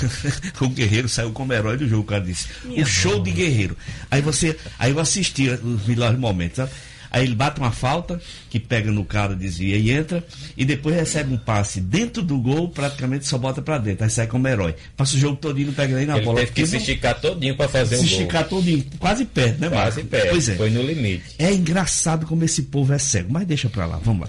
o 0.60 0.68
Guerreiro 0.68 1.08
saiu 1.08 1.32
como 1.32 1.52
herói 1.52 1.76
do 1.76 1.86
jogo, 1.86 2.02
o 2.02 2.06
cara 2.06 2.24
disse. 2.24 2.48
o 2.66 2.84
show 2.84 3.22
de 3.22 3.30
Guerreiro. 3.30 3.76
Aí 4.10 4.22
você, 4.22 4.58
aí 4.78 4.90
eu 4.90 4.98
assistia 4.98 5.60
os 5.62 5.86
melhores 5.86 6.18
momentos, 6.18 6.56
sabe? 6.56 6.70
Aí 7.10 7.24
ele 7.24 7.34
bate 7.34 7.58
uma 7.60 7.70
falta, 7.72 8.20
que 8.50 8.58
pega 8.60 8.90
no 8.90 9.04
cara, 9.04 9.34
desvia 9.34 9.76
e 9.76 9.90
entra, 9.90 10.22
e 10.56 10.64
depois 10.64 10.94
recebe 10.94 11.32
um 11.34 11.38
passe 11.38 11.80
dentro 11.80 12.22
do 12.22 12.38
gol, 12.38 12.68
praticamente 12.68 13.26
só 13.26 13.38
bota 13.38 13.62
pra 13.62 13.78
dentro. 13.78 14.04
Aí 14.04 14.10
sai 14.10 14.26
como 14.26 14.46
herói. 14.48 14.74
Passa 14.96 15.16
o 15.16 15.18
jogo 15.18 15.36
todinho, 15.36 15.68
não 15.68 15.74
pega 15.74 15.96
nem 15.96 16.06
na 16.06 16.16
Ele 16.16 16.24
bola. 16.24 16.40
teve 16.40 16.52
que 16.52 16.66
se 16.66 16.72
não- 16.72 16.78
esticar 16.80 17.18
todinho 17.20 17.56
para 17.56 17.68
fazer 17.68 17.96
se 17.96 18.02
um 18.04 18.08
gol. 18.08 18.18
esticar 18.18 18.48
todinho, 18.48 18.84
quase 18.98 19.24
perto, 19.24 19.60
né, 19.60 19.68
Quase 19.68 19.96
Marco? 19.96 20.10
perto. 20.10 20.30
Pois 20.30 20.48
é. 20.48 20.54
Foi 20.56 20.70
no 20.70 20.82
limite. 20.82 21.24
É 21.38 21.52
engraçado 21.52 22.26
como 22.26 22.44
esse 22.44 22.62
povo 22.64 22.92
é 22.92 22.98
cego, 22.98 23.32
mas 23.32 23.46
deixa 23.46 23.68
pra 23.68 23.86
lá, 23.86 23.98
vamos 24.02 24.28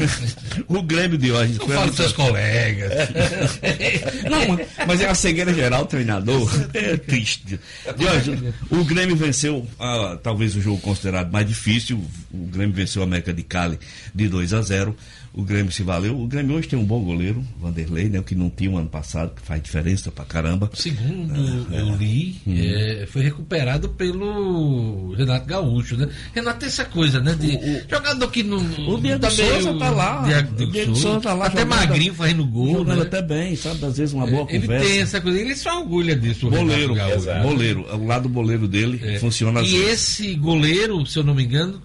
o 0.68 0.82
Grêmio 0.82 1.18
de 1.18 1.30
hoje. 1.32 1.58
Não 1.58 1.66
fala 1.68 1.86
dos 1.86 1.96
seus 1.96 2.12
colegas. 2.12 2.92
Não, 4.30 4.56
mas- 4.86 5.00
é 5.00 5.06
uma 5.06 5.14
cegueira 5.14 5.52
geral, 5.52 5.86
treinador. 5.86 6.50
É 6.74 6.96
triste. 6.96 7.58
Jorge, 7.98 8.38
o 8.70 8.84
Grêmio 8.84 9.16
venceu, 9.16 9.66
ah, 9.78 10.18
talvez 10.22 10.54
o 10.56 10.60
jogo 10.60 10.80
considerado 10.80 11.30
mais 11.30 11.46
difícil. 11.46 12.02
O 12.32 12.46
Grêmio 12.46 12.74
venceu 12.74 13.02
a 13.02 13.04
América 13.04 13.32
de 13.32 13.42
Cali 13.42 13.78
de 14.14 14.28
2 14.28 14.52
a 14.52 14.62
0. 14.62 14.96
O 15.34 15.42
Grêmio 15.42 15.70
se 15.70 15.82
valeu. 15.82 16.18
O 16.18 16.26
Grêmio 16.26 16.56
hoje 16.56 16.66
tem 16.66 16.78
um 16.78 16.84
bom 16.84 17.02
goleiro, 17.04 17.44
Vanderlei, 17.60 18.08
né? 18.08 18.18
O 18.18 18.22
que 18.22 18.34
não 18.34 18.48
tinha 18.48 18.70
o 18.70 18.78
ano 18.78 18.88
passado, 18.88 19.34
que 19.34 19.42
faz 19.42 19.62
diferença 19.62 20.10
pra 20.10 20.24
caramba. 20.24 20.70
Segundo 20.72 21.34
eu 21.74 21.94
li, 21.94 22.36
é, 22.48 23.06
foi 23.06 23.20
recuperado 23.20 23.90
pelo 23.90 25.12
Renato 25.14 25.46
Gaúcho, 25.46 25.96
né? 25.96 26.08
Renato 26.34 26.60
tem 26.60 26.68
essa 26.68 26.84
coisa, 26.86 27.20
né? 27.20 27.34
De 27.34 27.58
jogador 27.90 28.30
que 28.30 28.42
não. 28.42 28.56
O 28.88 28.98
Diego 28.98 29.20
tá 29.20 29.30
meio- 29.30 29.62
Souza 29.62 29.78
tá 29.78 29.90
lá. 29.90 30.22
Diego, 30.24 30.62
O 30.62 30.70
Diego 30.72 30.96
Souza 30.96 31.20
tá 31.20 31.34
lá 31.34 31.46
Até 31.46 31.60
jogando- 31.60 31.76
magrinho 31.78 32.14
fazendo 32.14 32.46
gol. 32.46 32.72
Jogando 32.78 32.96
né? 33.00 33.02
até 33.02 33.20
bem, 33.22 33.56
sabe? 33.56 33.84
Às 33.84 33.98
vezes 33.98 34.14
uma 34.14 34.26
boa 34.26 34.46
Ele 34.48 34.60
conversa. 34.62 34.86
tem 34.88 35.00
essa 35.00 35.20
coisa, 35.20 35.38
ele 35.38 35.54
se 35.54 35.68
orgulha 35.68 36.16
disso, 36.16 36.46
o 36.46 36.50
Boleiro, 36.50 36.94
Renato 36.94 37.10
Gaúcho. 37.10 37.28
exato. 37.28 37.46
boleiro. 37.48 37.86
O 37.94 38.06
lado 38.06 38.28
boleiro 38.28 38.66
dele 38.66 39.00
É. 39.02 39.18
funciona 39.18 39.60
E 39.60 39.64
assim. 39.64 39.84
esse 39.90 40.34
goleiro, 40.34 41.04
se 41.04 41.18
eu 41.18 41.24
não 41.24 41.34
me 41.34 41.44
engano, 41.44 41.80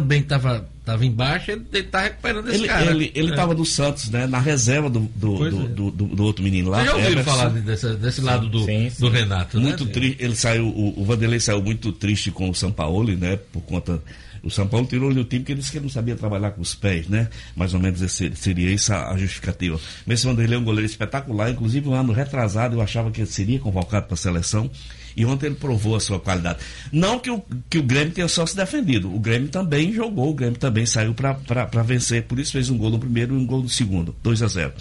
também 0.00 0.20
estava 0.20 0.68
tava 0.84 1.06
embaixo, 1.06 1.50
ele, 1.50 1.64
ele 1.72 1.82
tá 1.84 2.02
recuperando 2.02 2.46
esse 2.48 2.58
Ele, 2.58 2.68
cara. 2.68 2.90
ele, 2.90 3.10
ele 3.14 3.32
É. 3.32 3.54
do 3.54 3.64
Santos, 3.64 4.10
né? 4.10 4.26
Na 4.26 4.38
reserva 4.38 4.90
do, 4.90 5.00
do, 5.00 5.38
do, 5.38 5.46
é. 5.46 5.68
do, 5.68 5.90
do- 5.90 6.24
outro 6.24 6.44
menino 6.44 6.68
lá. 6.68 6.80
Você 6.80 6.84
já 6.86 6.94
ouviu 6.94 7.10
Everson. 7.12 7.30
falar 7.30 7.48
dessa- 7.50 7.94
desse 7.96 8.20
lado 8.20 8.48
do, 8.50 8.66
do 8.98 9.08
Renato, 9.08 9.56
né? 9.58 9.62
Muito 9.68 9.86
triste. 9.86 10.22
Ele 10.22 10.36
saiu, 10.36 10.66
o, 10.68 11.00
o 11.00 11.04
Vanderlei 11.04 11.40
saiu 11.40 11.62
muito 11.62 11.90
triste 11.90 12.30
com 12.30 12.50
o 12.50 12.54
São 12.54 12.70
Paulo, 12.70 13.10
né? 13.16 13.38
Por 13.50 13.62
conta. 13.62 13.98
O 14.42 14.50
São 14.50 14.66
Paulo 14.66 14.86
tirou 14.86 15.10
ele 15.10 15.20
do 15.20 15.24
time 15.24 15.40
porque 15.40 15.52
ele 15.52 15.60
disse 15.60 15.70
que 15.72 15.78
ele 15.78 15.86
não 15.86 15.90
sabia 15.90 16.14
trabalhar 16.16 16.50
com 16.50 16.60
os 16.60 16.74
pés, 16.74 17.08
né? 17.08 17.30
Mais 17.56 17.72
ou 17.72 17.80
menos 17.80 18.02
esse, 18.02 18.30
seria 18.36 18.74
essa 18.74 19.08
a 19.08 19.16
justificativa. 19.16 19.80
Mas 20.04 20.18
esse 20.18 20.26
Vanderlei 20.26 20.58
é 20.58 20.60
um 20.60 20.64
goleiro 20.64 20.84
espetacular, 20.84 21.50
inclusive 21.50 21.88
um 21.88 21.94
ano 21.94 22.12
retrasado 22.12 22.76
eu 22.76 22.82
achava 22.82 23.10
que 23.10 23.22
ele 23.22 23.26
seria 23.30 23.58
convocado 23.58 24.04
para 24.04 24.12
a 24.14 24.18
seleção. 24.18 24.70
E 25.16 25.24
ontem 25.24 25.46
ele 25.46 25.54
provou 25.54 25.94
a 25.96 26.00
sua 26.00 26.18
qualidade. 26.18 26.58
Não 26.90 27.18
que 27.18 27.30
o, 27.30 27.42
que 27.70 27.78
o 27.78 27.82
Grêmio 27.82 28.12
tenha 28.12 28.28
só 28.28 28.44
se 28.44 28.56
defendido. 28.56 29.14
O 29.14 29.18
Grêmio 29.18 29.48
também 29.48 29.92
jogou, 29.92 30.30
o 30.30 30.34
Grêmio 30.34 30.58
também 30.58 30.86
saiu 30.86 31.14
para 31.14 31.82
vencer. 31.82 32.24
Por 32.24 32.38
isso 32.38 32.52
fez 32.52 32.70
um 32.70 32.76
gol 32.76 32.90
no 32.90 32.98
primeiro 32.98 33.34
e 33.34 33.38
um 33.38 33.46
gol 33.46 33.62
no 33.62 33.68
segundo. 33.68 34.14
2 34.22 34.42
a 34.42 34.48
0 34.48 34.72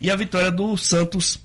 E 0.00 0.10
a 0.10 0.16
vitória 0.16 0.50
do 0.50 0.76
Santos 0.76 1.40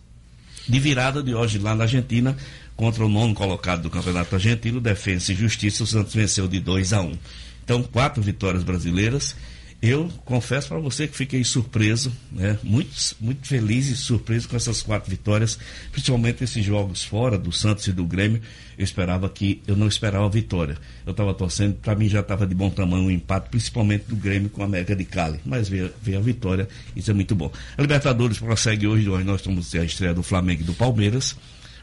de 0.68 0.80
virada 0.80 1.24
de 1.24 1.34
hoje 1.34 1.58
lá 1.58 1.74
na 1.74 1.86
Argentina 1.86 2.36
contra 2.76 3.04
o 3.04 3.10
nono 3.10 3.34
colocado 3.34 3.82
do 3.82 3.90
Campeonato 3.90 4.36
Argentino, 4.36 4.80
Defensa 4.80 5.32
e 5.32 5.36
Justiça, 5.36 5.84
o 5.84 5.88
Santos 5.88 6.14
venceu 6.14 6.48
de 6.48 6.60
2 6.60 6.94
a 6.94 7.02
1. 7.02 7.18
Então, 7.64 7.82
quatro 7.82 8.22
vitórias 8.22 8.64
brasileiras. 8.64 9.36
Eu 9.80 10.10
confesso 10.26 10.68
para 10.70 10.80
você 10.80 11.08
que 11.08 11.16
fiquei 11.16 11.44
surpreso, 11.44 12.12
né? 12.32 12.58
muito, 12.64 12.90
muito 13.22 13.46
feliz 13.48 13.88
e 13.88 13.96
surpreso 13.96 14.50
com 14.50 14.56
essas 14.56 14.82
quatro 14.82 15.08
vitórias, 15.10 15.60
principalmente 15.92 16.44
esses 16.44 16.66
jogos 16.66 17.04
fora 17.04 17.38
do 17.38 17.52
Santos 17.52 17.86
e 17.86 17.92
do 17.94 18.04
Grêmio. 18.04 18.42
Eu 18.76 18.84
esperava 18.84 19.30
que, 19.30 19.62
eu 19.68 19.76
não 19.76 19.88
esperava 19.88 20.26
a 20.26 20.30
vitória. 20.30 20.78
Eu 21.06 21.12
estava 21.12 21.32
torcendo, 21.32 21.76
para 21.76 21.94
mim 21.94 22.10
já 22.10 22.22
estava 22.22 22.48
de 22.48 22.56
bom 22.56 22.72
tamanho 22.72 23.06
o 23.06 23.12
empate, 23.12 23.50
principalmente 23.50 24.06
do 24.08 24.16
Grêmio 24.16 24.50
com 24.50 24.64
a 24.64 24.66
América 24.66 24.96
de 24.96 25.06
Cali. 25.06 25.40
Mas 25.46 25.70
veio, 25.70 25.92
veio 26.02 26.18
a 26.18 26.22
vitória, 26.22 26.68
isso 26.96 27.12
é 27.12 27.14
muito 27.14 27.36
bom. 27.36 27.52
A 27.78 27.82
Libertadores 27.82 28.40
prossegue 28.40 28.88
hoje, 28.88 29.08
hoje 29.08 29.24
nós 29.26 29.42
estamos 29.42 29.76
a 29.76 29.84
estreia 29.86 30.14
do 30.14 30.24
Flamengo 30.24 30.62
e 30.62 30.66
do 30.66 30.74
Palmeiras. 30.74 31.36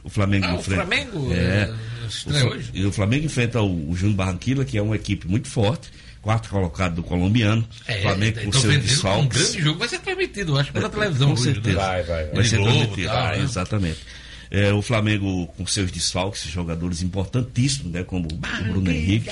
O 0.03 0.11
Flamengo 0.11 0.47
Ah, 0.47 0.55
o 0.57 0.59
enfrenta. 0.59 0.85
Flamengo, 0.85 1.33
É. 1.33 1.37
é, 1.37 1.75
estreia 2.09 2.45
O 2.45 2.49
hoje? 2.51 2.71
E 2.75 2.85
o 2.85 2.93
Flamengo 2.93 3.25
enfrenta 3.25 3.62
o, 3.62 3.91
o 3.91 3.95
Júnior 3.97 4.16
Barranquilla, 4.16 4.65
que 4.65 4.77
é 4.77 4.83
uma 4.83 4.97
equipe 4.97 5.27
muito 5.29 5.49
forte, 5.49 5.91
quarto 6.24 6.48
colocado 6.48 6.94
do 6.94 7.02
colombiano. 7.02 7.64
É, 7.86 8.01
Flamengo 8.01 8.40
com 8.40 8.51
tô 8.51 8.59
seus 8.59 8.72
vendo 8.72 8.82
um 8.82 8.86
desfalques. 8.86 9.42
grande 9.51 9.62
jogo. 9.62 9.78
Vai 9.78 9.88
ser 9.88 9.98
transmitido, 10.01 10.59
acho, 10.59 10.72
pela 10.72 10.88
televisão 10.88 11.28
Com 11.28 11.34
hoje, 11.34 11.42
certeza. 11.44 11.76
né? 11.78 11.84
Vai, 11.84 12.02
vai, 12.02 12.24
vai. 12.24 12.34
Vai 12.34 12.44
ser 12.44 12.56
Globo, 12.56 12.72
transmitido. 12.72 13.09
tal, 13.09 13.16
Ah, 13.26 13.30
né? 13.36 13.42
Exatamente. 13.42 13.98
É, 14.51 14.73
o 14.73 14.81
Flamengo 14.83 15.47
com 15.57 15.66
seus 15.66 15.91
desfalques, 15.91 16.45
jogadores 16.45 17.03
importantíssimos, 17.03 17.93
né? 17.93 18.03
Como 18.05 18.29
o 18.29 18.65
Bruno 18.71 18.91
Henrique. 18.91 19.31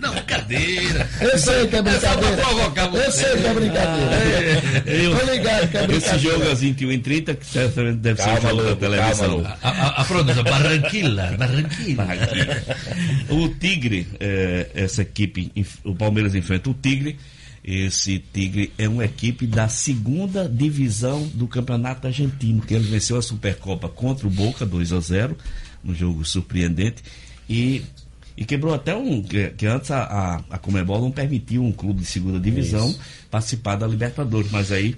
Não, 0.00 0.12
brincadeira. 0.12 1.08
Eu 1.20 1.38
sei 1.38 1.66
que 1.68 1.76
é 1.76 1.78
É 1.78 1.82
brincadeira. 1.82 3.04
Eu 3.04 3.12
sei 3.12 3.36
que 3.36 3.46
é 3.46 3.54
brincadeira. 3.54 4.62
Eu- 4.86 5.18
Tô 5.18 5.30
ligado 5.32 5.68
que 5.70 5.76
é 5.76 5.80
Esse 5.82 5.86
brincadeira. 5.88 6.18
jogo 6.18 6.50
às 6.50 6.60
21 6.60 6.90
h 6.90 7.02
30 7.02 7.34
que 7.34 7.46
certamente 7.46 7.96
deve 7.98 8.20
ser 8.22 8.26
Calma, 8.28 8.38
o 8.52 8.56
jogo 8.56 8.62
da 8.64 8.76
televisão. 8.76 9.42
calma. 9.42 9.58
A, 9.62 9.68
a, 9.70 9.88
a 10.02 10.04
pronúncia, 10.04 10.42
Barranquilla, 10.42 11.36
Barranquilla. 11.38 12.04
Barranquilla. 12.04 12.62
O 13.30 13.48
Tigre, 13.48 14.06
é, 14.20 14.70
essa 14.74 15.02
equipe, 15.02 15.52
o 15.84 15.94
Palmeiras 15.94 16.34
enfrenta 16.34 16.70
o 16.70 16.74
Tigre. 16.74 17.16
Esse 17.66 18.20
Tigre 18.32 18.72
é 18.78 18.88
uma 18.88 19.04
equipe 19.04 19.44
da 19.44 19.66
segunda 19.68 20.48
divisão 20.48 21.26
do 21.34 21.48
Campeonato 21.48 22.06
Argentino, 22.06 22.62
que 22.62 22.72
ele 22.74 22.88
venceu 22.88 23.16
a 23.18 23.22
Supercopa 23.22 23.88
contra 23.88 24.26
o 24.28 24.30
Boca 24.30 24.64
2 24.64 24.92
a 24.92 25.00
0, 25.00 25.36
um 25.84 25.92
jogo 25.92 26.24
surpreendente. 26.24 27.02
E, 27.50 27.82
e 28.36 28.44
quebrou 28.44 28.72
até 28.72 28.94
um. 28.94 29.20
Que, 29.20 29.48
que 29.50 29.66
antes 29.66 29.90
a, 29.90 30.02
a, 30.04 30.36
a 30.50 30.58
Comebol 30.58 31.00
não 31.00 31.10
permitia 31.10 31.60
um 31.60 31.72
clube 31.72 32.00
de 32.02 32.06
segunda 32.06 32.38
divisão 32.38 32.94
participar 33.32 33.74
da 33.74 33.86
Libertadores, 33.86 34.48
mas 34.52 34.70
aí 34.70 34.94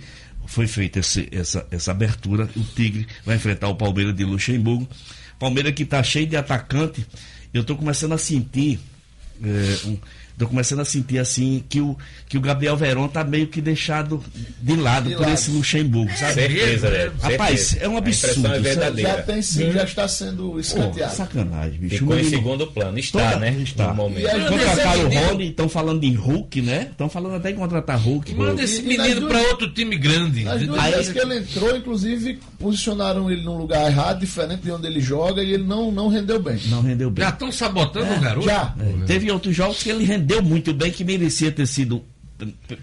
foi 0.46 0.66
feita 0.66 0.98
esse- 0.98 1.28
essa, 1.32 1.66
essa 1.70 1.90
abertura. 1.90 2.50
O 2.54 2.60
Tigre 2.62 3.06
vai 3.24 3.36
enfrentar 3.36 3.68
o 3.68 3.76
Palmeiras 3.76 4.14
de 4.14 4.24
Luxemburgo. 4.24 4.86
Palmeiras 5.38 5.72
que 5.72 5.84
está 5.84 6.02
cheio 6.02 6.26
de 6.26 6.36
atacante. 6.36 7.06
Eu 7.54 7.62
estou 7.62 7.76
começando 7.76 8.12
a 8.12 8.18
sentir. 8.18 8.78
É, 9.42 9.86
um, 9.86 9.96
Tô 10.38 10.46
começando 10.46 10.80
a 10.80 10.84
sentir 10.84 11.18
assim 11.18 11.64
que 11.68 11.80
o, 11.80 11.96
que 12.28 12.38
o 12.38 12.40
Gabriel 12.40 12.76
Verón 12.76 13.08
tá 13.08 13.24
meio 13.24 13.48
que 13.48 13.60
deixado 13.60 14.22
de 14.62 14.76
lado 14.76 15.08
De 15.08 15.16
por 15.16 15.22
lado. 15.22 15.34
esse 15.34 15.50
Luxemburgo, 15.50 16.10
sabe? 16.16 16.34
Certeza, 16.34 16.90
né? 16.90 17.10
Rapaz, 17.20 17.60
Certeza. 17.60 17.84
é 17.84 17.88
um 17.88 17.96
A 17.96 17.98
impressão 17.98 18.30
absurdo. 18.30 18.54
é 18.54 18.58
verdadeira. 18.60 19.10
Já 19.10 19.22
tem 19.22 19.42
sim, 19.42 19.72
já 19.72 19.82
está 19.84 20.06
sendo 20.06 20.50
Pô, 20.52 20.60
escanteado. 20.60 21.14
sacanagem, 21.16 21.78
bicho. 21.80 21.98
Ficou 21.98 22.18
em 22.18 22.24
segundo 22.24 22.66
plano. 22.68 22.98
Está, 22.98 23.30
Toda- 23.32 23.40
né? 23.40 23.56
Está. 23.60 23.88
No 23.88 23.94
momento. 23.94 24.20
E 24.20 24.26
aí, 24.28 24.48
Contrataram 24.48 25.04
o 25.06 25.08
Rony, 25.28 25.48
estão 25.50 25.68
falando 25.68 26.04
em 26.04 26.14
Hulk, 26.14 26.62
né? 26.62 26.88
Estão 26.90 27.08
falando 27.08 27.34
até 27.34 27.50
em 27.50 27.54
contratar 27.56 27.98
Hulk. 27.98 28.34
Manda 28.34 28.62
esse 28.62 28.82
menino 28.82 29.26
pra 29.28 29.40
outro 29.42 29.68
time 29.72 29.96
grande. 29.98 30.44
Nas 30.44 30.62
duas 30.64 30.78
Aí- 30.78 30.92
vezes 30.92 31.12
que 31.12 31.18
ele 31.18 31.38
entrou, 31.38 31.76
inclusive, 31.76 32.38
posicionaram 32.58 33.30
ele 33.30 33.42
num 33.42 33.56
lugar 33.56 33.90
errado, 33.90 34.20
diferente 34.20 34.62
de 34.62 34.70
onde 34.70 34.86
ele 34.86 35.00
joga, 35.00 35.42
e 35.42 35.52
ele 35.52 35.64
não, 35.64 35.90
não 35.90 36.08
rendeu 36.08 36.40
bem. 36.40 36.58
Não 36.66 36.82
rendeu 36.82 37.10
bem. 37.10 37.24
Já 37.24 37.30
estão 37.30 37.50
sabotando 37.50 38.12
o 38.14 38.20
garoto? 38.20 38.46
Já. 38.46 38.74
É, 38.78 39.04
Teve 39.06 39.30
outros 39.30 39.54
jogos 39.56 39.82
que 39.82 39.88
ele 39.90 40.04
rendeu 40.04 40.27
muito 40.42 40.72
bem, 40.74 40.90
que 40.90 41.04
merecia 41.04 41.50
ter 41.50 41.66
sido 41.66 42.04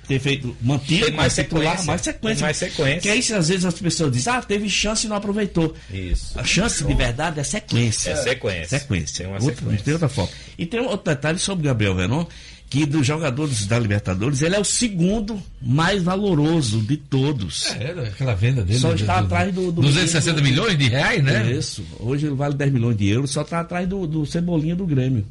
ter 0.05 0.19
feito 0.19 0.53
mantido 0.61 1.05
Tem 1.05 1.15
mais 1.15 1.33
titular, 1.33 1.63
sequência. 1.77 1.85
mais 1.87 2.01
sequência. 2.01 2.35
Tem 2.35 2.43
mais 2.43 2.57
sequência. 2.57 2.99
Que 2.99 3.09
aí 3.09 3.19
às 3.19 3.47
vezes 3.47 3.63
as 3.63 3.73
pessoas 3.79 4.11
dizem, 4.11 4.33
ah, 4.33 4.41
teve 4.41 4.69
chance 4.69 5.05
e 5.05 5.09
não 5.09 5.15
aproveitou. 5.15 5.73
Isso. 5.93 6.37
A 6.37 6.43
chance 6.43 6.83
de 6.83 6.93
verdade 6.93 7.39
é 7.39 7.43
sequência. 7.43 8.09
É 8.11 8.15
sequência. 8.17 8.79
Sequência. 8.79 9.17
Tem 9.19 9.27
uma 9.27 9.35
Outra- 9.41 9.55
sequência. 9.55 9.83
Tem 9.85 9.93
outra 9.93 10.09
forma. 10.09 10.31
E 10.57 10.65
tem 10.65 10.81
um 10.81 10.87
outro 10.87 11.05
detalhe 11.13 11.39
sobre 11.39 11.65
o 11.65 11.69
Gabriel 11.69 11.95
Venon, 11.95 12.25
que 12.69 12.85
dos 12.85 13.07
jogadores 13.07 13.65
da 13.65 13.79
Libertadores, 13.79 14.41
ele 14.41 14.55
é 14.57 14.59
o 14.59 14.65
segundo 14.65 15.41
mais 15.61 16.03
valoroso 16.03 16.81
de 16.81 16.97
todos. 16.97 17.67
É, 17.79 17.91
aquela 18.09 18.35
venda 18.35 18.61
dele. 18.61 18.79
Só 18.79 18.89
do- 18.89 18.95
está 18.95 19.21
do- 19.21 19.25
atrás 19.27 19.53
do- 19.55 19.71
do- 19.71 19.81
260 19.83 20.41
milhões 20.41 20.77
de 20.77 20.89
reais, 20.89 21.23
né? 21.23 21.49
Isso. 21.53 21.81
Hoje 21.99 22.25
ele 22.25 22.35
vale 22.35 22.55
10 22.55 22.73
milhões 22.73 22.97
de 22.97 23.07
euros, 23.07 23.31
só 23.31 23.41
está 23.43 23.61
atrás 23.61 23.87
do, 23.87 24.05
do 24.05 24.25
Cebolinha 24.25 24.75
do 24.75 24.85
Grêmio. 24.85 25.25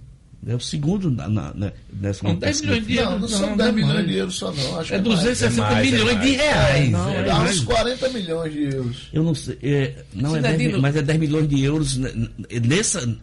É 0.46 0.54
o 0.54 0.60
segundo 0.60 1.10
na, 1.10 1.28
na, 1.28 1.54
na- 1.54 1.72
nessa 1.92 2.22
Não, 2.26 2.34
10 2.36 2.60
milhões 2.62 2.86
de 2.86 2.94
Não, 2.96 3.02
euros. 3.02 3.20
não 3.20 3.28
são 3.28 3.50
não, 3.50 3.56
10 3.56 3.68
não, 3.68 3.74
milhões 3.76 3.94
mais. 3.94 4.06
de 4.08 4.14
euros 4.14 4.34
só 4.34 4.52
não. 4.52 4.78
Acho 4.80 4.94
É 4.94 4.98
que 5.00 5.08
mais. 5.08 5.20
260 5.22 5.54
É 5.54 5.60
mais, 5.74 5.78
é 5.88 5.90
milhões 5.90 6.10
de 6.10 6.14
mais. 6.16 6.36
reais. 6.36 6.90
Não, 6.90 7.10
É 7.10 7.22
dá 7.24 7.42
uns 7.42 7.60
40 7.60 8.08
milhões 8.10 8.52
de 8.52 8.62
euros. 8.64 8.96
Eu 9.12 9.22
não 9.22 9.34
sei. 9.34 9.58
é, 9.62 10.04
não 10.14 10.36
é 10.36 10.40
10, 10.40 10.44
Cidadino- 10.54 10.72
mil- 10.72 10.82
mas 10.82 10.96
é 10.96 11.02
10 11.02 11.18
milhões 11.20 11.48
de 11.48 11.62
euros 11.64 11.96
né, 11.96 12.12
nessa, 12.62 13.16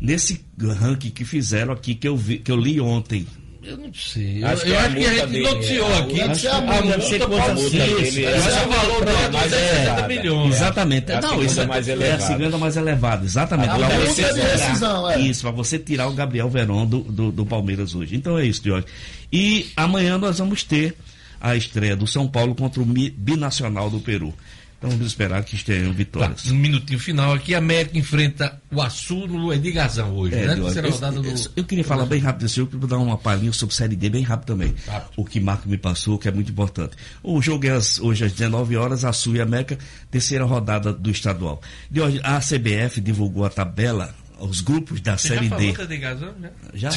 nesse 0.00 0.40
ranking 0.60 1.10
que 1.10 1.24
fizeram 1.24 1.72
aqui, 1.72 1.94
que 1.94 2.06
eu, 2.06 2.16
vi, 2.16 2.38
que 2.38 2.50
eu 2.52 2.56
li 2.56 2.80
ontem. 2.80 3.26
Eu 3.62 3.76
não 3.76 3.92
sei. 3.92 4.42
Eu 4.42 4.46
Acho 4.48 4.62
eu 4.62 4.66
que 4.70 4.76
a 4.76 4.80
acho 4.80 4.94
que 4.94 5.04
a 5.04 5.08
multa 5.08 5.14
gente 5.20 5.26
dele- 5.32 5.44
noticiou 5.44 5.86
a 5.94 5.98
aqui. 5.98 6.20
Acho 6.22 6.40
que 6.40 6.46
a 6.46 6.56
A 6.56 6.60
multa- 6.60 6.76
é- 6.76 7.18
é 7.18 7.24
o 7.24 8.68
valor 8.68 9.02
é 9.02 9.26
de 9.26 9.32
mais 9.32 9.50
260 9.50 9.82
elevada. 9.82 10.08
milhões. 10.08 10.54
Exatamente. 10.54 11.10
É 11.10 11.14
a 11.16 11.20
não, 11.20 11.28
segunda 11.30 11.46
isso 11.46 11.60
é, 11.60 11.66
mais 11.66 11.88
é 11.88 11.90
a 11.90 11.94
elevada. 11.96 12.22
segunda 12.22 12.58
mais 12.58 12.76
elevada, 12.76 13.24
exatamente. 13.24 13.68
A 13.70 13.76
você 13.76 14.22
de 14.22 14.32
tirar- 14.34 14.46
rescisão, 14.52 15.10
é. 15.10 15.20
Isso, 15.20 15.42
para 15.42 15.50
você 15.50 15.78
tirar 15.78 16.06
o 16.08 16.12
Gabriel 16.12 16.48
Verón 16.48 16.86
do, 16.86 17.00
do, 17.00 17.32
do 17.32 17.44
Palmeiras 17.46 17.94
hoje. 17.94 18.14
Então 18.16 18.38
é 18.38 18.46
isso, 18.46 18.62
Diogo. 18.62 18.86
E 19.32 19.66
amanhã 19.76 20.16
nós 20.18 20.38
vamos 20.38 20.62
ter 20.62 20.94
a 21.40 21.54
estreia 21.56 21.96
do 21.96 22.06
São 22.06 22.26
Paulo 22.28 22.54
contra 22.54 22.80
o 22.80 22.84
Binacional 22.84 23.90
do 23.90 24.00
Peru. 24.00 24.32
Então 24.78 24.90
vamos 24.90 25.06
esperar 25.08 25.42
que 25.42 25.56
estejam 25.56 25.88
Tá, 25.90 25.96
vitórias. 25.96 26.46
um 26.46 26.54
minutinho 26.54 27.00
final 27.00 27.32
aqui, 27.32 27.52
a 27.52 27.58
América 27.58 27.98
enfrenta 27.98 28.60
o 28.70 28.80
Açu 28.80 29.26
no 29.26 29.52
Edir 29.52 29.74
Gazão 29.74 30.14
hoje, 30.14 30.36
É, 30.36 30.46
né? 30.46 30.54
Terceira 30.54 30.86
eu, 30.86 30.92
rodada 30.92 31.20
do... 31.20 31.28
eu- 31.28 31.36
eu 31.56 31.64
queria 31.64 31.82
falar 31.82 32.06
bem 32.06 32.20
rápido 32.20 32.42
desse 32.42 32.56
jogo, 32.56 32.78
para 32.78 32.88
dar 32.90 32.98
uma 32.98 33.18
palhinha 33.18 33.52
sobre 33.52 33.74
Série 33.74 33.96
D 33.96 34.08
bem 34.08 34.22
rápido 34.22 34.46
também. 34.46 34.72
Rápido. 34.86 35.10
O 35.16 35.24
que 35.24 35.40
Marco 35.40 35.68
me 35.68 35.76
passou, 35.76 36.16
que 36.16 36.28
é 36.28 36.30
muito 36.30 36.52
importante. 36.52 36.92
O 37.24 37.42
jogo 37.42 37.66
é 37.66 37.70
às- 37.70 37.98
hoje 37.98 38.24
às 38.24 38.32
19 38.32 38.76
horas, 38.76 39.04
a 39.04 39.12
Sul 39.12 39.34
e 39.34 39.40
América, 39.40 39.76
terceira 40.12 40.44
rodada 40.44 40.92
do 40.92 41.10
estadual. 41.10 41.60
De 41.90 42.00
hoje, 42.00 42.20
a 42.22 42.38
CBF 42.40 43.00
divulgou 43.00 43.44
a 43.44 43.50
tabela, 43.50 44.14
os 44.38 44.60
grupos 44.60 45.00
da 45.00 45.18
Você 45.18 45.26
Série 45.28 45.48
já 45.48 45.56
falou 45.56 45.66
D. 45.66 45.72
do 45.76 45.82
Edir 45.82 46.00
Gazão, 46.00 46.32
né? 46.38 46.50
Já? 46.74 46.90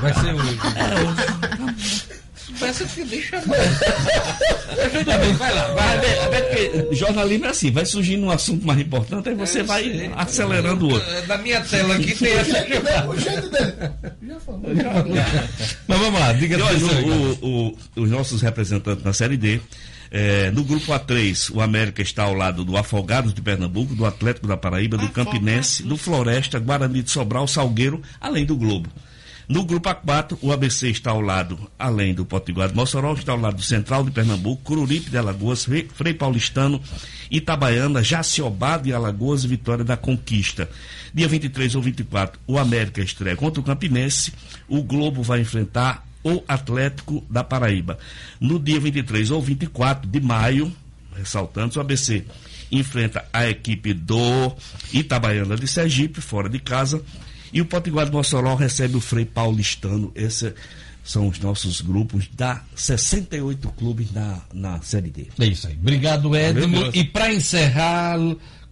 Vai 0.00 0.14
ser 0.14 0.34
hoje. 0.34 0.56
Vai 0.56 2.14
ser 2.72 2.86
que 2.88 3.04
deixa 3.04 3.40
tudo 3.40 5.18
bem, 5.18 5.32
vai 5.34 5.54
lá. 5.54 5.74
Vai, 5.74 5.96
até- 5.98 6.24
até 6.24 6.40
porque 6.42 6.94
jornalismo 6.94 7.46
é 7.46 7.48
assim, 7.48 7.70
vai 7.70 7.84
surgindo 7.84 8.24
um 8.26 8.30
assunto 8.30 8.66
mais 8.66 8.80
importante, 8.80 9.28
aí 9.28 9.34
você 9.34 9.60
Eu 9.60 9.64
vai 9.66 9.82
sei. 9.84 10.10
acelerando 10.16 10.86
o 10.88 10.92
outro. 10.92 11.26
Na 11.26 11.38
minha 11.38 11.60
tela 11.60 11.94
aqui 11.96 12.14
tem 12.14 12.32
essa 12.32 12.52
jeito 12.66 12.82
dele, 12.82 13.06
o 13.08 13.18
jeito 13.18 13.48
dele. 13.50 13.72
Já 14.26 14.40
falou. 14.40 14.62
Mas 15.86 15.98
vamos 15.98 16.20
lá, 16.20 16.32
diga 16.32 16.64
olha, 16.64 16.78
o- 16.78 17.38
o- 17.46 17.68
o- 17.96 18.02
os 18.02 18.10
nossos 18.10 18.40
representantes 18.42 19.04
na 19.04 19.12
Série 19.12 19.36
D, 19.36 19.60
eh, 20.10 20.50
no 20.52 20.64
grupo 20.64 20.92
A3, 20.92 21.50
o 21.54 21.60
América 21.60 22.02
está 22.02 22.24
ao 22.24 22.34
lado 22.34 22.64
do 22.64 22.76
Afogados 22.76 23.34
de 23.34 23.42
Pernambuco, 23.42 23.94
do 23.94 24.06
Atlético 24.06 24.46
da 24.46 24.56
Paraíba, 24.56 24.96
do 24.96 25.08
Campinense, 25.10 25.82
do 25.82 25.96
Floresta, 25.96 26.58
Guarani 26.58 27.02
de 27.02 27.10
Sobral, 27.10 27.46
Salgueiro, 27.46 28.00
além 28.20 28.44
do 28.44 28.56
Globo. 28.56 28.88
No 29.48 29.64
grupo 29.64 29.88
A4, 29.88 30.36
o 30.42 30.52
ABC 30.52 30.90
está 30.90 31.10
ao 31.10 31.22
lado, 31.22 31.58
além 31.78 32.12
do 32.12 32.26
Potiguar 32.26 32.68
de 32.68 32.74
Mossoró, 32.74 33.14
está 33.14 33.32
ao 33.32 33.40
lado 33.40 33.56
do 33.56 33.62
Central 33.62 34.04
de 34.04 34.10
Pernambuco, 34.10 34.62
Cururipe 34.62 35.08
de 35.08 35.16
Alagoas, 35.16 35.66
Frei 35.94 36.12
Paulistano, 36.12 36.78
Itabaiana, 37.30 38.02
Jaciobá 38.02 38.76
de 38.76 38.92
Alagoas 38.92 39.44
e 39.44 39.48
Vitória 39.48 39.82
da 39.82 39.96
Conquista. 39.96 40.68
Dia 41.14 41.26
23 41.26 41.74
ou 41.76 41.80
24, 41.80 42.38
o 42.46 42.58
América 42.58 43.00
estreia 43.00 43.36
contra 43.36 43.62
o 43.62 43.64
Campinense, 43.64 44.34
o 44.68 44.82
Globo 44.82 45.22
vai 45.22 45.40
enfrentar 45.40 46.06
o 46.22 46.42
Atlético 46.46 47.24
da 47.30 47.42
Paraíba. 47.42 47.98
No 48.38 48.58
dia 48.58 48.78
23 48.78 49.30
ou 49.30 49.40
24 49.40 50.10
de 50.10 50.20
maio, 50.20 50.70
ressaltando, 51.16 51.78
o 51.78 51.80
ABC 51.80 52.22
enfrenta 52.70 53.24
a 53.32 53.48
equipe 53.48 53.94
do 53.94 54.54
Itabaiana 54.92 55.56
de 55.56 55.66
Sergipe, 55.66 56.20
fora 56.20 56.50
de 56.50 56.58
casa, 56.58 57.02
e 57.52 57.60
o 57.60 57.66
Potiguar 57.66 58.06
de 58.06 58.12
Mossoró 58.12 58.54
recebe 58.54 58.96
o 58.96 59.00
Frei 59.00 59.24
Paulistano. 59.24 60.12
Esses 60.14 60.52
são 61.02 61.28
os 61.28 61.38
nossos 61.38 61.80
grupos 61.80 62.28
da 62.34 62.62
68 62.74 63.68
clubes 63.70 64.12
na, 64.12 64.42
na 64.52 64.80
Série 64.82 65.10
D. 65.10 65.28
É 65.38 65.46
isso 65.46 65.66
aí. 65.66 65.74
Obrigado, 65.74 66.36
Edmo. 66.36 66.90
E 66.92 67.02
para 67.02 67.32
encerrar, 67.32 68.18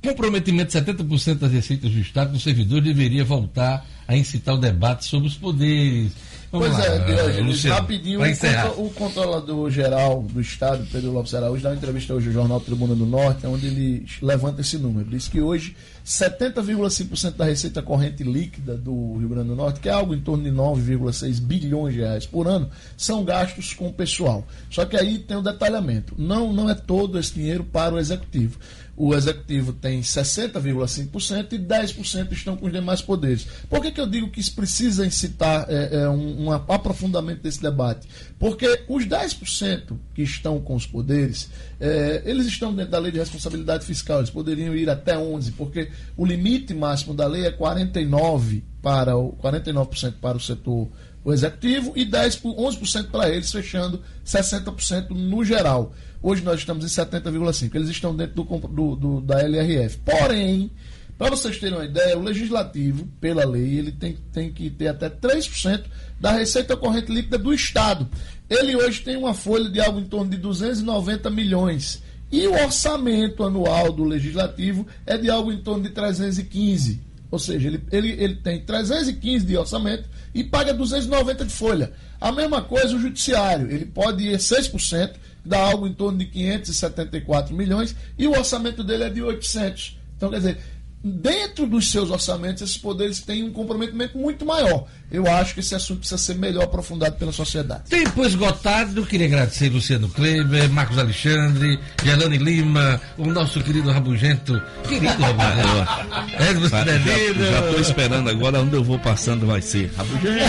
comprometimento 0.02 0.72
de 0.72 0.84
70% 0.84 1.38
das 1.38 1.52
receitas 1.52 1.90
do 1.90 1.98
Estado, 1.98 2.36
o 2.36 2.40
servidor 2.40 2.80
deveria 2.80 3.24
voltar 3.24 3.86
a 4.06 4.16
incitar 4.16 4.54
o 4.54 4.58
debate 4.58 5.04
sobre 5.04 5.28
os 5.28 5.36
poderes. 5.36 6.12
Vamos 6.52 6.68
Pois 6.68 6.78
lá, 6.78 6.94
é, 6.94 6.98
Diógenes, 7.04 7.64
rapidinho, 7.64 8.20
pra 8.20 8.72
o, 8.72 8.86
o 8.86 8.90
controlador 8.90 9.68
geral 9.68 10.22
do 10.22 10.40
Estado, 10.40 10.86
Pedro 10.92 11.10
Lopes 11.10 11.34
Araújo, 11.34 11.62
dá 11.62 11.70
uma 11.70 11.76
entrevista 11.76 12.14
hoje 12.14 12.28
ao 12.28 12.32
jornal 12.32 12.60
Tribuna 12.60 12.94
do 12.94 13.04
Norte, 13.04 13.46
onde 13.46 13.66
ele 13.66 14.06
levanta 14.22 14.60
esse 14.60 14.78
número. 14.78 15.10
Diz 15.10 15.26
que 15.26 15.40
hoje 15.40 15.76
70,5% 16.06 17.32
da 17.32 17.44
receita 17.44 17.82
corrente 17.82 18.22
líquida 18.22 18.76
do 18.76 19.16
Rio 19.18 19.28
Grande 19.28 19.48
do 19.48 19.56
Norte, 19.56 19.80
que 19.80 19.88
é 19.88 19.92
algo 19.92 20.14
em 20.14 20.20
torno 20.20 20.44
de 20.44 20.50
9,6 20.50 21.40
bilhões 21.40 21.94
de 21.94 22.00
reais 22.00 22.26
por 22.26 22.46
ano, 22.46 22.70
são 22.96 23.24
gastos 23.24 23.74
com 23.74 23.88
o 23.88 23.92
pessoal. 23.92 24.46
Só 24.70 24.84
que 24.84 24.96
aí 24.96 25.18
tem 25.18 25.36
o 25.36 25.42
detalhamento. 25.42 26.14
Não, 26.16 26.52
não 26.52 26.70
é 26.70 26.74
todo 26.74 27.18
esse 27.18 27.34
dinheiro 27.34 27.64
para 27.64 27.96
o 27.96 27.98
executivo. 27.98 28.56
O 28.96 29.14
executivo 29.14 29.72
tem 29.74 30.00
60,5% 30.00 31.52
e 31.52 31.58
10% 31.58 32.32
estão 32.32 32.56
com 32.56 32.66
os 32.66 32.72
demais 32.72 33.02
poderes. 33.02 33.46
Por 33.68 33.82
que, 33.82 33.90
que 33.90 34.00
eu 34.00 34.06
digo 34.06 34.30
que 34.30 34.40
isso 34.40 34.54
precisa 34.54 35.06
incitar 35.06 35.66
é, 35.68 36.02
é, 36.02 36.08
um, 36.08 36.46
um 36.46 36.52
aprofundamento 36.52 37.42
desse 37.42 37.60
debate? 37.60 38.08
Porque 38.38 38.84
os 38.88 39.04
10% 39.04 39.98
que 40.14 40.22
estão 40.22 40.60
com 40.60 40.74
os 40.74 40.86
poderes, 40.86 41.50
é, 41.78 42.22
eles 42.24 42.46
estão 42.46 42.74
dentro 42.74 42.92
da 42.92 42.98
lei 42.98 43.12
de 43.12 43.18
responsabilidade 43.18 43.84
fiscal, 43.84 44.18
eles 44.18 44.30
poderiam 44.30 44.74
ir 44.74 44.88
até 44.88 45.14
11%, 45.14 45.52
porque 45.56 45.90
o 46.16 46.24
limite 46.24 46.72
máximo 46.72 47.12
da 47.12 47.26
lei 47.26 47.44
é 47.44 47.52
49% 47.52 48.62
para 48.80 49.16
o, 49.16 49.32
49% 49.42 50.14
para 50.20 50.36
o 50.36 50.40
setor 50.40 50.88
o 51.26 51.32
executivo 51.32 51.92
e 51.96 52.04
10, 52.04 52.40
11% 52.40 53.10
para 53.10 53.28
eles, 53.28 53.50
fechando 53.50 54.00
60% 54.24 55.10
no 55.10 55.44
geral. 55.44 55.92
Hoje 56.22 56.42
nós 56.42 56.60
estamos 56.60 56.84
em 56.84 56.88
70,5%. 56.88 57.74
Eles 57.74 57.88
estão 57.88 58.14
dentro 58.14 58.42
do, 58.42 58.58
do, 58.68 58.96
do 58.96 59.20
da 59.20 59.40
LRF. 59.40 59.98
Porém, 59.98 60.70
para 61.18 61.30
vocês 61.30 61.58
terem 61.58 61.76
uma 61.76 61.84
ideia, 61.84 62.18
o 62.18 62.22
legislativo, 62.22 63.06
pela 63.20 63.44
lei, 63.44 63.78
ele 63.78 63.92
tem, 63.92 64.18
tem 64.32 64.52
que 64.52 64.68
ter 64.68 64.88
até 64.88 65.08
3% 65.08 65.84
da 66.20 66.32
receita 66.32 66.76
corrente 66.76 67.12
líquida 67.12 67.38
do 67.38 67.54
Estado. 67.54 68.08
Ele 68.50 68.76
hoje 68.76 69.00
tem 69.00 69.16
uma 69.16 69.32
folha 69.32 69.68
de 69.70 69.80
algo 69.80 69.98
em 69.98 70.04
torno 70.04 70.30
de 70.30 70.36
290 70.36 71.30
milhões. 71.30 72.02
E 72.30 72.46
o 72.46 72.52
orçamento 72.52 73.44
anual 73.44 73.92
do 73.92 74.04
legislativo 74.04 74.86
é 75.06 75.16
de 75.16 75.30
algo 75.30 75.52
em 75.52 75.62
torno 75.62 75.84
de 75.84 75.90
315. 75.90 77.00
Ou 77.30 77.38
seja, 77.38 77.68
ele, 77.68 77.82
ele, 77.90 78.10
ele 78.10 78.34
tem 78.36 78.60
315 78.60 79.44
de 79.44 79.56
orçamento 79.56 80.08
e 80.34 80.44
paga 80.44 80.74
290 80.74 81.44
de 81.44 81.52
folha. 81.52 81.92
A 82.20 82.30
mesma 82.30 82.62
coisa 82.62 82.94
o 82.94 83.00
judiciário, 83.00 83.70
ele 83.70 83.86
pode 83.86 84.24
ir 84.24 84.36
6%, 84.36 85.14
dá 85.46 85.58
algo 85.58 85.86
em 85.86 85.92
torno 85.94 86.18
de 86.18 86.26
574 86.26 87.54
milhões 87.54 87.94
e 88.18 88.26
o 88.26 88.32
orçamento 88.32 88.82
dele 88.82 89.04
é 89.04 89.10
de 89.10 89.22
800. 89.22 89.98
Então, 90.16 90.30
quer 90.30 90.38
dizer, 90.38 90.58
dentro 91.02 91.66
dos 91.66 91.90
seus 91.90 92.10
orçamentos, 92.10 92.62
esses 92.62 92.76
poderes 92.76 93.20
têm 93.20 93.44
um 93.44 93.52
comprometimento 93.52 94.18
muito 94.18 94.44
maior. 94.44 94.86
Eu 95.10 95.26
acho 95.30 95.54
que 95.54 95.60
esse 95.60 95.74
assunto 95.74 96.00
precisa 96.00 96.18
ser 96.18 96.34
melhor 96.34 96.64
aprofundado 96.64 97.16
pela 97.16 97.30
sociedade. 97.30 97.84
Tempo 97.88 98.24
esgotado, 98.24 99.00
eu 99.00 99.06
queria 99.06 99.26
agradecer 99.26 99.68
Luciano 99.68 100.08
Kleber, 100.08 100.68
Marcos 100.70 100.98
Alexandre, 100.98 101.78
Gelane 102.02 102.38
Lima, 102.38 103.00
o 103.16 103.26
nosso 103.26 103.62
querido 103.62 103.90
Rabugento. 103.90 104.60
Querido 104.88 105.22
Rabugento. 105.22 106.42
Edmo 106.50 106.68
Já 106.68 106.78
Cidadino. 106.80 107.66
estou 107.66 107.80
esperando 107.80 108.30
agora 108.30 108.60
onde 108.60 108.74
eu 108.74 108.82
vou 108.82 108.98
passando 108.98 109.46
vai 109.46 109.62
ser. 109.62 109.92
Rabugento. 109.96 110.44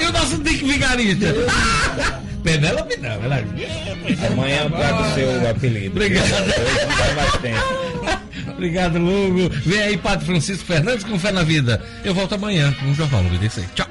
E 0.00 0.06
o 0.06 0.12
nosso 0.12 0.38
Dick 0.42 0.64
Vigarista. 0.64 1.26
Penélope 2.44 2.96
não, 2.98 3.10
ela... 3.10 3.42
Amanhã 4.30 4.64
eu 4.64 4.70
trago 4.70 5.02
o 5.02 5.14
seu 5.14 5.50
apelido. 5.50 5.96
Obrigado. 5.96 6.28
Obrigado, 8.52 8.98
Lugo. 8.98 9.48
Vem 9.64 9.80
aí, 9.80 9.96
Padre 9.96 10.26
Francisco 10.26 10.64
Fernandes 10.66 11.04
com 11.04 11.18
fé 11.18 11.32
na 11.32 11.42
vida. 11.42 11.82
Eu 12.04 12.14
volto 12.14 12.34
amanhã 12.34 12.72
com 12.74 12.90
o 12.90 12.94
Jornal 12.94 13.22
96. 13.24 13.66
Tchau. 13.74 13.88